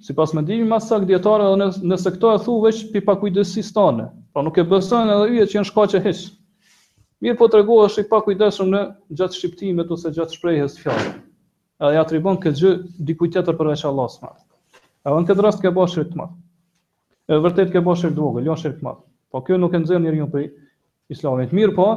Si 0.00 0.14
pas 0.16 0.32
me 0.32 0.40
dimi, 0.42 0.64
masak 0.64 1.04
djetare 1.04 1.44
dhe 1.44 1.64
nëse 1.88 2.10
këto 2.16 2.30
e 2.34 2.38
thu 2.44 2.54
veç 2.62 2.78
pi 2.92 3.02
pakujdesi 3.04 3.62
stane, 3.64 4.06
pra 4.32 4.42
nuk 4.44 4.56
e 4.56 4.64
bësën 4.70 5.10
edhe 5.14 5.26
yje 5.34 5.46
që 5.52 5.58
janë 5.58 5.68
shka 5.70 5.84
që 5.92 6.00
heqë. 6.06 6.30
Mirë 7.24 7.36
po 7.40 7.48
të 7.52 7.58
regu 7.60 7.76
është 7.84 8.04
i 8.04 8.08
pakujdesën 8.12 8.70
në 8.72 8.80
gjatë 9.20 9.36
shqiptimet 9.38 9.90
ose 9.96 10.12
gjatë 10.16 10.38
shprejhës 10.38 10.78
fjallë. 10.80 11.12
Edhe 11.84 11.92
ja 11.98 12.06
të 12.08 12.16
ribon 12.16 12.40
këtë 12.46 12.72
gjë 13.12 13.28
tjetër 13.34 13.58
përveç 13.58 13.84
Allah 13.90 14.08
së 14.14 14.24
madhë. 14.24 14.42
Edhe 15.04 15.20
në 15.20 15.28
këtë 15.32 15.46
rast 15.48 15.60
ke 15.66 15.74
bërë 15.76 15.92
shirkë 15.96 16.14
të 16.14 16.20
madhë. 16.22 16.42
E 17.36 17.40
vërtet 17.44 17.76
ke 17.76 17.84
bërë 17.88 18.00
shirkë 18.04 18.16
të 18.20 18.24
vogë, 18.24 18.46
lënë 18.46 18.50
jo 18.54 18.58
shirkë 18.64 18.78
të 18.80 18.88
madhë. 18.88 19.04
Po 19.34 19.44
kjo 19.48 19.60
nuk 19.60 19.76
e 19.78 19.82
nëzirë 19.84 20.02
njërë 20.08 20.30
për 20.32 20.50
islamit 21.16 21.52
mirë, 21.60 21.76
po 21.76 21.88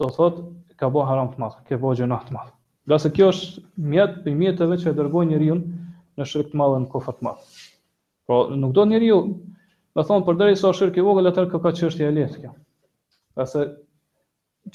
do 0.00 0.12
thot, 0.18 0.44
ka 0.76 0.92
bërë 0.98 1.08
haram 1.14 1.32
të 1.32 1.54
ke 1.72 1.80
bërë 1.86 2.02
gjënah 2.04 2.28
të 2.28 2.38
Nga 2.90 2.96
se 2.98 3.08
kjo 3.14 3.26
është 3.30 3.60
mjetë 3.90 4.16
për 4.24 4.32
mjetëve 4.38 4.76
që 4.82 4.86
e 4.90 4.92
dërgoj 4.98 5.26
njëri 5.28 5.50
unë 5.54 5.74
në 6.20 6.24
shirkë 6.30 6.50
të 6.54 6.58
madhe 6.60 6.78
në 6.84 6.88
kofat 6.94 7.20
të 7.20 7.22
madhe. 7.26 7.44
Po, 8.30 8.38
nuk 8.62 8.72
do 8.78 8.82
njëri 8.90 9.10
unë, 9.16 9.34
me 9.98 10.04
thonë, 10.08 10.24
për 10.28 10.38
dhejë 10.40 10.56
sa 10.56 10.64
so 10.64 10.72
shirkë 10.80 10.98
i 10.98 11.04
vogël, 11.08 11.30
atër 11.30 11.46
ka 11.52 11.60
ka 11.62 11.70
qështja 11.76 12.08
e 12.08 12.16
letë 12.16 12.40
kjo. 12.40 12.50
Nga 13.38 13.46
se 13.52 13.62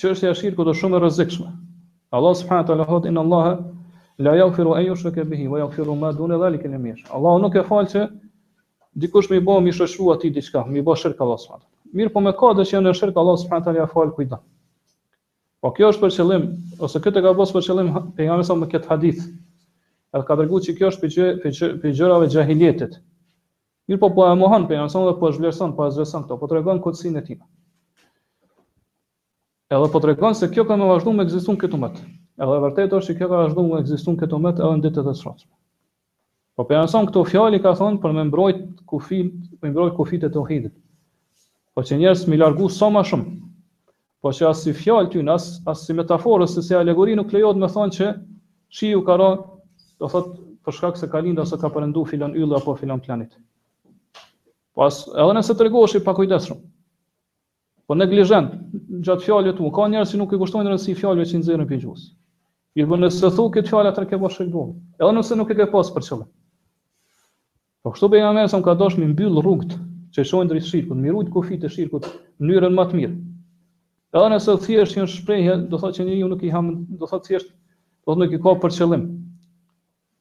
qështja 0.04 0.32
e 0.32 0.38
shirkë 0.42 0.68
do 0.70 0.78
shumë 0.80 0.96
e 0.96 1.04
rëzikshme. 1.06 1.50
Allah 2.16 2.40
subhanët 2.44 2.72
ala 2.78 2.88
hot, 2.94 3.10
inë 3.12 3.22
Allahe, 3.26 3.52
la 4.24 4.38
jau 4.40 4.48
firu 4.56 4.78
e 4.80 4.86
ju 4.88 4.96
shëke 5.04 5.28
bihi, 5.34 5.50
va 5.52 5.60
jau 5.66 5.70
firu 5.76 5.98
ma 6.06 6.14
dhune 6.16 6.40
dhe 6.40 6.48
alike 6.54 6.72
në 6.72 6.80
mishë. 6.88 7.08
Allah 7.20 7.36
nuk 7.44 7.60
e 7.60 7.66
falë 7.68 7.92
që 7.98 8.06
dikush 9.04 9.28
me 9.34 9.42
i 9.44 9.48
bo, 9.52 9.60
i 9.60 9.76
shëshrua 9.76 10.16
ti 10.24 10.32
diçka, 10.40 10.64
mi 10.72 10.80
bo 10.88 10.96
shirkë 11.04 11.28
Allah 11.28 11.44
subhanët. 11.44 11.68
Mirë 12.00 12.16
po 12.16 12.24
me 12.24 12.32
ka 12.40 12.56
dhe 12.62 12.70
që 12.72 12.86
në 12.86 12.96
shirkë 13.02 13.20
Allah 13.26 13.42
subhanët 13.44 13.74
ala 13.76 13.92
falë 13.92 14.36
Po 15.66 15.72
kjo 15.74 15.88
është 15.90 16.02
për 16.04 16.12
qëllim, 16.14 16.44
ose 16.86 17.00
këtë 17.02 17.22
ka 17.26 17.30
bosë 17.38 17.56
për 17.56 17.64
qëllim 17.66 17.88
nga 17.90 18.34
sa 18.46 18.54
më 18.58 18.68
këtë 18.70 18.86
hadith. 18.90 19.22
Edhe 20.14 20.28
ka 20.28 20.36
dërguar 20.38 20.62
që 20.62 20.74
kjo 20.78 20.90
është 20.92 21.02
për 21.42 21.56
gjë 21.58 21.94
gjërave 22.00 22.28
gjahiljetit, 22.34 23.00
Mirë 23.90 24.00
po 24.02 24.10
po 24.18 24.26
e 24.30 24.36
mohon 24.38 24.64
pejgamberi 24.70 24.94
sa 24.94 25.00
dhe 25.06 25.16
po 25.18 25.30
zhvlerëson, 25.34 25.74
po 25.78 25.88
zhvlerëson 25.94 26.24
këto, 26.28 26.38
po 26.42 26.50
tregon 26.52 26.80
këtësin 26.84 27.18
e 27.18 27.24
tij. 27.26 27.40
Edhe 29.74 29.88
po 29.94 30.02
tregon 30.04 30.38
se 30.38 30.52
kjo 30.54 30.68
ka 30.70 30.78
me 30.82 30.86
vazhduar 30.90 31.16
me 31.20 31.26
ekziston 31.28 31.58
këtu 31.62 31.80
më. 31.82 31.90
Edhe 32.46 32.58
vërtet 32.66 32.94
është 32.98 33.10
që 33.14 33.20
kjo 33.22 33.30
ka 33.32 33.40
vazhduar 33.44 33.68
me 33.72 33.80
ekziston 33.84 34.18
këtu 34.22 34.38
më 34.42 34.52
edhe 34.56 34.70
në 34.72 34.86
ditët 34.86 35.10
e 35.10 35.16
sotme. 35.20 35.50
Po 36.58 36.68
ka 36.70 36.86
thonë 36.86 38.02
për 38.06 38.14
më 38.20 38.28
mbrojt 38.30 38.62
kufin, 38.90 39.34
më 39.66 39.74
mbrojt 39.74 39.98
kufit 40.02 40.30
e 40.30 40.30
tauhidit. 40.38 40.74
Po 41.76 41.82
që 41.86 41.98
njerëz 42.02 42.28
mi 42.30 42.38
largu 42.42 42.70
sa 42.74 42.86
so 42.88 42.92
më 42.98 43.04
shumë, 43.12 43.34
Po 44.24 44.32
që 44.34 44.46
asë 44.52 44.64
si 44.68 44.74
fjallë 44.82 45.12
ty, 45.14 45.22
asë 45.32 45.58
as 45.72 45.82
si 45.86 45.96
metaforës, 45.98 46.54
se 46.58 46.64
si 46.68 46.76
alegori 46.78 47.16
nuk 47.18 47.34
lejot 47.36 47.60
me 47.62 47.70
thonë 47.74 47.96
që 47.98 48.12
shiju 48.78 49.02
ka 49.10 49.18
ra, 49.22 49.30
do 50.02 50.10
thot, 50.12 50.32
përshkak 50.66 50.98
se 50.98 51.10
ka 51.12 51.22
linda, 51.26 51.46
se 51.46 51.60
ka 51.62 51.70
përëndu 51.76 52.06
filan 52.12 52.36
yllë 52.38 52.60
apo 52.62 52.76
filan 52.80 53.02
planet. 53.06 53.36
Po 54.76 54.86
as, 54.88 55.02
edhe 55.14 55.36
nëse 55.38 55.56
të 55.56 55.68
regoshi 55.68 56.02
pa 56.08 56.16
kujdeshëm. 56.18 56.62
Po 57.86 57.94
neglizhent, 57.96 58.56
gjatë 59.06 59.26
fjallë 59.28 59.52
të 59.60 59.64
mu, 59.66 59.70
ka 59.78 59.86
njerë 59.94 60.08
si 60.10 60.18
nuk 60.20 60.34
i 60.34 60.40
kushtojnë 60.42 60.72
rësi 60.74 60.96
fjallëve 60.98 61.28
që 61.32 61.42
në 61.42 61.48
zërën 61.52 61.70
për 61.70 61.84
gjusë. 61.84 62.08
I 62.82 62.88
bërë 62.90 63.06
nëse 63.06 63.30
thu 63.38 63.46
këtë 63.56 63.72
fjallë 63.72 63.92
atër 63.94 64.08
ke 64.10 64.18
bërë 64.20 64.36
shëllë 64.36 64.64
Edhe 65.00 65.12
nëse 65.16 65.36
nuk 65.40 65.52
e 65.54 65.56
ke 65.62 65.68
pasë 65.72 65.94
për 65.96 66.06
qëllë. 66.08 66.26
Po 67.86 67.94
kështu 67.94 68.10
bëjnë 68.16 68.32
amesëm 68.34 68.66
ka 68.66 68.74
dosh 68.82 68.98
më 69.00 69.12
mbyllë 69.14 69.44
rrugët 69.46 69.78
që 70.18 70.26
shojnë 70.32 70.50
drejtë 70.52 70.68
shirkët, 70.74 71.00
mirujt 71.06 71.30
kufit 71.38 71.64
e 71.64 71.72
shirkët, 71.78 72.10
mënyrën 72.42 72.76
më 72.76 72.88
të 72.92 73.00
mirë. 73.00 73.16
Edhe 74.16 74.28
nëse 74.32 74.54
thjesht 74.64 74.94
një 74.96 75.06
shprehje, 75.12 75.54
do 75.68 75.78
thotë 75.80 75.98
që 76.00 76.04
njeriu 76.08 76.28
nuk 76.32 76.44
i 76.48 76.52
ham, 76.54 76.68
do 77.00 77.08
thotë 77.10 77.28
thjesht, 77.28 77.50
do 77.52 78.06
thotë 78.08 78.22
nuk 78.22 78.34
i 78.38 78.40
ka 78.46 78.54
për 78.64 78.74
qëllim. 78.78 79.02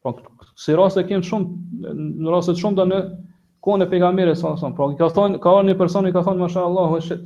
Po 0.03 0.15
si 0.65 0.75
rasti 0.81 1.05
kem 1.11 1.23
shumë 1.25 1.93
në 2.01 2.33
raste 2.35 2.55
të 2.57 2.63
shumta 2.65 2.89
në 2.91 2.99
kohën 3.65 3.85
e 3.85 3.89
pejgamberit 3.93 4.39
sa 4.41 4.51
sa, 4.59 4.73
pra 4.75 4.89
i 4.91 4.99
ka 4.99 5.13
thonë, 5.15 5.39
ka 5.45 5.53
një 5.69 5.77
person 5.79 6.09
i 6.09 6.13
ka 6.17 6.25
thonë 6.27 6.43
mashallah, 6.43 6.91
o 6.91 6.99
shit. 7.07 7.23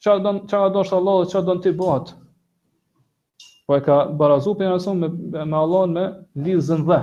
Çfarë 0.00 0.24
do, 0.24 0.32
çfarë 0.48 0.72
do 0.72 0.82
të 0.88 0.94
Allahu, 0.98 1.24
çfarë 1.34 1.44
do 1.50 1.54
ti 1.66 1.70
bëhat? 1.82 2.14
Po 3.68 3.76
e 3.76 3.82
ka 3.84 3.98
barazu 4.22 4.54
për 4.62 4.70
njësën 4.72 4.96
me, 5.04 5.10
me 5.44 5.58
Allahën 5.60 5.92
me 5.98 6.06
lidhë 6.46 6.62
zënë 6.70 6.86
dhe 6.88 6.98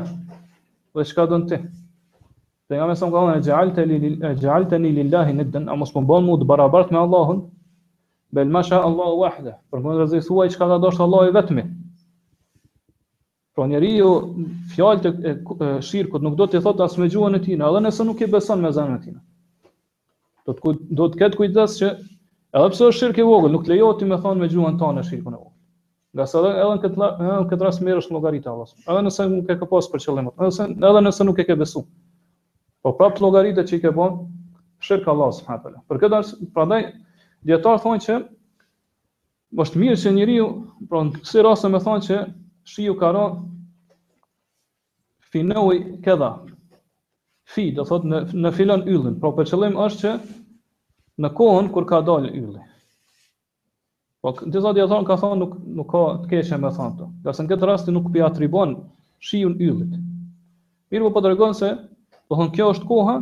Dhe 0.97 1.05
shka 1.05 1.28
dënë 1.32 1.45
ti 1.51 1.60
Dhe 1.62 2.80
nga 2.82 2.88
me 2.89 2.95
sëmë 2.97 3.14
ka 3.14 3.24
dhënë 3.28 4.08
e 4.34 4.36
gjaltë 4.41 4.80
e 4.80 4.81
një 4.88 4.91
lillahi 4.98 5.38
në 5.38 5.45
dënë 5.53 5.69
A 5.69 5.77
mos 5.84 5.94
përmë 5.94 6.10
bënë 6.10 6.26
mu 6.31 6.40
të 6.41 6.49
barabartë 6.49 6.95
me 6.98 7.03
Allahën 7.06 7.44
bel 8.34 8.64
sha 8.64 8.82
Allahu 8.84 9.20
wahda, 9.22 9.52
për 9.74 9.80
mund 9.84 10.02
rëzë 10.02 10.22
thuaj 10.28 10.49
çka 10.56 10.68
ka 10.68 10.78
dashur 10.86 11.04
Allahu 11.06 11.34
vetëm. 11.36 11.60
Pra 13.56 13.66
njeri 13.72 13.91
fjalët 14.76 15.06
e, 15.06 15.12
e, 15.68 15.70
shirkut 15.90 16.22
nuk 16.22 16.36
do 16.41 16.45
të 16.48 16.62
thotë 16.66 16.84
as 16.86 16.98
me 17.02 17.08
gjuhën 17.10 17.38
e 17.40 17.41
tij, 17.45 17.56
edhe 17.58 17.82
nëse 17.86 18.04
nuk 18.06 18.20
i 18.22 18.30
beson 18.34 18.62
me 18.66 18.70
zanën 18.76 18.98
e 18.99 18.99
tij. 19.06 19.18
Do 20.48 20.54
të 20.56 20.74
do 20.99 21.08
të 21.14 21.20
ketë 21.24 21.40
kujdes 21.40 21.78
që 21.80 21.90
edhe 21.98 22.72
pse 22.74 22.84
është 22.90 22.98
shirk 22.99 23.18
i 23.18 23.26
vogël, 23.26 23.56
nuk 23.56 23.66
lejohet 23.72 24.04
ti 24.04 24.10
me 24.12 24.20
thonë 24.26 24.44
me 24.44 24.52
gjuhën 24.52 24.78
tonë 24.84 25.06
shirkun 25.08 25.34
e 25.34 25.40
vogël. 25.40 25.54
Nga 26.18 26.28
sa 26.34 26.44
edhe 26.44 26.52
edhe 26.68 26.78
këtë 26.84 27.10
edhe 27.16 27.40
këtë 27.54 27.66
rast 27.68 27.84
merresh 27.88 28.12
llogarit 28.14 28.52
Allahs. 28.52 28.76
Edhe 28.86 29.02
nëse 29.08 29.28
nuk 29.32 29.49
e 29.49 29.58
ke 29.62 29.72
pas 29.74 29.90
për 29.91 30.04
qëllim, 30.06 30.30
edhe 30.36 30.52
nëse 30.52 30.70
edhe 30.91 31.04
nëse 31.08 31.30
nuk 31.30 31.41
e 31.44 31.48
ke 31.49 31.58
besu. 31.64 31.86
Po 32.84 32.94
prap 32.99 33.18
llogaritë 33.24 33.66
që 33.72 33.80
i 33.80 33.84
ke 33.88 33.95
bën, 33.98 34.22
shirk 34.80 35.08
Për 35.10 36.04
këtë 36.06 36.24
prandaj 36.54 36.84
Djetarë 37.45 37.81
thonë 37.84 38.03
që 38.05 38.14
është 39.64 39.81
mirë 39.81 39.97
që 40.03 40.11
njëri, 40.18 40.38
pra 40.89 41.03
në 41.09 41.18
kësi 41.19 41.43
rase 41.45 41.69
me 41.73 41.81
thonë 41.84 42.05
që 42.07 42.18
shiju 42.72 42.95
ka 43.01 43.11
ra 43.15 43.26
finoj 45.35 45.77
këdha. 46.07 46.31
Fi, 47.53 47.68
do 47.77 47.85
thot 47.88 48.03
në, 48.11 48.23
në 48.43 48.51
filon 48.57 48.84
yllin, 48.93 49.19
pra 49.22 49.31
për 49.38 49.47
qëllim 49.51 49.77
është 49.85 49.99
që 50.03 50.15
në 51.26 51.31
kohën 51.38 51.69
kur 51.76 51.85
ka 51.89 52.01
dalë 52.07 52.34
yllin. 52.39 52.65
Po 54.26 54.34
në 54.35 54.51
disa 54.57 54.73
djetarën 54.76 55.07
ka 55.07 55.19
thonë 55.22 55.39
nuk, 55.43 55.53
nuk 55.80 55.88
ka 55.93 56.01
të 56.26 56.31
keqe 56.34 56.59
me 56.65 56.73
thonë 56.76 56.97
të. 56.99 57.07
Gëse 57.30 57.45
në 57.45 57.53
këtë 57.53 57.69
rasti 57.69 57.95
nuk 57.95 58.09
pi 58.15 58.26
atribon 58.27 58.73
shiju 59.30 59.53
në 59.53 59.69
yllit. 59.69 59.93
Mirë 60.91 61.05
po 61.07 61.14
për 61.14 61.15
po 61.15 61.23
të 61.27 61.31
regonë 61.34 61.59
se, 61.61 61.69
do 62.27 62.41
thonë 62.41 62.53
kjo 62.57 62.72
është 62.73 62.89
koha, 62.91 63.15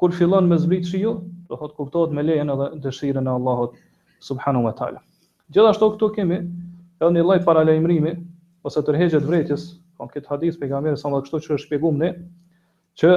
kur 0.00 0.16
fillon 0.16 0.48
me 0.50 0.56
zbrit 0.64 0.88
shiju, 0.88 1.16
do 1.50 1.56
thot 1.58 1.74
kuptohet 1.74 2.14
me 2.14 2.22
lejen 2.22 2.50
edhe 2.54 2.66
dëshirën 2.84 3.26
e 3.26 3.32
Allahut 3.34 3.74
subhanahu 4.22 4.68
wa 4.68 4.72
taala. 4.78 5.00
Gjithashtu 5.50 5.88
këtu 5.96 6.08
kemi 6.16 6.38
edhe 6.38 7.10
një 7.16 7.24
lloj 7.26 7.38
paralajmërimi 7.48 8.12
ose 8.68 8.82
tërheqje 8.86 9.18
të 9.20 9.26
po 9.26 9.32
vërtetës, 9.32 9.64
kam 9.98 10.12
këtë 10.14 10.30
hadith 10.32 10.60
pejgamberi 10.62 11.00
sa 11.00 11.10
më 11.12 11.20
kështu 11.26 11.40
që 11.44 11.54
është 11.56 11.64
shpjeguar 11.66 11.96
ne 11.98 12.12
që 13.02 13.12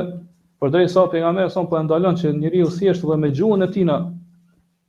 përdrej 0.63 0.89
sa 0.95 1.05
pejgamberi 1.13 1.53
sa 1.53 1.63
po 1.69 1.83
ndalon 1.85 2.17
që 2.21 2.33
njeriu 2.41 2.67
thjesht 2.73 3.03
është 3.05 3.11
dhe 3.13 3.19
me 3.23 3.31
gjuhën 3.37 3.65
e 3.67 3.71
tij 3.75 3.93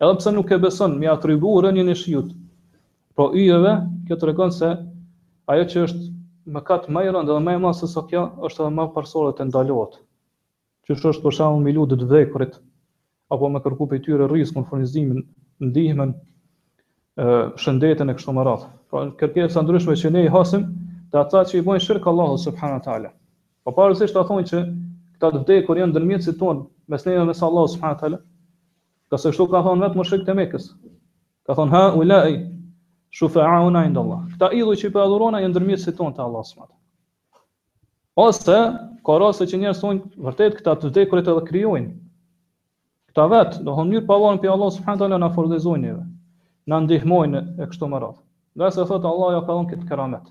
edhe 0.03 0.17
pse 0.19 0.31
nuk 0.35 0.51
e 0.51 0.59
beson 0.65 0.97
me 1.01 1.07
atribuën 1.13 1.69
e 1.71 1.75
një 1.85 1.95
shiut. 2.01 2.33
Po 3.15 3.29
yjeve 3.39 3.77
kjo 4.09 4.17
tregon 4.25 4.51
se 4.53 4.73
ajo 5.53 5.65
që 5.75 5.85
është 5.87 6.03
mëkat 6.57 6.89
më 6.93 7.05
i 7.07 7.11
rëndë 7.15 7.31
dhe 7.37 7.43
më 7.47 7.53
i 7.55 7.61
madh 7.63 7.77
se 7.79 7.89
sa 7.93 8.03
kjo 8.09 8.25
është 8.49 8.65
edhe 8.65 8.75
më 8.79 8.89
parsorë 8.97 9.37
të 9.39 9.47
ndalohet. 9.53 10.01
Qysh 10.85 11.07
është 11.13 11.23
për 11.25 11.37
shkakun 11.39 11.63
milutë 11.69 11.97
të 12.03 12.09
vdekurit, 12.11 12.59
apo 13.33 13.49
me 13.53 13.61
kërku 13.65 13.87
për 13.91 14.01
tyre 14.05 14.27
rrisë, 14.29 14.55
në 14.57 14.63
furnizimin, 14.71 15.21
ndihmen, 15.69 16.15
e, 17.25 17.29
shëndetën 17.65 18.11
e 18.13 18.17
kështu 18.19 18.35
më 18.39 18.45
ratë. 18.49 18.71
Pra, 18.93 19.05
kërkesa 19.23 19.63
ndryshme 19.65 19.97
që 20.03 20.11
ne 20.17 20.25
i 20.27 20.33
hasim, 20.35 20.67
të 21.13 21.21
ata 21.23 21.45
që 21.51 21.61
i 21.61 21.65
bojnë 21.69 21.85
shirkë 21.87 22.11
Allahu 22.13 22.39
subhanu 22.45 22.83
ta'ala. 22.89 23.13
Po 23.65 23.73
parësisht 23.79 24.17
të 24.17 24.27
thonë 24.31 24.49
që 24.51 24.63
këta 25.17 25.31
të 25.37 25.43
vdekë 25.45 25.67
kur 25.69 25.81
janë 25.81 25.97
dërmjetë 25.97 26.27
si 26.29 26.35
tonë, 26.43 26.65
mes 26.93 27.07
neve 27.09 27.27
mes 27.31 27.43
Allahu 27.49 27.73
subhanu 27.75 28.01
ta'ala, 28.03 28.19
ka 29.11 29.21
se 29.25 29.33
shtu 29.33 29.49
ka 29.55 29.65
thonë 29.69 29.87
vetë 29.89 29.99
më 30.01 30.07
shikë 30.11 30.29
të 30.29 30.37
mekës. 30.43 30.69
Ka 31.49 31.57
thonë, 31.59 31.73
ha, 31.77 31.83
u 31.99 32.05
la 32.07 32.21
i, 32.29 32.37
shufa 33.19 33.45
a 33.47 33.61
una 33.69 33.87
i 33.89 33.93
ndëllah. 33.93 34.21
Këta 34.35 34.51
idhu 34.59 34.77
që 34.83 34.89
i 34.91 34.95
për 34.97 35.05
adhurona 35.07 35.41
janë 35.45 35.57
dërmjetë 35.59 35.85
si 35.87 35.95
tonë 36.01 36.15
të 36.19 36.27
Allahu 36.27 36.51
subhanu 36.51 36.67
ta'ala. 36.67 36.73
Ose, 38.25 38.59
ka 39.07 39.21
rase 39.23 39.47
që 39.51 39.61
njerë 39.63 39.95
vërtet 40.29 40.59
këta 40.61 40.75
të 40.83 40.91
vdekurit 40.93 41.31
edhe 41.33 41.47
kryojnë, 41.49 41.93
Këta 43.15 43.25
vetë, 43.31 43.59
do 43.67 43.73
hëmë 43.79 43.93
njërë 43.95 44.07
pavarën 44.09 44.39
për 44.45 44.51
Allah 44.53 44.71
subhanët 44.77 45.03
Allah 45.07 45.21
në 45.23 45.59
njëve, 45.83 46.01
në 46.73 46.79
ndihmojnë 46.87 47.43
e 47.63 47.69
kështu 47.73 47.87
më 47.91 48.01
ratë. 48.05 48.19
Dhe 48.63 48.71
se 48.75 48.87
thëtë 48.89 49.07
Allah 49.11 49.29
ja 49.37 49.43
ka 49.47 49.55
dhënë 49.59 49.71
këtë 49.73 49.87
keramet. 49.91 50.25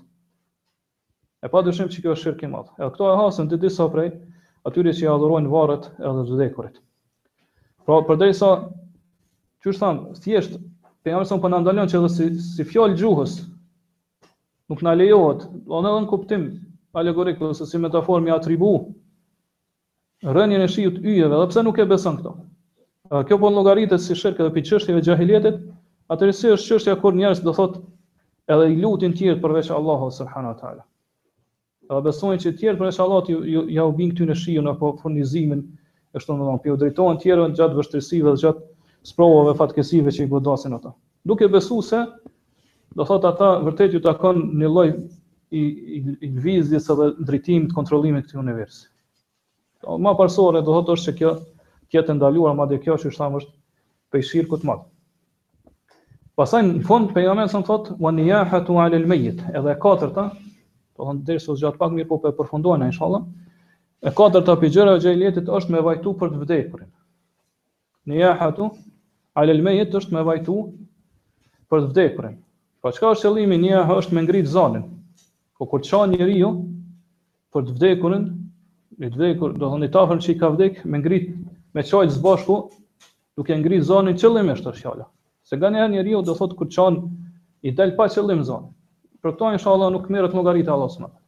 E 1.40 1.48
pa 1.54 1.62
dëshimë 1.68 1.94
që 1.94 2.02
kjo 2.04 2.12
është 2.16 2.26
shirkë 2.26 2.44
i 2.44 2.50
madhë. 2.56 2.74
E 2.84 2.90
këto 2.92 3.08
e 3.08 3.16
hasën 3.22 3.48
të 3.52 3.60
disa 3.64 3.86
prej, 3.94 4.10
atyri 4.68 4.92
që 5.00 5.00
i 5.06 5.10
adhurojnë 5.14 5.52
varët 5.54 5.88
edhe 6.10 6.26
të 6.28 6.38
dhekurit. 6.42 6.78
Pra 7.88 8.02
përdej 8.10 8.36
sa, 8.42 8.50
që 9.64 9.72
është 9.72 9.82
thamë, 9.86 10.20
thjeshtë, 10.26 10.60
për 11.08 11.14
jamë 11.16 11.28
sëmë 11.32 11.40
për 11.46 11.54
në 11.56 11.62
ndalion 11.64 11.88
që 11.94 12.00
edhe 12.02 12.12
si, 12.20 12.28
si 12.52 12.68
fjallë 12.68 13.00
gjuhës, 13.00 13.38
nuk 14.74 14.84
në 14.84 14.96
lejohet, 15.06 15.48
do 15.72 15.78
në 15.80 15.86
edhe 15.94 16.00
në 16.04 16.08
kuptim 16.12 16.46
allegorikë, 17.00 17.48
dhe 17.48 17.56
se 17.62 17.70
si 17.72 17.80
metaformi 17.86 18.32
atribu, 18.36 18.74
rënjën 20.36 20.64
e 20.64 20.70
shijut 20.76 21.00
yjeve, 21.06 21.36
dhe 21.40 21.48
pse 21.54 21.64
nuk 21.64 21.80
e 21.86 21.92
besën 21.94 22.20
këto? 22.20 22.36
kjo 23.28 23.38
po 23.38 23.50
llogaritet 23.50 24.00
si 24.00 24.14
shirk 24.16 24.38
edhe 24.40 24.50
për 24.54 24.64
çështjeve 24.70 25.00
e 25.00 25.04
jahiletit, 25.06 25.56
atëherë 26.14 26.34
si 26.36 26.52
është 26.52 26.68
çështja 26.68 26.94
kur 27.02 27.14
njerëz 27.18 27.42
do 27.44 27.52
thotë 27.52 27.82
edhe 28.54 28.68
i 28.72 28.78
lutin 28.80 29.12
të 29.12 29.18
tjerë 29.18 29.40
përveç 29.42 29.68
Allahut 29.76 30.14
subhanahu 30.16 30.54
wa 30.54 30.60
taala. 30.60 30.84
Edhe 31.90 32.00
besojnë 32.06 32.40
që 32.44 32.52
të 32.54 32.60
tjerë 32.62 32.78
përveç 32.80 33.00
Allahut 33.04 33.28
ju 33.28 33.42
ju 33.56 33.64
ja 33.76 33.84
u 33.84 33.92
bin 33.98 34.14
këtyn 34.14 34.32
e 34.32 34.36
shiun 34.40 34.70
apo 34.72 34.94
furnizimin, 35.02 35.60
e 36.16 36.20
shton 36.20 36.38
më 36.40 36.46
thon, 36.48 36.62
pjo 36.64 36.76
drejtohen 36.80 37.20
të 37.20 37.26
tjerë 37.28 37.48
gjatë 37.60 37.78
vështirësive 37.82 38.32
dhe 38.36 38.42
gjatë 38.46 38.64
sprovave 39.12 39.56
fatkesive 39.58 40.10
që 40.16 40.24
i 40.24 40.30
godasin 40.32 40.78
ata. 40.78 40.94
Duke 41.28 41.48
besuar 41.48 41.84
se 41.90 42.00
do 42.96 43.04
thotë 43.04 43.30
ata 43.34 43.50
vërtet 43.68 43.92
ju 43.92 44.00
takon 44.00 44.40
një 44.62 44.72
lloj 44.72 44.88
i 45.52 45.60
i, 45.60 46.02
i 46.24 46.30
lvizjes 46.38 46.88
edhe 46.94 47.12
drejtimit 47.18 47.76
kontrollimit 47.76 48.24
të 48.24 48.32
këtij 48.32 48.44
universi. 48.46 48.86
Ma 50.00 50.16
parsorë 50.16 50.64
do 50.64 50.72
thotë 50.78 50.96
është 50.96 51.10
që 51.12 51.18
kjo 51.20 51.34
jetë 51.98 52.14
ndaluar 52.18 52.56
madje 52.58 52.80
kjo 52.82 52.96
që 53.04 53.12
thamë 53.14 53.40
është 53.42 53.54
pe 54.12 54.22
shirku 54.26 54.58
të 54.60 54.68
madh. 54.70 54.84
Pastaj 56.38 56.60
në 56.66 56.82
fund 56.88 57.12
pejgamberi 57.14 57.52
sa 57.52 57.60
thot 57.68 57.92
wa 58.02 58.10
niyahatu 58.16 58.76
ala 58.82 58.98
al-mayyit, 58.98 59.42
edhe 59.54 59.70
e 59.70 59.78
katërta, 59.84 60.28
do 60.34 61.00
të 61.04 61.08
thonë 61.08 61.24
derisa 61.28 61.54
zgjat 61.58 61.78
pak 61.78 61.94
mirë 61.94 62.08
po 62.10 62.18
për 62.24 62.34
po 62.34 62.42
përfundojnë 62.42 62.82
në 62.84 62.88
inshallah. 62.92 63.22
E 64.04 64.12
katërta 64.18 64.56
pe 64.60 64.70
gjëra 64.74 64.96
e 64.98 65.02
xhelietit 65.04 65.50
është 65.58 65.74
me 65.76 65.84
vajtu 65.88 66.14
për 66.20 66.34
të 66.34 66.40
vdekurin. 66.42 66.90
Niyahatu 68.10 68.70
ala 69.40 69.54
al-mayyit 69.54 69.94
është 69.98 70.16
me 70.18 70.24
vajtu 70.28 70.58
për 71.70 71.84
të 71.84 71.90
vdekurin. 71.94 72.34
Po 72.82 72.92
çka 72.92 73.14
është 73.14 73.30
qëllimi 73.30 73.60
një 73.68 73.84
është 73.94 74.14
me 74.18 74.26
ngrit 74.26 74.50
zonën. 74.52 74.84
Po 75.56 75.68
kur 75.70 75.86
çon 75.86 76.10
njeriu 76.12 76.50
për 77.54 77.68
të 77.68 77.78
vdekurin, 77.78 78.26
i 79.02 79.08
të 79.10 79.16
vdekur, 79.18 79.54
do 79.58 79.70
thonë 79.72 79.86
i 79.88 79.92
tafën 79.94 80.20
që 80.22 80.34
i 80.34 80.36
ka 80.38 80.50
vdek, 80.54 80.82
me 80.86 80.98
ngrit 81.00 81.30
me 81.78 81.82
çojt 81.88 82.12
së 82.14 82.20
bashku 82.24 82.56
duke 83.38 83.54
ngrit 83.58 83.82
zonën 83.88 84.16
qëllimisht 84.22 84.60
është 84.66 84.80
fjala. 84.80 85.06
Se 85.50 85.58
gani 85.62 85.78
njëherë 85.80 85.92
njeriu 85.96 86.20
do 86.28 86.34
thotë 86.38 86.56
kur 86.60 86.68
çon 86.74 86.98
i 87.66 87.72
dal 87.80 87.92
pa 87.98 88.06
qëllim 88.14 88.44
zonë. 88.46 88.70
Për 89.24 89.34
to 89.40 89.50
inshallah 89.56 89.90
nuk 89.94 90.06
merret 90.12 90.34
llogaritë 90.36 90.70
Allahu 90.76 90.92
subhanahu. 90.94 91.20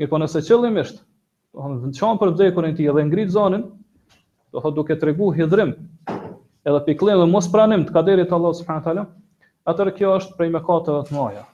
Mirë, 0.00 0.10
po 0.12 0.20
nëse 0.22 0.42
qëllimisht, 0.46 1.02
do 1.02 1.66
të 1.66 1.80
thonë 1.82 1.98
çon 1.98 2.20
për 2.22 2.32
vdekurin 2.36 2.74
e 2.74 2.78
tij 2.78 2.90
dhe 2.94 3.04
ngrit 3.10 3.32
zonën, 3.34 3.64
do 4.52 4.62
thotë 4.62 4.76
duke 4.78 4.96
tregu 5.02 5.32
hidrim 5.36 5.74
edhe 6.64 6.82
pikëllim 6.86 7.24
dhe 7.24 7.28
mos 7.32 7.50
pranim 7.52 7.84
të 7.88 7.96
kaderit 7.96 8.30
të 8.30 8.38
Allahu 8.38 8.58
subhanahu 8.60 8.86
taala, 8.86 9.04
atëherë 9.72 9.96
kjo 9.98 10.12
është 10.20 10.38
prej 10.38 10.50
mëkateve 10.54 11.02
të 11.08 11.18
mëdha. 11.18 11.44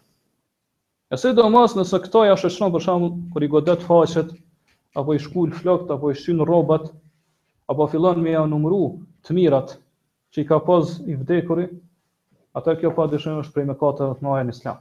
E 1.13 1.17
si 1.23 1.33
do 1.39 1.49
mos 1.55 1.73
nëse 1.79 2.01
këto 2.05 2.27
ja 2.27 2.37
shëshon 2.37 2.73
për 2.75 2.85
shembull 2.89 3.15
kur 3.33 3.43
i 3.43 3.49
godet 3.57 3.83
faqet 3.89 4.33
apo 4.97 5.15
i 5.17 5.21
shkul 5.23 5.53
flokt 5.55 5.93
apo 5.95 6.11
i 6.13 6.17
shyn 6.19 6.43
rrobat, 6.43 6.91
apo 7.67 7.87
fillon 7.89 8.23
me 8.23 8.31
ja 8.35 8.45
numru 8.47 8.79
të 9.27 9.35
mirat 9.37 9.73
që 10.35 10.43
i 10.43 10.47
ka 10.49 10.59
pas 10.67 10.91
i 11.11 11.17
vdekuri, 11.19 11.65
atë 12.59 12.75
kjo 12.81 12.93
pa 12.99 13.07
është 13.13 13.53
prej 13.55 13.65
mëkateve 13.71 14.17
të 14.17 14.23
mëdha 14.27 14.45
në 14.49 14.53
Islam. 14.57 14.77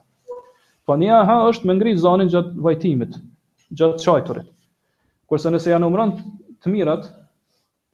Po 0.85 0.95
nia 1.01 1.21
ha 1.29 1.37
është 1.51 1.65
me 1.69 1.75
ngrit 1.79 1.97
zonin 2.03 2.29
gjatë 2.33 2.61
vajtimit, 2.67 3.15
gjatë 3.79 4.03
çajturit. 4.05 4.51
Kurse 5.31 5.49
nëse 5.55 5.71
ja 5.73 5.79
numëron 5.81 6.11
të 6.61 6.69
mirat, 6.75 7.07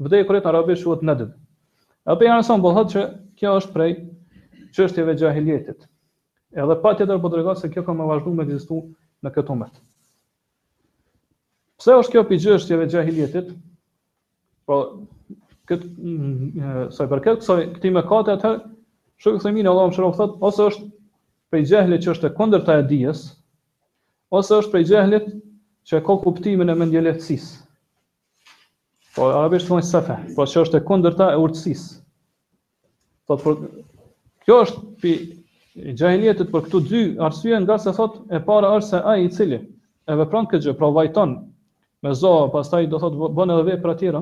vdekurit 0.04 0.46
arabisht 0.52 0.84
quhet 0.88 1.02
nadb. 1.08 1.32
A 2.12 2.18
pe 2.18 2.28
janë 2.28 2.46
sonë 2.50 2.62
bëllëhët 2.66 2.92
që 2.94 3.06
kjo 3.40 3.54
është 3.62 3.74
prej 3.76 3.92
qështjeve 4.76 5.16
gjahiljetit. 5.22 5.88
Edhe 6.58 6.76
pa 6.84 6.92
tjetër 6.98 7.16
për 7.18 7.24
po 7.24 7.32
dregat 7.36 7.62
se 7.64 7.72
kjo 7.72 7.86
ka 7.88 7.96
më 8.00 8.10
vazhdu 8.12 8.34
me 8.36 8.46
ekzistojë 8.48 9.28
në 9.28 9.32
këtë 9.38 9.56
umet. 9.56 9.74
Pse 11.80 11.98
është 12.04 12.18
kjo 12.18 12.26
për 12.32 12.42
çështjeve 12.48 12.90
gjahiljetit? 12.92 13.54
Pra, 14.72 14.86
këtë, 15.68 15.88
mm, 16.00 16.44
sa 16.96 17.04
për 17.12 17.22
kët 17.26 17.88
me 17.96 18.02
kate 18.08 18.32
atëherë, 18.38 18.60
atë 18.64 18.70
shoku 19.24 19.42
themi 19.44 19.62
Allah 19.66 19.74
Allahun 19.74 19.96
shëron 19.98 20.14
thot 20.16 20.38
ose 20.50 20.68
është 20.72 20.86
për 21.52 21.66
gjehle 21.72 21.98
që 22.06 22.12
është 22.14 22.30
e 22.30 22.36
kondërta 22.38 22.78
e 22.80 22.86
dijes 22.92 23.22
ose 24.40 24.60
është 24.62 24.72
për 24.74 24.86
gjehle 24.92 25.20
që 25.92 26.02
ka 26.08 26.16
kuptimin 26.24 26.72
e 26.72 26.76
mendjelësisë. 26.82 27.52
Po 29.18 29.28
a 29.36 29.44
të 29.52 29.60
thonë 29.68 30.36
po 30.38 30.48
që 30.48 30.64
është 30.64 30.80
e 30.80 30.84
kondërta 30.88 31.30
e 31.36 31.40
urtësisë. 31.44 31.92
Thot 33.28 33.44
për 33.46 33.60
po, 33.60 33.72
kjo 34.48 34.62
është 34.68 34.84
pi 35.04 35.14
i 35.92 35.94
gjahiljetit 36.00 36.50
për 36.52 36.66
këtu 36.66 36.80
dy 36.92 37.02
arsye 37.28 37.60
nga 37.64 37.78
se 37.80 37.92
thot 38.00 38.18
e 38.32 38.40
para 38.48 38.72
është 38.78 38.90
se 38.96 39.04
a 39.04 39.12
i 39.24 39.28
cili 39.36 39.60
e 40.08 40.16
vepran 40.20 40.48
këtë 40.52 40.66
gjë, 40.70 40.78
pra 40.80 40.92
vajton 41.00 41.40
me 42.04 42.14
zohë, 42.24 42.50
pas 42.56 42.72
do 42.96 43.00
thot 43.06 43.20
bën 43.40 43.52
edhe 43.56 43.68
vej 43.72 43.78
për 43.84 43.92
atjera, 43.96 44.22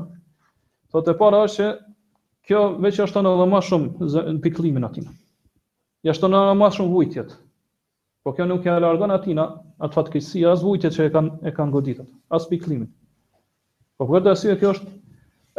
Thot 0.89 1.07
e 1.09 1.13
para 1.17 1.39
është 1.45 1.65
që 1.65 1.71
kjo 2.49 2.61
veç 2.83 2.97
është 3.03 3.21
edhe 3.25 3.43
më 3.49 3.57
shumë 3.67 4.07
në 4.15 4.39
pikëllimin 4.45 4.85
aty. 4.87 5.03
Ja 6.07 6.15
shton 6.17 6.33
edhe 6.37 6.55
më 6.61 6.69
shumë 6.77 6.93
vujtjet. 6.95 7.33
Po 8.25 8.33
kjo 8.37 8.47
nuk 8.49 8.65
e 8.65 8.73
largon 8.83 9.13
aty 9.17 9.35
na 9.37 9.45
atë 9.85 9.95
fatkeqësi 9.99 10.41
as 10.53 10.63
vujtjet 10.65 10.95
që 10.97 11.05
e 11.05 11.11
kanë 11.17 11.49
e 11.49 11.51
kanë 11.59 11.73
goditur, 11.75 12.07
as 12.37 12.47
pikëllimin. 12.53 12.89
Po 13.99 14.07
për 14.07 14.15
këtë 14.17 14.31
arsye 14.33 14.55
kjo 14.63 14.71
është 14.77 14.89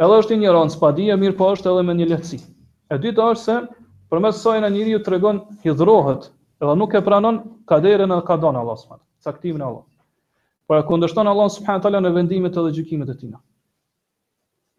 edhe 0.07 0.17
është 0.25 0.37
një 0.41 0.53
rond 0.57 0.73
spadi 0.75 1.07
mirë 1.23 1.37
po 1.39 1.47
është 1.55 1.71
edhe 1.71 1.85
me 1.91 1.95
një 2.01 2.07
lehtësi. 2.11 2.41
E 2.91 2.97
dytë 3.05 3.27
është 3.31 3.43
se 3.43 3.55
përmes 4.11 4.35
saj 4.43 4.59
na 4.65 4.69
njeriu 4.75 4.99
tregon 5.07 5.41
hidhrohet, 5.63 6.27
edhe 6.59 6.75
nuk 6.81 6.97
e 6.99 7.03
pranon 7.07 7.39
kaderën 7.71 8.15
e 8.17 8.19
ka 8.31 8.35
dhënë 8.43 8.65
Allahu 8.65 8.83
subhanallahu. 8.83 9.07
Caktimin 9.29 9.63
e 9.63 9.63
Allahut. 9.63 9.87
Por 10.67 10.81
e 10.81 10.85
kundërshton 10.91 11.29
Allahu 11.33 11.55
subhanallahu 11.57 12.03
në 12.07 12.13
vendimet 12.19 12.57
edhe 12.63 12.73
gjykimet 12.79 13.13
e 13.13 13.15
tij. 13.23 13.31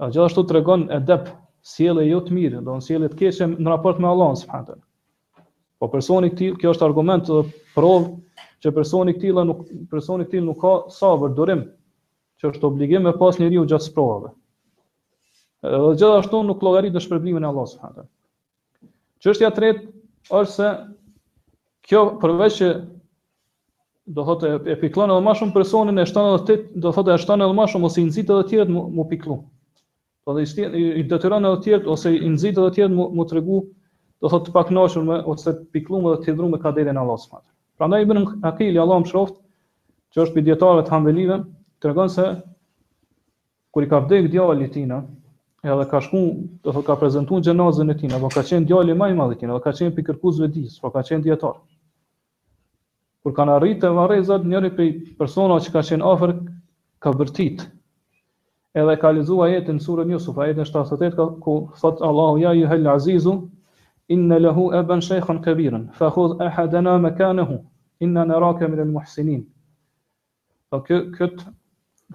A 0.02 0.08
gjithashtu 0.10 0.42
të 0.50 0.54
regon 0.58 0.82
e 0.90 0.98
dep, 1.06 1.28
sjele 1.70 2.02
jo 2.08 2.18
të 2.26 2.34
mirë, 2.34 2.62
do 2.66 2.74
në 2.74 2.82
sjele 2.86 3.10
të 3.10 3.18
keshëm 3.20 3.52
në 3.62 3.70
raport 3.70 4.00
me 4.02 4.08
Allah, 4.10 4.32
së 4.40 4.48
përhatër. 4.50 4.78
Po 5.82 5.88
personi 5.92 6.30
këti, 6.32 6.48
kjo 6.58 6.72
është 6.74 6.86
argument 6.88 7.30
dhe 7.30 7.36
provë 7.76 8.08
që 8.64 8.72
personi 8.78 9.14
këti, 9.14 9.30
nuk, 9.52 9.60
personi 9.92 10.26
këti 10.26 10.40
nuk 10.48 10.58
ka 10.64 10.72
sabër, 10.96 11.22
vërdurim, 11.26 11.62
që 12.42 12.50
është 12.50 12.66
obligim 12.70 13.06
me 13.06 13.12
pas 13.20 13.38
njeri 13.38 13.60
u 13.62 13.66
gjatë 13.70 13.92
provave. 13.94 14.32
Dhe 15.70 15.94
gjithashtu 16.02 16.42
nuk 16.48 16.66
logari 16.66 16.90
dhe 16.96 17.02
shpërblimin 17.06 17.46
e 17.46 17.50
Allah, 17.52 17.70
së 17.70 17.78
përhatër. 17.84 18.08
Qështja 19.28 19.52
të 19.60 19.64
retë 19.66 19.88
është 20.42 20.56
se 20.56 20.72
kjo 21.92 22.02
përveç 22.24 22.58
që 22.58 22.72
do 24.18 24.26
thotë 24.32 24.50
e, 24.50 24.58
e 24.74 24.80
piklon 24.82 25.14
edhe 25.14 25.22
më 25.28 25.38
shumë 25.38 25.54
personin 25.60 26.02
e 26.02 26.10
78, 26.10 26.70
do 26.82 26.90
thotë 26.98 27.14
e 27.14 27.20
78 27.22 27.42
edhe 27.46 27.58
më 27.62 27.70
shumë 27.76 27.90
ose 27.92 28.00
i 28.04 28.08
nxit 28.10 28.30
edhe 28.34 28.48
të 28.48 28.50
tjerët 28.56 28.72
mu, 28.78 29.04
piklon. 29.14 29.44
Po 30.24 30.34
dhe 30.34 30.44
i 30.98 31.02
detyron 31.10 31.46
edhe 31.46 31.56
të 31.58 31.62
tjerë 31.66 31.90
ose 31.92 32.10
i 32.16 32.28
nxit 32.32 32.54
edhe 32.62 32.66
të 32.66 32.74
tjerë 32.76 32.94
mu 33.14 33.24
tregu, 33.30 33.56
do 34.22 34.30
thotë 34.30 34.48
të 34.50 34.52
pakënaqur 34.56 35.06
me 35.08 35.16
ose 35.32 35.50
të 35.56 35.64
pikllum 35.76 36.04
edhe 36.10 36.20
të 36.22 36.30
hidhur 36.30 36.50
me 36.52 36.60
kaderin 36.66 37.00
Allahu 37.02 37.14
Allahut 37.18 37.24
subhanahu. 37.24 37.50
Prandaj 37.80 38.04
ibn 38.06 38.22
Aqili 38.50 38.78
Allahu 38.82 39.02
mëshroft, 39.06 39.34
që 40.14 40.22
është 40.24 40.36
për 40.36 40.44
djetarëve 40.50 40.84
të 40.88 40.94
hanvelive, 40.94 41.40
të 41.86 42.06
se 42.18 42.28
kur 43.74 43.82
i 43.86 43.90
ka 43.94 44.02
vdek 44.04 44.30
djali 44.34 44.70
tina, 44.76 45.00
edhe 45.72 45.88
ka 45.94 45.98
shku, 46.06 46.22
do 46.66 46.70
thë 46.76 46.84
ka 46.90 46.96
prezentu 47.02 47.40
në 47.40 47.44
gjenazën 47.48 47.90
e 47.94 47.98
tina, 48.02 48.20
apo 48.20 48.30
ka 48.36 48.46
qenë 48.50 48.68
djali 48.70 48.94
maj 49.02 49.10
madhe 49.22 49.40
tina, 49.40 49.56
apo 49.56 49.64
ka 49.66 49.72
qenë 49.80 49.94
për 49.98 50.06
kërkuz 50.10 50.38
vedis, 50.44 50.78
po 50.84 50.90
ka 50.94 51.02
qenë 51.08 51.24
djetarë. 51.26 51.62
Kur 53.24 53.34
kanë 53.40 53.56
arritë 53.58 53.88
e 53.90 53.94
varezat, 53.98 54.44
njëri 54.54 54.72
për 54.78 54.90
persona 55.22 55.58
që 55.66 55.74
ka 55.78 55.82
qenë 55.90 56.10
ofër, 56.14 56.34
ka 57.02 57.14
vërtit 57.20 57.64
edhe 58.80 58.94
ka 58.98 59.12
lexu 59.12 59.36
ajetin 59.44 59.78
surën 59.80 60.10
Yusuf 60.12 60.38
ajetin 60.38 60.64
78 60.64 61.40
ku 61.40 61.70
thot 61.80 62.00
Allahu 62.02 62.38
ja 62.38 62.52
ju 62.56 62.66
hel 62.66 62.86
azizu 62.88 63.48
inna 64.08 64.38
lahu 64.40 64.70
aban 64.72 65.00
shaykhan 65.00 65.42
kabiran 65.42 65.88
fa 65.92 66.10
khudh 66.10 66.40
ahadana 66.40 66.98
makanahu 66.98 67.58
inna 68.00 68.24
naraka 68.24 68.68
min 68.68 68.80
al 68.80 68.88
muhsinin 68.88 69.44
po 70.70 70.80
kë 70.88 71.12
kët 71.16 71.44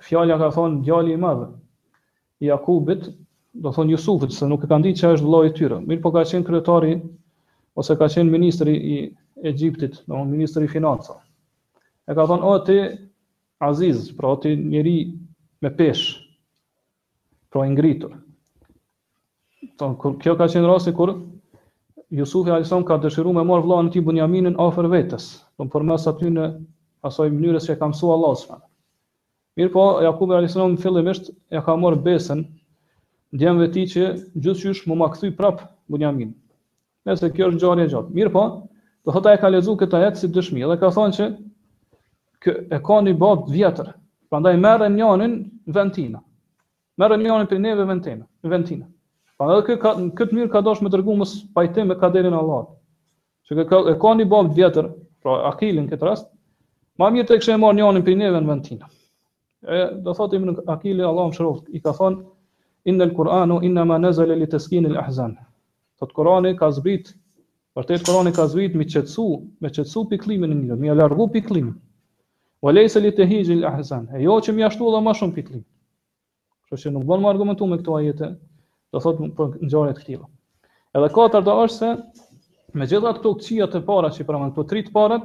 fjala 0.02 0.38
ka 0.38 0.50
thon 0.52 0.82
djali 0.82 1.14
i 1.14 1.18
madh 1.18 1.46
Jakubit 2.42 3.14
do 3.54 3.72
thon 3.72 3.90
Yusufit 3.90 4.32
se 4.34 4.46
nuk 4.50 4.64
e 4.64 4.68
kanë 4.68 4.84
ditë 4.90 5.00
se 5.00 5.08
është 5.14 5.26
vëllai 5.26 5.46
i 5.46 5.54
tyre 5.58 5.78
mirë 5.86 6.02
po 6.02 6.10
ka 6.12 6.26
qenë 6.26 6.46
kryetari 6.46 6.98
ose 7.78 7.94
ka 7.98 8.10
qenë 8.10 8.34
ministri 8.34 8.74
i 8.74 8.98
Egjiptit 9.46 10.02
do 10.08 10.14
thon 10.18 10.32
ministri 10.34 10.66
i 10.66 10.74
financa 10.74 11.22
e 12.10 12.18
ka 12.18 12.26
thon 12.26 12.42
o 12.42 12.58
ti 12.66 12.82
aziz 13.62 14.10
pra 14.18 14.34
ti 14.42 14.56
njeri 14.58 15.00
me 15.62 15.70
peshë 15.70 16.26
pro 17.52 17.66
e 17.66 17.70
ngritur. 17.70 18.12
Ton 19.80 19.96
kjo 19.98 20.36
ka 20.38 20.48
qenë 20.50 20.68
rasti 20.70 20.94
kur 20.96 21.12
Yusufi 22.16 22.52
Alson 22.54 22.86
ka 22.88 22.98
dëshiruar 23.04 23.36
me 23.36 23.44
marr 23.44 23.64
vllahën 23.66 23.90
e 23.90 23.92
tij 23.92 24.04
Bunjaminin 24.06 24.56
afër 24.60 24.88
vetes, 24.94 25.26
ton 25.58 25.68
për 25.70 25.84
mes 25.84 26.06
aty 26.08 26.30
në 26.32 26.46
asoj 27.08 27.30
mënyrës 27.34 27.68
që 27.68 27.76
ka 27.80 27.90
mësua 27.92 28.16
Allahu 28.16 28.40
subhan. 28.42 28.62
Mir 29.58 29.72
po 29.74 29.84
Jakubi 30.06 30.36
Alson 30.38 30.78
fillimisht 30.78 31.32
ja 31.52 31.62
ka 31.66 31.76
marr 31.76 31.98
besën 32.06 32.46
ndjenë 33.36 33.62
veti 33.66 33.84
që 33.94 34.04
gjithçysh 34.40 34.86
më 34.88 34.96
ma 35.00 35.10
kthy 35.12 35.34
prap 35.36 35.64
Bunjamin. 35.88 36.32
Nëse 37.08 37.30
kjo 37.34 37.50
është 37.52 37.58
ngjarje 37.60 37.84
e 37.86 37.90
gjatë. 37.92 38.14
Mirë 38.16 38.32
po, 38.34 38.44
dhe 39.06 39.14
thotë 39.16 39.30
ai 39.32 39.40
ka 39.40 39.48
lezu 39.50 39.76
këtë 39.80 40.00
ajet 40.00 40.18
si 40.20 40.28
dëshmi 40.36 40.64
dhe 40.68 40.78
ka 40.82 40.90
thonë 40.92 41.16
se 41.16 41.28
kë 42.44 42.58
e 42.76 42.80
ka 42.84 42.96
një 43.04 43.16
botë 43.20 43.52
vjetër. 43.56 43.94
Prandaj 44.30 44.56
merrën 44.60 44.96
njërin 44.98 45.38
në 45.68 45.76
vend 45.76 45.96
tina 45.96 46.22
merrën 47.02 47.22
me 47.22 47.30
anën 47.34 47.48
për 47.50 47.60
neve 47.62 47.84
vend 47.88 48.04
time, 48.08 48.26
në 48.44 48.52
vend 48.56 48.72
Po 49.38 49.46
edhe 49.54 49.62
kë 49.68 49.74
ka 49.82 49.90
në 50.02 50.06
këtë 50.18 50.34
mënyrë 50.34 50.50
ka 50.50 50.62
dashur 50.66 50.84
me 50.86 50.90
tregu 50.90 51.14
mos 51.18 51.32
pajtim 51.54 51.92
me 51.92 51.96
kaderin 52.02 52.34
e 52.34 52.38
Allahut. 52.38 52.70
Që 53.46 53.66
ka 53.70 53.82
e 53.92 53.94
kanë 54.02 54.24
i 54.24 54.28
bën 54.32 54.48
vjetër, 54.56 54.88
pra 55.22 55.36
akilin 55.54 55.84
në 55.86 55.92
këtë 55.94 56.08
rast, 56.10 56.26
më 56.98 57.12
mirë 57.14 57.28
të 57.30 57.38
kishë 57.38 57.54
në 57.62 57.84
anën 57.92 58.06
për 58.08 58.18
neve 58.18 58.42
në 58.42 58.48
vend 58.50 58.72
E 59.78 59.84
do 60.06 60.14
thotim 60.18 60.50
në 60.50 60.56
akili 60.74 61.06
Allahu 61.06 61.30
mëshiroft, 61.36 61.70
i 61.70 61.80
ka 61.86 61.94
thonë 62.00 62.24
Innal 62.90 63.14
Qur'anu 63.14 63.60
inna 63.68 63.86
ma 63.90 64.00
nazala 64.02 64.34
li 64.42 64.48
taskin 64.48 64.88
ahzan. 64.98 65.36
Sot 66.02 66.14
Kurani 66.18 66.56
ka 66.58 66.72
zbrit, 66.72 67.14
vërtet 67.78 68.08
Kurani 68.08 68.34
ka 68.34 68.48
zbrit 68.48 68.74
me 68.76 68.86
qetsu, 68.86 69.28
me 69.62 69.70
qetsu 69.70 70.08
pikllimin 70.10 70.50
e 70.50 70.56
mirë, 70.56 70.78
me 70.82 70.94
largu 70.98 71.28
pikllimin. 71.30 71.76
Wa 72.62 72.72
laysa 72.74 73.02
li 73.04 73.12
tahijil 73.12 73.66
ahzan. 73.70 74.08
Jo 74.18 74.40
që 74.40 74.56
më 74.56 74.66
ashtu 74.70 74.88
edhe 74.90 75.02
më 75.10 75.16
shumë 75.20 75.36
pikllim. 75.36 75.64
Kështu 76.68 76.84
që 76.90 76.98
nuk 76.98 77.04
bën 77.10 77.22
më 77.24 77.30
argumentu 77.32 77.66
me 77.72 77.76
këto 77.80 77.94
ajete, 77.98 78.28
do 78.96 79.00
thotë 79.04 79.28
për 79.38 79.52
ngjarje 79.68 79.92
të 79.98 80.02
tilla. 80.08 80.26
Edhe 81.00 81.10
katërta 81.18 81.54
është 81.66 81.76
se 81.80 81.92
me 82.82 82.88
gjitha 82.92 83.14
këto 83.20 83.30
qëtia 83.40 83.68
të 83.76 83.82
para 83.90 84.10
që 84.18 84.26
pranojnë 84.32 84.56
këto 84.56 84.60
po 84.60 84.66
tre 84.72 84.82
të 84.88 84.92
para, 84.98 85.18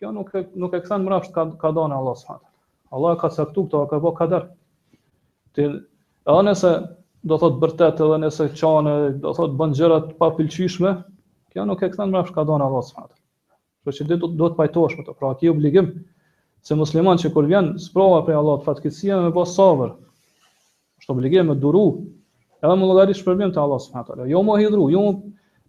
kjo 0.00 0.12
nuk 0.18 0.30
e, 0.32 0.40
nuk 0.62 0.72
e 0.72 0.80
kanë 0.86 1.04
mbrapsht 1.04 1.34
ka 1.34 1.44
ka 1.64 1.72
dhënë 1.80 1.98
Allah 1.98 2.16
subhanahu. 2.16 2.48
Allah 2.96 3.18
ka 3.24 3.28
caktuar 3.34 3.66
këto 3.66 3.98
apo 4.00 4.12
ka 4.20 4.28
dhënë. 4.32 4.48
Ti 5.54 5.66
edhe 5.68 6.44
nëse 6.48 6.70
do 7.32 7.38
thotë 7.44 7.60
vërtet 7.66 8.00
edhe 8.06 8.18
nëse 8.24 8.46
çon 8.62 8.88
do 9.26 9.32
thotë 9.40 9.58
bën 9.60 9.76
gjëra 9.80 9.98
të 10.06 10.16
papëlqishme, 10.22 10.94
kjo 11.52 11.66
nuk 11.68 11.84
e 11.84 11.90
kanë 11.98 12.08
mbrapsht 12.16 12.36
ka 12.38 12.46
dhënë 12.52 12.70
Allah 12.70 12.86
subhanahu. 12.88 13.12
Por 13.84 13.98
që 13.98 14.08
ti 14.12 14.18
do 14.24 14.48
të 14.48 14.62
pajtohesh 14.62 14.96
me 14.96 15.04
to, 15.04 15.12
pra 15.20 15.34
ti 15.42 15.52
obligim 15.52 15.92
se 16.64 16.72
musliman 16.80 17.20
që 17.20 17.32
kur 17.36 17.44
vjen 17.52 17.74
sprova 17.88 18.24
prej 18.24 18.40
Allah 18.40 18.62
të 18.62 18.68
fatkeqësia 18.70 19.20
me 19.26 19.34
pas 19.36 19.50
sabër, 19.58 19.92
është 21.04 21.12
obligim 21.14 21.48
të 21.52 21.60
duru. 21.62 21.80
Edhe 22.64 22.74
më 22.80 22.86
llogarit 22.88 23.16
shpërbim 23.18 23.50
te 23.52 23.60
Allahu 23.62 23.84
subhanahu 23.86 24.10
teala. 24.10 24.26
Jo 24.32 24.42
më 24.48 24.56
hidhru, 24.62 24.86
jo 24.92 25.02
më 25.04 25.20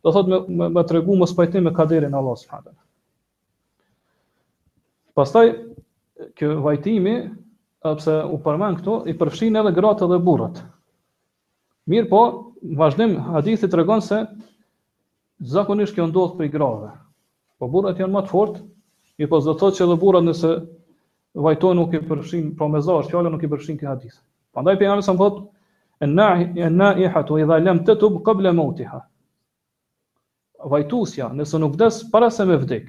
do 0.05 0.11
thot 0.15 0.27
me 0.31 0.39
me, 0.59 0.67
me 0.75 0.83
tregu 0.89 1.15
mos 1.19 1.33
pajtim 1.35 1.63
me 1.67 1.73
kaderin 1.75 2.13
e 2.13 2.17
Allahu 2.19 2.35
subhanahu 2.35 2.71
teala. 2.71 2.81
Pastaj 5.15 5.49
kjo 6.39 6.51
vajtimi, 6.65 7.15
sepse 7.83 8.15
u 8.33 8.37
përmen 8.45 8.77
këtu, 8.79 8.99
i 9.11 9.13
përfshin 9.19 9.57
edhe 9.59 9.75
gratë 9.77 10.05
edhe 10.07 10.19
burrat. 10.27 10.61
Mirë 11.91 12.09
po, 12.09 12.21
vazhdim 12.79 13.17
hadithi 13.31 13.67
të 13.69 13.81
regon 13.81 14.01
se 14.01 14.21
zakonisht 15.53 15.93
kjo 15.95 16.07
ndodh 16.11 16.37
për 16.39 16.45
i 16.45 16.51
Po 17.59 17.67
burrat 17.71 17.99
janë 18.01 18.11
më 18.11 18.21
të 18.25 18.31
fortë, 18.33 18.59
i 19.23 19.27
po 19.31 19.37
zotot 19.39 19.75
që 19.77 19.83
edhe 19.85 19.95
burrat 20.01 20.23
nëse 20.27 20.49
vajtojnë 21.39 21.77
nuk 21.79 21.93
i 21.95 21.99
përfshin, 22.03 22.49
pro 22.57 22.67
me 22.67 22.79
zarë, 22.83 23.21
nuk 23.31 23.43
i 23.43 23.47
përfshin 23.53 23.77
këtë 23.79 23.87
hadithë. 23.87 24.19
Prandaj 24.55 24.77
pejgamberi 24.79 25.03
sa 25.03 25.13
thot 25.19 25.41
en 25.99 26.15
naihatu 26.79 27.37
idha 27.43 27.57
lam 27.59 27.81
tatub 27.85 28.21
qabla 28.23 28.53
mautiha. 28.55 29.01
Vajtusja, 30.65 31.27
nëse 31.37 31.59
nuk 31.61 31.73
vdes 31.75 31.99
para 32.13 32.29
se 32.31 32.45
me 32.49 32.55
vdek. 32.61 32.87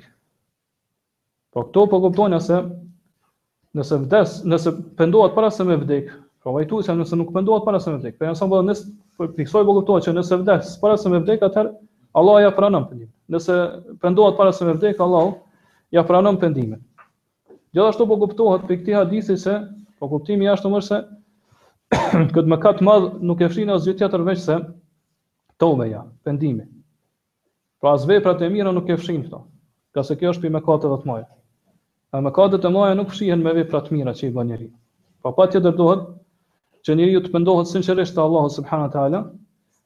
Po 1.53 1.65
këto 1.67 1.83
po 1.91 1.99
kuptojnë 2.07 2.39
se 2.45 2.61
nëse 3.77 3.99
vdes, 4.07 4.37
nëse 4.49 4.73
pendohet 4.97 5.35
para 5.35 5.51
se 5.53 5.67
me 5.69 5.75
vdek, 5.83 6.15
po 6.45 6.55
vajtusja 6.55 6.95
nëse 6.97 7.19
nuk 7.19 7.35
pendohet 7.35 7.67
para 7.67 7.83
se 7.83 7.91
me 7.93 7.99
vdek. 7.99 8.15
Pejgamberi 8.21 8.39
sa 8.39 8.47
thot 8.47 8.71
nëse 8.71 9.35
fiksoj 9.41 9.67
po 9.69 9.75
kuptohet 9.81 10.07
se 10.07 10.15
nëse 10.17 10.39
vdes 10.45 10.73
para 10.81 10.95
se 10.97 11.11
me 11.13 11.21
vdek, 11.25 11.43
atëherë 11.51 11.75
Allah 12.17 12.39
ja 12.47 12.55
pranon 12.57 12.87
pendimin. 12.89 13.13
Nëse 13.35 13.59
pendohet 14.05 14.39
para 14.39 14.55
se 14.57 14.65
me 14.65 14.77
vdek, 14.79 15.03
Allah 15.05 15.35
ja 15.93 16.07
pranon 16.09 16.39
pendimin. 16.41 16.79
Gjithashtu 17.77 18.07
po 18.09 18.21
kuptohet 18.23 18.65
pikë 18.71 18.85
këtij 18.87 19.01
hadithi 19.03 19.37
se 19.43 19.59
po 19.99 20.09
kuptimi 20.15 20.47
jashtë 20.49 20.71
mëse 20.73 21.03
Këtë 22.35 22.49
më 22.53 22.57
katë 22.63 22.85
madhë 22.87 23.09
nuk 23.29 23.41
e 23.41 23.49
fshinë 23.53 23.75
asgjë 23.77 23.95
tjetër 24.01 24.25
veç 24.29 24.41
se 24.43 24.57
të 25.61 25.69
umeja, 25.75 26.03
pëndimi. 26.27 26.65
Pra 27.81 27.95
asve 27.97 28.19
pra 28.25 28.35
e 28.41 28.49
mira 28.55 28.73
nuk 28.75 28.89
e 28.89 28.97
fshinë 29.01 29.27
këto, 29.27 29.41
ka 29.95 30.05
se 30.09 30.17
kjo 30.21 30.33
është 30.35 30.47
për 30.47 30.55
më 30.59 30.63
katë 30.67 30.91
dhe 30.93 30.99
të 31.05 31.11
majë. 31.11 31.27
A 32.17 32.21
më 32.25 32.33
katë 32.37 32.57
dhe 32.57 32.63
të 32.65 32.73
majë 32.77 32.99
nuk 33.01 33.13
fshinë 33.15 33.41
me 33.47 33.55
vej 33.59 33.67
të 33.73 33.99
mira 33.99 34.15
që 34.21 34.29
i 34.31 34.35
bë 34.39 34.45
njeri. 34.51 34.69
Pra 35.23 35.33
pa 35.39 35.47
tjetër 35.53 35.77
dohet 35.81 36.07
që 36.87 36.97
njeri 36.99 37.17
ju 37.17 37.23
të 37.27 37.35
pëndohet 37.35 37.73
sinqeresht 37.73 38.17
të 38.17 38.25
Allahu 38.27 38.53
Subhanat 38.57 38.97
Ala, 39.05 39.21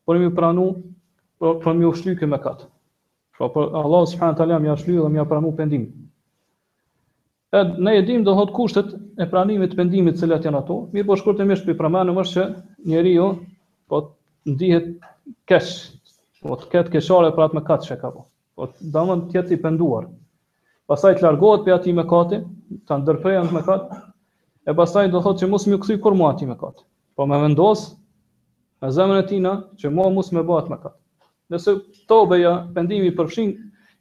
por 0.06 0.18
mi 0.20 0.30
pranu, 0.38 0.66
por, 1.40 1.58
por 1.64 1.74
mi 1.78 1.86
u 1.88 1.94
shlyke 1.96 2.26
më 2.28 2.40
katë. 2.46 2.68
Pra 3.38 3.48
por 3.54 3.70
Allahu 3.82 4.08
Subhanat 4.12 4.40
Ala 4.44 4.58
mi 4.60 4.68
a 4.70 4.76
shlyke 4.78 5.04
dhe 5.06 5.10
mi 5.14 5.20
a 5.22 5.26
pranu 5.30 5.52
pëndimi. 5.60 5.88
Në 7.52 7.60
ne 7.84 7.92
e 7.98 8.02
dim 8.08 8.20
do 8.26 8.32
thot 8.38 8.50
kushtet 8.56 8.90
e 9.18 9.26
pranimit 9.30 9.72
të 9.72 9.78
pendimit 9.80 10.20
se 10.20 10.26
janë 10.32 10.58
ato. 10.60 10.74
Mirë 10.96 11.06
po 11.08 11.16
shkurtimisht 11.20 11.64
për 11.70 11.76
pranim 11.80 12.18
është 12.22 12.36
që 12.36 12.44
njeriu 12.92 13.24
po 13.94 14.00
ndihet 14.50 14.86
kesh, 15.52 15.80
po 16.46 16.54
të 16.60 16.68
ketë 16.74 16.92
keshore 16.92 17.32
për 17.38 17.48
atë 17.48 17.56
mëkat 17.58 17.88
që 17.88 17.96
ka 18.04 18.10
po. 18.18 18.22
Po 18.60 18.68
domon 18.98 19.24
të 19.32 19.40
jetë 19.40 19.56
i 19.56 19.58
penduar. 19.64 20.06
Pastaj 20.92 21.16
të 21.18 21.26
largohet 21.26 21.64
për 21.66 21.74
atë 21.78 21.94
mëkati, 22.00 22.40
ta 22.90 23.00
ndërprej 23.02 23.40
atë 23.40 23.56
mëkat 23.58 23.96
e 24.70 24.74
pastaj 24.82 25.08
do 25.16 25.22
thot 25.26 25.42
që 25.42 25.48
mos 25.56 25.66
më 25.72 25.80
kthy 25.86 25.96
kur 26.06 26.14
mua 26.22 26.30
atë 26.36 26.46
mëkat. 26.52 26.84
Po 27.18 27.26
më 27.32 27.40
vendos 27.48 27.82
në 28.78 28.92
zemrën 29.00 29.24
e 29.24 29.24
tina 29.32 29.56
që 29.82 29.90
mua 29.98 30.06
mos 30.20 30.30
më 30.38 30.44
bëhet 30.52 30.70
mëkat. 30.76 30.94
Nëse 31.56 31.74
tobeja 32.14 32.54
pendimi 32.78 33.10
përfshin 33.18 33.50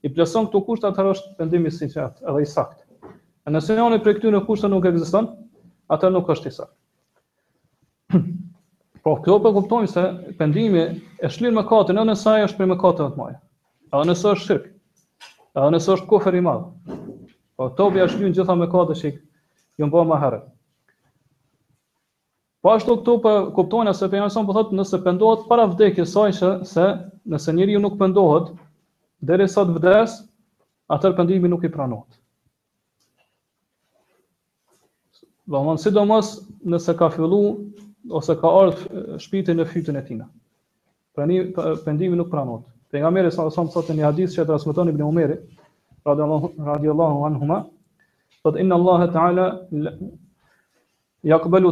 i 0.10 0.14
plason 0.18 0.46
këto 0.52 0.62
kushte 0.70 0.88
atëherë 0.94 1.16
është 1.18 1.34
pendimi 1.42 1.74
i 1.74 1.74
sinqert, 1.82 2.22
edhe 2.30 2.46
i 2.46 2.52
saktë 2.56 2.86
nëse 3.54 3.76
janë 3.78 3.98
prej 4.04 4.18
këtyre 4.20 4.38
në 4.38 4.44
kushte 4.48 4.70
nuk 4.72 4.86
ekziston, 4.90 5.28
atë 5.92 6.12
nuk 6.14 6.30
është 6.34 6.50
i 6.52 6.56
saktë. 6.58 6.76
Po 9.06 9.14
këto 9.24 9.36
po 9.40 9.52
kuptojmë 9.56 9.88
se 9.90 10.02
pendimi 10.40 10.82
e 11.24 11.28
shlir 11.32 11.54
më 11.56 11.62
katën, 11.70 11.96
edhe 11.98 12.04
nëse 12.12 12.26
ai 12.34 12.42
është 12.48 12.60
për 12.60 12.68
më 12.68 12.76
katën 12.82 13.06
më 13.08 13.14
të 13.14 13.20
mëdha. 13.22 13.40
Edhe 13.94 14.10
nëse 14.10 14.26
është 14.34 14.46
shirk. 14.50 14.66
Edhe 15.56 15.70
nëse 15.76 15.94
është 15.94 16.08
kufër 16.10 16.36
i 16.36 16.42
madh. 16.44 16.66
Po 17.60 17.70
këto 17.70 17.88
po 17.94 18.02
jashtëm 18.02 18.34
gjitha 18.36 18.56
më 18.60 18.68
katë 18.76 18.98
shik, 19.02 19.22
jo 19.80 19.88
më 19.90 20.02
herët. 20.04 20.20
harë. 20.26 20.42
Po 22.60 22.74
ashtu 22.76 22.98
këto 23.00 23.18
po 23.24 23.34
kuptojnë 23.56 23.94
se 23.96 24.10
pejgamberi 24.12 24.46
po 24.52 24.58
thotë 24.60 24.82
nëse 24.82 25.00
pendohet 25.08 25.46
para 25.48 25.70
vdekjes 25.72 26.14
saj 26.18 26.32
se 26.42 26.50
se 26.76 26.86
nëse 27.34 27.54
njeriu 27.56 27.80
nuk 27.80 27.96
pendohet 28.02 28.50
derisa 29.30 29.64
të 29.70 29.78
vdes, 29.80 30.18
atë 30.92 31.16
pendimi 31.20 31.48
nuk 31.48 31.64
i 31.64 31.72
pranohet. 31.72 32.19
Do 35.50 35.60
mënë, 35.66 35.82
si 35.82 35.90
do 35.94 36.04
nëse 36.06 36.94
ka 37.00 37.08
fillu, 37.14 37.38
ose 38.18 38.36
ka 38.38 38.50
ardhë 38.60 39.18
shpiti 39.24 39.56
në 39.58 39.66
fytën 39.72 39.98
e 39.98 40.04
tina. 40.10 40.28
Pra 41.18 41.26
një 41.26 42.10
nuk 42.20 42.30
pranot. 42.34 42.68
Për 42.94 43.02
nga 43.04 43.10
meri, 43.16 43.32
sa 43.34 43.48
o 43.50 43.54
samë 43.56 43.74
sotë 43.74 43.96
një 43.98 44.06
hadis 44.12 44.36
që 44.38 44.44
e 44.46 44.46
të 44.46 44.60
i 44.84 44.94
bëni 44.94 45.06
umeri, 45.08 45.40
radiallahu 46.10 46.52
radi 46.68 46.88
anhuma, 47.34 47.58
sot 48.44 48.60
inna 48.62 48.76
Allahe 48.80 49.10
ta'ala, 49.16 49.48
jakbelu 51.34 51.72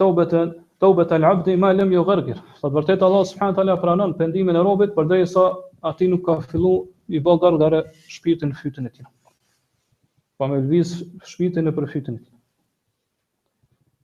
tëubet 0.00 1.12
e 1.12 1.18
l'abdi, 1.22 1.54
ma 1.56 1.70
lem 1.72 1.92
jo 1.94 2.02
gërgir. 2.10 2.42
Sot 2.58 2.74
vërtet, 2.74 3.02
Allah 3.06 3.24
subhanët 3.30 3.58
ala 3.62 3.76
pranon 3.82 4.16
pendimin 4.18 4.56
në 4.58 4.66
robit, 4.66 4.90
për 4.98 5.14
sa 5.36 5.46
ati 5.90 6.08
nuk 6.10 6.26
ka 6.30 6.40
fillu 6.50 6.74
i 7.08 7.20
bëgar 7.30 7.62
gërë 7.62 7.84
shpiti 8.16 8.46
në 8.50 8.58
fytën 8.62 8.86
e 8.86 8.90
tina. 8.98 9.08
Pa 10.38 10.46
me 10.50 10.58
lëviz 10.64 10.98
shpiti 11.30 11.62
në 11.62 11.70
për 11.78 11.86
fytën 11.94 12.18
e 12.18 12.18
tina. 12.24 12.33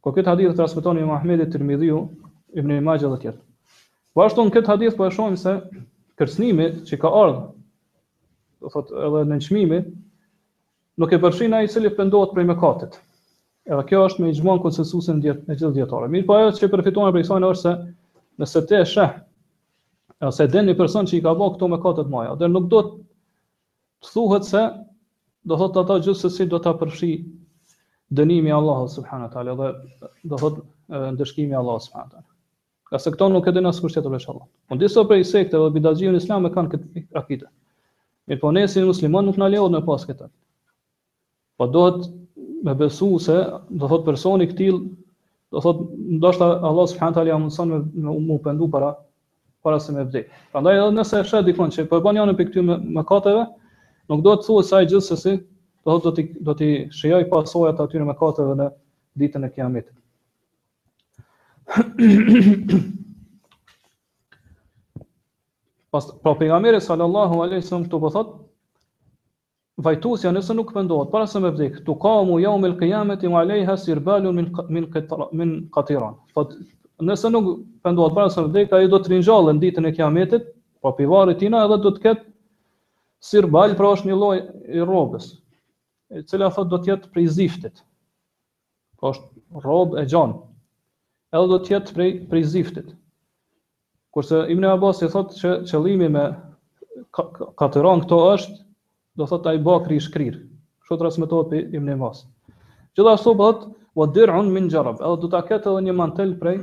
Ko 0.05 0.12
këtë 0.16 0.32
hadith 0.32 0.55
transmeton 0.59 0.98
Imam 0.98 1.12
Ahmedi 1.18 1.44
Tirmidhiu, 1.55 1.97
Ibn 2.60 2.74
Majah 2.86 3.10
dhe 3.12 3.16
të 3.16 3.22
tjerë. 3.22 3.40
këtë 4.55 4.66
hadith 4.72 4.97
po 5.01 5.06
e 5.06 5.10
shohim 5.16 5.35
se 5.40 5.56
kërcënimi 6.20 6.68
që 6.90 6.98
ka 7.02 7.10
ardhë, 7.24 7.43
do 8.64 8.70
thot 8.77 8.90
edhe 9.09 9.24
në 9.32 9.39
çmimi, 9.47 9.81
nuk 11.02 11.12
e 11.12 11.18
përfshin 11.24 11.55
ai 11.59 11.64
i 11.64 11.68
cili 11.74 11.90
pendohet 11.98 12.32
prej 12.36 12.47
mëkatit. 12.52 12.97
Edhe 13.70 13.82
kjo 13.90 14.02
është 14.09 14.22
me 14.24 14.31
i 14.32 14.36
gjmonë 14.39 14.62
konsensusin 14.64 15.20
e 15.20 15.24
gjithë 15.27 15.72
djetore. 15.77 16.09
Mirë 16.14 16.27
po 16.31 16.36
ajo 16.39 16.52
që 16.59 16.68
përfitohen 16.72 17.12
për 17.14 17.22
i 17.22 17.28
është 17.31 17.56
se 17.62 17.74
nëse 18.43 18.60
te 18.72 18.81
e 20.20 20.27
ose 20.28 20.44
den 20.52 20.66
një 20.68 20.77
person 20.81 21.06
që 21.09 21.16
i 21.16 21.20
ka 21.24 21.32
bo 21.39 21.47
këto 21.55 21.66
me 21.72 21.77
katët 21.81 22.09
maja, 22.12 22.35
dhe 22.40 22.48
nuk 22.51 22.66
do 22.72 22.81
të 24.05 24.10
thuhet 24.14 24.44
se 24.48 24.64
do 25.52 25.56
thot 25.62 25.77
ato 25.85 25.97
gjithë 26.05 26.20
se 26.24 26.31
si 26.35 26.44
do 26.52 26.59
të 26.66 26.74
përfshi 26.82 27.12
dënimi 28.18 28.48
i 28.50 28.54
Allahut 28.54 28.90
subhanahu 28.90 29.28
wa 29.28 29.32
taala 29.32 29.56
dhe 29.58 30.10
do 30.32 30.38
thot 30.38 30.56
ndëshkimi 30.88 31.54
i 31.54 31.58
Allahut 31.58 31.82
subhanahu 31.86 32.08
wa 32.08 32.12
taala. 32.12 32.26
Ka 32.90 32.98
se 32.98 33.10
këto 33.14 33.28
nuk 33.32 33.46
e 33.46 33.52
dinë 33.56 33.70
askush 33.70 33.94
tjetër 33.94 34.10
veç 34.16 34.26
Allah. 34.32 34.46
Po 34.68 34.76
disa 34.80 35.04
prej 35.06 35.26
sekteve 35.30 35.68
dhe 35.68 35.74
bidaxhiun 35.78 36.16
islam 36.22 36.46
e 36.48 36.54
kanë 36.54 36.72
këtë 36.72 37.04
akide. 37.22 37.46
Me 38.26 38.36
po 38.38 38.50
ne 38.50 38.64
si 38.68 38.82
musliman 38.82 39.24
nuk 39.30 39.38
na 39.38 39.46
lejohet 39.48 39.74
në 39.76 39.82
pas 39.86 40.06
këtë. 40.08 40.26
Po 41.58 41.66
duhet 41.66 42.10
me 42.64 42.74
besu 42.74 43.12
se 43.22 43.36
do 43.70 43.88
thot 43.92 44.04
personi 44.06 44.48
i 44.48 44.56
till 44.58 44.80
do 45.52 45.60
thot 45.62 45.86
ndoshta 46.20 46.50
Allah 46.66 46.86
subhanahu 46.90 47.14
wa 47.14 47.20
taala 47.20 47.38
mëson 47.46 47.68
me 47.76 47.78
më 48.08 48.34
u 48.34 48.38
pendu 48.42 48.70
para 48.70 48.96
para 49.62 49.78
se 49.78 49.92
me 49.92 50.02
vdi. 50.08 50.24
Prandaj 50.52 50.78
edhe 50.80 50.98
nëse 50.98 51.18
e 51.20 51.24
shet 51.30 51.44
dikon 51.46 51.70
që 51.70 51.86
po 51.88 52.00
bën 52.02 52.16
janë 52.18 52.34
pikë 52.38 52.50
këtyre 52.50 52.76
mëkateve, 52.98 53.46
nuk 54.10 54.22
do 54.26 54.34
të 54.34 54.46
thuhet 54.46 54.66
se 54.66 54.76
ai 54.76 54.86
gjithsesi 54.88 55.34
do 55.86 56.01
të 56.12 56.23
do 56.44 56.55
të 56.61 56.66
shijoj 56.97 57.23
pasojat 57.31 57.78
aty 57.81 57.98
në 58.05 58.15
katër 58.20 58.44
dhe 58.51 58.57
në 58.61 58.66
ditën 59.23 59.44
e 59.47 59.52
kiametit. 59.55 59.94
Pas 65.94 66.05
pa 66.23 66.35
pejgamberi 66.39 66.81
sallallahu 66.82 67.35
alaihi 67.47 67.62
wasallam 67.65 67.85
këtu 67.89 68.01
po 68.05 68.09
thot 68.15 68.28
vajtusja 69.81 70.32
nëse 70.36 70.52
nuk 70.55 70.74
vendohet 70.77 71.11
para 71.11 71.27
se 71.27 71.40
me 71.40 71.51
vdek, 71.51 71.81
tu 71.86 71.94
ka 71.97 72.12
mu 72.28 72.39
yawm 72.39 72.65
el 72.69 72.77
qiyamati 72.78 73.27
wa 73.32 73.40
alaiha 73.40 73.77
sirbalun 73.77 74.35
min 74.36 74.52
min 74.69 74.86
min 75.36 75.61
qatiran. 75.74 76.15
nëse 77.01 77.31
nuk 77.32 77.59
vendohet 77.85 78.15
para 78.15 78.31
se 78.31 78.40
me 78.40 78.47
vdek, 78.48 78.73
ai 78.73 78.89
do 78.89 78.97
të 78.98 79.09
ringjallen 79.09 79.59
ditën 79.61 79.89
e 79.89 79.93
kiametit, 79.93 80.43
pa 80.82 80.93
pivarit 80.93 81.39
tina 81.39 81.65
edhe 81.65 81.77
do 81.82 81.90
të 81.90 82.01
ket 82.01 82.19
sirbal 83.20 83.74
pra 83.77 83.86
është 83.97 84.07
një 84.07 84.15
lloj 84.20 84.36
i 84.69 84.81
rrobës, 84.85 85.31
e 86.10 86.22
cila 86.26 86.50
thot 86.54 86.68
do 86.72 86.78
të 86.82 86.90
jetë 86.94 87.10
prej 87.14 87.24
ziftit. 87.36 87.82
Po 89.00 89.12
është 89.14 89.62
rrobë 89.62 90.00
e 90.02 90.08
gjon. 90.10 90.34
Edhe 91.30 91.48
do 91.52 91.58
të 91.62 91.74
jetë 91.76 91.94
prej 91.96 92.10
prej 92.32 92.42
ziftit. 92.54 92.90
Kurse 94.10 94.40
Ibn 94.50 94.66
Abbas 94.72 95.02
i 95.06 95.10
thot 95.12 95.36
që 95.38 95.52
qëllimi 95.70 96.08
me 96.16 96.24
katëron 97.60 98.02
këto 98.02 98.18
është 98.34 98.58
do 99.20 99.26
thot 99.30 99.46
ai 99.52 99.60
bakri 99.62 100.00
i 100.00 100.02
shkrir. 100.02 100.40
Kështu 100.82 100.98
transmetohet 101.04 101.52
pe 101.52 101.62
Ibn 101.78 101.92
Abbas. 101.94 102.24
Gjithashtu 102.98 103.36
po 103.38 103.46
thot 103.52 103.60
wa 103.98 104.06
dir'un 104.10 104.50
min 104.54 104.66
jarab, 104.70 104.98
edhe 105.02 105.18
do 105.22 105.30
ta 105.30 105.44
ketë 105.46 105.70
edhe 105.70 105.86
një 105.86 105.94
mantel 106.02 106.34
prej 106.42 106.58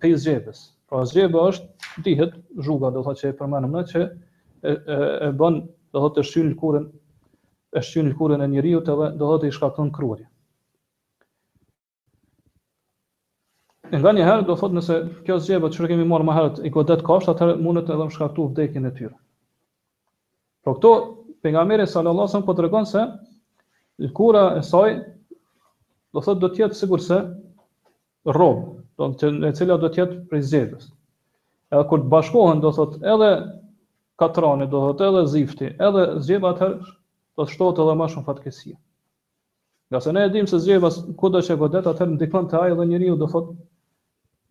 pe 0.00 0.14
zgjebes. 0.16 0.64
Pra 0.88 1.04
zgjeba 1.08 1.48
është 1.52 2.00
dihet 2.06 2.36
zhuga 2.62 2.88
do 2.94 3.02
thot 3.04 3.20
që 3.20 3.32
e 3.32 3.36
përmendëm 3.38 3.72
ne 3.76 3.84
që 3.92 3.98
e, 4.08 4.72
e, 4.72 4.96
e 5.26 5.30
bën 5.36 5.60
do 5.92 6.00
thot 6.04 6.14
të 6.16 6.24
shyn 6.28 6.52
kurën 6.60 6.84
e 7.76 7.82
shqyrin 7.84 8.08
lëkurën 8.12 8.42
e 8.44 8.48
njëriju 8.50 8.78
të 8.84 8.94
dhe 8.98 9.06
dohet 9.20 9.42
të 9.44 9.48
i 9.50 9.54
shkakën 9.56 9.90
kruarja. 9.96 10.26
Në 13.92 14.00
nga 14.02 14.12
një 14.16 14.24
herë, 14.26 14.44
do 14.48 14.56
thotë 14.58 14.78
nëse 14.78 14.96
kjo 15.26 15.36
zgjeve 15.44 15.68
që 15.74 15.90
kemi 15.92 16.06
morë 16.10 16.26
më 16.26 16.36
herët 16.36 16.62
i 16.66 16.72
godet 16.74 17.04
kashtë, 17.06 17.34
atërë 17.34 17.58
mundet 17.66 17.92
edhe 17.92 18.06
më 18.08 18.14
shkaktu 18.16 18.46
vdekin 18.48 18.88
e 18.88 18.94
tyre. 18.96 19.12
Pro 20.66 20.74
këto, 20.78 20.94
për 21.44 21.54
nga 21.54 21.66
mire 21.72 21.86
sa 21.86 22.02
po 22.48 22.54
të 22.56 22.64
regon 22.66 22.88
se 22.90 23.04
lëkura 24.02 24.46
e 24.58 24.64
saj, 24.66 24.96
do 26.16 26.24
thotë 26.24 26.40
do 26.46 26.50
tjetë 26.56 26.80
sigur 26.80 27.02
se 27.04 27.20
robë, 28.26 28.64
do 28.98 29.10
të 29.20 29.30
në 29.36 29.52
cila 29.58 29.76
do 29.78 29.92
tjetë 29.92 30.22
prej 30.32 30.42
zgjeves. 30.48 30.88
Edhe 31.70 31.86
kur 31.90 32.00
të 32.06 32.10
bashkohen, 32.16 32.60
do 32.64 32.72
thotë 32.80 33.04
edhe 33.14 33.30
katrani, 34.18 34.66
do 34.72 34.82
thotë 34.88 35.10
edhe 35.12 35.26
zifti, 35.36 35.70
edhe 35.76 36.06
zgjeve 36.24 36.50
atërë, 36.50 36.94
do 37.36 37.44
të 37.44 37.52
shtohet 37.54 37.80
edhe 37.82 37.94
më 38.00 38.06
shumë 38.12 38.26
fatkesi. 38.26 38.70
Nga 39.92 40.00
se 40.02 40.12
ne 40.16 40.22
e 40.26 40.30
dim 40.34 40.48
se 40.50 40.58
zgjej 40.62 40.80
pas 40.82 40.96
kudo 41.20 41.42
që 41.46 41.56
godet, 41.60 41.86
atëherë 41.86 42.14
ndikon 42.16 42.48
te 42.50 42.58
ai 42.58 42.72
dhe 42.78 42.86
njeriu 42.88 43.16
do 43.20 43.28
thotë 43.30 43.56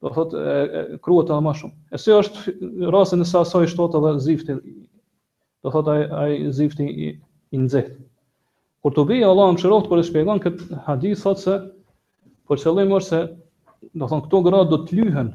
do 0.05 0.11
thotë 0.13 0.39
e, 0.39 0.55
e 0.93 0.97
kruhet 1.03 1.31
edhe 1.31 1.41
më 1.47 1.53
shumë. 1.59 1.75
E 1.97 2.01
si 2.01 2.13
është 2.13 2.57
rasti 2.93 3.19
nëse 3.19 3.39
asoj 3.41 3.67
shtohet 3.71 3.97
edhe 3.99 4.13
zifti. 4.27 4.57
Do 5.65 5.73
thotë 5.73 5.95
ai 5.95 6.03
ai 6.23 6.43
zifti 6.59 6.87
i, 6.87 7.09
i 7.55 7.85
Kur 8.85 8.93
të 8.93 9.01
bëj 9.09 9.23
Allahu 9.25 9.55
më 9.55 9.87
kur 9.89 9.97
e 9.97 10.01
shpjegon 10.05 10.39
kët 10.43 10.59
hadith 10.85 11.23
thotë 11.23 11.41
se 11.41 11.53
për 12.45 12.59
qëllim 12.61 12.91
është 12.93 13.09
se 13.09 13.21
do 13.97 14.09
thon 14.11 14.21
këto 14.21 14.41
gra 14.45 14.59
do 14.69 14.77
të 14.85 14.99
lyhen 14.99 15.31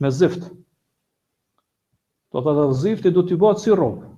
me 0.00 0.08
zift. 0.10 0.46
thotë 2.32 2.44
pa 2.56 2.64
zifti 2.80 3.12
do 3.12 3.22
të 3.28 3.36
bëhet 3.42 3.60
si 3.60 3.76
rrobë. 3.76 4.08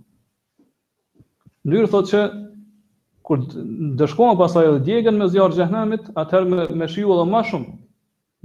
Nyrë 1.68 1.88
thot 1.92 2.06
që 2.08 2.20
kur 3.28 3.42
dëshkohen 4.00 4.38
pasaj 4.40 4.62
edhe 4.68 4.78
djegen 4.86 5.18
me 5.22 5.26
zjarë 5.34 5.58
gjehnemit, 5.58 6.06
atëherë 6.22 6.48
me, 6.54 6.64
me 6.82 6.86
shiu 6.92 7.10
edhe 7.16 7.26
ma 7.32 7.42
shumë, 7.50 7.74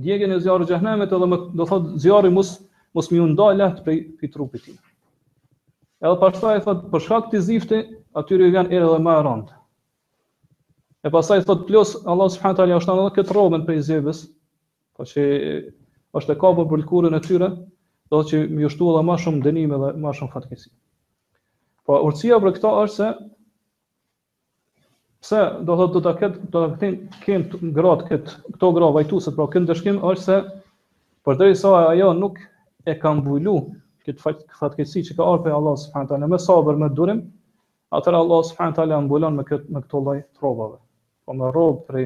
djegen 0.08 0.36
e 0.36 0.40
zjarë 0.44 0.68
gjehnemit 0.72 1.16
edhe 1.16 1.30
me, 1.32 1.40
do 1.62 1.68
thot 1.70 1.88
zjarë 2.04 2.32
i 2.32 2.36
mos, 2.38 2.52
mos 2.98 3.10
mi 3.14 3.22
unda 3.24 3.48
lehtë 3.62 3.86
prej 3.86 3.98
këj 4.20 4.32
trupit 4.36 4.66
ti. 4.68 4.76
Edhe 6.04 6.16
pasaj 6.26 6.60
thot 6.68 6.84
për 6.92 7.06
shak 7.08 7.30
të 7.32 7.42
zifti, 7.48 7.80
atyri 8.22 8.50
i 8.52 8.58
vjen 8.58 8.72
edhe 8.82 9.00
ma 9.08 9.16
rëndë. 9.26 9.56
E 11.08 11.14
pasaj 11.16 11.46
thot 11.48 11.64
plus, 11.70 11.96
Allah 12.12 12.32
taala 12.42 12.82
është 12.82 12.98
ndonë 12.98 13.16
këtë 13.16 13.38
robën 13.38 13.64
për 13.66 13.80
i 13.80 13.86
zjebës, 13.88 14.24
po 14.98 15.08
që 15.12 15.26
është 16.20 16.34
e 16.36 16.42
kapur 16.44 16.68
për 16.72 16.84
lkurën 16.84 17.16
e 17.18 17.24
tyre, 17.30 17.50
do 18.14 18.24
që 18.30 18.44
mi 18.52 18.68
ushtu 18.70 18.92
edhe 18.92 19.06
ma 19.12 19.16
shumë 19.24 19.46
dënim 19.48 19.72
dhe 19.78 19.94
ma 20.06 20.12
shumë 20.14 20.36
fatkesim. 20.36 20.74
Po 21.86 22.00
urtësia 22.08 22.38
për 22.44 22.54
këto 22.58 22.70
është 22.84 22.96
se 22.98 23.08
pse 25.26 25.42
do 25.68 25.76
thotë 25.82 25.94
do 25.98 26.02
ta 26.08 26.14
ketë 26.22 26.48
do 26.56 26.64
ta 26.64 26.70
kthejnë 26.74 27.20
kim 27.26 27.70
ngrohtë 27.76 28.08
këtë 28.10 28.36
këto 28.56 28.70
gro 28.78 28.90
vajtuse 28.98 29.34
pra 29.38 29.46
kë 29.56 29.62
është 29.70 30.16
se 30.24 30.38
përderisa 31.26 31.74
ajo 31.94 32.08
nuk 32.22 32.42
e 32.94 32.98
ka 33.04 33.12
mbulu 33.20 33.54
këtë 34.08 34.22
fat 34.24 34.42
fatkeqësi 34.62 35.04
që 35.12 35.18
ka 35.20 35.28
ardhur 35.30 35.44
prej 35.46 35.56
Allahut 35.60 35.84
subhanahu 35.84 36.12
teala 36.14 36.30
me 36.34 36.42
sabër 36.48 36.82
me 36.86 36.90
durim 37.02 37.22
atëra 38.00 38.22
Allah 38.26 38.42
subhanahu 38.50 38.78
teala 38.82 39.00
mbulon 39.06 39.38
me 39.42 39.46
këtë 39.52 39.70
me 39.78 39.84
këto 39.86 40.02
lloj 40.08 40.18
rrobave. 40.42 40.78
po 41.26 41.34
me 41.42 41.54
rrobë 41.54 41.80
prej 41.92 42.06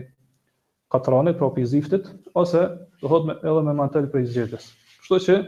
katranit 0.96 1.38
pra 1.40 1.50
prej 1.56 1.70
ziftit 1.78 2.12
ose 2.44 2.66
do 3.00 3.08
thotë 3.08 3.26
me, 3.26 3.34
edhe 3.40 3.64
me 3.70 3.78
mantel 3.82 4.12
prej 4.16 4.28
zjetës 4.36 4.68
kështu 5.02 5.24
që 5.30 5.40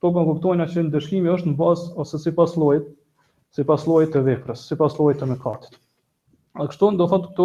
po 0.00 0.12
kuptojnë 0.16 0.68
që 0.72 0.88
ndeshkimi 0.88 1.32
është 1.36 1.52
në 1.52 1.56
bazë 1.62 1.96
ose 2.04 2.22
sipas 2.26 2.58
llojit 2.62 2.92
si 3.54 3.62
pas 3.66 3.84
lojit 3.86 4.10
të 4.14 4.20
veprës, 4.26 4.64
si 4.66 4.76
pas 4.78 4.94
lojit 4.98 5.20
të 5.22 5.28
mekatit. 5.30 5.76
A 6.58 6.66
kështon, 6.70 6.96
do 6.98 7.06
thotë 7.10 7.28
këto, 7.30 7.44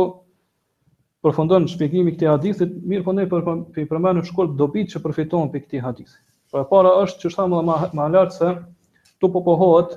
përfondon 1.26 1.68
shpjegimi 1.70 2.10
shpikimi 2.16 2.16
këti 2.16 2.30
hadithit, 2.32 2.72
mirë 2.90 3.04
për 3.04 3.06
po 3.12 3.16
ne 3.18 3.26
për, 3.30 3.44
për, 3.76 3.88
për, 3.92 4.02
për 4.08 4.22
shkollë 4.32 4.56
dobit 4.58 4.90
që 4.94 5.02
përfiton 5.06 5.52
për 5.54 5.66
këti 5.68 5.82
hadithit. 5.86 6.22
Pra 6.50 6.64
para 6.72 6.96
është 7.04 7.22
që 7.28 7.32
shtamë 7.36 7.58
dhe 7.60 7.66
ma, 7.68 7.76
lart 8.00 8.14
lartë 8.14 8.38
se 8.40 8.50
tu 9.22 9.30
po 9.36 9.44
pohohet 9.46 9.94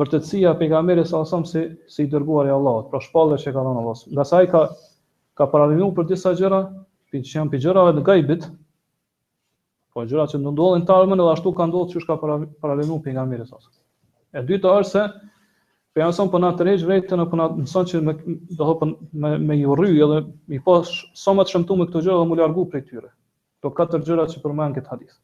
vërtëtsia 0.00 0.54
për 0.62 0.70
gamere 0.72 1.04
sa 1.10 1.20
asam 1.26 1.44
si, 1.50 1.66
si 1.92 2.06
i 2.06 2.08
dërguar 2.14 2.48
e 2.48 2.54
Allahot, 2.56 2.88
pra 2.94 3.02
shpallë 3.04 3.36
e 3.36 3.42
që 3.44 3.52
ka 3.58 3.64
dhe 3.66 3.74
në 3.76 3.96
Nga 4.16 4.24
sa 4.32 4.40
ka, 4.54 4.62
ka 5.36 5.48
paradinu 5.52 5.90
për 5.98 6.08
disa 6.14 6.32
gjëra, 6.40 6.62
për 7.12 7.24
që 7.28 7.36
janë 7.42 7.52
për 7.56 7.62
gjera 7.66 7.88
dhe 8.00 8.06
gajbit, 8.08 8.48
Po 9.90 10.04
gjëra 10.06 10.24
që 10.30 10.38
ndodhin 10.38 10.84
tarmën 10.86 11.18
edhe 11.18 11.32
ashtu 11.32 11.50
ka 11.58 11.66
ndodhur 11.66 11.90
çështja 11.96 12.14
para 12.22 12.36
para 12.62 12.76
lenu 12.78 13.00
pejgamberit 13.02 13.48
sa. 13.50 13.58
E 14.30 14.38
dyta 14.46 14.72
është 14.80 14.90
se 14.92 15.02
pe 15.90 15.98
po 15.98 16.04
janë 16.04 16.14
son 16.14 16.28
po 16.32 16.38
na 16.42 16.50
tërheq 16.58 16.84
vërtetën 16.86 17.22
apo 17.24 17.38
na 17.38 17.46
mëson 17.60 17.88
që 17.90 18.00
me 18.08 18.12
do 18.58 18.66
të 18.80 18.88
me 19.22 19.30
me 19.46 19.56
i 19.58 19.64
rry 19.70 19.96
edhe 20.04 20.20
i 20.54 20.60
pa 20.62 20.66
po 20.68 20.76
sa 21.22 21.34
më 21.34 21.46
të 21.48 21.54
shëmtu 21.54 21.78
me 21.80 21.86
këto 21.88 22.02
gjëra 22.04 22.20
dhe 22.20 22.28
më 22.30 22.38
largu 22.38 22.64
prej 22.74 22.84
tyre. 22.90 23.10
Kto 23.58 23.72
katër 23.80 24.04
gjëra 24.06 24.28
që 24.30 24.42
përmend 24.44 24.76
këtë 24.78 24.90
hadith. 24.92 25.16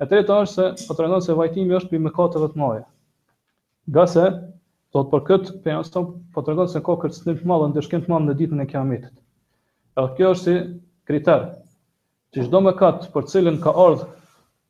E 0.00 0.04
treta 0.10 0.36
është 0.44 0.66
se 0.82 0.88
po 0.90 0.96
trendon 0.98 1.24
se 1.24 1.36
vajtimi 1.38 1.78
është 1.80 1.94
për 1.94 2.04
mëkate 2.08 2.42
të 2.44 2.60
mëdha. 2.64 2.84
Gase 3.96 4.26
do 4.92 5.00
të 5.06 5.12
për 5.14 5.24
kët 5.30 5.48
pe 5.54 5.58
po 5.64 5.72
janë 5.72 5.88
son 5.88 6.10
po 6.36 6.44
trendon 6.44 6.68
se 6.74 6.84
kokë 6.90 7.10
të 7.14 7.20
shtim 7.22 7.40
të 7.40 7.50
mëdha 7.50 7.70
në 7.70 7.78
dëshkim 7.78 8.04
të 8.04 8.12
mëdha 8.12 8.26
në 8.26 8.36
ditën 8.42 8.60
e 8.66 8.68
kiametit. 8.74 9.14
Edhe 9.96 10.14
kjo 10.18 10.34
është 10.36 10.44
si 10.44 10.54
kriter. 11.08 11.48
Ti 12.34 12.44
çdo 12.44 12.60
mëkat 12.68 13.08
për 13.14 13.28
cilën 13.32 13.60
ka 13.64 13.72
ardhur 13.86 14.12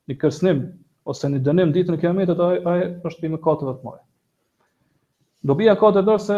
i 0.06 0.14
kërsnim 0.22 0.68
ose 1.08 1.28
në 1.28 1.40
dënim 1.46 1.72
ditë 1.76 1.94
në 1.94 1.98
kiametet, 2.02 2.40
a, 2.40 2.76
është 3.08 3.24
për 3.24 3.32
më 3.34 3.40
katëve 3.46 3.74
të 3.80 3.86
mëjë. 3.88 4.02
Do 5.50 5.56
bia 5.58 5.74
katëve 5.76 6.00
të 6.02 6.08
dërse, 6.08 6.36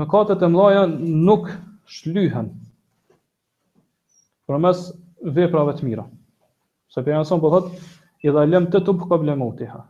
më 0.00 0.06
katët 0.12 0.44
e 0.46 0.50
mëlaja 0.52 0.84
nuk 1.30 1.48
shlyhen 1.94 2.50
për 4.50 4.60
mes 4.62 4.84
veprave 5.38 5.74
të 5.78 5.88
mira. 5.88 6.04
Se 6.94 7.02
për 7.02 7.16
janëson 7.16 7.42
për 7.42 7.48
po 7.48 7.56
thëtë, 7.56 7.88
i 8.24 8.32
dhe 8.36 8.46
lem 8.52 8.70
të 8.72 8.84
tupë 8.86 9.08
këpële 9.10 9.34
motiha. 9.40 9.82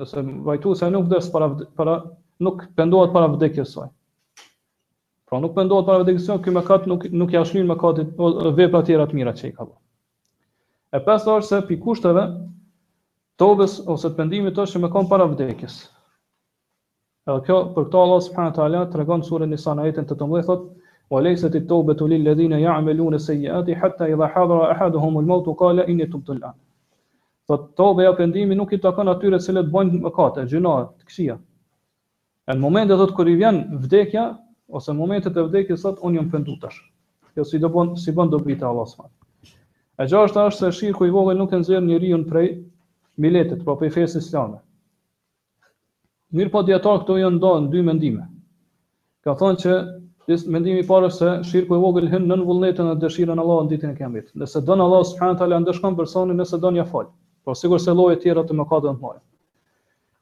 Nëse 0.00 0.24
vajtu 0.46 0.74
se 0.78 0.88
nuk, 0.94 1.12
para, 1.34 1.50
para, 1.78 1.98
nuk 2.46 2.64
pëndohet 2.78 3.12
para 3.14 3.28
vdekje 3.34 3.66
sojë. 3.68 3.90
Pra 5.28 5.42
nuk 5.42 5.52
pëndohet 5.58 5.86
para 5.90 6.00
vdekje 6.02 6.24
sojë, 6.24 6.42
këmë 6.46 6.62
katë 6.68 6.88
nuk, 6.90 7.04
nuk 7.20 7.34
jashlyhen 7.36 7.68
më 7.68 7.76
katët, 7.82 8.16
vepra 8.58 8.80
tjera 8.88 9.04
të 9.10 9.20
mira 9.20 9.36
që 9.36 9.50
i 9.50 9.52
ka 9.58 9.66
bërë. 9.68 9.82
E 10.96 11.00
pesë 11.04 11.28
dërse, 11.28 11.60
pi 11.68 11.76
kushtëve, 11.84 12.24
tobes 13.38 13.74
ose 13.94 14.08
të 14.10 14.16
pendimit 14.18 14.56
të 14.58 14.64
që 14.72 14.80
me 14.82 14.88
konë 14.90 15.08
para 15.10 15.26
vdekjes. 15.30 15.74
Edhe 17.28 17.42
kjo, 17.46 17.58
për 17.76 17.86
këta 17.86 18.00
Allah 18.02 18.22
subhanahu 18.26 18.60
e 18.60 18.64
ala, 18.66 18.80
të 18.90 18.98
regonë 19.02 19.26
surën 19.28 19.52
një 19.52 19.58
sana 19.64 19.84
jetën 19.86 20.06
të 20.08 20.16
të 20.20 20.28
mdhe, 20.30 20.40
thot, 20.48 20.62
o 21.14 21.20
lejse 21.24 21.50
ti 21.54 21.60
tobe 21.70 21.94
të 21.98 22.08
lillë 22.12 22.34
dhina 22.38 22.58
ja 22.62 22.74
amelu 22.80 23.06
në 23.14 23.20
sejë 23.26 23.52
ati, 23.60 23.76
hëtta 23.78 24.08
i 24.12 24.16
dha 24.18 24.28
hadra 24.34 24.62
e 24.72 24.76
hadu 24.80 25.00
humul 25.02 25.28
maut 25.28 25.46
u 25.46 25.54
kala, 25.60 25.84
inni 25.92 26.06
të 26.08 26.22
mdhe 26.22 26.38
lanë. 26.40 26.58
Thot, 27.48 27.68
tobe 27.80 28.04
ja 28.08 28.14
pendimi 28.16 28.56
nuk 28.58 28.72
i 28.76 28.80
të 28.82 28.90
akon 28.90 29.12
atyre 29.12 29.38
cilë 29.44 29.62
të 29.68 29.72
bojnë 29.76 30.00
më 30.08 30.12
kate, 30.18 30.46
gjuna, 30.50 30.72
të 30.98 31.08
këshia. 31.10 31.36
E 32.50 32.56
në 32.56 32.64
momente, 32.64 32.96
thot, 33.00 33.12
kër 33.16 33.30
i 33.30 33.36
vjen 33.42 33.60
vdekja, 33.84 34.26
ose 34.80 34.92
në 34.96 34.98
momente 35.00 35.30
të 35.32 35.46
vdekja, 35.48 35.76
thot, 35.84 36.00
unë 36.04 36.18
jëmë 36.20 36.32
pëndutash. 36.34 36.80
Kjo 37.36 37.44
si, 37.46 37.60
bon, 37.76 37.94
si 37.96 38.12
bon 38.16 38.32
do 38.32 38.40
bita 38.44 38.66
Allah 38.72 38.88
subhanët 38.90 39.14
e 39.98 40.04
gjashta 40.06 40.44
është 40.46 40.58
se 40.62 40.68
shirkë 40.78 41.06
i 41.08 41.10
vogël 41.14 41.38
nuk 41.40 41.50
e 41.52 41.58
nxjerr 41.58 41.82
njeriu 41.86 42.18
prej 42.30 42.52
miletet, 43.22 43.62
pra 43.66 43.74
po, 43.74 43.78
për 43.82 43.92
fesë 43.96 44.20
islame. 44.22 44.60
Mirë 46.36 46.50
po 46.52 46.62
djetarë 46.68 47.02
këto 47.04 47.18
janë 47.22 47.36
ndonë 47.40 47.70
dy 47.72 47.80
mendime. 47.86 48.24
Ka 49.26 49.34
thonë 49.40 49.62
që 49.62 49.78
disë 50.30 50.52
mendimi 50.52 50.82
parë 50.86 51.08
se 51.12 51.30
shirkë 51.48 51.72
e 51.74 51.80
vogël 51.82 52.08
hynë 52.12 52.28
nën 52.30 52.42
vullnetën 52.48 52.90
e 52.92 52.98
dëshirën 53.02 53.40
Allah 53.42 53.62
në 53.64 53.72
ditën 53.72 53.94
e 53.94 53.96
kemit. 53.96 54.26
Nëse 54.38 54.60
dënë 54.68 54.84
Allah 54.84 55.02
së 55.08 55.16
shkanë 55.16 55.38
tala 55.40 55.58
ndëshkanë 55.64 55.98
personin 56.00 56.36
nëse 56.40 56.60
dënë 56.64 56.82
ja 56.82 56.84
falë. 56.92 57.10
Por 57.48 57.56
sigur 57.58 57.80
se 57.82 57.94
lojë 57.96 58.20
tjera 58.22 58.44
të 58.46 58.54
më 58.58 58.68
ka 58.70 58.80
të 58.84 58.92
marë. 59.00 59.20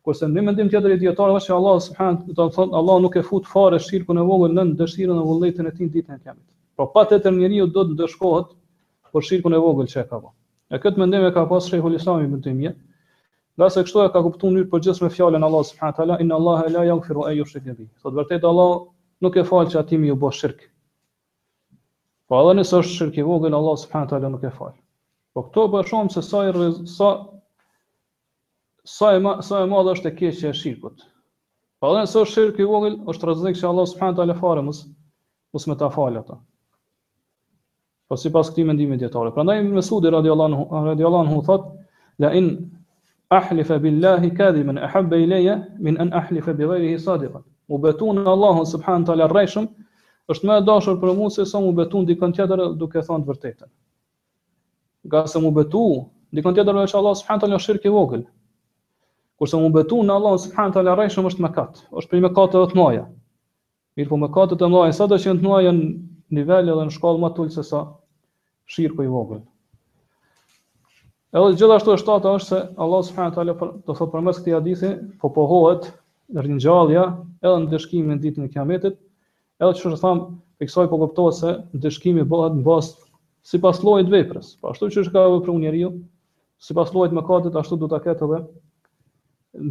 Kurse 0.07 0.29
në 0.31 0.45
mendim 0.47 0.69
tjetër 0.71 0.95
i 0.95 1.01
djetarë 1.03 1.37
është 1.41 1.51
që 1.53 1.57
Allah 1.59 1.77
subhanahu 1.89 2.37
të 2.39 2.49
thonë 2.57 2.77
Allah 2.81 3.01
nuk 3.03 3.17
e 3.19 3.25
fut 3.27 3.47
fare 3.51 3.81
shirkun 3.83 4.21
e 4.23 4.25
vogël 4.29 4.55
nën 4.57 4.73
dëshirën 4.79 5.19
e 5.19 5.27
vullnetën 5.27 5.67
e 5.67 5.75
tij 5.75 5.89
ditën 5.91 6.15
e 6.15 6.21
kiametit. 6.23 6.55
Po 6.79 6.87
patjetër 6.95 7.35
do 7.67 7.83
të 7.83 7.89
ndëshkohet 7.97 8.55
për 9.13 9.27
shirkun 9.29 9.59
e 9.59 9.63
vogël 9.67 9.91
që 9.93 10.05
e 10.05 10.09
ka 10.09 10.23
E 10.67 10.79
këtë 10.83 10.99
mendim 10.99 11.23
e 11.23 11.31
ka 11.31 11.45
pas 11.47 11.63
Shejhu 11.71 11.93
Islami 11.95 12.25
ibn 12.27 12.41
Timia, 12.43 12.73
Nga 13.57 13.69
se 13.75 13.83
kështu 13.85 14.01
e 14.05 14.09
ka 14.15 14.21
kuptu 14.25 14.49
në 14.53 14.63
përgjithësi 14.73 15.09
fjalën 15.17 15.45
Allah 15.47 15.63
subhanahu 15.67 15.93
wa 15.93 15.97
taala 15.99 16.17
inna 16.23 16.37
Allah 16.39 16.65
la 16.73 16.83
yaghfiru 16.91 17.23
an 17.29 17.37
në 17.37 17.77
bihi. 17.77 17.87
Sot 18.03 18.13
vërtet 18.17 18.43
Allah 18.49 18.75
nuk 19.27 19.37
e 19.37 19.45
fal 19.51 19.65
që 19.75 19.79
atimi 19.81 20.11
u 20.13 20.17
bë 20.25 20.31
shirkë. 20.41 20.67
Po 22.29 22.41
edhe 22.43 22.57
nësë 22.59 22.81
është 22.81 22.97
shirkë 22.97 23.23
i 23.23 23.25
vogël 23.29 23.57
Allah 23.61 23.79
subhanahu 23.85 24.09
wa 24.09 24.11
taala 24.13 24.33
nuk 24.35 24.45
e 24.45 24.51
fal. 24.59 24.75
Po 25.33 25.47
këto 25.49 25.65
po 25.73 25.83
shumë 25.89 26.13
se 26.17 26.23
sa 26.23 26.43
sa 26.97 27.11
sa 28.97 29.15
e 29.17 29.23
ma, 29.25 29.33
sa 29.43 29.63
e 29.65 29.71
madhe 29.73 29.97
është 29.97 30.13
e 30.13 30.17
keqja 30.19 30.53
e 30.53 30.59
shirkut. 30.61 31.07
Po 31.81 31.95
edhe 31.95 32.03
nësë 32.05 32.21
është 32.27 32.37
shirkë 32.37 32.61
i 32.61 32.69
vogël 32.75 33.01
është 33.15 33.31
rëzikë 33.33 33.61
që 33.63 33.71
Allah 33.73 33.89
subhanahu 33.95 34.15
wa 34.17 34.19
taala 34.21 34.39
fare 34.45 34.67
mos 34.69 34.85
mos 35.57 35.69
ta 35.81 35.89
fal 35.97 36.21
ata. 36.23 36.37
Po 38.07 38.21
sipas 38.21 38.53
këtij 38.53 38.69
mendimi 38.75 39.01
dietar. 39.01 39.33
Prandaj 39.33 39.65
Mesudi 39.81 40.13
radiallahu 40.13 40.89
radiallahu 40.93 41.43
thotë 41.49 41.71
la 42.27 42.35
in 42.43 42.53
ahlifa 43.31 43.77
billahi 43.83 44.31
kadhiman 44.37 44.77
ahabba 44.79 45.17
ilayya 45.23 45.55
min 45.87 45.97
an 46.03 46.11
ahlifa 46.19 46.53
bi 46.59 46.65
ghayrihi 46.73 46.99
sadiqan 47.05 47.43
u 47.69 47.79
betun 47.85 48.19
Allahu 48.33 48.65
subhanahu 48.73 49.03
wa 49.03 49.07
taala 49.09 49.27
rreshëm 49.33 49.67
është 50.35 50.47
më 50.51 50.59
e 50.61 50.65
dashur 50.69 50.95
për 51.05 51.13
mua 51.19 51.31
se 51.39 51.45
sa 51.53 51.59
më 51.65 51.73
betun 51.81 52.07
dikon 52.11 52.33
tjetër 52.37 52.63
duke 52.83 52.99
thënë 53.09 53.23
të 53.25 53.29
vërtetën. 53.31 53.71
Nga 55.07 55.23
sa 55.33 55.39
më 55.43 55.51
betu, 55.59 55.83
dikon 56.35 56.55
tjetër 56.57 56.75
në 56.79 56.85
Allah 57.01 57.15
subhanahu 57.21 57.41
wa 57.43 57.47
taala 57.47 57.59
shirki 57.67 57.89
i 57.91 57.95
vogël. 57.97 58.25
Kurse 59.39 59.59
më 59.63 59.71
betu 59.77 60.01
në 60.03 60.13
Allah 60.17 60.35
subhanahu 60.45 60.71
wa 60.73 60.77
taala 60.79 60.97
rreshëm 60.99 61.27
është 61.31 61.43
më 61.47 61.51
kat, 61.59 61.75
është 62.01 62.11
prime 62.11 62.31
katë 62.41 62.59
të 62.73 62.81
mëdha. 62.81 63.05
Mirë 63.97 64.11
po 64.11 64.17
më 64.25 64.29
katë 64.39 64.55
të 64.63 64.71
mëdha, 64.75 64.91
sado 64.99 65.19
që 65.23 65.27
janë 65.31 65.41
të 65.43 65.47
mëdha 65.49 65.73
në 65.79 65.83
nivel 66.41 66.75
edhe 66.75 66.85
në 66.91 66.95
shkallë 66.99 67.23
më 67.23 67.29
të 67.35 67.39
ulë 67.45 67.55
se 67.59 67.63
sa 67.71 67.83
shirku 68.77 69.07
i 69.07 69.11
vogël. 69.15 69.43
Edhe 71.37 71.53
gjithashtu 71.61 71.93
e 71.93 71.97
shtata 72.01 72.31
është 72.39 72.49
se 72.49 72.59
Allah 72.81 73.01
subhanahu 73.07 73.35
taala 73.39 73.55
do 73.65 73.93
thotë 73.97 74.13
përmes 74.15 74.39
këtij 74.41 74.55
hadithi, 74.57 74.91
po 75.23 75.29
pohohet 75.39 75.89
ringjallja 76.45 77.03
edhe 77.49 77.59
në 77.65 77.75
dëshkimin 77.75 78.15
në 78.17 78.23
ditën 78.23 78.47
e 78.47 78.53
Kiametit. 78.55 78.95
Edhe 79.61 79.75
çu 79.83 79.93
të 79.93 79.99
tham, 80.01 80.23
teksoj 80.63 80.87
po 80.93 81.01
kuptohet 81.03 81.37
se 81.41 81.53
dëshkimi 81.85 82.25
bëhet 82.31 82.57
në 82.57 82.65
bazë 82.71 82.97
sipas 83.51 83.83
llojit 83.85 84.09
të 84.09 84.15
veprës. 84.15 84.49
Po 84.63 84.73
ashtu 84.73 84.89
që 84.95 85.03
është 85.05 85.13
ka 85.19 85.27
vepruar 85.35 85.61
njeriu, 85.61 85.91
sipas 86.71 86.95
llojit 86.97 87.13
të 87.13 87.19
mëkatit 87.21 87.61
ashtu 87.63 87.79
do 87.85 87.91
ta 87.93 88.01
ketë 88.07 88.31
edhe 88.31 88.41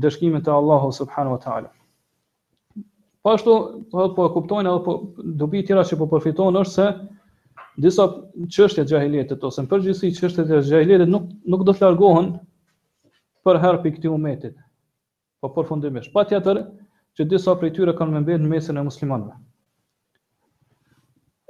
dëshkimin 0.05 0.45
te 0.45 0.53
Allahu 0.59 0.93
subhanahu 0.99 1.39
wa 1.39 1.43
taala. 1.47 1.73
Po 3.25 3.33
ashtu 3.33 3.57
po 3.89 4.11
po 4.19 4.29
kuptojnë 4.37 4.77
po 4.85 4.99
dobi 5.41 5.65
tjera 5.65 5.81
që 5.89 6.01
po 6.03 6.11
përfitojnë 6.13 6.61
është 6.67 6.77
se 6.77 6.91
disa 7.77 8.05
çështje 8.55 8.83
të 8.85 8.91
xahiletit 8.95 9.41
ose 9.43 9.63
në 9.65 9.69
përgjithësi 9.71 10.09
çështjet 10.15 10.51
e 10.51 10.59
xahiletit 10.67 11.09
nuk 11.11 11.25
nuk 11.53 11.65
do 11.67 11.73
të 11.75 11.83
largohen 11.83 12.29
për 13.45 13.59
herë 13.63 13.81
pikë 13.83 13.97
këtij 13.99 14.11
umetit. 14.15 14.53
Po 15.43 15.49
përfundimisht, 15.57 16.13
patjetër 16.15 16.61
që 17.17 17.27
disa 17.33 17.55
prej 17.59 17.73
tyre 17.77 17.95
kanë 17.99 18.15
më 18.15 18.23
mbetë 18.23 18.43
në 18.45 18.51
mesin 18.53 18.79
e 18.79 18.85
muslimanëve. 18.87 19.35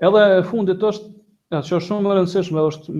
Edhe 0.03 0.23
fundit 0.49 0.81
është, 0.83 1.13
që 1.55 1.61
është 1.77 1.85
shumë 1.91 2.15
rëndësishme, 2.17 2.65
është 2.71 2.95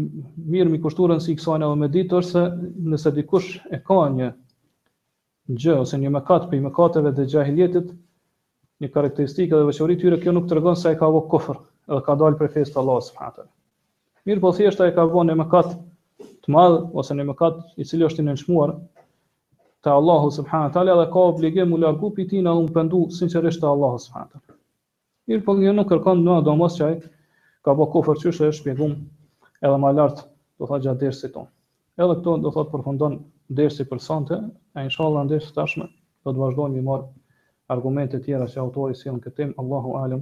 mirë 0.53 0.76
mi 0.76 0.80
kushtu 0.85 1.10
rëndësi 1.10 1.34
i 1.34 1.38
kësajnë 1.41 1.68
edhe 1.68 1.81
me 1.81 1.89
ditë, 1.95 2.22
është 2.22 2.31
se 2.31 2.47
nëse 2.93 3.14
dikush 3.18 3.49
e 3.76 3.81
ka 3.89 3.99
një 4.15 4.30
gjë, 5.61 5.76
ose 5.81 5.99
një 6.02 6.14
mekat 6.19 6.45
për 6.49 6.61
i 6.61 6.65
mekateve 6.69 7.11
dhe 7.18 7.26
gjahiljetit, 7.34 7.91
një 8.81 8.91
karakteristikë 8.95 9.60
dhe 9.60 9.68
veqëri 9.73 9.99
tyre, 10.02 10.22
kjo 10.23 10.31
nuk 10.38 10.47
të 10.49 10.60
rëgonë 10.61 10.80
se 10.85 10.93
e 10.95 10.99
ka 11.02 11.10
avokë 11.11 11.31
kofërë 11.35 11.61
dhe 11.94 12.02
ka 12.06 12.16
dalë 12.18 12.38
për 12.40 12.49
fesë 12.57 12.74
të 12.76 12.80
Allah 12.82 13.02
subhanahu 13.07 13.44
Mirë 14.30 14.41
po 14.44 14.52
thjesht 14.57 14.80
ai 14.82 14.91
ka 14.94 15.03
vënë 15.16 15.34
një 15.34 15.40
mëkat 15.41 15.74
të 16.45 16.53
madh 16.56 16.95
ose 17.02 17.14
në 17.18 17.26
mëkat 17.32 17.60
i 17.78 17.86
cili 17.86 18.07
është 18.07 18.24
i 18.24 18.28
nënshmuar 18.30 18.74
te 19.86 19.94
Allahu 19.94 20.32
subhanahu 20.40 20.74
taala 20.78 20.95
dhe 21.03 21.12
ka 21.14 21.26
obligim 21.32 21.74
u 21.74 21.80
largu 21.84 22.10
pi 22.18 22.26
tina 22.32 22.53
u 22.53 22.66
pendu 22.78 23.03
sinqerisht 23.20 23.62
te 23.62 23.70
Allahu 23.70 23.99
subhanahu 24.06 24.32
taala. 24.40 24.57
Mirë 25.30 25.45
po 25.49 25.53
ne 25.60 25.68
jo, 25.68 25.74
nuk 25.78 25.90
kërkon 25.91 26.22
ndonjë 26.26 26.45
domos 26.48 26.78
që 26.80 26.88
ai 26.88 26.98
ka 27.66 27.78
bë 27.80 27.88
kufër 27.94 28.24
çështë 28.24 28.49
është 28.49 28.60
shpjeguar 28.62 28.98
edhe 29.62 29.78
më 29.86 29.94
lart 29.99 30.24
do 30.26 30.72
thotë 30.72 30.88
gjatë 30.88 31.03
dersit 31.06 31.34
ton. 31.38 31.48
Edhe 32.02 32.18
këto 32.22 32.38
do 32.48 32.53
thotë 32.57 32.74
përfundon 32.74 33.20
dersi 33.60 33.86
për 33.91 34.02
sonte, 34.10 34.41
e 34.74 34.80
inshallah 34.90 35.26
në 35.28 35.36
dersi 35.36 35.53
tashmë 35.62 35.88
do 36.26 36.34
të 36.34 36.41
vazhdojmë 36.41 36.82
të 36.82 36.86
marr 36.90 37.06
argumente 37.76 38.22
tjera 38.26 38.49
që 38.56 38.64
autori 38.66 38.98
sjell 38.99 39.22
këtim 39.28 39.53
Allahu 39.62 39.95
Alim, 40.02 40.22